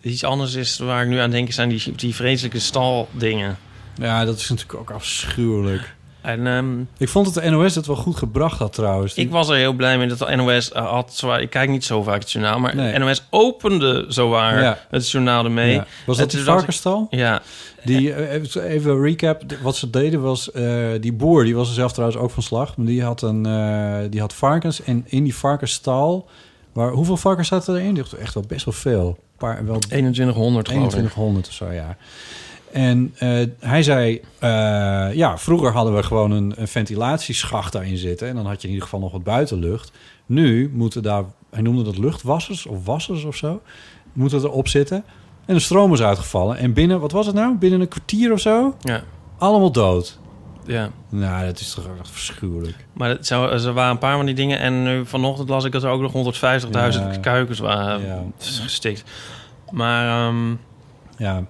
iets 0.00 0.24
anders 0.24 0.54
is 0.54 0.78
waar 0.78 1.02
ik 1.02 1.08
nu 1.08 1.18
aan 1.18 1.30
denk, 1.30 1.52
zijn 1.52 1.68
die, 1.68 1.92
die 1.96 2.14
vreselijke 2.14 2.58
staldingen. 2.58 3.56
ja, 3.94 4.24
dat 4.24 4.38
is 4.38 4.48
natuurlijk 4.48 4.78
ook 4.78 4.90
afschuwelijk. 4.90 5.94
En 6.26 6.46
ehm, 6.46 6.80
Ik 6.98 7.08
vond 7.08 7.34
dat 7.34 7.44
de 7.44 7.50
NOS 7.50 7.74
het 7.74 7.86
wel 7.86 7.96
goed 7.96 8.16
gebracht 8.16 8.58
had 8.58 8.72
trouwens. 8.72 9.14
Die- 9.14 9.24
ik 9.24 9.30
was 9.30 9.48
er 9.48 9.56
heel 9.56 9.72
blij 9.72 9.98
mee 9.98 10.08
dat 10.08 10.18
de 10.18 10.36
NOS 10.36 10.70
uh, 10.72 10.90
had 10.90 11.14
zwaar. 11.14 11.40
Ik 11.40 11.50
kijk 11.50 11.70
niet 11.70 11.84
zo 11.84 12.02
vaak 12.02 12.20
het 12.20 12.30
journaal, 12.32 12.58
maar 12.60 12.76
Nee. 12.76 12.98
NOS 12.98 13.22
opende 13.30 14.04
zowaar 14.08 14.62
Ja. 14.62 14.78
het 14.90 15.10
journaal 15.10 15.44
ermee. 15.44 15.72
Ja. 15.72 15.86
Was 16.06 16.16
dat 16.16 16.32
ik- 16.32 16.40
varkensstal? 16.40 17.06
Ja. 17.10 17.42
Die, 17.84 18.12
eh, 18.12 18.32
even, 18.32 18.62
even 18.62 19.00
recap. 19.02 19.42
Wat 19.62 19.76
ze 19.76 19.90
deden 19.90 20.20
was... 20.22 20.50
eh, 20.52 20.64
die 21.00 21.12
boer, 21.12 21.44
die 21.44 21.54
was 21.56 21.68
er 21.68 21.74
zelf 21.74 21.92
trouwens 21.92 22.20
ook 22.20 22.30
van 22.30 22.42
slag. 22.42 22.76
Maar 22.76 22.86
die 22.86 23.02
had, 23.02 23.22
een, 23.22 23.46
eh, 23.46 23.98
die 24.10 24.20
had 24.20 24.34
varkens. 24.34 24.82
En 24.82 25.04
in 25.06 25.24
die 25.24 25.34
varkensstal... 25.36 26.28
Waar, 26.72 26.90
hoeveel 26.90 27.16
varkens 27.16 27.48
zaten 27.48 27.74
erin? 27.76 27.94
Die 27.94 28.04
echt 28.20 28.34
wel 28.34 28.44
best 28.48 28.64
wel 28.64 28.74
veel. 28.74 29.06
Een 29.08 29.16
Paar, 29.38 29.66
wel 29.66 29.78
2100 29.78 30.68
geloof 30.68 30.84
ik. 30.84 30.90
2100 30.90 31.46
of 31.48 31.52
zo, 31.52 31.70
ja. 31.72 31.96
En 32.76 33.14
eh, 33.18 33.46
hij 33.60 33.82
zei... 33.82 34.20
eh, 34.38 34.48
ja, 35.14 35.38
vroeger 35.38 35.72
hadden 35.72 35.94
we 35.94 36.02
gewoon 36.02 36.30
een, 36.30 36.52
een 36.56 36.68
ventilatieschacht 36.68 37.72
daarin 37.72 37.96
zitten. 37.96 38.28
En 38.28 38.34
dan 38.34 38.46
had 38.46 38.60
je 38.60 38.66
in 38.68 38.72
ieder 38.72 38.84
geval 38.88 39.00
nog 39.00 39.12
wat 39.12 39.24
buitenlucht. 39.24 39.92
Nu 40.26 40.70
moeten 40.74 41.02
daar... 41.02 41.24
Hij 41.50 41.62
noemde 41.62 41.82
dat 41.82 41.98
luchtwassers 41.98 42.66
of 42.66 42.84
wassers 42.84 43.24
of 43.24 43.36
zo. 43.36 43.62
Moeten 44.12 44.40
erop 44.40 44.68
zitten. 44.68 45.04
En 45.46 45.54
de 45.54 45.60
stroom 45.60 45.92
is 45.92 46.02
uitgevallen. 46.02 46.56
En 46.56 46.72
binnen, 46.72 47.00
wat 47.00 47.12
was 47.12 47.26
het 47.26 47.34
nou? 47.34 47.54
Binnen 47.56 47.80
een 47.80 47.88
kwartier 47.88 48.32
of 48.32 48.40
zo? 48.40 48.76
Ja. 48.80 49.02
Allemaal 49.38 49.72
dood. 49.72 50.18
Ja. 50.66 50.90
Nou, 51.08 51.46
dat 51.46 51.60
is 51.60 51.74
toch 51.74 51.84
echt 51.98 52.10
verschuwelijk. 52.10 52.86
Maar 52.92 53.08
het 53.08 53.26
zou, 53.26 53.50
er 53.52 53.72
waren 53.72 53.90
een 53.90 53.98
paar 53.98 54.16
van 54.16 54.26
die 54.26 54.34
dingen. 54.34 54.58
En 54.58 54.82
nu 54.82 55.06
vanochtend 55.06 55.48
las 55.48 55.64
ik 55.64 55.72
dat 55.72 55.82
er 55.82 55.90
ook 55.90 56.00
nog 56.00 56.12
150.000 56.12 56.70
Ja. 56.70 57.16
kuikens 57.20 57.58
waren 57.58 58.06
Ja. 58.06 58.22
gestikt. 58.38 59.04
Maar 59.70 60.26
ehm, 60.28 60.50
Ja. 61.18 61.44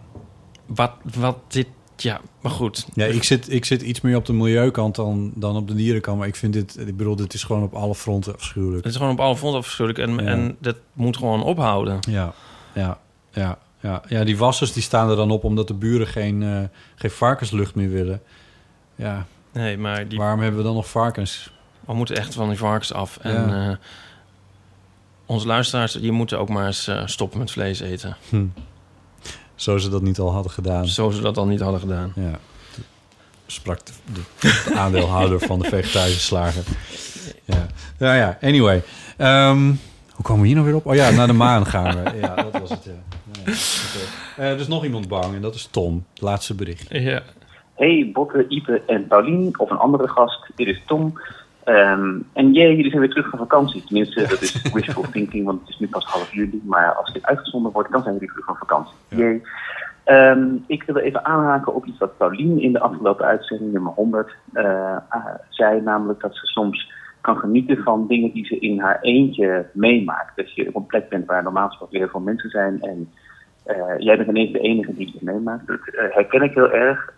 Wat, 0.66 0.92
wat 1.14 1.38
dit... 1.48 1.66
Ja, 1.96 2.20
maar 2.40 2.52
goed. 2.52 2.86
Ja, 2.94 3.04
ik 3.04 3.22
zit, 3.22 3.52
ik 3.52 3.64
zit 3.64 3.82
iets 3.82 4.00
meer 4.00 4.16
op 4.16 4.24
de 4.26 4.32
milieukant 4.32 4.94
dan, 4.94 5.32
dan 5.34 5.56
op 5.56 5.68
de 5.68 5.74
dierenkant. 5.74 6.18
Maar 6.18 6.26
ik 6.26 6.36
vind 6.36 6.52
dit, 6.52 6.78
ik 6.78 6.96
bedoel, 6.96 7.16
dit 7.16 7.34
is 7.34 7.42
gewoon 7.44 7.62
op 7.62 7.74
alle 7.74 7.94
fronten 7.94 8.34
afschuwelijk. 8.34 8.84
Het 8.84 8.92
is 8.92 8.98
gewoon 8.98 9.12
op 9.12 9.20
alle 9.20 9.36
fronten 9.36 9.58
afschuwelijk. 9.60 9.98
En, 9.98 10.10
Ja. 10.14 10.18
en 10.30 10.56
dat 10.60 10.76
moet 10.92 11.16
gewoon 11.16 11.42
ophouden. 11.42 11.98
Ja, 12.00 12.32
ja, 12.74 12.98
ja, 13.30 13.58
ja. 13.80 14.02
Ja, 14.08 14.24
die 14.24 14.38
wassers 14.38 14.72
die 14.72 14.82
staan 14.82 15.10
er 15.10 15.16
dan 15.16 15.30
op 15.30 15.44
omdat 15.44 15.68
de 15.68 15.74
buren 15.74 16.06
geen, 16.06 16.42
eh, 16.42 16.58
geen 16.94 17.10
varkenslucht 17.10 17.74
meer 17.74 17.90
willen. 17.90 18.22
Ja, 18.94 19.26
Nee, 19.52 19.78
maar 19.78 20.08
die, 20.08 20.18
waarom 20.18 20.40
hebben 20.40 20.58
we 20.60 20.66
dan 20.66 20.74
nog 20.74 20.88
varkens? 20.90 21.52
we 21.86 21.94
moeten 21.94 22.16
echt 22.16 22.34
van 22.34 22.48
die 22.48 22.58
varkens 22.58 22.92
af. 22.92 23.18
En 23.22 23.48
Ja. 23.48 23.70
eh, 23.70 23.76
onze 25.26 25.46
luisteraars, 25.46 25.92
die 25.92 26.12
moeten 26.12 26.38
ook 26.38 26.48
maar 26.48 26.66
eens 26.66 26.86
eh, 26.88 27.02
stoppen 27.06 27.38
met 27.38 27.50
vlees 27.50 27.80
eten. 27.80 28.16
Hm. 28.28 28.44
Zo 29.56 29.78
ze 29.78 29.88
dat 29.88 30.02
niet 30.02 30.18
al 30.18 30.32
hadden 30.32 30.52
gedaan. 30.52 30.86
Zo 30.86 31.10
ze 31.10 31.20
dat 31.20 31.34
dan 31.34 31.48
niet 31.48 31.60
hadden 31.60 31.80
gedaan. 31.80 32.12
Ja. 32.14 32.38
Sprak 33.46 33.86
de, 33.86 33.92
de- 34.12 34.62
de 34.68 34.74
aandeelhouder 34.74 35.40
van 35.40 35.58
de 35.58 35.68
vegetarische 35.68 36.20
slager. 36.20 36.62
Ja, 37.44 37.66
ja, 37.98 38.14
ja. 38.14 38.38
Anyway. 38.42 38.82
Ehm, 39.16 39.64
hoe 40.14 40.24
komen 40.24 40.40
we 40.40 40.46
hier 40.46 40.56
nou 40.56 40.66
weer 40.68 40.76
op? 40.76 40.86
Oh 40.86 40.94
ja, 40.94 41.10
naar 41.10 41.26
de 41.26 41.32
maan 41.32 41.66
gaan 41.66 42.02
we. 42.04 42.18
Ja, 42.20 42.34
dat 42.34 42.52
was 42.60 42.70
het. 42.70 42.84
Ja. 42.84 42.92
Oké. 43.40 43.52
Eh, 44.36 44.50
er 44.50 44.58
is 44.60 44.68
nog 44.68 44.84
iemand 44.84 45.08
bang 45.08 45.34
en 45.34 45.40
dat 45.42 45.54
is 45.54 45.68
Tom. 45.70 46.04
Het 46.12 46.22
laatste 46.22 46.54
bericht. 46.54 46.86
Ja. 46.88 47.22
Hey 47.74 48.10
Botte, 48.12 48.46
Ipe 48.48 48.82
en 48.86 49.06
Paulien, 49.06 49.58
of 49.58 49.70
een 49.70 49.76
andere 49.78 50.08
gast. 50.08 50.40
Dit 50.54 50.66
is 50.66 50.80
Tom. 50.86 51.20
Ehm, 51.66 52.18
en 52.32 52.52
jee, 52.52 52.76
jullie 52.76 52.90
zijn 52.90 53.00
weer 53.00 53.10
terug 53.10 53.28
van 53.28 53.38
vakantie. 53.38 53.84
Tenminste, 53.84 54.26
dat 54.28 54.40
is 54.40 54.62
wishful 54.72 55.04
thinking, 55.10 55.44
want 55.44 55.60
het 55.60 55.68
is 55.68 55.78
nu 55.78 55.88
pas 55.88 56.04
half 56.04 56.32
juli. 56.32 56.62
Maar 56.64 56.94
als 56.94 57.12
dit 57.12 57.26
uitgezonden 57.26 57.72
wordt, 57.72 57.92
dan 57.92 58.02
zijn 58.02 58.14
jullie 58.14 58.28
terug 58.28 58.44
van 58.44 58.56
vakantie. 58.56 58.94
Jee. 59.08 59.42
Ehm, 60.04 60.54
ik 60.66 60.82
wil 60.82 60.96
even 60.96 61.24
aanhaken 61.24 61.74
op 61.74 61.86
iets 61.86 61.98
wat 61.98 62.16
Paulien 62.16 62.60
in 62.60 62.72
de 62.72 62.80
afgelopen 62.80 63.26
uitzending, 63.26 63.72
nummer 63.72 63.92
100, 63.92 64.34
eh, 64.52 64.96
ah, 65.08 65.26
zei. 65.48 65.80
Namelijk 65.80 66.20
dat 66.20 66.34
ze 66.36 66.46
soms 66.46 66.92
kan 67.20 67.36
genieten 67.36 67.82
van 67.82 68.06
dingen 68.06 68.32
die 68.32 68.46
ze 68.46 68.58
in 68.58 68.80
haar 68.80 69.00
eentje 69.00 69.66
meemaakt. 69.72 70.36
Dat 70.36 70.54
je 70.54 70.68
op 70.68 70.74
een 70.74 70.86
plek 70.86 71.08
bent 71.08 71.26
waar 71.26 71.42
normaal 71.42 71.68
gesproken 71.68 71.98
heel 71.98 72.08
veel 72.08 72.20
mensen 72.20 72.50
zijn. 72.50 72.80
En 72.80 73.10
Eh, 73.66 73.98
jij 73.98 74.16
bent 74.16 74.28
ineens 74.28 74.52
de 74.52 74.58
enige 74.58 74.94
die 74.94 75.10
het 75.12 75.22
meemaakt. 75.22 75.66
Dat 75.66 75.78
eh, 75.86 76.14
herken 76.14 76.42
ik 76.42 76.54
heel 76.54 76.70
erg. 76.70 77.12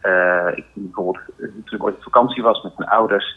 Ik 0.55 0.65
bijvoorbeeld, 0.73 1.25
toen 1.37 1.79
ik 1.79 1.85
ooit 1.85 1.97
op 1.97 2.03
vakantie 2.03 2.43
was 2.43 2.63
met 2.63 2.79
mijn 2.79 2.91
ouders, 2.91 3.37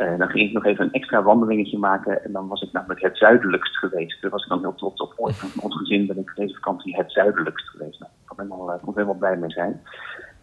eh, 0.00 0.18
dan 0.18 0.28
ging 0.28 0.48
ik 0.48 0.52
nog 0.52 0.64
even 0.64 0.84
een 0.84 0.92
extra 0.92 1.22
wandelingetje 1.22 1.78
maken. 1.78 2.24
En 2.24 2.32
dan 2.32 2.48
was 2.48 2.62
ik 2.62 2.72
namelijk 2.72 3.02
het 3.02 3.16
zuidelijkst 3.16 3.76
geweest. 3.76 4.22
Daar 4.22 4.30
was 4.30 4.42
ik 4.42 4.48
dan 4.48 4.60
heel 4.60 4.74
trots 4.74 5.00
op. 5.00 5.12
Ooit 5.16 5.36
van 5.36 5.62
ons 5.62 5.76
gezin 5.76 6.06
ben 6.06 6.18
ik 6.18 6.32
deze 6.34 6.54
vakantie 6.54 6.96
het 6.96 7.12
zuidelijkst 7.12 7.68
geweest. 7.68 8.00
Nou, 8.00 8.12
ik 8.12 8.36
kan 8.36 8.46
uh, 8.46 8.56
kon 8.56 8.68
er 8.68 8.94
helemaal 8.94 9.14
blij 9.14 9.36
mee 9.36 9.50
zijn. 9.50 9.80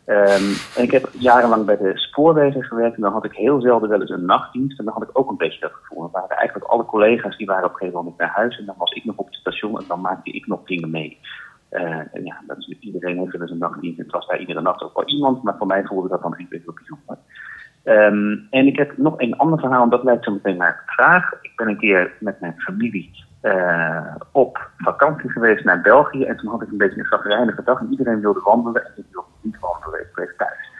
Ehm, 0.05 0.43
en 0.75 0.83
ik 0.83 0.91
heb 0.91 1.09
jarenlang 1.11 1.65
bij 1.65 1.77
de 1.77 1.97
spoorwegen 1.97 2.63
gewerkt. 2.63 2.95
En 2.95 3.01
dan 3.01 3.11
had 3.11 3.25
ik 3.25 3.33
heel 3.33 3.61
zelden 3.61 3.89
wel 3.89 4.01
eens 4.01 4.09
een 4.09 4.25
nachtdienst. 4.25 4.79
En 4.79 4.85
dan 4.85 4.93
had 4.93 5.03
ik 5.03 5.19
ook 5.19 5.29
een 5.29 5.37
beetje 5.37 5.59
dat 5.59 5.73
gevoel. 5.73 6.01
Dan 6.01 6.11
waren 6.11 6.37
eigenlijk 6.37 6.69
alle 6.69 6.85
collega's 6.85 7.37
die 7.37 7.47
waren 7.47 7.65
op 7.65 7.71
een 7.71 7.77
gegeven 7.77 7.99
moment 7.99 8.17
naar 8.17 8.33
huis. 8.33 8.59
En 8.59 8.65
dan 8.65 8.75
was 8.77 8.91
ik 8.91 9.05
nog 9.05 9.15
op 9.15 9.25
het 9.25 9.35
station 9.35 9.79
en 9.79 9.85
dan 9.87 10.01
maakte 10.01 10.31
ik 10.31 10.47
nog 10.47 10.63
dingen 10.63 10.89
mee. 10.89 11.19
Eh, 11.69 12.15
en 12.15 12.23
ja, 12.23 12.41
dat 12.47 12.57
is, 12.57 12.77
iedereen 12.79 13.17
heeft 13.17 13.31
wel 13.31 13.41
eens 13.41 13.51
een 13.51 13.57
nachtdienst. 13.57 13.97
Het 13.97 14.11
was 14.11 14.27
daar 14.27 14.39
iedere 14.39 14.61
nacht 14.61 14.83
ook 14.83 14.95
wel 14.95 15.07
iemand. 15.07 15.43
Maar 15.43 15.57
voor 15.57 15.67
mij 15.67 15.83
voelde 15.83 16.07
dat 16.07 16.21
dan 16.21 16.35
heel 16.35 16.47
bijzonder. 16.49 17.17
Ehm, 17.87 18.35
en 18.49 18.67
ik 18.67 18.77
heb 18.77 18.97
nog 18.97 19.13
een 19.17 19.37
ander 19.37 19.59
verhaal, 19.59 19.83
en 19.83 19.89
dat 19.89 20.03
leidt 20.03 20.23
zo 20.23 20.31
meteen 20.31 20.57
naar 20.57 20.83
vraag. 20.85 21.33
Ik 21.41 21.51
ben 21.55 21.67
een 21.67 21.77
keer 21.77 22.11
met 22.19 22.39
mijn 22.39 22.53
familie 22.57 23.25
eh, 23.41 24.15
op 24.31 24.69
vakantie 24.77 25.29
geweest 25.31 25.63
naar 25.63 25.81
België. 25.81 26.23
En 26.23 26.37
toen 26.37 26.49
had 26.49 26.61
ik 26.61 26.71
een 26.71 26.77
beetje 26.77 26.99
een 26.99 27.07
zagrijnige 27.09 27.63
dag. 27.63 27.79
En 27.79 27.91
iedereen 27.91 28.19
wilde 28.19 28.41
wandelen 28.43 28.85
en 28.85 28.91
ik 28.95 29.05
wilde 29.11 29.27
niet 29.41 29.59
wandelen. 29.59 29.99
Ik 29.99 30.11
bleef 30.13 30.35
thuis. 30.37 30.71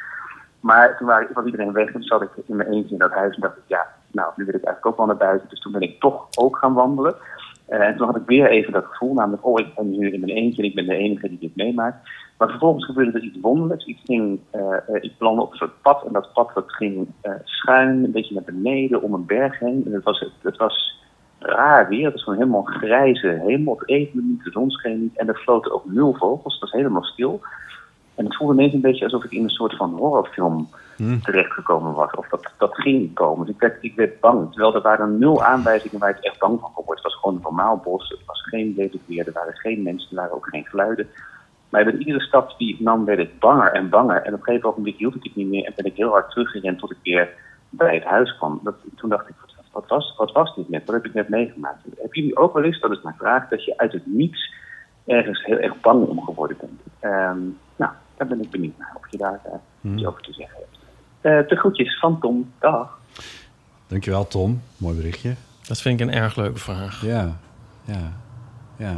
Maar 0.60 0.98
toen 0.98 1.08
was 1.08 1.46
iedereen 1.46 1.72
weg 1.72 1.88
en 1.88 1.94
toen 1.94 2.02
zat 2.02 2.22
ik 2.22 2.30
in 2.46 2.56
mijn 2.56 2.72
eentje 2.72 2.94
in 2.94 3.00
dat 3.00 3.14
huis. 3.14 3.36
En 3.36 3.42
dacht 3.42 3.58
ik, 3.58 3.64
ja, 3.68 3.88
nou, 4.12 4.32
nu 4.36 4.46
wil 4.46 4.56
ik 4.56 4.64
eigenlijk 4.64 4.86
ook 4.86 4.98
wel 4.98 5.06
naar 5.06 5.28
buiten. 5.28 5.50
Dus 5.50 5.60
toen 5.60 5.72
ben 5.72 5.82
ik 5.82 6.00
toch 6.00 6.28
ook 6.40 6.58
gaan 6.58 6.74
wandelen. 6.74 7.16
Uh, 7.70 7.80
en 7.80 7.98
toen 7.98 8.06
had 8.06 8.16
ik 8.16 8.26
weer 8.26 8.50
even 8.50 8.74
dat 8.74 8.86
gevoel, 8.86 9.14
namelijk, 9.14 9.46
oh, 9.46 9.60
ik 9.60 9.76
ben 9.76 9.90
nu 9.90 10.12
in 10.12 10.20
mijn 10.20 10.38
eentje 10.38 10.62
en 10.62 10.68
ik 10.68 10.76
ben 10.76 10.86
de 10.86 10.96
enige 10.96 11.30
die 11.30 11.40
dit 11.40 11.56
meemaakt. 11.56 12.10
Maar 12.38 12.50
vervolgens 12.50 12.86
gebeurde 12.86 13.12
er 13.12 13.24
iets 13.24 13.40
wonderlijks. 13.42 13.86
Ik, 13.86 14.00
ging, 14.04 14.40
uh, 14.56 14.62
uh, 14.62 15.04
ik 15.04 15.18
belandde 15.18 15.42
op 15.42 15.52
een 15.52 15.58
soort 15.58 15.82
pad 15.82 16.06
en 16.06 16.14
dat 16.14 16.34
pad 16.34 16.52
dat 16.54 16.74
ging 16.74 17.08
schuin, 17.44 18.04
een 18.04 18.12
beetje 18.12 18.34
naar 18.34 18.44
beneden, 18.44 19.02
om 19.02 19.14
een 19.14 19.26
berg 19.26 19.60
heen. 19.60 19.84
En 19.86 19.94
het 19.94 20.04
was, 20.04 20.32
het 20.42 20.58
was 20.58 21.02
raar 21.40 21.88
weer, 21.90 22.04
het 22.04 22.14
was 22.14 22.24
gewoon 22.24 22.40
helemaal 22.40 22.64
grijze 22.64 23.42
hemel. 23.46 23.78
Het 23.78 23.90
regende 23.90 24.24
niet, 24.28 24.44
de 24.44 24.52
zon 24.52 24.70
scheen 24.70 25.02
niet 25.02 25.18
en 25.18 25.28
er 25.28 25.36
floten 25.36 25.72
ook 25.72 25.86
nul 25.86 26.14
vogels. 26.14 26.54
Het 26.54 26.62
was 26.62 26.72
helemaal 26.72 27.04
stil. 27.04 27.42
En 28.18 28.26
het 28.26 28.36
voelde 28.36 28.54
ineens 28.54 28.74
een 28.74 28.82
beetje 28.82 29.04
alsof 29.04 29.24
ik 29.24 29.32
in 29.32 29.44
een 29.44 29.50
soort 29.50 29.76
van 29.76 29.94
horrorfilm 29.94 30.70
hmm. 30.96 31.22
terechtgekomen 31.22 31.94
was. 31.94 32.12
Of 32.12 32.28
dat, 32.28 32.52
dat 32.58 32.76
ging 32.76 33.14
komen. 33.14 33.46
Dus 33.46 33.56
ik 33.56 33.62
werd, 33.62 33.78
ik 33.82 33.96
werd 33.96 34.20
bang. 34.20 34.52
Terwijl 34.52 34.76
er 34.76 34.82
waren 34.82 35.18
nul 35.18 35.44
aanwijzingen 35.44 36.00
waar 36.00 36.10
ik 36.10 36.24
echt 36.24 36.40
bang 36.40 36.60
van 36.60 36.74
kon 36.74 36.86
worden. 36.86 37.04
Het 37.04 37.14
was 37.14 37.22
gewoon 37.22 37.36
een 37.36 37.42
normaal 37.42 37.78
bos. 37.78 38.10
Het 38.10 38.26
was 38.26 38.42
geen 38.42 38.74
lelijk 38.76 39.04
weer. 39.06 39.28
Er 39.28 39.34
waren 39.34 39.54
geen 39.54 39.84
mensen. 39.84 40.10
Er 40.10 40.16
waren 40.16 40.36
ook 40.36 40.48
geen 40.48 40.66
geluiden. 40.66 41.08
Maar 41.70 41.84
bij 41.84 41.98
iedere 41.98 42.22
stap 42.22 42.54
die 42.58 42.74
ik 42.74 42.80
nam 42.80 43.06
werd 43.06 43.20
ik 43.20 43.40
banger 43.40 43.72
en 43.72 43.90
banger. 43.90 44.22
En 44.22 44.34
op 44.34 44.40
een 44.40 44.46
gegeven 44.46 44.74
moment 44.78 44.98
hield 44.98 45.16
ik 45.16 45.24
het 45.24 45.36
niet 45.36 45.48
meer. 45.48 45.66
En 45.66 45.74
ben 45.76 45.86
ik 45.86 45.96
heel 45.96 46.10
hard 46.10 46.30
teruggerend 46.30 46.80
tot 46.80 46.92
ik 46.92 46.98
weer 47.04 47.30
bij 47.70 47.96
het 47.96 48.04
huis 48.04 48.38
kwam. 48.38 48.60
Dat, 48.64 48.76
toen 48.96 49.10
dacht 49.10 49.30
ik, 49.30 49.36
wat 49.72 49.88
was, 49.88 50.14
wat 50.18 50.32
was 50.32 50.56
dit 50.56 50.70
net? 50.70 50.86
Wat 50.86 50.96
heb 50.96 51.06
ik 51.06 51.14
net 51.14 51.30
meegemaakt? 51.30 51.84
Heb 51.98 52.14
jullie 52.14 52.38
ook 52.38 52.54
wel 52.54 52.64
eens, 52.64 52.80
dat 52.80 52.92
is 52.92 53.02
mijn 53.02 53.16
vraag, 53.18 53.48
dat 53.48 53.66
je 53.66 53.78
uit 53.78 53.92
het 53.92 54.06
niets 54.06 54.54
ergens 55.06 55.46
heel 55.46 55.58
erg 55.58 55.82
bang 55.82 56.08
om 56.08 56.24
geworden 56.24 56.58
bent? 56.60 56.82
Um, 57.02 57.58
nou, 57.76 57.92
daar 58.18 58.28
ben 58.28 58.42
ik 58.42 58.50
benieuwd 58.50 58.78
naar 58.78 58.96
of 58.98 59.12
je 59.12 59.18
daar 59.18 59.42
uh, 59.82 59.94
iets 59.94 60.06
over 60.06 60.22
te 60.22 60.34
zeggen 60.34 60.56
hebt. 60.56 60.78
Uh, 61.22 61.50
de 61.50 61.56
groetjes 61.56 62.00
van 62.00 62.20
Tom. 62.20 62.52
Dag. 62.60 63.00
Dankjewel, 63.88 64.28
Tom. 64.28 64.62
Mooi 64.78 64.96
berichtje. 64.96 65.36
Dat 65.68 65.82
vind 65.82 66.00
ik 66.00 66.08
een 66.08 66.14
erg 66.14 66.36
leuke 66.36 66.60
vraag. 66.60 67.02
Ja, 67.06 67.38
ja, 67.86 68.12
ja. 68.78 68.98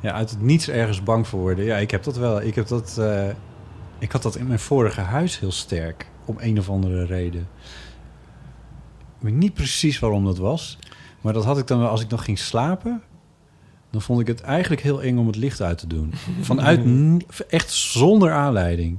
ja, 0.00 0.12
uit 0.12 0.30
het 0.30 0.40
niets 0.40 0.68
ergens 0.68 1.02
bang 1.02 1.26
voor 1.26 1.40
worden. 1.40 1.64
Ja, 1.64 1.76
ik 1.76 1.90
heb 1.90 2.02
dat 2.02 2.16
wel. 2.16 2.42
Ik, 2.42 2.54
heb 2.54 2.66
dat, 2.66 2.96
uh, 2.98 3.28
ik 3.98 4.12
had 4.12 4.22
dat 4.22 4.36
in 4.36 4.46
mijn 4.46 4.58
vorige 4.58 5.00
huis 5.00 5.38
heel 5.38 5.52
sterk. 5.52 6.06
Om 6.24 6.36
een 6.38 6.58
of 6.58 6.68
andere 6.68 7.04
reden. 7.04 7.48
Ik 9.18 9.26
weet 9.26 9.34
niet 9.34 9.54
precies 9.54 9.98
waarom 9.98 10.24
dat 10.24 10.38
was. 10.38 10.78
Maar 11.20 11.32
dat 11.32 11.44
had 11.44 11.58
ik 11.58 11.66
dan 11.66 11.78
wel 11.78 11.88
als 11.88 12.02
ik 12.02 12.08
nog 12.08 12.24
ging 12.24 12.38
slapen 12.38 13.02
dan 13.90 14.02
vond 14.02 14.20
ik 14.20 14.26
het 14.26 14.40
eigenlijk 14.40 14.82
heel 14.82 15.02
eng 15.02 15.18
om 15.18 15.26
het 15.26 15.36
licht 15.36 15.62
uit 15.62 15.78
te 15.78 15.86
doen. 15.86 16.12
Vanuit 16.40 16.80
echt 17.48 17.70
zonder 17.70 18.32
aanleiding. 18.32 18.98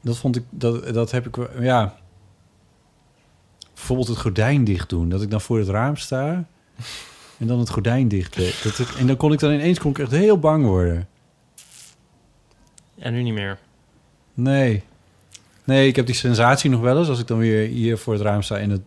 Dat 0.00 0.18
vond 0.18 0.36
ik, 0.36 0.44
dat, 0.50 0.94
dat 0.94 1.10
heb 1.10 1.26
ik, 1.26 1.36
ja. 1.60 1.96
Bijvoorbeeld 3.74 4.08
het 4.08 4.18
gordijn 4.18 4.64
dicht 4.64 4.88
doen. 4.88 5.08
Dat 5.08 5.22
ik 5.22 5.30
dan 5.30 5.40
voor 5.40 5.58
het 5.58 5.68
raam 5.68 5.96
sta 5.96 6.46
en 7.38 7.46
dan 7.46 7.58
het 7.58 7.70
gordijn 7.70 8.08
dicht 8.08 8.36
dat 8.62 8.78
ik, 8.78 8.88
En 8.88 9.06
dan 9.06 9.16
kon 9.16 9.32
ik 9.32 9.38
dan 9.38 9.52
ineens 9.52 9.78
kon 9.78 9.90
ik 9.90 9.98
echt 9.98 10.10
heel 10.10 10.38
bang 10.38 10.64
worden. 10.64 11.08
En 12.98 13.12
nu 13.12 13.22
niet 13.22 13.34
meer? 13.34 13.58
Nee. 14.34 14.82
Nee, 15.64 15.88
ik 15.88 15.96
heb 15.96 16.06
die 16.06 16.14
sensatie 16.14 16.70
nog 16.70 16.80
wel 16.80 16.98
eens 16.98 17.08
als 17.08 17.20
ik 17.20 17.26
dan 17.26 17.38
weer 17.38 17.68
hier 17.68 17.98
voor 17.98 18.12
het 18.12 18.22
raam 18.22 18.42
sta 18.42 18.58
en 18.58 18.70
het. 18.70 18.82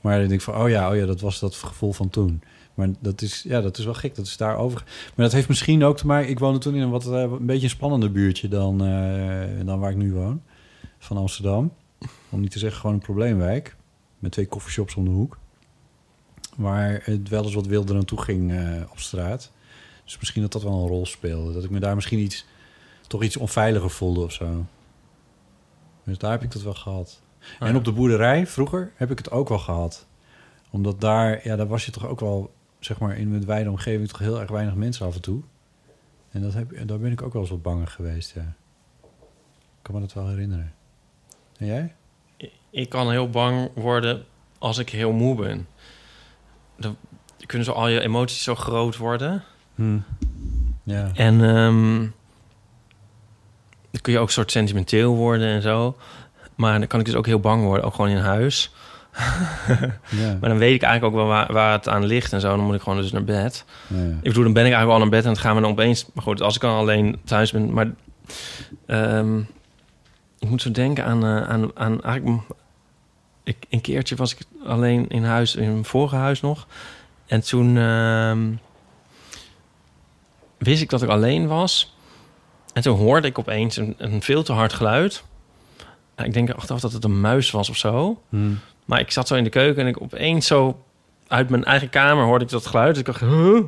Maar 0.00 0.18
dan 0.18 0.28
denk 0.28 0.40
ik 0.40 0.46
van, 0.46 0.56
oh 0.56 0.68
ja, 0.68 0.90
oh 0.90 0.96
ja, 0.96 1.06
dat 1.06 1.20
was 1.20 1.40
dat 1.40 1.54
gevoel 1.54 1.92
van 1.92 2.10
toen. 2.10 2.42
Maar 2.80 2.90
dat 3.00 3.22
is, 3.22 3.42
ja, 3.42 3.60
dat 3.60 3.78
is 3.78 3.84
wel 3.84 3.94
gek. 3.94 4.14
Dat 4.14 4.26
is 4.26 4.36
daarover. 4.36 4.84
Maar 4.86 5.24
dat 5.24 5.32
heeft 5.32 5.48
misschien 5.48 5.84
ook 5.84 5.96
te 5.96 6.06
maken. 6.06 6.30
Ik 6.30 6.38
woonde 6.38 6.58
toen 6.58 6.74
in 6.74 6.80
een 6.80 6.90
wat 6.90 7.06
uh, 7.06 7.20
een 7.20 7.46
beetje 7.46 7.62
een 7.62 7.70
spannender 7.70 8.12
buurtje 8.12 8.48
dan, 8.48 8.86
uh, 8.86 9.66
dan 9.66 9.78
waar 9.78 9.90
ik 9.90 9.96
nu 9.96 10.12
woon. 10.12 10.42
Van 10.98 11.16
Amsterdam. 11.16 11.72
Om 12.30 12.40
niet 12.40 12.50
te 12.50 12.58
zeggen 12.58 12.80
gewoon 12.80 12.96
een 12.96 13.02
probleemwijk. 13.02 13.76
Met 14.18 14.32
twee 14.32 14.46
koffieshops 14.46 14.94
om 14.94 15.04
de 15.04 15.10
hoek. 15.10 15.38
Waar 16.56 17.00
het 17.04 17.28
wel 17.28 17.44
eens 17.44 17.54
wat 17.54 17.66
wilder 17.66 17.96
aan 17.96 18.04
toe 18.04 18.20
ging 18.20 18.50
uh, 18.50 18.82
op 18.90 18.98
straat. 18.98 19.52
Dus 20.04 20.18
misschien 20.18 20.42
dat 20.42 20.52
dat 20.52 20.62
wel 20.62 20.72
een 20.72 20.88
rol 20.88 21.06
speelde. 21.06 21.52
Dat 21.52 21.64
ik 21.64 21.70
me 21.70 21.80
daar 21.80 21.94
misschien 21.94 22.18
iets, 22.18 22.46
toch 23.06 23.22
iets 23.22 23.36
onveiliger 23.36 23.90
voelde 23.90 24.20
of 24.20 24.32
zo. 24.32 24.64
Dus 26.04 26.18
daar 26.18 26.30
heb 26.30 26.42
ik 26.42 26.52
dat 26.52 26.62
wel 26.62 26.74
gehad. 26.74 27.22
Ah, 27.58 27.68
en 27.68 27.76
op 27.76 27.84
de 27.84 27.92
boerderij, 27.92 28.46
vroeger, 28.46 28.92
heb 28.94 29.10
ik 29.10 29.18
het 29.18 29.30
ook 29.30 29.48
wel 29.48 29.58
gehad. 29.58 30.06
Omdat 30.70 31.00
daar, 31.00 31.40
ja, 31.44 31.56
daar 31.56 31.66
was 31.66 31.84
je 31.84 31.90
toch 31.90 32.06
ook 32.06 32.20
wel 32.20 32.50
zeg 32.80 32.98
maar 32.98 33.16
in 33.16 33.32
een 33.32 33.46
wijde 33.46 33.70
omgeving 33.70 34.08
toch 34.08 34.18
heel 34.18 34.40
erg 34.40 34.50
weinig 34.50 34.74
mensen 34.74 35.06
af 35.06 35.14
en 35.14 35.20
toe. 35.20 35.42
En 36.30 36.42
dat 36.42 36.54
heb, 36.54 36.86
daar 36.86 36.98
ben 36.98 37.12
ik 37.12 37.22
ook 37.22 37.32
wel 37.32 37.42
eens 37.42 37.50
wat 37.50 37.62
banger 37.62 37.86
geweest, 37.86 38.34
ja. 38.34 38.54
Ik 39.52 39.86
kan 39.86 39.94
me 39.94 40.00
dat 40.00 40.12
wel 40.12 40.28
herinneren. 40.28 40.72
En 41.56 41.66
jij? 41.66 41.94
Ik 42.70 42.88
kan 42.88 43.10
heel 43.10 43.30
bang 43.30 43.70
worden 43.74 44.24
als 44.58 44.78
ik 44.78 44.88
heel 44.88 45.12
moe 45.12 45.34
ben. 45.34 45.66
Dan 46.76 46.96
kunnen 47.46 47.66
zo 47.66 47.72
al 47.72 47.88
je 47.88 48.00
emoties 48.00 48.42
zo 48.42 48.54
groot 48.54 48.96
worden. 48.96 49.44
Hmm. 49.74 50.04
Ja. 50.82 51.10
En 51.14 51.40
um, 51.40 52.14
dan 53.90 54.00
kun 54.00 54.12
je 54.12 54.18
ook 54.18 54.30
soort 54.30 54.50
sentimenteel 54.50 55.16
worden 55.16 55.48
en 55.48 55.62
zo. 55.62 55.96
Maar 56.54 56.78
dan 56.78 56.88
kan 56.88 57.00
ik 57.00 57.06
dus 57.06 57.14
ook 57.14 57.26
heel 57.26 57.40
bang 57.40 57.64
worden, 57.64 57.84
ook 57.84 57.94
gewoon 57.94 58.10
in 58.10 58.16
huis. 58.16 58.74
Ja. 60.10 60.36
Maar 60.40 60.48
dan 60.48 60.58
weet 60.58 60.74
ik 60.74 60.82
eigenlijk 60.82 61.14
ook 61.14 61.20
wel 61.20 61.28
waar, 61.28 61.52
waar, 61.52 61.72
het 61.72 61.88
aan 61.88 62.04
ligt 62.04 62.32
en 62.32 62.40
zo. 62.40 62.56
Dan 62.56 62.64
moet 62.64 62.74
ik 62.74 62.82
gewoon 62.82 63.00
dus 63.00 63.12
naar 63.12 63.24
bed. 63.24 63.64
Ja, 63.86 63.96
Ik 63.96 64.22
bedoel, 64.22 64.44
dan 64.44 64.52
ben 64.52 64.66
ik 64.66 64.72
eigenlijk 64.72 64.92
al 64.92 64.98
naar 64.98 65.08
bed 65.08 65.24
en 65.24 65.32
dan 65.32 65.42
gaan 65.42 65.54
we 65.54 65.60
dan 65.60 65.70
opeens... 65.70 66.06
Maar 66.14 66.24
goed, 66.24 66.42
als 66.42 66.54
ik 66.54 66.60
dan 66.60 66.76
alleen 66.76 67.20
thuis 67.24 67.52
ben... 67.52 67.72
Maar 67.72 67.90
um, 68.86 69.46
ik 70.38 70.48
moet 70.48 70.62
zo 70.62 70.70
denken 70.70 71.04
aan... 71.04 71.24
Uh, 71.24 71.48
aan, 71.48 71.70
aan 71.76 72.02
eigenlijk, 72.02 72.42
ik, 73.44 73.56
een 73.70 73.80
keertje 73.80 74.16
was 74.16 74.34
ik 74.34 74.38
alleen 74.64 75.08
in 75.08 75.24
huis, 75.24 75.54
in 75.54 75.72
mijn 75.72 75.84
vorige 75.84 76.16
huis 76.16 76.40
nog. 76.40 76.66
En 77.26 77.40
toen 77.40 77.76
uh, 77.76 78.36
wist 80.58 80.82
ik 80.82 80.90
dat 80.90 81.02
ik 81.02 81.08
alleen 81.08 81.46
was. 81.46 81.96
En 82.72 82.82
toen 82.82 82.96
hoorde 82.96 83.28
ik 83.28 83.38
opeens 83.38 83.76
een, 83.76 83.94
een 83.98 84.22
veel 84.22 84.42
te 84.42 84.52
hard 84.52 84.72
geluid. 84.72 85.24
Ik 86.16 86.32
denk 86.32 86.50
achteraf 86.50 86.80
dat 86.80 86.92
het 86.92 87.04
een 87.04 87.20
muis 87.20 87.50
was 87.50 87.68
of 87.70 87.76
zo. 87.76 88.22
Hmm. 88.28 88.58
Maar 88.84 89.00
ik 89.00 89.10
zat 89.10 89.28
zo 89.28 89.34
in 89.34 89.44
de 89.44 89.50
keuken 89.50 89.82
en 89.82 89.88
ik 89.88 90.02
opeens 90.02 90.46
zo 90.46 90.84
uit 91.28 91.48
mijn 91.48 91.64
eigen 91.64 91.90
kamer 91.90 92.24
hoorde 92.24 92.44
ik 92.44 92.50
dat 92.50 92.66
geluid. 92.66 92.88
Dus 92.88 92.98
ik 92.98 93.06
dacht, 93.06 93.20
huh? 93.20 93.60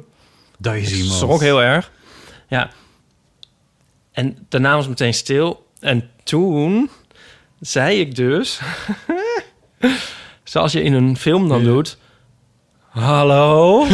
Daar 0.58 0.78
is 0.78 0.92
iemand. 0.92 1.12
schrok 1.12 1.40
heel 1.40 1.62
erg. 1.62 1.90
Ja. 2.48 2.70
En 4.12 4.46
daarna 4.48 4.74
was 4.74 4.86
het 4.86 4.98
meteen 4.98 5.14
stil. 5.14 5.66
En 5.80 6.10
toen 6.22 6.90
zei 7.60 8.00
ik 8.00 8.14
dus, 8.14 8.60
zoals 10.44 10.72
je 10.72 10.82
in 10.82 10.92
een 10.92 11.16
film 11.16 11.48
dan 11.48 11.64
doet, 11.64 11.98
hallo. 12.88 13.86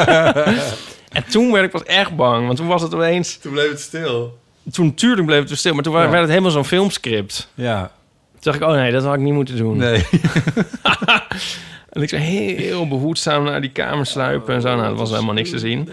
en 1.18 1.24
toen 1.28 1.52
werd 1.52 1.64
ik 1.64 1.70
pas 1.70 1.82
echt 1.82 2.16
bang, 2.16 2.46
want 2.46 2.58
toen 2.58 2.66
was 2.66 2.82
het 2.82 2.94
opeens... 2.94 3.36
Toen 3.36 3.52
bleef 3.52 3.70
het 3.70 3.80
stil. 3.80 4.38
Toen 4.70 4.86
natuurlijk 4.86 5.26
bleef 5.26 5.48
het 5.48 5.58
stil, 5.58 5.74
maar 5.74 5.82
toen 5.82 5.92
ja. 5.92 6.08
werd 6.08 6.20
het 6.20 6.28
helemaal 6.28 6.50
zo'n 6.50 6.64
filmscript. 6.64 7.48
Ja. 7.54 7.92
Toen 8.40 8.52
dacht 8.52 8.64
ik, 8.64 8.68
oh 8.68 8.74
nee, 8.74 8.92
dat 8.92 9.04
had 9.04 9.14
ik 9.14 9.20
niet 9.20 9.32
moeten 9.34 9.56
doen. 9.56 9.76
Nee. 9.76 10.06
en 11.92 12.02
ik 12.02 12.08
zei 12.08 12.22
heel 12.56 12.88
behoedzaam 12.88 13.44
naar 13.44 13.60
die 13.60 13.70
kamer 13.70 14.06
sluipen 14.06 14.54
en 14.54 14.60
zo. 14.60 14.76
Nou, 14.76 14.88
dat 14.88 14.98
was 14.98 15.10
helemaal 15.10 15.34
niks 15.34 15.50
te 15.50 15.58
zien. 15.58 15.88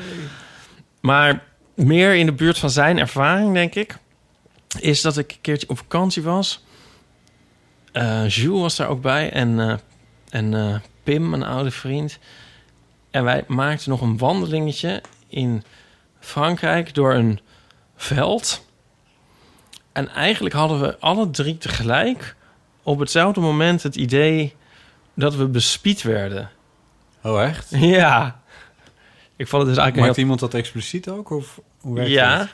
Maar 1.02 1.44
meer 1.74 2.16
in 2.16 2.26
de 2.26 2.32
buurt 2.32 2.58
van 2.58 2.70
zijn 2.70 3.00
ervaring, 3.00 3.54
denk 3.54 3.76
ik... 3.76 3.98
is 4.80 5.02
dat 5.02 5.18
ik 5.18 5.32
een 5.32 5.42
keertje 5.42 5.70
op 5.70 5.78
vakantie 5.78 6.24
was. 6.24 6.64
Uh, 7.94 8.30
Jules 8.30 8.62
was 8.62 8.76
daar 8.76 8.88
ook 8.88 9.02
bij 9.02 9.32
en, 9.32 9.50
uh, 9.50 9.74
en 10.30 10.54
uh, 10.54 10.76
Pim, 11.04 11.34
een 11.34 11.44
oude 11.44 11.72
vriend. 11.72 12.20
En 13.12 13.24
wij 13.24 13.44
maakten 13.48 13.90
nog 13.90 14.02
een 14.02 14.18
wandelingetje 14.18 15.02
in 15.28 15.64
Frankrijk 16.20 16.94
door 16.94 17.14
een 17.14 17.40
veld. 17.96 18.66
En 19.92 20.10
eigenlijk 20.10 20.56
hadden 20.56 20.80
we 20.80 21.00
alle 21.00 21.30
drie 21.30 21.58
tegelijk 21.58 22.36
op 22.88 23.00
hetzelfde 23.00 23.40
moment 23.40 23.84
het 23.84 23.96
idee 23.96 24.56
dat 25.14 25.36
we 25.36 25.48
bespied 25.48 26.02
werden. 26.02 26.50
Oh, 27.24 27.44
echt? 27.44 27.68
Ja. 27.70 28.40
Ik 29.36 29.48
vond 29.48 29.62
het 29.62 29.72
dus 29.72 29.82
eigenlijk 29.84 29.96
Maakt 29.96 30.16
heel... 30.16 30.24
iemand 30.24 30.40
dat 30.40 30.54
expliciet 30.54 31.10
ook? 31.10 31.30
Of 31.30 31.60
hoe 31.82 31.96
werkt 31.96 32.10
Ja. 32.10 32.38
dat? 32.38 32.48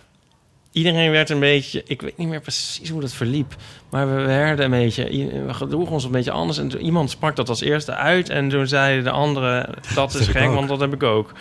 Iedereen 0.72 1.12
werd 1.12 1.30
een 1.30 1.40
beetje... 1.40 1.84
Ik 1.86 2.02
weet 2.02 2.18
niet 2.18 2.28
meer 2.28 2.42
precies 2.42 2.90
hoe 2.90 3.02
dat 3.02 3.14
verliep. 3.14 3.56
Maar 3.90 4.16
we 4.16 4.22
werden 4.22 4.66
een 4.66 4.72
beetje... 4.72 5.04
We 5.46 5.54
gedroegen 5.54 5.94
ons 5.94 6.04
een 6.04 6.12
beetje 6.12 6.32
anders. 6.32 6.58
En 6.58 6.68
toen, 6.68 6.82
iemand 6.82 7.10
sprak 7.10 7.36
dat 7.36 7.50
als 7.50 7.62
eerste 7.62 7.96
uit. 7.96 8.30
En 8.30 8.50
toen 8.50 8.68
zeiden 8.68 9.04
de 9.04 9.10
anderen... 9.12 9.70
Dat 9.96 10.14
is 10.14 10.28
gek, 10.28 10.50
want 10.54 10.68
dat 10.68 10.80
heb 10.80 10.94
ik 10.94 11.04
ook. 11.04 11.32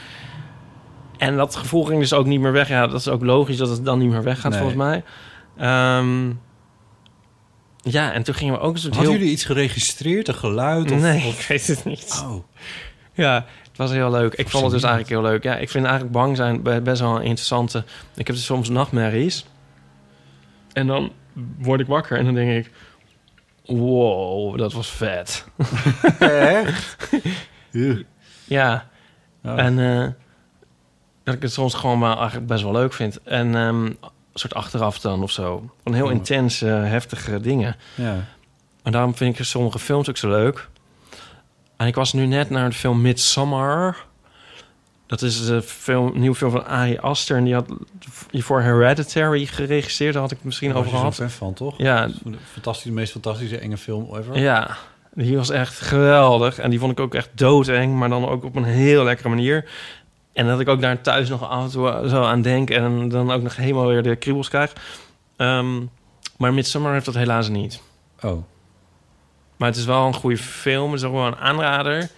En 1.18 1.36
dat 1.36 1.56
gevoel 1.56 1.84
ging 1.84 2.00
dus 2.00 2.12
ook 2.12 2.26
niet 2.26 2.40
meer 2.40 2.52
weg. 2.52 2.68
Ja, 2.68 2.86
dat 2.86 3.00
is 3.00 3.08
ook 3.08 3.24
logisch 3.24 3.56
dat 3.56 3.68
het 3.68 3.84
dan 3.84 3.98
niet 3.98 4.10
meer 4.10 4.22
weggaat, 4.22 4.50
Nee. 4.50 4.60
volgens 4.60 4.78
mij. 4.78 5.04
Ehm, 5.56 6.30
ja, 7.82 8.12
en 8.12 8.22
toen 8.22 8.34
gingen 8.34 8.54
we 8.54 8.60
ook 8.60 8.74
een 8.74 8.80
soort 8.80 8.94
Hadden 8.94 9.10
heel... 9.12 9.20
jullie 9.20 9.34
iets 9.36 9.44
geregistreerd, 9.44 10.28
een 10.28 10.34
geluid? 10.34 10.90
Of, 10.90 11.00
Nee, 11.00 11.26
of- 11.26 11.40
ik 11.40 11.46
weet 11.46 11.66
het 11.66 11.84
niet. 11.84 12.22
Oh. 12.24 12.44
Ja, 13.12 13.34
het 13.68 13.76
was 13.76 13.90
heel 13.90 14.10
leuk. 14.10 14.34
Ik 14.34 14.48
vond 14.48 14.62
het 14.62 14.72
dus 14.72 14.82
eigenlijk 14.82 15.12
heel 15.12 15.22
leuk. 15.30 15.42
Ja, 15.42 15.56
ik 15.56 15.70
vind 15.70 15.84
eigenlijk 15.84 16.14
bang 16.14 16.36
zijn 16.36 16.62
be- 16.62 16.80
best 16.80 17.00
wel 17.00 17.16
een 17.16 17.22
interessante... 17.22 17.84
Ik 18.14 18.26
heb 18.26 18.36
dus 18.36 18.44
soms 18.44 18.68
nachtmerries. 18.68 19.46
En 20.72 20.86
dan 20.86 21.12
word 21.58 21.80
ik 21.80 21.86
wakker 21.86 22.18
en 22.18 22.24
dan 22.24 22.34
denk 22.34 22.66
ik... 22.66 22.72
Wow, 23.66 24.58
dat 24.58 24.72
was 24.72 24.88
vet. 24.90 25.44
Echt? 26.18 27.08
ja. 28.44 28.88
Oh. 29.44 29.58
En 29.58 29.78
eh, 29.78 30.08
dat 31.24 31.34
ik 31.34 31.42
het 31.42 31.52
soms 31.52 31.74
gewoon 31.74 31.98
maar 31.98 32.16
eigenlijk 32.16 32.46
best 32.46 32.62
wel 32.62 32.72
leuk 32.72 32.92
vind. 32.92 33.22
En 33.22 33.54
ehm, 33.54 33.92
soort 34.34 34.54
achteraf 34.54 34.98
dan 35.00 35.22
of 35.22 35.30
zo. 35.30 35.70
Van 35.84 35.94
heel 35.94 36.08
intense, 36.10 36.66
heftige 36.66 37.40
dingen. 37.40 37.76
Ja. 37.94 38.24
En 38.82 38.92
daarom 38.92 39.14
vind 39.16 39.38
ik 39.38 39.44
sommige 39.44 39.78
films 39.78 40.08
ook 40.08 40.16
zo 40.16 40.28
leuk. 40.28 40.68
En 41.76 41.86
ik 41.86 41.94
was 41.94 42.12
nu 42.12 42.26
net 42.26 42.50
naar 42.50 42.68
de 42.70 42.76
film 42.76 43.00
Midsommar. 43.00 43.96
Dat 45.06 45.22
is 45.22 45.48
een 45.48 45.62
film, 45.62 46.18
nieuwe 46.18 46.36
film 46.36 46.50
van 46.50 46.66
Ari 46.66 46.98
Aster. 46.98 47.36
En 47.36 47.44
die 47.44 47.54
had 47.54 47.66
hiervoor 48.30 48.60
Hereditary 48.60 49.46
geregisseerd. 49.46 50.12
Daar 50.12 50.22
had 50.22 50.30
ik 50.30 50.36
het 50.36 50.46
misschien 50.46 50.68
Daar 50.68 50.78
over 50.78 50.90
gehad. 50.90 51.14
zo'n 51.14 51.28
fan 51.28 51.38
van, 51.38 51.54
toch? 51.54 51.78
Ja, 51.78 52.08
Fantastisch, 52.52 52.84
de 52.84 52.92
meest 52.92 53.12
fantastische 53.12 53.58
enge 53.58 53.76
film 53.76 54.16
ever. 54.16 54.38
ja, 54.38 54.76
die 55.14 55.36
was 55.36 55.50
echt 55.50 55.80
geweldig. 55.80 56.58
En 56.58 56.70
die 56.70 56.78
vond 56.78 56.92
ik 56.92 57.00
ook 57.00 57.14
echt 57.14 57.28
doodeng. 57.34 57.94
Maar 57.94 58.08
dan 58.08 58.28
ook 58.28 58.44
op 58.44 58.56
een 58.56 58.64
heel 58.64 59.04
lekkere 59.04 59.28
manier. 59.28 59.68
En 60.32 60.46
dat 60.46 60.60
ik 60.60 60.68
ook 60.68 60.80
daar 60.80 61.00
thuis 61.00 61.28
nog 61.28 61.48
af 61.48 61.64
en 61.64 61.70
toe 61.70 62.08
zo 62.08 62.22
aan 62.22 62.42
denk. 62.42 62.70
En 62.70 63.08
dan 63.08 63.30
ook 63.30 63.42
nog 63.42 63.56
helemaal 63.56 63.86
weer 63.86 64.02
de 64.02 64.16
kriebels 64.16 64.48
krijg. 64.48 64.72
Ehm, 65.36 65.80
maar 66.36 66.54
Midsommar 66.54 66.92
heeft 66.92 67.04
dat 67.04 67.14
helaas 67.14 67.48
niet. 67.48 67.80
Oh. 68.20 68.44
Maar 69.56 69.68
het 69.68 69.76
is 69.76 69.84
wel 69.84 70.06
een 70.06 70.14
goede 70.14 70.38
film. 70.38 70.90
Het 70.92 71.00
is 71.00 71.06
ook 71.06 71.12
wel 71.12 71.26
een 71.26 71.36
aanrader. 71.36 72.10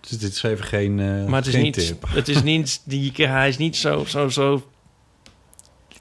Dus 0.00 0.10
dit 0.18 0.32
is 0.32 0.42
even 0.42 0.64
geen, 0.64 1.00
eh 1.00 1.24
Maar 1.26 1.38
het 1.38 1.46
is 1.46 1.54
niet, 1.62 1.74
tip. 1.74 2.04
het 2.08 2.28
is 2.28 2.42
niet 2.52 2.80
die, 2.84 3.12
hij 3.16 3.48
is 3.48 3.56
niet 3.56 3.76
zo, 3.76 4.04
zo, 4.04 4.28
zo 4.28 4.70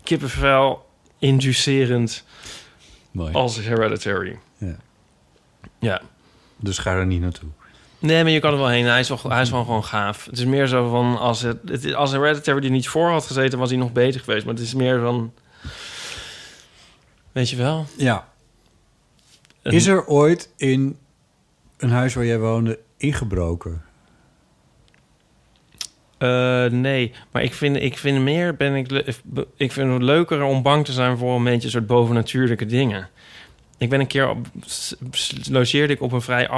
kippenvel 0.04 0.86
inducerend 1.20 2.24
Mooi. 3.12 3.34
als 3.34 3.60
Hereditary. 3.60 4.40
Ja. 4.58 4.76
Ja. 5.80 6.02
Dus 6.58 6.78
ga 6.78 6.92
er 6.92 7.06
niet 7.06 7.22
naartoe. 7.22 7.50
Nee, 8.00 8.24
maar 8.24 8.32
je 8.32 8.40
kan 8.40 8.52
er 8.52 8.58
wel 8.58 8.68
heen. 8.70 8.86
Hij 8.86 9.00
is 9.00 9.10
wel, 9.10 9.20
hij 9.28 9.42
is 9.42 9.50
wel 9.50 9.64
gewoon 9.64 9.84
gaaf. 9.84 10.26
Het 10.26 10.38
is 10.38 10.46
meer 10.46 10.68
zo 10.68 10.90
van, 10.90 11.18
als, 11.20 11.42
het, 11.42 11.58
het, 11.66 11.94
als 11.94 12.12
Hereditary 12.12 12.64
er 12.64 12.70
niet 12.70 12.88
voor 12.88 13.10
had 13.10 13.26
gezeten, 13.26 13.60
was 13.60 13.70
hij 13.70 13.78
nog 13.80 13.92
beter 13.92 14.20
geweest. 14.22 14.46
Maar 14.46 14.54
het 14.54 14.64
is 14.64 14.74
meer 14.74 15.00
van, 15.00 15.34
weet 17.32 17.50
je 17.50 17.56
wel? 17.56 17.86
Ja. 17.98 18.28
Een- 19.62 19.74
Is 19.74 19.88
er 19.88 20.06
ooit 20.06 20.50
in 20.58 20.98
een 21.78 21.90
huis 21.90 22.14
waar 22.14 22.26
jij 22.26 22.40
woonde 22.40 22.80
ingebroken? 22.98 23.82
Eh, 26.18 26.66
nee, 26.66 27.14
maar 27.32 27.44
ik 27.44 27.54
vind, 27.54 27.76
ik 27.76 27.98
vind 27.98 28.20
meer 28.22 28.56
ben 28.56 28.76
ik, 28.76 28.92
ik 29.58 29.72
vind 29.72 29.94
het 29.94 30.02
leuker 30.02 30.44
om 30.44 30.62
bang 30.62 30.86
te 30.86 30.92
zijn 30.92 31.18
voor 31.18 31.36
een 31.36 31.44
beetje 31.44 31.66
een 31.66 31.72
soort 31.72 31.88
bovennatuurlijke 31.88 32.66
dingen. 32.66 33.10
Ik 33.78 33.90
ben 33.90 34.00
een 34.00 34.08
keer 34.08 34.30
op, 34.30 34.48
logeerde 35.50 35.94
ik 35.94 36.02
op 36.02 36.12
een 36.12 36.22
vrij 36.22 36.50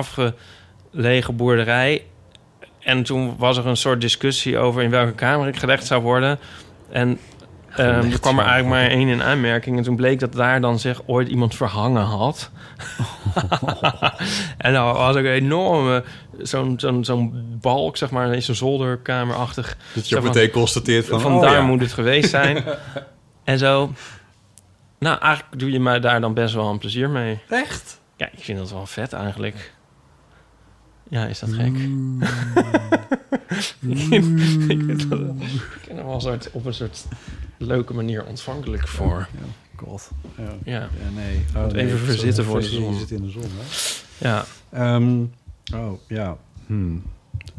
afgelegen 0.94 1.36
boerderij 1.36 2.04
en 2.80 3.04
toen 3.04 3.36
was 3.38 3.58
er 3.58 3.68
een 3.68 3.78
soort 3.78 4.02
discussie 4.02 4.58
over 4.58 4.82
in 4.82 4.90
welke 4.90 5.12
kamer 5.12 5.48
ik 5.48 5.58
gelegd 5.58 5.86
zou 5.86 6.02
worden. 6.02 6.40
En 6.90 7.20
ehm, 7.76 8.12
er 8.12 8.20
kwam 8.20 8.40
er 8.40 8.46
eigenlijk 8.46 8.82
maar 8.82 8.90
één 8.90 9.08
in 9.08 9.24
aanmerking. 9.24 9.78
En 9.78 9.84
toen 9.84 9.96
bleek 9.96 10.20
dat 10.20 10.34
daar 10.34 10.62
dan 10.62 10.80
zich 10.80 11.02
ooit 11.06 11.28
iemand 11.28 11.56
verhangen 11.56 12.04
had. 12.04 12.52
en 14.58 14.74
dan 14.74 14.94
was 14.94 15.16
ook 15.16 15.24
een 15.24 15.32
enorme, 15.32 16.04
zo'n 16.42 16.74
zo'n 16.80 17.06
zo'n 17.06 17.58
balk, 17.62 17.98
zeg 17.98 18.12
maar, 18.12 18.34
in 18.34 18.42
zo'n 18.42 18.56
zolderkamerachtig. 18.56 19.78
Dat 19.94 20.10
je 20.10 20.16
van- 20.16 20.24
meteen 20.24 20.50
constateert 20.52 21.06
van, 21.06 21.22
Van 21.22 21.34
oh 21.36 21.42
daar 21.42 21.54
ja. 21.54 21.62
moet 21.62 21.82
het 21.82 21.94
geweest 21.94 22.30
zijn. 22.30 22.64
en 23.44 23.58
zo. 23.58 23.92
Nou, 25.00 25.20
eigenlijk 25.20 25.60
doe 25.60 25.72
je 25.72 25.80
mij 25.80 26.00
daar 26.00 26.22
dan 26.22 26.34
best 26.34 26.54
wel 26.54 26.70
een 26.70 26.78
plezier 26.78 27.10
mee. 27.10 27.40
Echt? 27.50 28.00
Ja, 28.18 28.26
ik 28.32 28.44
vind 28.44 28.58
dat 28.58 28.72
wel 28.72 28.86
vet 28.86 29.14
eigenlijk. 29.14 29.72
Ja, 31.10 31.26
is 31.26 31.40
dat 31.40 31.50
gek? 31.54 31.72
Mm. 31.72 32.22
ik 34.68 35.10
dat- 35.10 35.20
ik 35.20 35.88
ben 35.88 35.98
er 35.98 36.06
wel 36.06 36.22
soort, 36.22 36.50
op 36.52 36.66
een 36.66 36.74
soort 36.74 37.06
leuke 37.58 37.94
manier 37.94 38.26
ontvankelijk 38.26 38.88
voor. 38.88 39.28
God. 39.76 40.10
Ja. 40.38 40.44
Ja. 40.64 40.80
Ja, 40.80 40.88
nee. 41.16 41.46
Oh, 41.56 41.64
Moet 41.64 41.74
nee, 41.74 41.86
even 41.86 42.00
verzitten 42.00 42.46
voor 42.46 42.60
de 42.60 42.66
je 42.72 42.76
zon. 42.76 42.94
zit 43.00 43.12
in 43.12 43.22
de 43.22 43.30
zon, 43.30 43.42
hè? 43.44 44.28
Ja. 44.30 44.46
Ehm, 44.72 45.20
oh, 45.76 46.00
ja. 46.08 46.38
Hmm. 46.66 47.04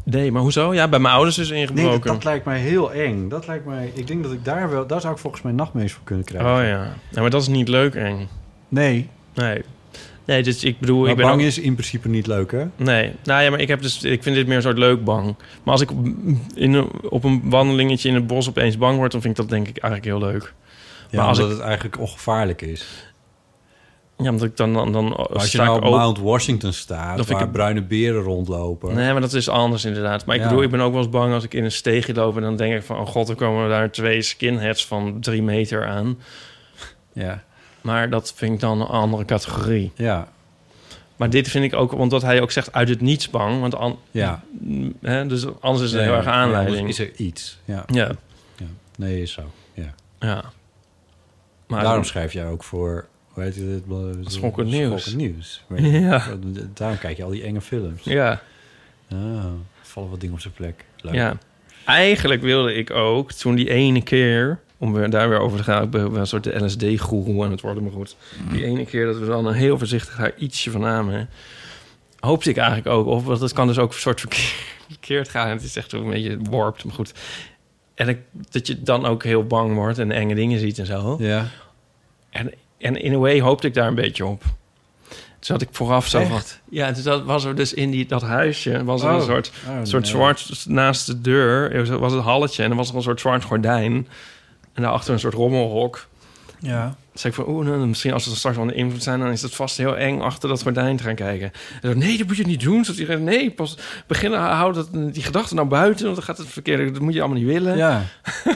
Nee, 0.05 0.33
maar 0.33 0.43
hoezo? 0.43 0.75
Ja, 0.75 0.89
bij 0.89 0.99
mijn 0.99 1.15
ouders 1.15 1.39
is 1.39 1.51
Nee, 1.51 1.61
ingebroken. 1.61 1.91
dat, 1.93 2.03
dat 2.03 2.25
lijkt 2.25 2.45
mij 2.45 2.59
heel 2.61 2.93
eng. 2.93 3.29
Dat 3.29 3.47
lijkt 3.47 3.65
mij... 3.67 3.91
Ik 3.95 4.07
denk 4.07 4.23
dat 4.23 4.33
ik 4.33 4.45
daar 4.45 4.71
wel... 4.71 4.87
Daar 4.87 5.01
zou 5.01 5.13
ik 5.15 5.19
volgens 5.21 5.43
mij 5.43 5.53
nachtmerries 5.53 5.93
voor 5.93 6.05
kunnen 6.05 6.25
krijgen. 6.25 6.51
Oh 6.51 6.57
ja. 6.57 6.95
ja. 7.11 7.21
Maar 7.21 7.31
dat 7.31 7.43
is 7.43 7.49
niet 7.49 7.69
leuk 7.69 7.95
eng. 7.95 8.29
Nee. 8.69 9.09
Nee. 9.35 9.63
Nee, 10.31 10.43
dus 10.43 10.64
ik 10.64 10.78
bedoel... 10.78 11.01
Maar 11.01 11.11
ik 11.11 11.16
ben 11.16 11.26
bang 11.26 11.41
ook- 11.41 11.47
is 11.47 11.59
in 11.59 11.72
principe 11.74 12.09
niet 12.09 12.26
leuk, 12.26 12.51
hè? 12.53 12.64
Nee, 12.76 13.12
nou 13.24 13.43
ja, 13.43 13.51
maar 13.51 13.61
ik 13.61 13.68
heb 13.68 13.83
dus, 13.83 14.03
ik 14.03 14.22
vind 14.22 14.37
dit 14.37 14.47
meer 14.47 14.57
een 14.57 14.62
soort 14.62 14.78
leuk 14.78 15.05
bang. 15.05 15.24
Maar 15.62 15.72
als 15.72 15.81
ik 15.81 15.91
op, 15.91 16.07
in 16.55 16.72
een, 16.72 16.89
op 17.09 17.24
een 17.24 17.43
wandelingetje 17.45 18.09
in 18.09 18.14
het 18.14 18.26
bos 18.26 18.49
opeens 18.49 18.78
bang 18.78 18.97
word, 18.97 19.12
dan 19.12 19.20
vind 19.20 19.39
ik 19.39 19.41
dat 19.41 19.51
denk 19.51 19.68
ik 19.68 19.76
eigenlijk 19.83 20.05
heel 20.20 20.31
leuk. 20.31 20.55
Ja, 21.11 21.18
maar 21.18 21.26
als 21.28 21.37
omdat 21.39 21.53
ik, 21.53 21.59
het 21.59 21.66
eigenlijk 21.68 21.99
ongevaarlijk 22.01 22.62
is. 22.62 22.87
ja, 24.18 24.31
omdat 24.31 24.47
ik 24.49 24.57
dan 24.57 24.72
dan, 24.72 24.93
dan 24.93 25.05
Maar 25.05 25.16
als 25.16 25.53
je 25.53 25.59
nou 25.59 25.85
op 25.85 25.91
Mount 25.91 26.18
Washington 26.18 26.72
staat, 26.72 27.16
Dan 27.16 27.24
vind 27.24 27.39
waar 27.39 27.47
ik- 27.47 27.53
bruine 27.53 27.83
beren 27.83 28.22
rondlopen... 28.22 28.95
Nee, 28.95 29.12
maar 29.12 29.20
dat 29.20 29.33
is 29.33 29.49
anders 29.49 29.85
inderdaad. 29.85 30.26
Maar 30.26 30.35
ik 30.37 30.43
Ja. 30.43 30.49
bedoel, 30.49 30.62
ik 30.64 30.70
ben 30.70 30.81
ook 30.81 30.93
wel 30.93 31.01
eens 31.03 31.11
bang 31.11 31.33
als 31.35 31.45
ik 31.45 31.55
in 31.55 31.64
een 31.64 31.72
steegje 31.72 32.14
loop 32.14 32.37
en 32.37 32.43
dan 32.43 32.57
denk 32.57 32.74
ik 32.74 32.83
van, 32.83 32.99
oh 32.99 33.07
god, 33.07 33.26
dan 33.26 33.37
komen 33.37 33.68
daar 33.68 33.91
twee 33.91 34.22
skinheads 34.22 34.87
van 34.87 35.20
drie 35.20 35.43
meter 35.43 35.87
aan. 35.87 36.18
Ja. 37.12 37.43
Maar 37.81 38.11
dat 38.11 38.33
vind 38.37 38.53
ik 38.55 38.61
dan 38.61 38.81
een 38.81 38.87
andere 38.87 39.24
categorie. 39.24 39.93
Ja. 39.95 40.28
Maar 41.16 41.31
dit 41.31 41.49
vind 41.49 41.64
ik 41.64 41.74
ook, 41.74 41.93
omdat 41.93 42.22
hij 42.22 42.41
ook 42.41 42.51
zegt 42.51 42.72
uit 42.72 42.89
het 42.89 43.01
niets 43.01 43.31
bang. 43.31 43.61
Want 43.61 43.74
an, 43.74 43.99
Ja. 44.11 44.43
Hè, 45.01 45.26
dus 45.26 45.47
anders 45.61 45.85
is 45.85 45.93
er 45.93 45.97
Nee, 45.99 46.07
heel 46.07 46.16
erg 46.16 46.24
ja, 46.24 46.31
aanleiding. 46.31 46.89
is 46.89 46.99
er 46.99 47.14
iets. 47.16 47.59
Ja. 47.64 47.85
Ja. 47.87 48.11
ja. 48.57 48.66
Nee, 48.97 49.22
is 49.22 49.33
zo. 49.33 49.43
Ja. 49.74 49.95
Ja. 50.20 50.45
Maar 51.66 51.83
Daarom 51.83 52.05
schrijf 52.05 52.33
jij 52.33 52.47
ook 52.47 52.64
voor... 52.64 53.07
Hoe 53.28 53.43
heet 53.43 53.57
het? 53.57 54.33
Schokkend 54.33 54.68
nieuws. 54.68 55.14
Nieuws. 55.14 55.64
Ja. 55.76 56.22
Daarom 56.74 56.99
kijk 56.99 57.16
je 57.16 57.24
al 57.24 57.31
die 57.31 57.43
enge 57.43 57.61
films. 57.61 58.03
Ja. 58.05 58.41
Ah, 59.11 59.45
vallen 59.83 60.11
wat 60.11 60.20
dingen 60.20 60.35
op 60.35 60.41
zijn 60.41 60.55
plek. 60.55 60.85
Leuk. 61.01 61.14
Ja. 61.14 61.37
Eigenlijk 61.85 62.43
wilde 62.43 62.74
ik 62.74 62.91
ook, 62.91 63.33
toen 63.33 63.55
die 63.55 63.70
ene 63.70 64.03
keer... 64.03 64.61
om 64.81 64.93
weer 64.93 65.11
daar 65.11 65.29
weer 65.29 65.38
over 65.38 65.59
te 65.59 65.64
gaan... 65.64 65.83
ik 65.83 65.91
ben 65.91 66.11
wel 66.11 66.21
een 66.21 66.26
soort 66.26 66.45
de 66.45 66.64
LSD-goeroe 66.64 67.45
aan 67.45 67.50
het 67.50 67.61
worden, 67.61 67.83
maar 67.83 67.92
goed. 67.92 68.17
Die 68.50 68.64
ene 68.64 68.84
keer 68.84 69.07
dat 69.07 69.18
we 69.18 69.26
dan 69.26 69.46
een 69.46 69.55
heel 69.55 69.79
voorzichtig 69.79 70.17
daar 70.17 70.33
ietsje 70.38 70.71
van 70.71 70.80
namen... 70.80 71.29
hoopte 72.21 72.50
ik 72.50 72.57
eigenlijk 72.57 72.88
ook... 72.88 73.07
of 73.07 73.25
want 73.25 73.41
het 73.41 73.53
kan 73.53 73.67
dus 73.67 73.79
ook 73.79 73.92
een 73.92 73.99
soort 73.99 74.21
verkeer- 74.21 74.64
verkeerd 74.88 75.29
gaan. 75.29 75.49
Het 75.49 75.63
is 75.63 75.76
echt 75.76 75.92
een 75.92 76.11
beetje 76.11 76.38
warped, 76.50 76.84
maar 76.84 76.95
goed. 76.95 77.13
En 77.95 78.09
ik, 78.09 78.18
dat 78.50 78.67
je 78.67 78.83
dan 78.83 79.07
ook 79.07 79.25
heel 79.25 79.46
bang 79.46 79.75
wordt 79.75 79.99
en 79.99 80.11
enge 80.11 80.34
dingen 80.34 80.59
ziet 80.59 80.79
en 80.79 80.87
zo. 80.87 81.17
Ja. 81.18 81.46
En, 82.30 82.50
en 82.79 82.96
in 83.03 83.14
a 83.14 83.18
way 83.18 83.41
hoopte 83.41 83.67
ik 83.67 83.75
daar 83.75 83.87
een 83.88 83.95
beetje 83.95 84.26
op. 84.26 84.42
Dus 85.38 85.49
had 85.49 85.63
ik 85.63 85.68
vooraf 85.72 86.07
zo. 86.09 86.18
Echt? 86.21 86.61
Ja, 86.71 86.92
dus 86.92 87.03
dat 87.03 87.25
was 87.25 87.45
er 87.45 87.55
dus 87.55 87.75
in 87.75 87.91
die, 87.91 88.07
dat 88.07 88.22
huisje... 88.22 88.84
was 88.84 89.03
er 89.03 89.09
Oh. 89.11 89.14
een 89.17 89.22
soort, 89.22 89.50
Oh, 89.68 89.79
soort 89.83 90.03
nee. 90.03 90.11
zwart 90.13 90.64
naast 90.68 91.07
de 91.07 91.21
deur. 91.21 91.99
Was 91.99 92.13
het 92.13 92.22
halletje 92.22 92.63
en 92.63 92.71
er 92.71 92.76
was 92.76 92.88
er 92.91 92.95
een 92.96 93.03
soort 93.03 93.21
zwart 93.21 93.45
gordijn. 93.45 94.09
En 94.72 94.83
daarachter 94.83 95.13
een 95.13 95.21
soort 95.21 95.34
rommelhok. 95.34 96.07
Ja. 96.59 96.95
Dus 97.13 97.21
zei 97.21 97.34
ik 97.34 97.45
van, 97.45 97.55
oeh, 97.55 97.67
nou, 97.67 97.87
misschien 97.87 98.13
als 98.13 98.26
we 98.26 98.34
straks 98.34 98.57
van 98.57 98.67
de 98.67 98.75
invloed 98.75 99.03
zijn... 99.03 99.21
dan 99.21 99.30
is 99.30 99.42
het 99.42 99.55
vast 99.55 99.76
heel 99.76 99.97
eng 99.97 100.21
achter 100.21 100.49
dat 100.49 100.63
gordijn 100.63 100.97
te 100.97 101.03
gaan 101.03 101.14
kijken. 101.14 101.53
En 101.83 101.91
zo, 101.92 101.97
nee, 101.99 102.18
dat 102.18 102.26
moet 102.26 102.37
je 102.37 102.47
niet 102.47 102.61
doen. 102.61 102.84
Zodat 102.84 103.07
zei, 103.07 103.21
nee, 103.21 103.51
pas 103.51 103.79
beginnen, 104.07 104.41
hou 104.41 104.72
dat, 104.72 104.88
die 104.92 105.22
gedachten 105.22 105.57
nou 105.57 105.68
buiten... 105.68 106.05
want 106.05 106.17
dan 106.17 106.25
gaat 106.25 106.38
het 106.38 106.49
verkeerde, 106.49 106.91
dat 106.91 107.03
moet 107.03 107.14
je 107.14 107.21
allemaal 107.21 107.38
niet 107.38 107.47
willen. 107.47 107.76
Ja. 107.76 108.03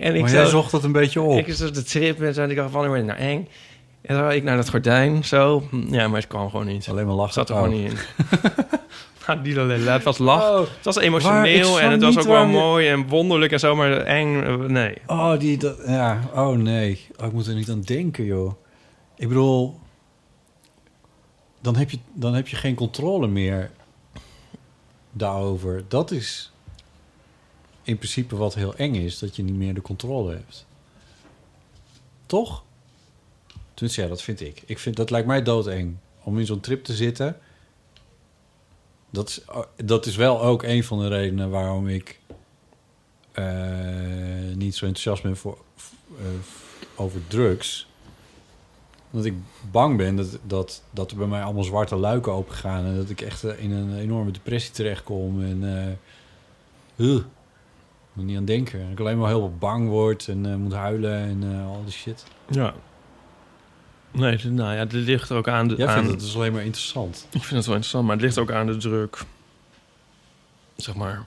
En 0.00 0.14
ik 0.14 0.20
Maar 0.20 0.30
jij 0.30 0.44
zo- 0.44 0.50
zocht 0.50 0.72
het 0.72 0.84
een 0.84 0.92
beetje 0.92 1.20
op. 1.20 1.38
Ik 1.38 1.54
zat 1.54 1.74
de 1.74 1.82
trip 1.82 2.22
en 2.22 2.34
zo, 2.34 2.42
en 2.42 2.50
ik 2.50 2.56
dacht, 2.56 2.72
word 2.72 2.98
ik 2.98 3.04
nou 3.04 3.18
eng? 3.18 3.48
En 4.02 4.16
dan 4.16 4.30
ik 4.32 4.42
naar 4.42 4.56
dat 4.56 4.68
gordijn, 4.70 5.24
zo. 5.24 5.68
Ja, 5.90 6.08
maar 6.08 6.18
het 6.20 6.28
kwam 6.28 6.50
gewoon 6.50 6.66
niet. 6.66 6.88
Alleen 6.88 7.06
maar 7.06 7.14
lachen. 7.14 7.32
zat 7.32 7.48
er 7.48 7.54
gewoon 7.54 7.70
niet 7.70 7.90
in. 7.92 7.98
Nou, 9.26 9.40
niet 9.40 9.58
alleen. 9.58 9.86
Het 9.86 10.02
was 10.02 10.18
lach. 10.18 10.50
Oh, 10.50 10.58
het 10.76 10.84
was 10.84 10.96
emotioneel 10.96 11.80
en 11.80 11.90
het 11.90 12.02
was 12.02 12.18
ook 12.18 12.24
wel 12.24 12.40
je- 12.40 12.46
mooi 12.52 12.88
en 12.88 13.08
wonderlijk 13.08 13.52
en 13.52 13.58
zo, 13.58 13.76
maar 13.76 13.92
eng, 13.92 14.42
eh, 14.42 14.56
nee. 14.56 14.96
Oh, 15.06 15.38
die, 15.38 15.56
dat, 15.58 15.78
ja. 15.86 16.20
Oh 16.34 16.56
nee. 16.56 17.06
Oh, 17.20 17.26
ik 17.26 17.32
moet 17.32 17.46
er 17.46 17.54
niet 17.54 17.70
aan 17.70 17.80
denken, 17.80 18.24
joh. 18.24 18.52
Ik 19.16 19.28
bedoel, 19.28 19.78
dan 21.60 21.76
heb 21.76 21.90
je, 21.90 21.98
dan 22.12 22.34
heb 22.34 22.48
je 22.48 22.56
geen 22.56 22.74
controle 22.74 23.26
meer 23.26 23.70
daarover. 25.12 25.84
Dat 25.88 26.10
is 26.10 26.52
in 27.82 27.96
principe 27.98 28.36
wat 28.36 28.54
heel 28.54 28.74
eng 28.74 28.94
is, 28.94 29.18
dat 29.18 29.36
je 29.36 29.42
niet 29.42 29.54
meer 29.54 29.74
de 29.74 29.82
controle 29.82 30.32
hebt. 30.32 30.66
Toch? 32.26 32.62
Dus 33.74 33.94
ja, 33.94 34.06
dat 34.06 34.22
vind 34.22 34.40
ik. 34.40 34.62
ik 34.66 34.78
vind, 34.78 34.96
dat 34.96 35.10
lijkt 35.10 35.26
mij 35.26 35.42
doodeng. 35.42 35.96
Om 36.22 36.38
in 36.38 36.46
zo'n 36.46 36.60
trip 36.60 36.84
te 36.84 36.94
zitten. 36.94 37.36
Dat 39.10 39.28
is, 39.28 39.40
dat 39.84 40.06
is 40.06 40.16
wel 40.16 40.42
ook 40.42 40.62
een 40.62 40.84
van 40.84 40.98
de 40.98 41.08
redenen 41.08 41.50
waarom 41.50 41.88
ik 41.88 42.20
eh, 43.32 44.54
niet 44.54 44.74
zo 44.74 44.86
enthousiast 44.86 45.22
ben 45.22 45.36
voor, 45.36 45.58
eh, 46.18 46.24
over 46.94 47.20
drugs. 47.26 47.88
Dat 49.10 49.24
ik 49.24 49.34
bang 49.70 49.96
ben 49.96 50.16
dat, 50.16 50.38
dat, 50.46 50.82
dat 50.90 51.10
er 51.10 51.16
bij 51.16 51.26
mij 51.26 51.42
allemaal 51.42 51.64
zwarte 51.64 51.96
luiken 51.96 52.32
open 52.32 52.54
gaan. 52.54 52.84
En 52.84 52.96
dat 52.96 53.10
ik 53.10 53.20
echt 53.20 53.44
eh, 53.44 53.62
in 53.62 53.72
een 53.72 53.98
enorme 53.98 54.30
depressie 54.30 54.72
terechtkom. 54.72 55.42
En 55.42 55.98
uh, 56.96 57.22
moet 58.12 58.24
niet 58.24 58.36
aan 58.36 58.44
denken. 58.44 58.80
Dat 58.80 58.90
ik 58.90 59.00
alleen 59.00 59.18
maar 59.18 59.28
heel 59.28 59.54
bang 59.58 59.88
word 59.88 60.28
en 60.28 60.60
moet 60.60 60.72
huilen 60.72 61.18
en 61.18 61.64
al 61.66 61.82
die 61.84 61.92
shit. 61.92 62.24
Ja. 62.48 62.74
Nee, 64.12 64.38
nou 64.44 64.74
ja, 64.74 64.84
dit 64.84 65.04
ligt 65.04 65.30
er 65.30 65.36
ook 65.36 65.48
aan... 65.48 65.68
De, 65.68 65.74
Jij 65.76 65.86
aan 65.86 65.94
vindt 65.94 66.10
het 66.10 66.20
dus 66.20 66.34
alleen 66.34 66.52
maar 66.52 66.62
interessant. 66.64 67.26
Ik 67.30 67.42
vind 67.42 67.50
het 67.56 67.66
wel 67.66 67.74
interessant, 67.74 68.04
maar 68.06 68.14
het 68.16 68.24
ligt 68.24 68.38
ook 68.38 68.50
aan 68.50 68.66
de 68.66 68.76
druk. 68.76 69.18
Zeg 70.76 70.94
maar. 70.94 71.24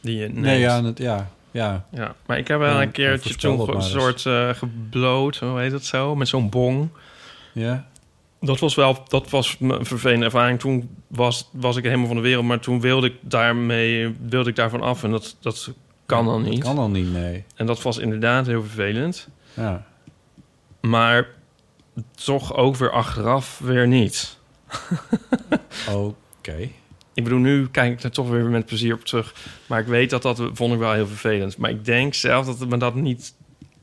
Die 0.00 0.16
je 0.16 0.26
neemt. 0.28 0.38
Nee, 0.40 0.58
ja, 0.58 0.84
het, 0.84 0.98
ja, 0.98 1.30
ja. 1.50 1.84
Ja, 1.90 2.14
maar 2.26 2.38
ik 2.38 2.48
heb 2.48 2.58
wel 2.58 2.74
Ja, 2.74 2.82
een 2.82 2.90
keertje 2.90 3.34
toen 3.34 3.56
dat 3.56 3.68
een 3.74 3.82
soort 3.82 4.26
eh 4.26 4.48
gebloot, 4.48 5.36
hoe 5.36 5.58
heet 5.60 5.70
dat 5.70 5.84
zo, 5.84 6.14
met 6.16 6.28
zo'n 6.28 6.50
bong. 6.50 6.88
Ja. 7.52 7.86
Dat 8.40 8.58
was 8.58 8.74
wel, 8.74 9.04
dat 9.08 9.30
was 9.30 9.56
een 9.60 9.86
vervelende 9.86 10.24
ervaring. 10.24 10.60
Toen 10.60 10.96
was, 11.06 11.48
was 11.52 11.76
ik 11.76 11.84
helemaal 11.84 12.06
van 12.06 12.16
de 12.16 12.22
wereld, 12.22 12.44
maar 12.44 12.60
toen 12.60 12.80
wilde 12.80 13.06
ik 13.06 13.14
daarmee, 13.20 14.16
wilde 14.28 14.50
ik 14.50 14.56
daarvan 14.56 14.80
af 14.82 15.02
en 15.04 15.10
dat, 15.10 15.36
dat 15.40 15.70
kan 16.06 16.24
dan 16.24 16.42
Dat 16.42 16.50
niet. 16.50 16.62
kan 16.62 16.76
dan 16.76 16.92
niet, 16.92 17.12
nee. 17.12 17.44
En 17.54 17.66
dat 17.66 17.82
was 17.82 17.98
inderdaad 17.98 18.46
heel 18.46 18.62
vervelend. 18.62 19.28
Ja. 19.54 19.84
Maar 20.80 21.26
toch 22.24 22.54
ook 22.54 22.76
weer 22.76 22.90
achteraf 22.90 23.58
weer 23.58 23.86
niet. 23.86 24.38
Oké. 25.94 26.68
Ik 27.14 27.24
bedoel, 27.24 27.38
nu 27.38 27.68
kijk 27.68 27.92
ik 27.92 28.02
er 28.02 28.10
toch 28.10 28.28
weer 28.28 28.44
met 28.44 28.66
plezier 28.66 28.94
op 28.94 29.04
terug. 29.04 29.34
Maar 29.66 29.80
ik 29.80 29.86
weet 29.86 30.10
dat 30.10 30.22
dat 30.22 30.42
vond 30.52 30.72
ik 30.72 30.78
wel 30.78 30.92
heel 30.92 31.06
vervelend. 31.06 31.56
Maar 31.56 31.70
ik 31.70 31.84
denk 31.84 32.14
zelf 32.14 32.46
dat 32.46 32.58
het 32.58 32.68
me 32.68 32.76
dat 32.76 32.94
niet... 32.94 33.34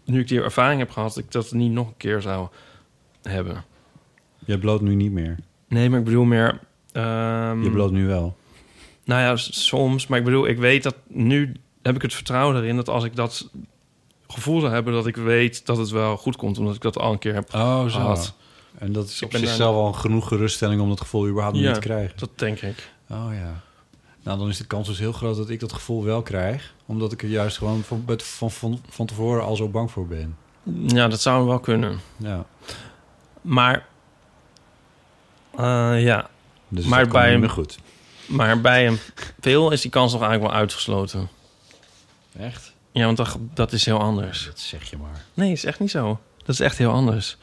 Nu 0.05 0.19
ik 0.19 0.27
die 0.27 0.41
ervaring 0.41 0.79
heb 0.79 0.89
gehad, 0.89 1.13
dat 1.13 1.23
ik 1.23 1.31
dat 1.31 1.51
niet 1.51 1.71
nog 1.71 1.87
een 1.87 1.97
keer 1.97 2.21
zou 2.21 2.47
hebben. 3.21 3.63
Jij 4.45 4.57
bloot 4.57 4.81
nu 4.81 4.95
niet 4.95 5.11
meer. 5.11 5.37
Nee, 5.67 5.89
maar 5.89 5.99
ik 5.99 6.05
bedoel 6.05 6.23
meer... 6.23 6.59
ehm, 6.91 7.63
Je 7.63 7.71
bloot 7.71 7.91
nu 7.91 8.07
wel. 8.07 8.37
Nou 9.05 9.21
ja, 9.21 9.35
soms. 9.35 10.07
Maar 10.07 10.19
ik 10.19 10.25
bedoel, 10.25 10.47
ik 10.47 10.57
weet 10.57 10.83
dat 10.83 10.95
nu 11.07 11.51
heb 11.81 11.95
ik 11.95 12.01
het 12.01 12.13
vertrouwen 12.13 12.55
erin 12.57 12.75
dat 12.75 12.89
als 12.89 13.03
ik 13.03 13.15
dat 13.15 13.49
gevoel 14.31 14.59
zou 14.59 14.73
hebben, 14.73 14.93
dat 14.93 15.07
ik 15.07 15.15
weet 15.15 15.65
dat 15.65 15.77
het 15.77 15.89
wel 15.89 16.17
goed 16.17 16.35
komt, 16.35 16.57
omdat 16.57 16.75
ik 16.75 16.81
dat 16.81 16.97
al 16.97 17.11
een 17.11 17.19
keer 17.19 17.33
heb 17.33 17.53
Oh, 17.53 17.81
zo. 17.81 17.89
gehad. 17.89 18.33
En 18.77 18.91
dat 18.91 19.07
is 19.07 19.21
Ik 19.21 19.27
op 19.33 19.35
zichzelf 19.39 19.75
al 19.75 19.93
genoeg 19.93 20.27
geruststelling 20.27 20.81
om 20.81 20.89
dat 20.89 20.99
gevoel 21.01 21.27
überhaupt 21.27 21.57
Ja, 21.57 21.63
niet 21.65 21.73
te 21.73 21.79
krijgen. 21.79 22.17
dat 22.17 22.29
denk 22.35 22.61
ik. 22.61 22.91
Oh 23.09 23.27
ja. 23.31 23.61
Nou, 24.23 24.37
dan 24.39 24.49
is 24.49 24.57
de 24.57 24.65
kans 24.67 24.87
dus 24.87 24.99
heel 24.99 25.11
groot 25.11 25.35
dat 25.37 25.49
ik 25.49 25.59
dat 25.59 25.73
gevoel 25.73 26.03
wel 26.03 26.21
krijg. 26.21 26.73
Omdat 26.85 27.11
ik 27.11 27.21
er 27.23 27.29
juist 27.29 27.57
gewoon 27.57 27.83
van, 27.83 28.03
van, 28.05 28.19
van, 28.19 28.51
van, 28.51 28.81
van 28.89 29.05
tevoren 29.05 29.43
al 29.43 29.55
zo 29.55 29.67
bang 29.67 29.91
voor 29.91 30.07
ben. 30.07 30.37
Ja, 30.87 31.07
dat 31.07 31.21
zou 31.21 31.47
wel 31.47 31.59
kunnen. 31.59 31.99
Ja. 32.17 32.45
Maar 33.41 33.85
eh, 35.57 36.03
ja. 36.03 36.29
Dus 36.67 36.85
maar 36.85 37.07
bij 37.07 37.37
meer 37.37 37.49
goed. 37.49 37.77
Maar 38.25 38.61
bij 38.61 38.87
een 38.87 38.97
veel 39.39 39.71
is 39.71 39.81
die 39.81 39.91
kans 39.91 40.11
nog 40.11 40.21
eigenlijk 40.21 40.51
wel 40.51 40.61
uitgesloten. 40.61 41.29
Echt? 42.39 42.70
Ja, 42.91 43.05
want 43.05 43.17
dat, 43.17 43.37
dat 43.53 43.71
is 43.71 43.85
heel 43.85 43.99
anders. 43.99 44.45
Dat 44.45 44.59
zeg 44.59 44.89
je 44.89 44.97
maar. 44.97 45.25
Nee, 45.33 45.51
is 45.51 45.65
echt 45.65 45.79
niet 45.79 45.91
zo. 45.91 46.19
Dat 46.37 46.49
is 46.49 46.59
echt 46.59 46.77
heel 46.77 46.91
anders. 46.91 47.37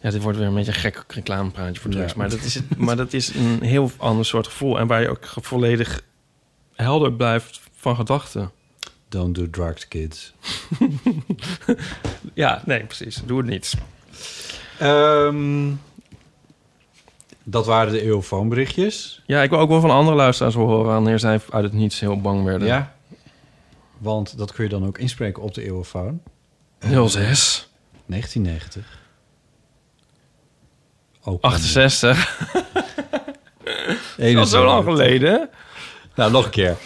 Ja, 0.00 0.10
dit 0.10 0.22
wordt 0.22 0.38
weer 0.38 0.46
een 0.46 0.54
beetje 0.54 0.72
een 0.72 0.78
gek 0.78 1.04
reclamepraatje 1.08 1.80
voor 1.80 1.90
drugs. 1.90 2.12
Ja. 2.12 2.18
Maar, 2.18 2.30
dat 2.30 2.42
is, 2.42 2.60
maar 2.76 2.96
dat 2.96 3.12
is 3.12 3.34
een 3.34 3.62
heel 3.62 3.90
ander 3.96 4.24
soort 4.24 4.46
gevoel. 4.46 4.78
En 4.78 4.86
waar 4.86 5.00
je 5.00 5.08
ook 5.08 5.26
volledig 5.40 6.02
helder 6.74 7.12
blijft 7.12 7.60
van 7.76 7.96
gedachten. 7.96 8.50
Don't 9.08 9.34
do 9.34 9.50
drugs, 9.50 9.88
kids. 9.88 10.32
Ja, 12.34 12.62
nee, 12.66 12.84
precies. 12.84 13.22
Doe 13.26 13.38
het 13.38 13.46
niet. 13.46 13.74
Ehm, 14.78 15.70
dat 17.42 17.66
waren 17.66 17.92
de 17.92 18.02
eeuwfoonberichtjes. 18.02 19.22
Ja, 19.26 19.42
ik 19.42 19.50
wil 19.50 19.58
ook 19.58 19.68
wel 19.68 19.80
van 19.80 19.90
andere 19.90 20.16
luisteraars 20.16 20.54
horen... 20.54 20.84
wanneer 20.84 21.18
zij 21.18 21.40
uit 21.50 21.64
het 21.64 21.72
niets 21.72 22.00
heel 22.00 22.20
bang 22.20 22.44
werden. 22.44 22.68
Ja. 22.68 22.94
Want 24.02 24.38
dat 24.38 24.52
kun 24.52 24.64
je 24.64 24.70
dan 24.70 24.86
ook 24.86 24.98
inspreken 24.98 25.42
op 25.42 25.54
de 25.54 25.64
eeuwfoon. 25.64 26.22
06. 26.80 27.70
1990. 28.06 29.00
Ook 31.24 31.42
68. 31.42 32.16
Dat 34.16 34.32
was 34.32 34.50
zo 34.50 34.62
71. 34.62 34.64
lang 34.64 34.84
geleden. 34.84 35.48
Nou, 36.14 36.30
nog 36.30 36.44
een 36.44 36.50
keer. 36.50 36.76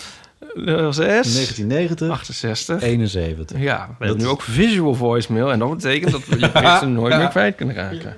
06. 0.55 0.97
1990. 0.97 2.09
68. 2.11 2.83
71. 2.83 3.59
Ja, 3.61 3.81
we 3.81 3.87
Dat 3.89 3.97
hebben 3.99 4.17
nu 4.17 4.23
is- 4.25 4.31
ook 4.31 4.43
visual 4.43 4.95
voicemail. 4.95 5.53
En 5.53 5.59
dat 5.59 5.71
betekent 5.71 6.13
dat 6.13 6.25
we 6.27 6.39
je 6.39 6.51
berichten 6.53 6.93
nooit 6.93 7.13
Ja. 7.13 7.19
meer 7.19 7.29
kwijt 7.29 7.55
kunnen 7.57 7.75
raken. 7.75 8.17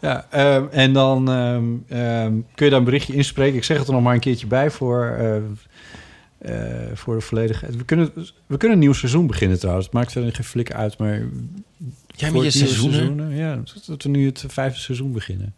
Ja, 0.00 0.26
ehm, 0.30 0.64
en 0.70 0.92
dan 0.92 1.30
ehm, 1.30 1.64
ehm, 1.88 2.32
kun 2.54 2.64
je 2.64 2.70
daar 2.70 2.78
een 2.78 2.84
berichtje 2.84 3.14
inspreken. 3.14 3.56
Ik 3.56 3.64
zeg 3.64 3.78
het 3.78 3.86
er 3.86 3.92
nog 3.92 4.02
maar 4.02 4.14
een 4.14 4.20
keertje 4.20 4.46
bij 4.46 4.70
voor, 4.70 5.06
eh, 5.18 5.36
voor 6.94 7.14
de 7.14 7.20
volledigheid. 7.20 7.76
We 7.76 7.84
kunnen, 7.84 8.12
we 8.46 8.56
kunnen 8.56 8.76
een 8.76 8.82
nieuw 8.82 8.92
seizoen 8.92 9.26
beginnen 9.26 9.58
trouwens. 9.58 9.86
Het 9.86 9.94
maakt 9.94 10.12
verder 10.12 10.34
geen 10.34 10.44
flik 10.44 10.72
uit, 10.72 10.98
maar... 10.98 11.22
Voor 12.16 12.32
met 12.32 12.42
je 12.42 12.50
seizoenen? 12.58 12.98
seizoen, 13.16 13.36
Ja, 13.36 13.60
dat- 13.86 14.02
we 14.02 14.08
nu 14.08 14.26
het 14.26 14.44
vijfde 14.48 14.80
seizoen 14.80 15.12
beginnen. 15.12 15.54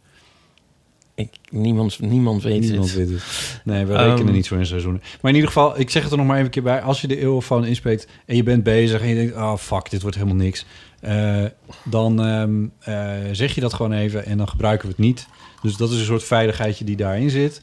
Ik, 1.14 1.30
niemand, 1.50 2.00
niemand 2.00 2.42
weet 2.42 2.60
Niemand 2.60 2.84
het. 2.88 2.94
weet 2.96 3.08
het. 3.10 3.60
Nee, 3.64 3.84
we 3.84 3.92
Ehm, 3.94 4.10
rekenen 4.10 4.32
niet 4.32 4.46
zo 4.46 4.54
in 4.56 4.66
seizoenen. 4.66 5.00
Maar 5.20 5.30
in 5.30 5.36
ieder 5.36 5.52
geval, 5.52 5.80
ik 5.80 5.90
zeg 5.90 6.02
het 6.02 6.10
er 6.12 6.18
nog 6.18 6.26
maar 6.26 6.34
even 6.34 6.46
een 6.46 6.52
keer 6.52 6.62
bij. 6.62 6.80
Als 6.82 7.00
je 7.00 7.06
de 7.08 7.18
eeuwfoon 7.20 7.64
inspreekt 7.66 8.08
en 8.26 8.36
je 8.36 8.42
bent 8.42 8.62
bezig 8.62 9.00
en 9.00 9.08
je 9.08 9.14
denkt... 9.14 9.34
oh, 9.34 9.56
fuck, 9.56 9.90
dit 9.90 10.02
wordt 10.02 10.16
helemaal 10.16 10.36
niks. 10.44 10.64
eh, 11.00 11.44
dan 11.84 12.22
ehm, 12.22 12.64
eh, 12.78 13.14
zeg 13.32 13.54
je 13.54 13.60
dat 13.60 13.74
gewoon 13.74 13.92
even 13.92 14.24
en 14.26 14.38
dan 14.38 14.48
gebruiken 14.48 14.86
we 14.88 14.94
het 14.96 15.04
niet. 15.04 15.26
Dus 15.62 15.76
dat 15.76 15.90
is 15.90 15.98
een 15.98 16.04
soort 16.04 16.24
veiligheidje 16.24 16.84
die 16.84 16.96
daarin 16.96 17.30
zit. 17.30 17.62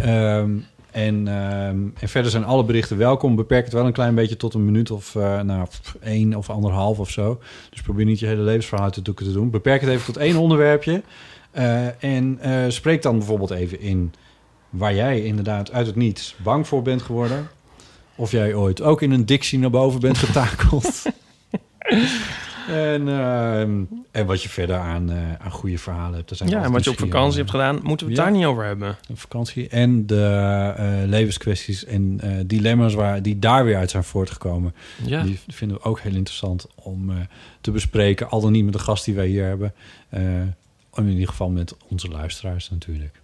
Ehm, 0.00 0.50
en, 0.94 1.28
ehm, 1.28 1.78
en 2.00 2.08
verder 2.08 2.30
zijn 2.30 2.44
alle 2.44 2.64
berichten 2.64 2.96
welkom. 2.96 3.36
Beperk 3.36 3.64
het 3.64 3.72
wel 3.72 3.86
een 3.86 3.92
klein 3.92 4.14
beetje 4.14 4.36
tot 4.36 4.54
een 4.54 4.64
minuut 4.64 4.90
of 4.90 5.14
eh 5.14 5.40
nou, 5.40 5.66
één 6.00 6.34
of 6.34 6.50
anderhalf 6.50 6.98
of 6.98 7.10
zo. 7.10 7.40
Dus 7.70 7.82
probeer 7.82 8.04
niet 8.04 8.18
je 8.18 8.26
hele 8.26 8.42
levensverhaal 8.42 8.90
te 8.90 9.02
doen. 9.32 9.50
Beperk 9.50 9.80
het 9.80 9.90
even 9.90 10.04
tot 10.04 10.16
één 10.16 10.36
onderwerpje. 10.36 11.02
Eh, 11.50 12.04
en 12.04 12.38
eh, 12.40 12.64
spreek 12.68 13.02
dan 13.02 13.18
bijvoorbeeld 13.18 13.50
even 13.50 13.80
in 13.80 14.12
waar 14.70 14.94
jij 14.94 15.24
inderdaad 15.24 15.72
uit 15.72 15.86
het 15.86 15.96
niets 15.96 16.36
bang 16.42 16.66
voor 16.66 16.82
bent 16.82 17.02
geworden. 17.02 17.48
Of 18.14 18.30
jij 18.30 18.54
ooit 18.54 18.82
ook 18.82 19.02
in 19.02 19.10
een 19.10 19.26
dictie 19.26 19.58
naar 19.58 19.70
boven 19.70 20.00
bent 20.00 20.18
getakeld. 20.18 21.02
en, 22.68 23.08
ehm, 23.08 23.82
en 24.10 24.26
wat 24.26 24.42
je 24.42 24.48
verder 24.48 24.76
aan, 24.76 25.10
eh, 25.10 25.16
aan 25.38 25.50
goede 25.50 25.78
verhalen 25.78 26.16
hebt. 26.16 26.36
Zijn 26.36 26.48
Ja, 26.48 26.62
en 26.62 26.72
wat 26.72 26.84
je 26.84 26.90
op 26.90 26.98
vakantie 26.98 27.38
hebt 27.38 27.50
gedaan, 27.50 27.80
moeten 27.82 28.06
we 28.06 28.12
het 28.12 28.20
Ja. 28.22 28.28
daar 28.28 28.38
niet 28.38 28.46
over 28.46 28.64
hebben. 28.64 28.96
Vakantie 29.14 29.68
en 29.68 30.06
de 30.06 30.72
eh, 30.76 30.86
levenskwesties 31.08 31.84
en 31.84 32.18
eh, 32.20 32.30
dilemma's 32.46 32.94
waar, 32.94 33.22
die 33.22 33.38
daar 33.38 33.64
weer 33.64 33.76
uit 33.76 33.90
zijn 33.90 34.04
voortgekomen. 34.04 34.74
Ja. 35.04 35.22
Die 35.22 35.40
vinden 35.48 35.76
we 35.76 35.82
ook 35.82 36.00
heel 36.00 36.14
interessant 36.14 36.66
om 36.74 37.12
te 37.60 37.70
bespreken. 37.70 38.30
Al 38.30 38.40
dan 38.40 38.52
niet 38.52 38.64
met 38.64 38.72
de 38.72 38.78
gast 38.78 39.04
die 39.04 39.14
wij 39.14 39.26
hier 39.26 39.44
hebben. 39.44 39.74
In 40.94 41.08
ieder 41.08 41.28
geval 41.28 41.50
met 41.50 41.76
onze 41.88 42.08
luisteraars 42.08 42.70
natuurlijk. 42.70 43.20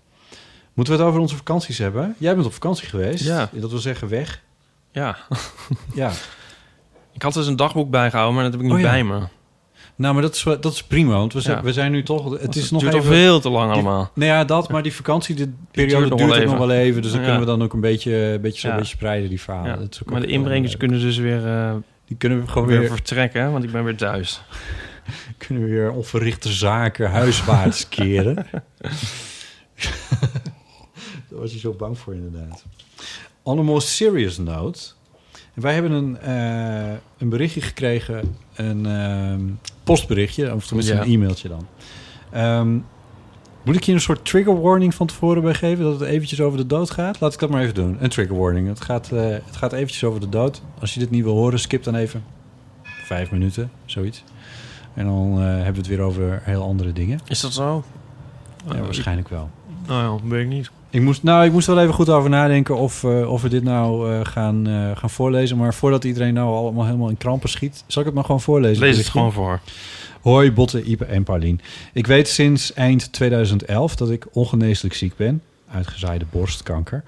Moeten 0.74 0.94
we 0.94 1.00
het 1.00 1.08
over 1.08 1.20
onze 1.20 1.36
vakanties 1.36 1.78
hebben? 1.78 2.14
Jij 2.18 2.34
bent 2.34 2.46
op 2.46 2.52
vakantie 2.52 2.88
geweest. 2.88 3.24
Ja. 3.24 3.48
Dat 3.52 3.70
wil 3.70 3.78
zeggen 3.78 4.08
weg. 4.08 4.42
Ja. 4.92 5.16
Ja. 5.94 6.10
Ik 7.12 7.22
had 7.22 7.34
dus 7.34 7.46
een 7.46 7.56
dagboek 7.56 7.90
bijgehouden, 7.90 8.34
maar 8.34 8.44
dat 8.44 8.52
heb 8.52 8.60
ik 8.62 8.66
niet 8.68 8.76
Oh 8.76 8.82
ja. 8.82 8.90
bij 8.90 9.04
me. 9.04 9.20
Nou, 9.96 10.12
maar 10.14 10.22
dat 10.22 10.34
is, 10.34 10.42
dat 10.42 10.72
is 10.72 10.82
prima, 10.82 11.12
want 11.12 11.32
we 11.32 11.40
zijn, 11.40 11.56
Ja. 11.56 11.62
we 11.62 11.72
zijn 11.72 11.92
nu 11.92 12.02
toch... 12.02 12.30
Het 12.30 12.40
Het 12.42 12.56
is 12.56 12.70
nog 12.70 12.80
duurt 12.80 12.92
al 12.94 12.98
even, 13.00 13.12
veel 13.12 13.40
te 13.40 13.50
lang 13.50 13.64
die- 13.72 13.74
allemaal. 13.82 14.10
Nou 14.14 14.30
ja, 14.30 14.44
dat, 14.44 14.68
maar 14.70 14.82
die 14.82 14.94
vakantie, 14.94 15.34
de 15.34 15.44
duurt 15.44 15.56
periode 15.70 16.08
duurt 16.16 16.32
ook 16.42 16.44
nog 16.44 16.58
wel 16.58 16.70
even. 16.70 17.02
Dus 17.02 17.10
dan 17.10 17.20
Ja. 17.20 17.26
kunnen 17.26 17.44
we 17.46 17.50
dan 17.52 17.62
ook 17.62 17.72
een 17.72 17.80
beetje, 17.80 18.14
een 18.16 18.40
beetje, 18.40 18.60
zo 18.60 18.66
Ja. 18.68 18.72
een 18.74 18.80
beetje 18.80 18.96
spreiden, 18.96 19.28
die 19.28 19.40
verhalen. 19.40 19.78
Dat 19.78 19.92
is 19.94 20.02
ook 20.02 20.10
Maar 20.10 20.20
de 20.20 20.26
inbrengers 20.26 20.76
kunnen 20.76 21.00
dus 21.00 21.16
weer... 21.18 21.46
eh, 21.46 21.74
Die 22.06 22.16
kunnen 22.18 22.40
we 22.40 22.48
gewoon 22.48 22.68
weer 22.68 22.78
weer, 22.78 22.88
vertrekken, 22.88 23.52
want 23.52 23.64
ik 23.64 23.72
ben 23.72 23.84
weer 23.84 23.96
thuis. 23.96 24.40
kunnen 25.38 25.64
we 25.64 25.70
weer 25.70 25.90
onverrichte 25.92 26.52
zaken 26.52 27.10
huiswaarts 27.10 27.88
keren. 27.98 28.46
Daar 31.28 31.38
was 31.40 31.52
je 31.52 31.58
zo 31.58 31.72
bang 31.72 31.98
voor, 31.98 32.14
inderdaad. 32.14 32.64
On 33.42 33.58
a 33.58 33.62
more 33.62 33.80
serious 33.80 34.38
note. 34.38 34.80
Wij 35.60 35.74
hebben 35.74 35.90
een, 35.92 36.18
eh, 36.18 36.92
een 37.18 37.28
berichtje 37.28 37.60
gekregen, 37.60 38.36
een 38.54 38.86
ehm, 38.86 39.40
postberichtje, 39.84 40.54
of 40.54 40.66
tenminste 40.66 40.94
Ja. 40.94 41.00
een 41.02 41.12
e-mailtje 41.12 41.48
dan. 41.48 41.66
Ehm, 42.30 42.72
moet 43.62 43.76
ik 43.76 43.82
je 43.82 43.92
een 43.92 44.00
soort 44.00 44.24
trigger 44.24 44.60
warning 44.60 44.94
van 44.94 45.06
tevoren 45.06 45.42
bij 45.42 45.54
geven 45.54 45.84
dat 45.84 46.00
het 46.00 46.08
eventjes 46.08 46.40
over 46.40 46.58
de 46.58 46.66
dood 46.66 46.90
gaat? 46.90 47.20
Laat 47.20 47.32
ik 47.32 47.38
dat 47.38 47.50
maar 47.50 47.62
even 47.62 47.74
doen. 47.74 47.96
Een 48.00 48.08
trigger 48.10 48.36
warning. 48.36 48.68
Het 48.68 48.80
gaat, 48.80 49.12
eh, 49.12 49.20
het 49.28 49.56
gaat 49.56 49.72
eventjes 49.72 50.04
over 50.04 50.20
de 50.20 50.28
dood. 50.28 50.62
Als 50.80 50.94
je 50.94 51.00
dit 51.00 51.10
niet 51.10 51.24
wil 51.24 51.34
horen, 51.34 51.58
skip 51.60 51.82
dan 51.82 51.94
even 51.94 52.24
vijf 52.82 53.30
minuten, 53.30 53.70
zoiets. 53.84 54.24
En 54.94 55.04
dan 55.04 55.32
eh, 55.38 55.44
hebben 55.44 55.72
we 55.72 55.78
het 55.78 55.86
weer 55.86 56.00
over 56.00 56.40
heel 56.44 56.62
andere 56.62 56.92
dingen. 56.92 57.20
Is 57.26 57.40
dat 57.40 57.52
zo? 57.52 57.84
Ja, 58.72 58.80
waarschijnlijk 58.80 59.28
wel. 59.28 59.50
Nou 59.86 60.20
ja, 60.22 60.28
weet 60.28 60.42
ik 60.42 60.48
niet. 60.48 60.70
Ik 60.90 61.00
moest, 61.00 61.22
nou, 61.22 61.44
ik 61.44 61.52
moest 61.52 61.66
wel 61.66 61.80
even 61.80 61.94
goed 61.94 62.08
over 62.08 62.30
nadenken 62.30 62.76
of, 62.76 63.04
eh, 63.04 63.32
of 63.32 63.42
we 63.42 63.48
dit 63.48 63.62
nou 63.62 64.12
eh, 64.12 64.20
gaan, 64.22 64.66
eh, 64.66 64.96
gaan 64.96 65.10
voorlezen. 65.10 65.56
Maar 65.56 65.74
voordat 65.74 66.04
iedereen 66.04 66.34
nou 66.34 66.54
allemaal 66.54 66.84
helemaal 66.84 67.08
in 67.08 67.16
krampen 67.16 67.48
schiet, 67.48 67.84
zal 67.86 68.00
ik 68.00 68.06
het 68.06 68.14
maar 68.16 68.24
gewoon 68.24 68.40
voorlezen. 68.40 68.84
Lees 68.84 68.96
het 68.96 69.08
gewoon 69.08 69.32
voor. 69.32 69.60
Hoi 70.20 70.52
Botte, 70.52 70.82
Ipe 70.82 71.04
en 71.04 71.22
Paulien. 71.22 71.60
Ik 71.92 72.06
weet 72.06 72.28
sinds 72.28 72.72
eind 72.72 73.12
2011 73.12 73.96
dat 73.96 74.10
ik 74.10 74.26
ongeneeslijk 74.32 74.94
ziek 74.94 75.16
ben. 75.16 75.42
Uitgezaaide 75.70 76.24
borstkanker. 76.30 77.04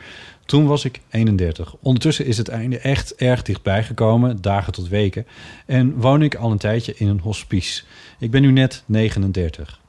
Toen 0.46 0.66
was 0.66 0.84
ik 0.84 1.00
31. 1.10 1.74
Ondertussen 1.80 2.26
is 2.26 2.38
het 2.38 2.48
einde 2.48 2.78
echt 2.78 3.14
erg 3.14 3.42
dichtbij 3.42 3.84
gekomen, 3.84 4.40
dagen 4.40 4.72
tot 4.72 4.88
weken. 4.88 5.26
En 5.66 5.94
woon 5.96 6.22
ik 6.22 6.34
al 6.34 6.50
een 6.50 6.58
tijdje 6.58 6.94
in 6.96 7.08
een 7.08 7.20
hospice. 7.20 7.82
Ik 8.18 8.30
ben 8.30 8.42
nu 8.42 8.52
net 8.52 8.82
39. 8.86 9.80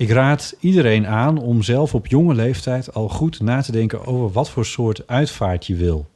Ik 0.00 0.10
raad 0.10 0.56
iedereen 0.60 1.06
aan 1.06 1.38
om 1.38 1.62
zelf 1.62 1.94
op 1.94 2.06
jonge 2.06 2.34
leeftijd 2.34 2.94
al 2.94 3.08
goed 3.08 3.40
na 3.40 3.62
te 3.62 3.72
denken 3.72 4.06
over 4.06 4.30
wat 4.30 4.50
voor 4.50 4.64
soort 4.64 5.06
uitvaart 5.06 5.66
je 5.66 5.74
wil. 5.76 6.08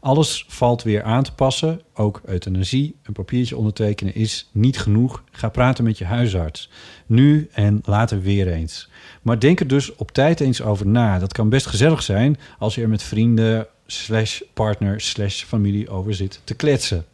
Alles 0.00 0.44
valt 0.48 0.82
weer 0.82 1.02
aan 1.02 1.22
te 1.22 1.34
passen, 1.34 1.80
ook 1.94 2.20
euthanasie. 2.24 2.96
Een 3.02 3.12
papiertje 3.12 3.56
ondertekenen 3.56 4.14
is 4.14 4.50
niet 4.52 4.78
genoeg. 4.78 5.22
Ga 5.30 5.48
praten 5.48 5.84
met 5.84 5.98
je 5.98 6.04
huisarts. 6.04 6.70
Nu 7.06 7.48
en 7.52 7.80
later 7.84 8.22
weer 8.22 8.48
eens. 8.48 8.90
Maar 9.22 9.38
denk 9.38 9.60
er 9.60 9.68
dus 9.68 9.96
op 9.96 10.12
tijd 10.12 10.40
eens 10.40 10.62
over 10.62 10.86
na. 10.86 11.18
Dat 11.18 11.32
kan 11.32 11.48
best 11.48 11.66
gezellig 11.66 12.02
zijn 12.02 12.38
als 12.58 12.74
je 12.74 12.82
er 12.82 12.88
met 12.88 13.02
vrienden, 13.02 13.66
slash 13.86 14.40
partner, 14.52 15.00
slash 15.00 15.44
familie 15.44 15.88
over 15.88 16.14
zit 16.14 16.40
te 16.44 16.54
kletsen. 16.54 17.04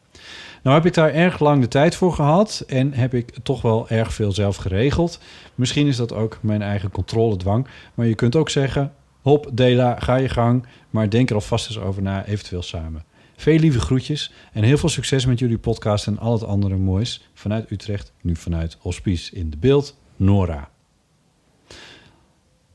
Nou 0.63 0.77
heb 0.77 0.87
ik 0.87 0.95
daar 0.95 1.13
erg 1.13 1.39
lang 1.39 1.61
de 1.61 1.69
tijd 1.69 1.95
voor 1.95 2.13
gehad 2.13 2.65
en 2.67 2.93
heb 2.93 3.15
ik 3.15 3.35
toch 3.43 3.63
wel 3.63 3.89
erg 3.89 4.13
veel 4.13 4.33
zelf 4.33 4.57
geregeld. 4.57 5.21
Misschien 5.55 5.87
is 5.87 5.97
dat 5.97 6.13
ook 6.13 6.39
mijn 6.41 6.63
eigen 6.63 6.91
controledwang. 6.91 7.67
Maar 7.95 8.07
je 8.07 8.15
kunt 8.15 8.37
ook 8.37 8.51
zeggen, 8.51 8.93
hop 9.23 9.51
Dela, 9.53 9.97
ga 9.99 10.17
je 10.17 10.29
gang. 10.29 10.67
Maar 10.91 11.11
denk 11.11 11.29
er 11.29 11.35
alvast 11.35 11.67
eens 11.67 11.79
over 11.79 12.03
na, 12.03 12.27
eventueel 12.27 12.63
samen. 12.63 13.05
Veel 13.37 13.59
lieve 13.59 13.81
groetjes 13.81 14.33
en 14.53 14.63
heel 14.63 14.79
veel 14.79 14.89
succes 14.89 15.27
met 15.27 15.39
jullie 15.39 15.59
podcast 15.59 16.07
en 16.07 16.19
al 16.19 16.33
het 16.33 16.45
andere 16.45 16.77
moois. 16.77 17.29
Vanuit 17.35 17.71
Utrecht, 17.71 18.13
nu 18.21 18.37
vanuit 18.37 18.77
Hospice 18.81 19.35
in 19.35 19.51
de 19.51 19.57
beeld, 19.57 19.97
Nora. 20.17 20.71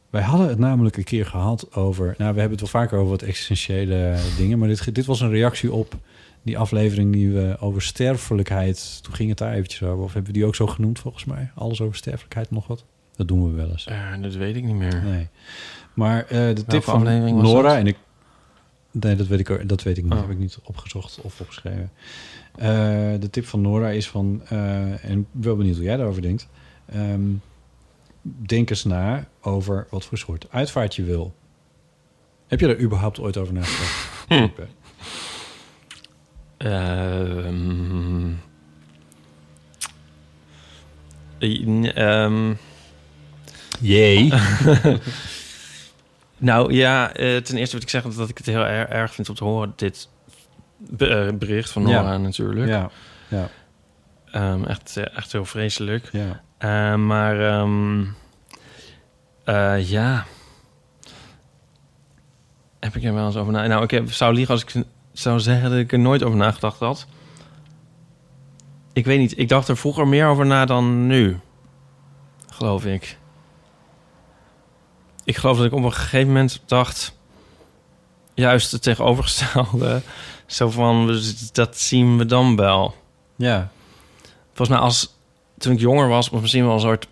Wij 0.09 0.23
hadden 0.23 0.47
het 0.47 0.59
namelijk 0.59 0.97
een 0.97 1.03
keer 1.03 1.25
gehad 1.25 1.75
over... 1.75 2.15
Nou, 2.17 2.33
we 2.33 2.39
hebben 2.39 2.59
het 2.59 2.71
wel 2.71 2.81
vaker 2.81 2.97
over 2.97 3.09
wat 3.09 3.21
existentiële 3.21 4.17
dingen... 4.37 4.59
maar 4.59 4.67
dit, 4.67 4.95
dit 4.95 5.05
was 5.05 5.21
een 5.21 5.29
reactie 5.29 5.71
op 5.71 5.95
die 6.45 6.57
aflevering 6.57 7.13
die 7.13 7.31
we 7.31 7.57
over 7.59 7.81
sterfelijkheid... 7.81 9.03
Toen 9.03 9.13
ging 9.13 9.29
het 9.29 9.37
daar 9.37 9.53
eventjes 9.53 9.83
over. 9.83 10.03
Of 10.03 10.13
hebben 10.13 10.31
we 10.31 10.37
die 10.37 10.47
ook 10.47 10.55
zo 10.55 10.67
genoemd 10.67 10.99
volgens 10.99 11.25
mij? 11.25 11.51
Alles 11.55 11.81
over 11.81 11.95
sterfelijkheid 11.95 12.51
nog 12.51 12.67
wat? 12.67 12.85
Dat 13.15 13.27
doen 13.27 13.49
we 13.49 13.55
wel 13.55 13.69
eens. 13.69 13.85
Eh, 13.85 14.21
dat 14.21 14.33
weet 14.33 14.55
ik 14.55 14.63
niet 14.63 14.75
meer. 14.75 15.03
Nee. 15.03 15.27
Maar 15.93 16.25
eh, 16.25 16.29
de 16.29 16.53
tip 16.53 16.67
Welke 16.67 17.05
van 17.05 17.41
Nora... 17.41 17.77
en 17.77 17.87
ik 17.87 17.97
Nee, 18.99 19.15
dat 19.15 19.27
weet 19.27 19.39
ik, 19.39 19.69
dat 19.69 19.83
weet 19.83 19.97
ik 19.97 20.03
niet. 20.03 20.13
Oh. 20.13 20.21
Heb 20.21 20.29
ik 20.29 20.37
niet 20.37 20.59
opgezocht 20.63 21.19
of 21.21 21.41
opgeschreven. 21.41 21.91
Eh, 22.55 22.67
de 23.19 23.29
tip 23.29 23.45
van 23.45 23.61
Nora 23.61 23.89
is 23.89 24.09
van... 24.09 24.41
eh, 24.49 25.05
en 25.05 25.27
wel 25.31 25.55
benieuwd 25.55 25.75
hoe 25.75 25.85
jij 25.85 25.97
daarover 25.97 26.21
denkt. 26.21 26.47
Ehm, 26.85 27.21
denk 28.21 28.69
eens 28.69 28.83
na 28.83 29.27
over 29.41 29.87
wat 29.89 30.05
voor 30.05 30.17
soort 30.17 30.47
uitvaart 30.49 30.95
je 30.95 31.03
wil. 31.03 31.33
Heb 32.47 32.59
je 32.59 32.67
daar 32.67 32.79
überhaupt 32.79 33.19
ooit 33.19 33.37
over 33.37 33.53
nagedacht? 33.53 34.13
Hm. 34.27 34.47
Ehm. 36.65 38.31
Jee. 43.79 44.29
nou 46.37 46.73
ja, 46.73 47.13
eh, 47.13 47.37
ten 47.37 47.57
eerste 47.57 47.75
wil 47.75 47.81
ik 47.81 47.89
zeggen 47.89 48.15
dat 48.15 48.29
ik 48.29 48.37
het 48.37 48.45
heel 48.45 48.65
erg, 48.65 48.89
erg 48.89 49.13
vind 49.13 49.29
om 49.29 49.35
te 49.35 49.43
horen, 49.43 49.73
dit 49.75 50.09
eh, 50.97 51.29
bericht 51.33 51.71
van 51.71 51.81
Nora 51.81 52.11
Ja. 52.11 52.17
natuurlijk. 52.17 52.67
Ja, 52.67 52.89
ja. 53.27 53.49
Ehm, 54.31 54.63
echt, 54.63 54.97
eh, 54.97 55.17
echt 55.17 55.31
heel 55.31 55.45
vreselijk. 55.45 56.09
Ja. 56.11 56.41
Maar 56.97 57.35
ja. 59.79 60.25
Heb 62.79 62.95
ik 62.95 63.03
er 63.03 63.13
wel 63.13 63.25
eens 63.25 63.35
over 63.35 63.53
na... 63.53 63.67
Nou, 63.67 63.83
ik 63.83 63.91
heb, 63.91 64.11
zou 64.11 64.33
liegen 64.33 64.53
als 64.53 64.63
ik 64.63 64.83
zou 65.19 65.39
zeggen 65.39 65.69
dat 65.69 65.79
ik 65.79 65.91
er 65.91 65.99
nooit 65.99 66.23
over 66.23 66.37
nagedacht 66.37 66.79
had. 66.79 67.07
Ik 68.93 69.05
weet 69.05 69.19
niet. 69.19 69.37
Ik 69.37 69.49
dacht 69.49 69.67
er 69.67 69.77
vroeger 69.77 70.07
meer 70.07 70.27
over 70.27 70.45
na 70.45 70.65
dan 70.65 71.07
nu. 71.07 71.39
Geloof 72.49 72.85
ik. 72.85 73.17
Ik 75.23 75.37
geloof 75.37 75.57
dat 75.57 75.65
ik 75.65 75.73
op 75.73 75.83
een 75.83 75.93
gegeven 75.93 76.27
moment 76.27 76.61
dacht... 76.65 77.17
Juist 78.33 78.71
het 78.71 78.81
tegenovergestelde. 78.81 80.01
Zo 80.45 80.69
van, 80.69 81.19
dat 81.51 81.77
zien 81.77 82.17
we 82.17 82.25
dan 82.25 82.55
wel. 82.55 82.95
Ja. 83.35 83.71
Volgens 84.47 84.69
mij 84.69 84.77
als 84.77 85.13
toen 85.57 85.73
ik 85.73 85.79
jonger 85.79 86.07
was, 86.07 86.29
of 86.29 86.41
misschien 86.41 86.65
wel 86.65 86.73
een 86.73 86.79
soort 86.79 87.07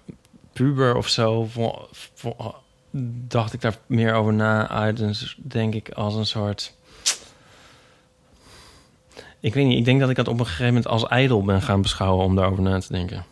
puber 0.53 0.95
of 0.95 1.07
zo, 1.07 1.47
dacht 3.27 3.53
ik 3.53 3.61
daar 3.61 3.77
meer 3.85 4.13
over 4.13 4.33
na 4.33 4.67
uit. 4.67 4.97
Dus 4.97 5.37
denk 5.41 5.73
ik 5.73 5.89
als 5.89 6.15
een 6.15 6.25
soort. 6.25 6.75
Ik 9.43 9.53
weet 9.53 9.65
niet, 9.65 9.77
ik 9.77 9.85
denk 9.85 9.99
dat 9.99 10.09
ik 10.09 10.15
dat 10.15 10.27
op 10.27 10.39
een 10.39 10.45
gegeven 10.45 10.65
moment 10.65 10.87
als 10.87 11.03
ijdel 11.05 11.43
ben 11.43 11.61
gaan 11.61 11.81
beschouwen 11.81 12.25
om 12.25 12.35
daarover 12.35 12.63
na 12.63 12.79
te 12.79 12.91
denken. 12.93 13.25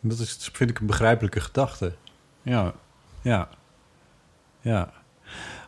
Dat 0.00 0.18
is, 0.18 0.48
vind 0.52 0.70
ik 0.70 0.78
een 0.78 0.86
begrijpelijke 0.86 1.40
gedachte. 1.40 1.92
Ja, 2.42 2.74
ja, 3.22 3.48
ja. 4.60 4.92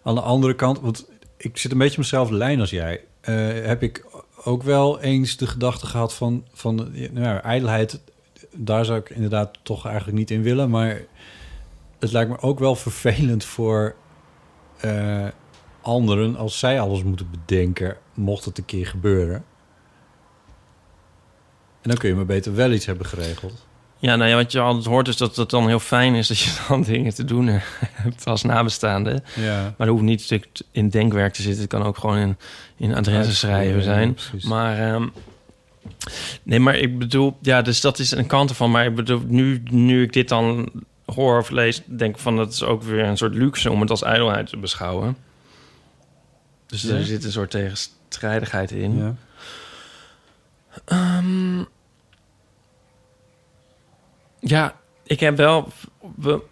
Aan 0.03 0.15
de 0.15 0.21
andere 0.21 0.55
kant, 0.55 0.81
want 0.81 1.07
ik 1.37 1.57
zit 1.57 1.73
een 1.73 1.79
beetje 1.79 1.93
op 1.93 1.99
mezelfde 1.99 2.35
lijn 2.35 2.61
als 2.61 2.71
jij. 2.71 3.05
eh, 3.21 3.35
heb 3.67 3.83
ik 3.83 4.07
ook 4.45 4.63
wel 4.63 5.01
eens 5.01 5.37
de 5.37 5.47
gedachte 5.47 5.87
gehad 5.87 6.15
van, 6.15 6.45
van 6.53 6.75
nou 6.75 7.21
ja, 7.21 7.43
ijdelheid. 7.43 8.01
Daar 8.55 8.85
zou 8.85 8.99
ik 8.99 9.11
inderdaad 9.11 9.59
toch 9.63 9.87
eigenlijk 9.87 10.19
niet 10.19 10.31
in 10.31 10.43
willen. 10.43 10.71
Maar 10.71 11.01
het 11.99 12.13
lijkt 12.13 12.31
me 12.31 12.39
ook 12.41 12.59
wel 12.59 12.75
vervelend 12.75 13.45
voor 13.45 13.95
eh, 14.81 15.27
anderen 15.83 16.37
als 16.37 16.59
zij 16.59 16.81
alles 16.81 17.03
moeten 17.03 17.31
bedenken, 17.31 17.97
mocht 18.15 18.45
het 18.45 18.59
een 18.59 18.65
keer 18.65 18.87
gebeuren. 18.87 19.45
En 21.83 21.91
dan 21.91 21.97
kun 21.97 22.09
je 22.09 22.15
maar 22.15 22.27
beter 22.27 22.55
wel 22.55 22.73
iets 22.73 22.87
hebben 22.87 23.07
geregeld. 23.07 23.67
Ja, 23.99 24.17
nou 24.17 24.31
ja, 24.31 24.37
wat 24.37 24.53
je 24.53 24.61
altijd 24.61 24.85
hoort 24.85 25.09
is 25.09 25.17
dat 25.17 25.37
het 25.37 25.51
dan 25.51 25.67
heel 25.67 25.79
fijn 25.79 26.15
is 26.15 26.29
dat 26.29 26.39
je 26.39 26.51
dan 26.69 26.83
dingen 26.83 27.15
te 27.15 27.25
doen 27.25 27.49
hebt 27.93 28.27
als 28.27 28.43
nabestaande. 28.43 29.23
Ja. 29.35 29.63
Maar 29.63 29.87
dat 29.87 29.89
hoeft 29.89 30.03
niet 30.03 30.41
in 30.73 30.89
denkwerk 30.89 31.33
te 31.33 31.43
zitten. 31.43 31.61
Het 31.61 31.71
kan 31.71 31.83
ook 31.83 31.99
gewoon 31.99 32.17
in, 32.17 32.37
in 32.77 32.95
adressen 32.95 33.35
schrijven 33.35 33.83
zijn. 33.83 34.19
Maar 34.43 34.79
ehm, 34.79 35.09
nee, 36.43 36.61
maar 36.61 36.77
ik 36.77 36.99
bedoel, 36.99 37.37
ja, 37.41 37.63
dus 37.63 37.81
dat 37.81 37.99
is 37.99 38.11
een 38.11 38.27
kant 38.27 38.51
ervan. 38.51 38.71
Maar 38.71 38.87
ik 38.87 38.95
bedoel, 38.95 39.23
nu, 39.27 39.63
nu 39.71 40.03
ik 40.03 40.13
dit 40.13 40.29
dan 40.29 40.71
hoor 41.07 41.39
of 41.39 41.51
lees, 41.51 41.83
denk 41.87 42.15
ik 42.15 42.21
van 42.21 42.37
dat 42.37 42.53
is 42.53 42.63
ook 42.63 42.83
weer 42.83 43.05
een 43.05 43.17
soort 43.17 43.35
luxe 43.35 43.71
om 43.71 43.81
het 43.81 43.91
als 43.91 44.03
ijdelheid 44.03 44.47
te 44.49 44.57
beschouwen. 44.57 45.17
Dus 46.73 46.83
Ja? 46.83 46.95
er 46.95 47.05
zit 47.05 47.25
een 47.25 47.33
soort 47.33 47.51
tegenstrijdigheid 47.51 48.71
in. 48.71 48.97
Ja. 48.97 49.15
Ehm, 50.85 51.59
ja, 54.41 54.77
ik 55.03 55.21
heb 55.21 55.37
wel. 55.37 55.69
We, 56.17 56.43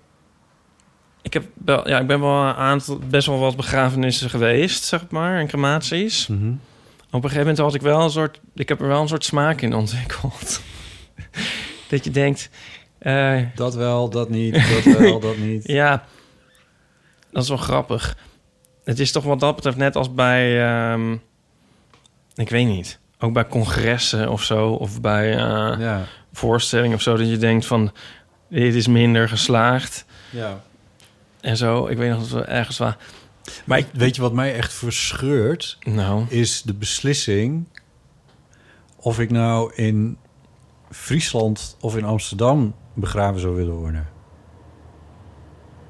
ik 1.22 1.32
heb 1.32 1.44
wel, 1.64 1.88
ja, 1.88 1.98
ik 1.98 2.06
ben 2.06 2.20
wel 2.20 2.42
een 2.42 2.54
aantal, 2.54 2.98
best 2.98 3.26
wel 3.26 3.38
wat 3.38 3.56
begrafenissen 3.56 4.30
geweest, 4.30 4.84
zeg 4.84 5.08
maar, 5.10 5.38
en 5.38 5.46
crematies. 5.46 6.26
Mhm. 6.26 6.48
Op 6.50 6.58
een 7.12 7.20
gegeven 7.30 7.38
moment 7.40 7.58
had 7.58 7.74
ik 7.74 7.82
wel 7.82 8.00
een 8.02 8.10
soort, 8.10 8.40
ik 8.54 8.68
heb 8.68 8.80
er 8.80 8.88
wel 8.88 9.00
een 9.00 9.08
soort 9.08 9.24
smaak 9.24 9.60
in 9.60 9.74
ontwikkeld. 9.74 10.60
dat 11.90 12.04
je 12.04 12.10
denkt, 12.10 12.50
eh, 12.98 13.40
Dat 13.54 13.74
wel, 13.74 14.10
dat 14.10 14.28
niet, 14.28 14.54
dat 14.54 14.94
wel, 14.98 15.20
dat 15.20 15.36
niet. 15.36 15.66
ja, 15.66 16.04
dat 17.30 17.42
is 17.42 17.48
wel 17.48 17.58
grappig. 17.58 18.16
Het 18.84 19.00
is 19.00 19.12
toch 19.12 19.24
wat 19.24 19.40
dat 19.40 19.54
betreft 19.54 19.76
net 19.76 19.96
als 19.96 20.14
bij, 20.14 20.68
ehm, 20.68 21.16
ik 22.34 22.48
weet 22.48 22.66
niet, 22.66 22.98
ook 23.18 23.32
bij 23.32 23.46
congressen 23.46 24.30
of 24.30 24.42
zo, 24.42 24.68
of 24.70 25.00
bij 25.00 25.36
eh, 25.36 26.00
voorstellingen 26.32 26.96
of 26.96 27.02
zo, 27.02 27.16
dat 27.16 27.28
je 27.28 27.36
denkt 27.36 27.66
van 27.66 27.92
dit 28.48 28.74
is 28.74 28.86
minder 28.86 29.28
geslaagd. 29.28 30.04
Ja. 30.30 30.60
En 31.40 31.56
zo, 31.56 31.86
ik 31.86 31.96
weet 31.96 32.10
nog 32.10 32.18
dat 32.18 32.28
we 32.28 32.44
ergens 32.44 32.78
waar. 32.78 32.96
Maar 33.64 33.78
ik, 33.78 33.86
weet 33.92 34.16
je 34.16 34.22
wat 34.22 34.32
mij 34.32 34.54
echt 34.54 34.72
verscheurt? 34.72 35.78
Nou. 35.80 36.24
Is 36.28 36.62
de 36.62 36.74
beslissing 36.74 37.66
of 38.96 39.20
ik 39.20 39.30
nou 39.30 39.74
in 39.74 40.18
Friesland 40.90 41.76
of 41.80 41.96
in 41.96 42.04
Amsterdam 42.04 42.74
begraven 42.94 43.40
zou 43.40 43.54
willen 43.54 43.74
worden. 43.74 44.08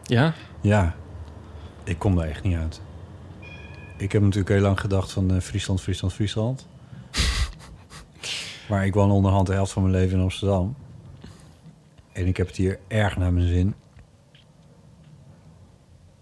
Ja? 0.02 0.34
Ja. 0.60 0.94
Ik 1.84 1.98
kom 1.98 2.16
daar 2.16 2.28
echt 2.28 2.42
niet 2.42 2.56
uit. 2.56 2.80
Ik 3.96 4.12
heb 4.12 4.22
natuurlijk 4.22 4.48
heel 4.48 4.60
lang 4.60 4.80
gedacht 4.80 5.12
van 5.12 5.34
eh, 5.34 5.40
Friesland, 5.40 5.80
Friesland, 5.80 6.12
Friesland. 6.12 6.66
maar 8.68 8.86
ik 8.86 8.94
woon 8.94 9.10
onderhand 9.10 9.46
de 9.46 9.52
helft 9.52 9.72
van 9.72 9.82
mijn 9.82 9.94
leven 9.94 10.16
in 10.16 10.22
Amsterdam. 10.22 10.76
En 12.12 12.26
ik 12.26 12.36
heb 12.36 12.46
het 12.46 12.56
hier 12.56 12.78
erg 12.88 13.16
naar 13.16 13.32
mijn 13.32 13.48
zin. 13.48 13.74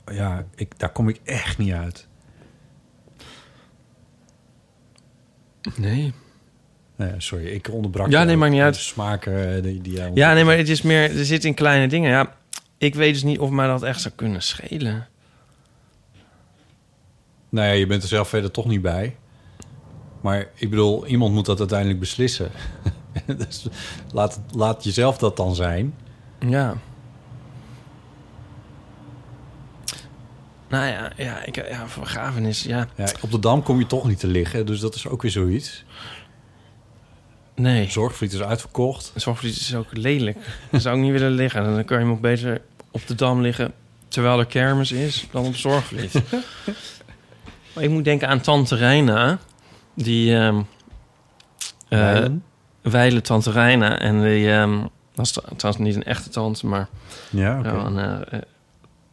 Ja, 0.06 0.46
ik, 0.54 0.78
daar 0.78 0.92
kom 0.92 1.08
ik 1.08 1.20
echt 1.24 1.58
niet 1.58 1.72
uit. 1.72 2.06
Nee. 5.76 6.12
Nee, 6.96 7.12
sorry, 7.18 7.46
ik 7.46 7.72
onderbrak. 7.72 8.10
Ja, 8.10 8.24
nee, 8.24 8.36
maakt 8.36 8.52
niet 8.52 8.60
uit. 8.60 8.74
De 8.74 8.80
smaken 8.80 9.56
eh, 9.56 9.62
die, 9.62 9.80
die 9.80 10.14
Ja, 10.14 10.34
nee, 10.34 10.44
maar 10.44 10.56
het 10.56 10.68
is 10.68 10.82
meer, 10.82 11.18
er 11.18 11.24
zit 11.24 11.44
in 11.44 11.54
kleine 11.54 11.88
dingen. 11.88 12.10
Ja, 12.10 12.36
ik 12.78 12.94
weet 12.94 13.12
dus 13.12 13.22
niet 13.22 13.38
of 13.38 13.50
mij 13.50 13.66
dat 13.66 13.82
echt 13.82 14.00
zou 14.00 14.14
kunnen 14.14 14.42
schelen. 14.42 15.08
Nou 17.48 17.66
ja, 17.66 17.72
je 17.72 17.86
bent 17.86 18.02
er 18.02 18.08
zelf 18.08 18.28
verder 18.28 18.50
toch 18.50 18.66
niet 18.66 18.82
bij. 18.82 19.16
Maar 20.20 20.48
ik 20.54 20.70
bedoel, 20.70 21.06
iemand 21.06 21.34
moet 21.34 21.46
dat 21.46 21.58
uiteindelijk 21.58 22.00
beslissen. 22.00 22.50
dus 23.26 23.66
laat, 24.12 24.40
laat 24.50 24.84
jezelf 24.84 25.18
dat 25.18 25.36
dan 25.36 25.54
zijn. 25.54 25.94
Ja. 26.38 26.76
Nou 30.68 30.86
ja, 30.86 31.12
ja, 31.16 31.44
ik, 31.44 31.56
ja 31.56 31.86
voor 31.86 32.02
begrafenis, 32.02 32.62
ja. 32.62 32.88
Ja, 32.96 33.08
op 33.20 33.30
de 33.30 33.38
Dam 33.38 33.62
kom 33.62 33.78
je 33.78 33.86
toch 33.86 34.06
niet 34.08 34.18
te 34.18 34.26
liggen, 34.26 34.66
dus 34.66 34.80
dat 34.80 34.94
is 34.94 35.08
ook 35.08 35.22
weer 35.22 35.30
zoiets. 35.30 35.84
Nee. 37.54 37.90
Zorgvliet 37.90 38.32
is 38.32 38.42
uitverkocht. 38.42 39.12
Zorgvliet 39.14 39.56
is 39.56 39.74
ook 39.74 39.96
lelijk. 39.96 40.38
Daar 40.70 40.80
zou 40.80 40.96
ik 40.96 41.02
niet 41.02 41.12
willen 41.12 41.30
liggen. 41.30 41.64
Dan 41.64 41.84
kan 41.84 41.98
je 41.98 42.04
nog 42.04 42.20
beter 42.20 42.60
op 42.90 43.06
de 43.06 43.14
Dam 43.14 43.40
liggen 43.40 43.72
terwijl 44.08 44.38
er 44.38 44.46
kermis 44.46 44.92
is 44.92 45.26
dan 45.30 45.46
op 45.46 45.56
Zorgvliet. 45.56 46.12
maar 47.78 47.86
ik 47.86 47.92
moet 47.94 48.04
denken 48.04 48.28
aan 48.28 48.40
Tante 48.40 48.74
Reina. 48.76 49.38
Die... 49.94 50.36
ehm 50.36 50.60
eh? 51.88 52.24
Weilen 52.82 53.22
Tante 53.22 53.50
Reina. 53.50 53.98
En 53.98 54.22
die... 54.22 54.50
ehm 54.52 54.86
dat 55.14 55.26
is 55.26 55.32
trouwens 55.56 55.84
niet 55.84 55.94
een 55.94 56.04
echte 56.04 56.28
tante, 56.28 56.66
maar... 56.66 56.88
Ja, 57.30 57.64
een, 57.64 57.98
eh, 57.98 58.38
eh, 58.38 58.42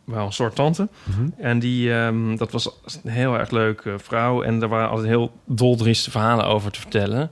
wel 0.04 0.26
een 0.26 0.34
soort 0.34 0.56
tante. 0.56 0.88
Mhm. 1.04 1.30
En 1.38 1.60
die, 1.60 1.94
ehm, 1.94 2.36
dat 2.36 2.52
was 2.52 2.70
een 3.04 3.12
heel 3.12 3.38
erg 3.38 3.50
leuke 3.50 3.96
vrouw. 4.00 4.42
En 4.42 4.62
er 4.62 4.68
waren 4.68 4.90
altijd 4.90 5.08
heel 5.08 5.32
doldrieste 5.46 6.12
verhalen 6.12 6.46
over 6.46 6.72
te 6.72 6.80
vertellen. 6.80 7.32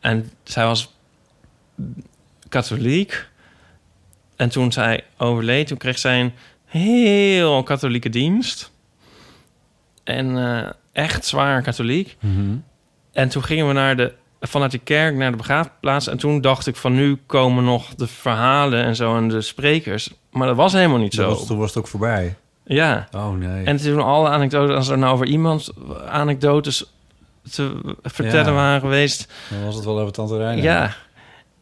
En 0.00 0.30
zij 0.42 0.64
was 0.64 0.94
katholiek. 2.48 3.28
En 4.36 4.48
toen 4.48 4.72
zij 4.72 5.04
overleed, 5.16 5.66
toen 5.66 5.78
kreeg 5.78 5.98
zij 5.98 6.20
een 6.20 6.32
heel 6.64 7.62
katholieke 7.62 8.08
dienst. 8.08 8.70
En 10.08 10.38
eh, 10.38 10.70
echt 10.92 11.24
zwaar 11.24 11.62
katholiek. 11.62 12.16
Mhm. 12.20 12.56
En 13.12 13.28
toen 13.28 13.42
gingen 13.44 13.66
we 13.66 13.72
naar 13.72 13.96
de, 13.96 14.12
vanuit 14.40 14.70
de 14.70 14.78
kerk 14.78 15.14
naar 15.16 15.30
de 15.30 15.36
begraafplaats. 15.36 16.06
En 16.06 16.18
toen 16.18 16.40
dacht 16.40 16.66
ik 16.66 16.76
van 16.76 16.94
nu 16.94 17.18
komen 17.26 17.64
nog 17.64 17.94
de 17.94 18.06
verhalen 18.06 18.84
en 18.84 18.96
zo 18.96 19.16
en 19.16 19.28
de 19.28 19.40
sprekers. 19.40 20.10
Maar 20.30 20.46
dat 20.46 20.56
was 20.56 20.72
helemaal 20.72 20.98
niet 20.98 21.14
zo. 21.14 21.28
was, 21.28 21.46
toen 21.46 21.58
was 21.58 21.68
het 21.68 21.78
ook 21.78 21.88
voorbij. 21.88 22.36
Ja. 22.64 23.08
Oh 23.16 23.30
nee. 23.32 23.64
En 23.64 23.76
toen 23.76 24.00
alle 24.02 24.28
anekdotes, 24.28 24.76
als 24.76 24.88
er 24.88 24.98
nou 24.98 25.12
over 25.12 25.26
iemand 25.26 25.70
anekdotes 26.08 26.92
te 27.50 27.94
vertellen 28.02 28.46
Ja. 28.46 28.52
waren 28.52 28.80
geweest. 28.80 29.32
Dan 29.50 29.64
was 29.64 29.74
het 29.74 29.84
wel 29.84 30.00
over 30.00 30.12
Tante 30.12 30.36
Reina. 30.36 30.62
Ja. 30.62 30.94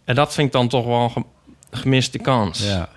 En 0.05 0.15
dat 0.15 0.35
vind 0.35 0.47
ik 0.47 0.53
dan 0.53 0.69
toch 0.69 0.85
wel 0.87 1.13
een 1.15 1.25
gemiste 1.71 2.19
kans. 2.19 2.65
Ja. 2.67 2.89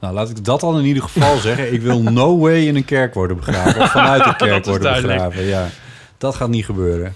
Nou, 0.00 0.14
laat 0.14 0.30
ik 0.30 0.44
dat 0.44 0.60
dan 0.60 0.78
in 0.78 0.84
ieder 0.84 1.02
geval 1.02 1.36
zeggen. 1.48 1.72
Ik 1.72 1.80
wil 1.80 2.02
no 2.02 2.38
way 2.38 2.66
in 2.66 2.76
een 2.76 2.84
kerk 2.84 3.14
worden 3.14 3.36
begraven. 3.36 3.80
Of 3.82 3.90
vanuit 3.90 4.24
de 4.24 4.36
kerk 4.46 4.64
worden 4.64 4.82
duidelijk. 4.82 5.18
begraven. 5.18 5.44
Ja. 5.44 5.68
Dat 6.18 6.34
gaat 6.34 6.48
niet 6.48 6.64
gebeuren. 6.64 7.14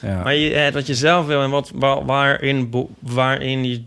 Ja. 0.00 0.22
Maar 0.22 0.34
je, 0.34 0.54
eh, 0.54 0.72
wat 0.72 0.86
je 0.86 0.94
zelf 0.94 1.26
wil 1.26 1.42
en 1.42 1.50
wat, 1.50 1.70
wa- 1.74 2.04
waarin, 2.04 2.86
waarin 2.98 3.64
je 3.64 3.82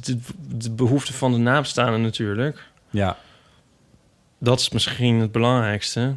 de, 0.00 0.70
behoefte 0.70 1.12
van 1.12 1.32
de 1.32 1.38
nabestaanden 1.38 2.02
natuurlijk. 2.02 2.62
Ja. 2.90 3.16
Dat 4.38 4.60
is 4.60 4.68
misschien 4.70 5.20
het 5.20 5.32
belangrijkste. 5.32 6.14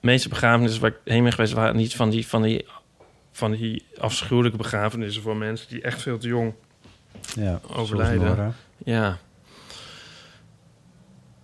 De 0.00 0.06
meeste 0.06 0.28
begrafenissen 0.28 0.80
waar 0.80 0.90
ik 0.90 0.96
heen 1.04 1.22
ben 1.22 1.32
geweest... 1.32 1.52
waren 1.52 1.76
niet 1.76 1.96
van 1.96 2.10
die, 2.10 2.26
van 2.26 2.42
die, 2.42 2.66
van 3.32 3.50
die 3.50 3.84
afschuwelijke 3.98 4.56
begrafenissen... 4.56 5.22
voor 5.22 5.36
mensen 5.36 5.68
die 5.68 5.82
echt 5.82 6.02
veel 6.02 6.18
te 6.18 6.28
jong 6.28 6.52
Ja, 7.34 7.60
overlijden. 7.74 8.54
Ja. 8.84 9.18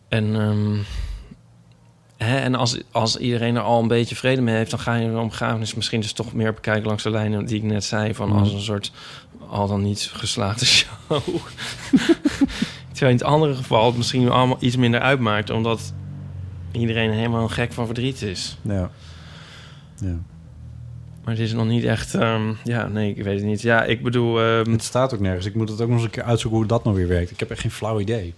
En, 0.09 0.35
ehm, 0.41 0.77
hè, 2.17 2.37
en 2.39 2.55
als, 2.55 2.79
als 2.91 3.17
iedereen 3.17 3.57
er 3.57 3.63
al 3.63 3.83
een 3.83 3.89
beetje 3.89 4.17
vrede 4.17 4.41
mee 4.41 4.55
heeft... 4.57 4.71
dan 4.71 4.81
ga 4.81 4.95
je 4.95 5.07
een 5.09 5.29
begrafenis 5.29 5.75
misschien 5.75 6.01
dus 6.01 6.13
toch 6.13 6.33
meer 6.33 6.55
bekijken... 6.55 6.87
langs 6.87 7.03
de 7.03 7.11
lijnen 7.11 7.47
die 7.47 7.57
ik 7.57 7.63
net 7.63 7.85
zei... 7.85 8.15
van 8.15 8.29
Mhm. 8.29 8.39
als 8.39 8.53
een 8.53 8.61
soort 8.61 8.93
al 9.49 9.69
dan 9.69 9.83
niet 9.83 10.11
geslaagde 10.13 10.65
show. 10.67 11.21
Terwijl 12.93 13.13
in 13.13 13.19
het 13.19 13.23
andere 13.23 13.55
geval 13.55 13.87
het 13.87 13.97
misschien 13.97 14.29
allemaal 14.31 14.57
iets 14.61 14.77
minder 14.77 15.01
uitmaakt... 15.01 15.51
omdat 15.51 15.93
iedereen 16.73 17.11
helemaal 17.11 17.49
gek 17.49 17.73
van 17.73 17.87
verdriet 17.87 18.23
is. 18.23 18.57
Ja. 18.63 18.91
Ja. 20.01 20.17
Maar 21.25 21.35
het 21.35 21.39
is 21.45 21.53
nog 21.53 21.67
niet 21.67 21.85
echt... 21.85 22.15
ehm, 22.15 22.53
ja, 22.65 22.87
nee, 22.89 23.15
ik 23.15 23.23
weet 23.25 23.39
het 23.39 23.49
niet. 23.49 23.63
Ja, 23.63 23.85
ik 23.85 24.03
bedoel... 24.03 24.41
ehm, 24.41 24.71
Het 24.73 24.83
staat 24.83 25.15
ook 25.15 25.21
nergens. 25.21 25.47
Ik 25.47 25.55
moet 25.55 25.69
het 25.69 25.81
ook 25.81 25.87
nog 25.89 25.97
eens 25.97 26.05
een 26.05 26.11
keer 26.11 26.23
uitzoeken 26.23 26.59
hoe 26.61 26.69
dat 26.69 26.85
nou 26.85 26.97
weer 26.97 27.09
werkt. 27.09 27.31
Ik 27.31 27.41
heb 27.41 27.51
echt 27.51 27.61
geen 27.61 27.71
flauw 27.71 28.01
idee. 28.01 28.35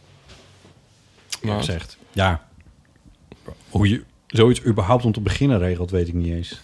Wat 1.42 1.64
zegt. 1.64 1.96
Ja. 2.12 2.46
Hoe 3.68 3.88
je 3.88 4.02
zoiets 4.26 4.64
überhaupt 4.64 5.04
om 5.04 5.12
te 5.12 5.20
beginnen 5.20 5.58
regelt, 5.58 5.90
weet 5.90 6.08
ik 6.08 6.14
niet 6.14 6.32
eens. 6.32 6.60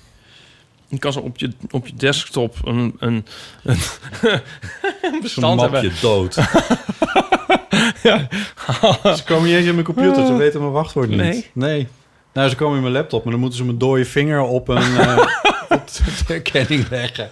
Je 0.88 0.98
kan 0.98 1.12
zo 1.12 1.20
op 1.20 1.38
je, 1.38 1.51
op 1.70 1.86
je 1.86 1.94
desktop 1.94 2.56
een, 2.64 2.96
een, 2.98 3.26
een, 3.62 3.78
een 5.02 5.20
bestand 5.22 5.60
mapje 5.60 5.90
dood. 6.01 6.34
ja. 8.02 8.28
Ze 9.16 9.22
komen 9.24 9.44
niet 9.44 9.55
eens 9.55 9.66
in 9.66 9.74
mijn 9.74 9.84
computer. 9.84 10.26
Ze 10.26 10.36
weten 10.36 10.60
mijn 10.60 10.72
wachtwoord 10.72 11.09
niet. 11.09 11.18
Nee? 11.18 11.51
Nee. 11.52 11.88
Nou, 12.32 12.48
ze 12.48 12.56
komen 12.56 12.76
in 12.76 12.82
mijn 12.82 12.94
laptop, 12.94 13.22
maar 13.22 13.32
dan 13.32 13.40
moeten 13.40 13.59
ze 13.59 13.64
mijn 13.64 13.78
dode 13.78 14.05
vinger 14.05 14.40
op 14.40 14.68
een 14.68 14.98
op 15.68 15.86
de 15.92 16.02
herkenning 16.26 16.88
leggen. 16.88 17.30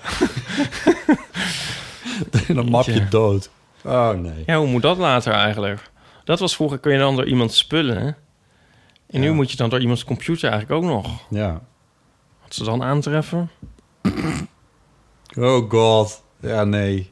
en 2.48 2.54
dan 2.54 2.70
mapje 2.70 3.08
dood. 3.08 3.50
Oh, 3.84 4.10
nee. 4.10 4.42
Ja, 4.46 4.58
hoe 4.58 4.66
moet 4.66 4.82
dat 4.82 4.98
later 4.98 5.32
eigenlijk? 5.32 5.90
Dat 6.24 6.38
was 6.38 6.54
vroeger, 6.54 6.78
kun 6.78 6.92
je 6.92 6.98
dan 6.98 7.16
door 7.16 7.26
iemand 7.26 7.52
spullen. 7.52 7.96
hè? 7.96 8.10
En 9.06 9.20
nu 9.20 9.32
moet 9.32 9.50
je 9.50 9.56
dan 9.56 9.70
door 9.70 9.80
iemands 9.80 10.04
computer 10.04 10.50
eigenlijk 10.50 10.82
ook 10.82 10.90
nog. 10.90 11.26
Ja. 11.30 11.62
Wat 12.42 12.54
ze 12.54 12.64
dan 12.64 12.82
aantreffen. 12.82 13.50
Oh 15.38 15.70
god. 15.70 16.22
Ja, 16.40 16.64
nee. 16.64 17.10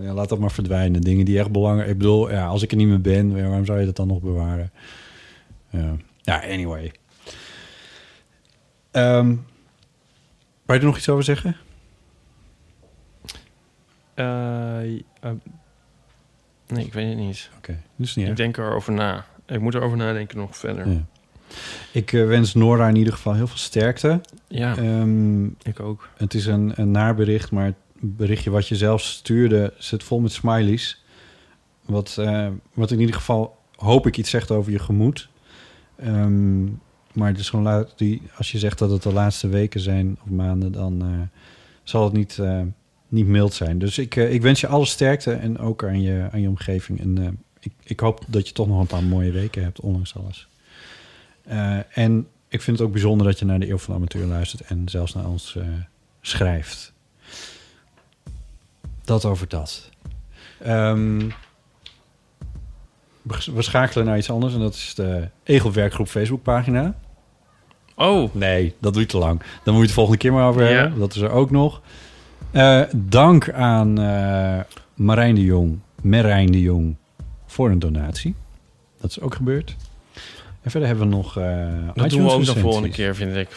Ja, 0.00 0.12
laat 0.12 0.28
dat 0.28 0.38
maar 0.38 0.50
verdwijnen. 0.50 1.00
Dingen 1.00 1.24
die 1.24 1.38
echt 1.38 1.52
belangrijk... 1.52 1.90
Ik 1.90 1.98
bedoel, 1.98 2.30
ja, 2.30 2.46
als 2.46 2.62
ik 2.62 2.70
er 2.70 2.76
niet 2.76 2.88
meer 2.88 3.00
ben, 3.00 3.34
waarom 3.34 3.64
zou 3.64 3.80
je 3.80 3.86
dat 3.86 3.96
dan 3.96 4.06
nog 4.06 4.20
bewaren? 4.20 4.72
Ja, 5.70 5.96
ja 6.22 6.42
anyway. 6.42 6.92
Wou 8.92 10.78
je 10.78 10.78
er 10.78 10.84
nog 10.84 10.96
iets 10.96 11.08
over 11.08 11.24
zeggen? 11.24 11.56
Eh, 14.14 14.94
eh, 14.94 15.30
nee, 16.68 16.84
ik 16.84 16.92
weet 16.92 17.08
het 17.08 17.16
niet. 17.18 17.50
Oké, 17.56 17.80
dus 17.96 18.14
niet 18.16 18.28
Ik 18.28 18.36
denk 18.36 18.56
erover 18.56 18.92
na. 18.92 19.24
Ik 19.46 19.60
moet 19.60 19.74
erover 19.74 19.96
nadenken 19.96 20.36
nog 20.38 20.56
verder. 20.56 20.88
Ja. 20.88 21.04
Ik 21.92 22.12
eh, 22.12 22.26
wens 22.26 22.54
Nora 22.54 22.88
in 22.88 22.96
ieder 22.96 23.12
geval 23.12 23.34
heel 23.34 23.46
veel 23.46 23.56
sterkte. 23.58 24.20
Ja, 24.48 24.76
Ehm, 24.76 25.44
ik 25.46 25.80
ook. 25.80 26.08
het 26.16 26.34
is 26.34 26.46
een, 26.46 26.72
een 26.74 26.90
naarbericht, 26.90 27.50
maar 27.50 27.64
het 27.64 27.74
berichtje 28.00 28.50
wat 28.50 28.68
je 28.68 28.76
zelf 28.76 29.00
stuurde 29.00 29.72
zit 29.78 30.02
vol 30.02 30.20
met 30.20 30.32
smileys. 30.32 31.02
Wat, 31.84 32.16
eh, 32.18 32.46
wat 32.74 32.90
in 32.90 33.00
ieder 33.00 33.14
geval, 33.14 33.56
hoop 33.76 34.06
ik, 34.06 34.16
iets 34.16 34.30
zegt 34.30 34.50
over 34.50 34.72
je 34.72 34.78
gemoed. 34.78 35.28
Ehm, 35.96 36.64
maar 37.12 37.28
het 37.28 37.38
is 37.38 37.48
gewoon 37.50 37.64
la- 37.64 37.86
die, 37.96 38.22
als 38.36 38.52
je 38.52 38.58
zegt 38.58 38.78
dat 38.78 38.90
het 38.90 39.02
de 39.02 39.12
laatste 39.12 39.48
weken 39.48 39.80
zijn 39.80 40.18
of 40.24 40.30
maanden, 40.30 40.72
dan 40.72 41.02
eh, 41.02 41.38
zal 41.82 42.04
het 42.04 42.12
niet, 42.12 42.38
niet 43.14 43.26
mild 43.26 43.54
zijn. 43.54 43.78
Dus 43.78 43.98
ik, 43.98 44.16
eh, 44.16 44.32
ik 44.32 44.42
wens 44.42 44.60
je 44.60 44.66
alle 44.66 44.84
sterkte 44.84 45.32
en 45.32 45.58
ook 45.58 45.84
aan 45.84 46.00
je, 46.02 46.28
aan 46.32 46.40
je 46.40 46.48
omgeving. 46.48 47.00
En 47.00 47.18
eh, 47.18 47.28
ik, 47.60 47.72
ik 47.82 48.00
hoop 48.00 48.20
dat 48.26 48.48
je 48.48 48.54
toch 48.54 48.66
nog 48.68 48.80
een 48.80 48.86
paar 48.86 49.02
mooie 49.04 49.30
weken 49.30 49.62
hebt, 49.62 49.80
ondanks 49.80 50.16
alles. 50.16 50.48
Eh, 51.44 51.78
en 51.98 52.26
ik 52.48 52.62
vind 52.62 52.78
het 52.78 52.86
ook 52.86 52.92
bijzonder 52.92 53.26
dat 53.26 53.38
je 53.38 53.44
naar 53.44 53.60
de 53.60 53.68
Eeuw 53.70 53.78
van 53.78 53.94
de 53.94 54.00
Amateur 54.00 54.26
luistert... 54.26 54.60
en 54.60 54.88
zelfs 54.88 55.14
naar 55.14 55.26
ons 55.28 55.56
schrijft. 56.20 56.92
Dat 59.04 59.24
over 59.24 59.48
dat. 59.48 59.90
Ehm, 60.62 61.28
we- 63.22 63.62
schakelen 63.62 64.06
naar 64.06 64.18
iets 64.18 64.30
anders 64.30 64.54
en 64.54 64.60
dat 64.60 64.74
is 64.74 64.92
de 64.94 65.28
Egelwerkgroep 65.42 66.08
Facebookpagina. 66.08 66.94
Oh. 67.96 68.34
Nee, 68.34 68.74
dat 68.80 68.92
doe 68.92 69.02
je 69.02 69.08
te 69.08 69.18
lang. 69.18 69.40
Dan 69.40 69.72
moet 69.74 69.76
je 69.82 69.86
het 69.88 69.94
volgende 69.94 70.18
keer 70.18 70.32
maar 70.32 70.48
over 70.48 70.62
Ja. 70.64 70.68
hebben. 70.80 70.98
Dat 70.98 71.14
is 71.14 71.20
er 71.20 71.30
ook 71.30 71.50
nog. 71.50 71.82
Eh, 72.50 72.80
dank 72.96 73.50
aan 73.52 73.98
eh, 74.00 74.60
Marijn 74.94 75.34
de 75.34 75.44
Jong, 75.44 75.78
Merijn 76.02 76.52
de 76.52 76.60
Jong, 76.60 76.96
voor 77.46 77.70
een 77.70 77.78
donatie. 77.78 78.34
Dat 79.00 79.10
is 79.10 79.20
ook 79.20 79.34
gebeurd. 79.34 79.76
En 80.62 80.70
verder 80.70 80.88
hebben 80.88 81.08
we 81.08 81.14
nog... 81.14 81.38
eh 81.38 81.66
Dat 81.94 82.10
doen 82.10 82.24
we 82.24 82.30
ook 82.30 82.44
de 82.44 82.58
volgende 82.58 82.88
keer, 82.88 83.14
vind 83.14 83.36
ik. 83.36 83.48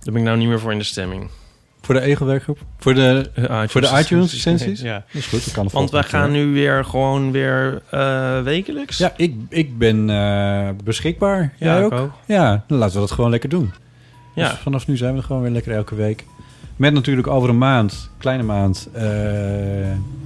Daar 0.00 0.12
ben 0.12 0.16
ik 0.16 0.22
nou 0.22 0.38
niet 0.38 0.48
meer 0.48 0.60
voor 0.60 0.72
in 0.72 0.78
de 0.78 0.84
stemming. 0.84 1.30
Voor 1.80 1.94
de 1.94 2.00
Egelwerkgroep? 2.00 2.58
Voor 2.78 2.94
de, 2.94 3.30
voor 3.68 3.80
de 3.80 3.86
iTunes 3.86 4.32
recensies. 4.32 4.44
recensies? 4.44 4.80
Ja. 4.90 5.04
Dat 5.12 5.22
is 5.22 5.26
goed, 5.26 5.44
dat 5.44 5.54
kan 5.54 5.68
Want 5.72 5.90
wij 5.90 6.02
gaan 6.02 6.30
nu 6.30 6.52
weer 6.52 6.84
gewoon 6.84 7.30
weer 7.32 7.82
wekelijks. 8.44 8.98
Ja, 8.98 9.12
ik, 9.16 9.34
ik 9.48 9.78
ben 9.78 10.06
beschikbaar. 10.84 11.54
Ja, 11.58 11.74
Jij 11.74 11.84
ook? 11.84 11.92
ook. 11.92 12.12
Ja, 12.26 12.64
dan 12.66 12.78
laten 12.78 12.94
we 12.94 13.00
dat 13.00 13.10
gewoon 13.10 13.30
lekker 13.30 13.48
doen. 13.48 13.72
Ja. 14.34 14.48
Dus 14.48 14.58
vanaf 14.58 14.86
nu 14.86 14.96
zijn 14.96 15.12
we 15.12 15.18
er 15.18 15.24
gewoon 15.24 15.42
weer 15.42 15.50
lekker 15.50 15.72
elke 15.72 15.94
week. 15.94 16.24
Met 16.80 16.92
natuurlijk 16.92 17.26
over 17.26 17.48
een 17.48 17.58
maand, 17.58 18.10
kleine 18.18 18.42
maand, 18.42 18.88
eh, 18.92 19.04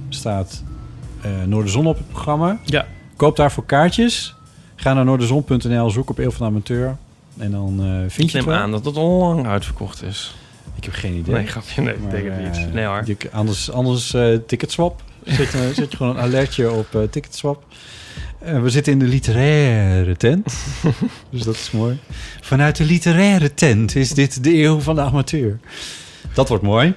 staat 0.09 0.63
eh 1.21 1.29
Noorderzon 1.45 1.85
op 1.87 1.97
het 1.97 2.07
programma. 2.09 2.59
Ja. 2.63 2.85
Koop 3.15 3.35
daarvoor 3.35 3.65
kaartjes. 3.65 4.35
Ga 4.75 4.93
naar 4.93 5.05
noorderzon.nl, 5.05 5.89
zoek 5.89 6.09
op 6.09 6.17
Eeuw 6.17 6.31
van 6.31 6.45
de 6.45 6.51
Amateur. 6.51 6.97
En 7.37 7.51
dan 7.51 7.79
eh 7.79 7.85
vind 8.11 8.11
Ik 8.11 8.15
je 8.17 8.23
het 8.23 8.33
neem 8.33 8.45
wel. 8.45 8.55
aan 8.63 8.71
dat 8.71 8.85
het 8.85 8.95
al 8.95 9.17
lang 9.19 9.45
uitverkocht 9.47 10.03
is. 10.03 10.35
Ik 10.75 10.83
heb 10.83 10.93
geen 10.93 11.13
idee. 11.13 11.33
Nee, 11.35 11.45
grapje. 11.47 11.81
Nee, 11.81 11.93
ik 11.93 12.11
denk 12.11 12.27
het 12.29 12.57
niet. 12.57 12.73
Nee 12.73 12.85
hoor. 12.85 13.01
je- 13.05 13.17
anders 13.31 13.71
anders 13.71 14.15
ticketswap. 14.47 15.01
Zet, 15.25 15.51
je- 15.51 15.71
zet 15.75 15.91
je 15.91 15.97
gewoon 15.97 16.15
een 16.15 16.21
alertje 16.21 16.71
op 16.71 17.07
ticketswap. 17.11 17.63
We 18.39 18.69
zitten 18.69 18.93
in 18.93 18.99
de 18.99 19.05
literaire 19.05 20.17
tent. 20.17 20.53
dus 21.29 21.41
dat 21.43 21.55
is 21.55 21.71
mooi. 21.71 21.97
Vanuit 22.41 22.75
de 22.75 22.83
literaire 22.85 23.53
tent 23.53 23.95
is 23.95 24.09
dit 24.09 24.43
de 24.43 24.57
eeuw 24.63 24.79
van 24.79 24.95
de 24.95 25.01
amateur. 25.01 25.59
Dat 26.35 26.49
wordt 26.49 26.63
mooi. 26.63 26.93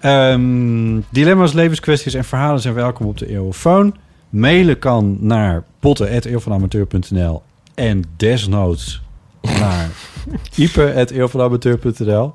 Ehm, 0.00 1.00
dilemma's, 1.10 1.52
levenskwesties 1.52 2.14
en 2.14 2.24
verhalen 2.24 2.60
zijn 2.60 2.74
welkom 2.74 3.06
op 3.06 3.18
de 3.18 3.28
Eeuwofoon. 3.30 3.96
Mailen 4.28 4.78
kan 4.78 5.16
naar 5.20 5.64
potten.eeuwvanamateur.nl 5.80 7.42
en 7.74 8.04
desnoods 8.16 9.02
naar 9.42 9.90
ipe.eeuwvanamateur.nl. 10.56 12.34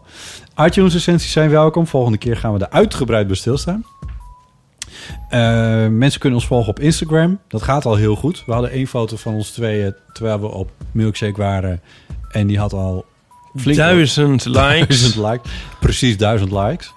iTunes 0.65 0.93
recensies 0.93 1.31
zijn 1.31 1.49
welkom. 1.49 1.88
Volgende 1.88 2.17
keer 2.17 2.38
gaan 2.38 2.53
we 2.53 2.59
er 2.59 2.69
uitgebreid 2.69 3.27
bij 3.27 3.35
stilstaan. 3.35 3.85
Eh, 5.30 5.88
mensen 5.88 6.19
kunnen 6.19 6.39
ons 6.39 6.47
volgen 6.47 6.69
op 6.69 6.80
Instagram. 6.80 7.39
Dat 7.47 7.61
gaat 7.61 7.85
al 7.85 7.95
heel 7.95 8.15
goed. 8.15 8.43
We 8.45 8.51
hadden 8.51 8.71
één 8.71 8.88
foto 8.88 9.15
van 9.15 9.34
ons 9.34 9.51
tweeën 9.51 9.95
terwijl 10.13 10.39
we 10.39 10.47
op 10.47 10.71
Milkshake 10.91 11.41
waren. 11.41 11.81
En 12.31 12.47
die 12.47 12.59
had 12.59 12.73
al 12.73 13.05
flink 13.60 13.77
Duizend 13.77 14.45
likes. 14.61 14.88
Duizend 14.88 15.15
likes. 15.15 15.52
Precies 15.80 16.18
duizend 16.18 16.52
likes. 16.52 16.91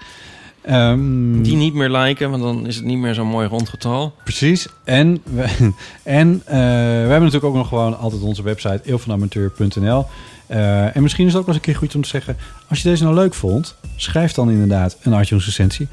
Ehm, 0.62 1.42
Die 1.42 1.56
niet 1.56 1.74
meer 1.74 1.90
liken, 1.90 2.30
want 2.30 2.42
dan 2.42 2.66
is 2.66 2.76
het 2.76 2.84
niet 2.84 2.98
meer 2.98 3.14
zo'n 3.14 3.26
mooi 3.26 3.48
rond 3.48 3.68
getal. 3.68 4.14
Precies. 4.24 4.66
En, 4.84 5.22
we, 5.24 5.42
en 6.02 6.42
eh, 6.44 6.54
we 6.54 6.60
hebben 6.60 7.18
natuurlijk 7.20 7.44
ook 7.44 7.54
nog 7.54 7.68
gewoon 7.68 7.98
altijd 7.98 8.22
onze 8.22 8.42
website 8.42 8.80
eeuwvanamateur.nl. 8.84 10.06
Eh, 10.46 10.96
en 10.96 11.02
misschien 11.02 11.26
is 11.26 11.32
het 11.32 11.40
ook 11.40 11.46
wel 11.46 11.54
eens 11.54 11.66
een 11.66 11.72
keer 11.72 11.80
goed 11.80 11.94
om 11.94 12.02
te 12.02 12.08
zeggen... 12.08 12.36
als 12.68 12.82
je 12.82 12.88
deze 12.88 13.02
nou 13.02 13.14
leuk 13.14 13.34
vond, 13.34 13.74
schrijf 13.96 14.32
dan 14.32 14.50
inderdaad 14.50 14.96
een 15.02 15.20
iTunes 15.20 15.44
recensie. 15.44 15.88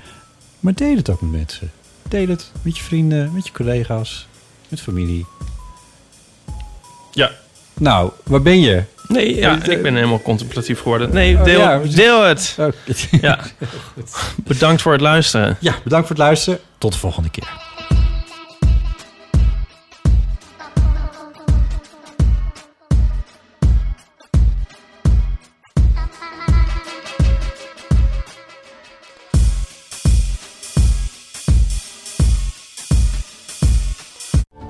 Maar 0.60 0.74
deel 0.74 0.96
het 0.96 1.10
ook 1.10 1.22
met 1.22 1.32
mensen. 1.32 1.72
Deel 2.08 2.28
het 2.28 2.52
met 2.62 2.78
je 2.78 2.84
vrienden, 2.84 3.32
met 3.34 3.46
je 3.46 3.54
collega's, 3.54 4.28
met 4.68 4.82
familie. 4.82 5.26
Ja. 7.12 7.32
Nou, 7.74 8.12
waar 8.24 8.42
ben 8.42 8.60
je? 8.60 8.84
Nee, 9.10 9.36
ja, 9.36 9.64
ik 9.64 9.82
ben 9.82 9.96
helemaal 9.96 10.22
contemplatief 10.22 10.82
geworden. 10.82 11.14
Nee, 11.14 11.36
Oh, 11.38 11.44
deel, 11.44 11.60
ja. 11.60 11.80
deel 11.96 12.24
het. 12.24 12.56
Oh, 12.60 12.68
Ja. 13.22 13.40
Bedankt 14.36 14.82
voor 14.82 14.92
het 14.92 15.02
luisteren. 15.02 15.58
Ja, 15.60 15.74
bedankt 15.84 16.08
voor 16.08 16.16
het 16.16 16.26
luisteren. 16.26 16.60
Tot 16.78 16.92
de 16.94 16.98
volgende 17.00 17.30
keer. 17.30 17.48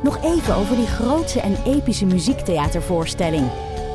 Nog 0.03 0.23
even 0.23 0.55
over 0.55 0.75
die 0.75 0.87
grootse 0.87 1.39
en 1.39 1.57
epische 1.65 2.05
muziektheatervoorstelling. 2.05 3.49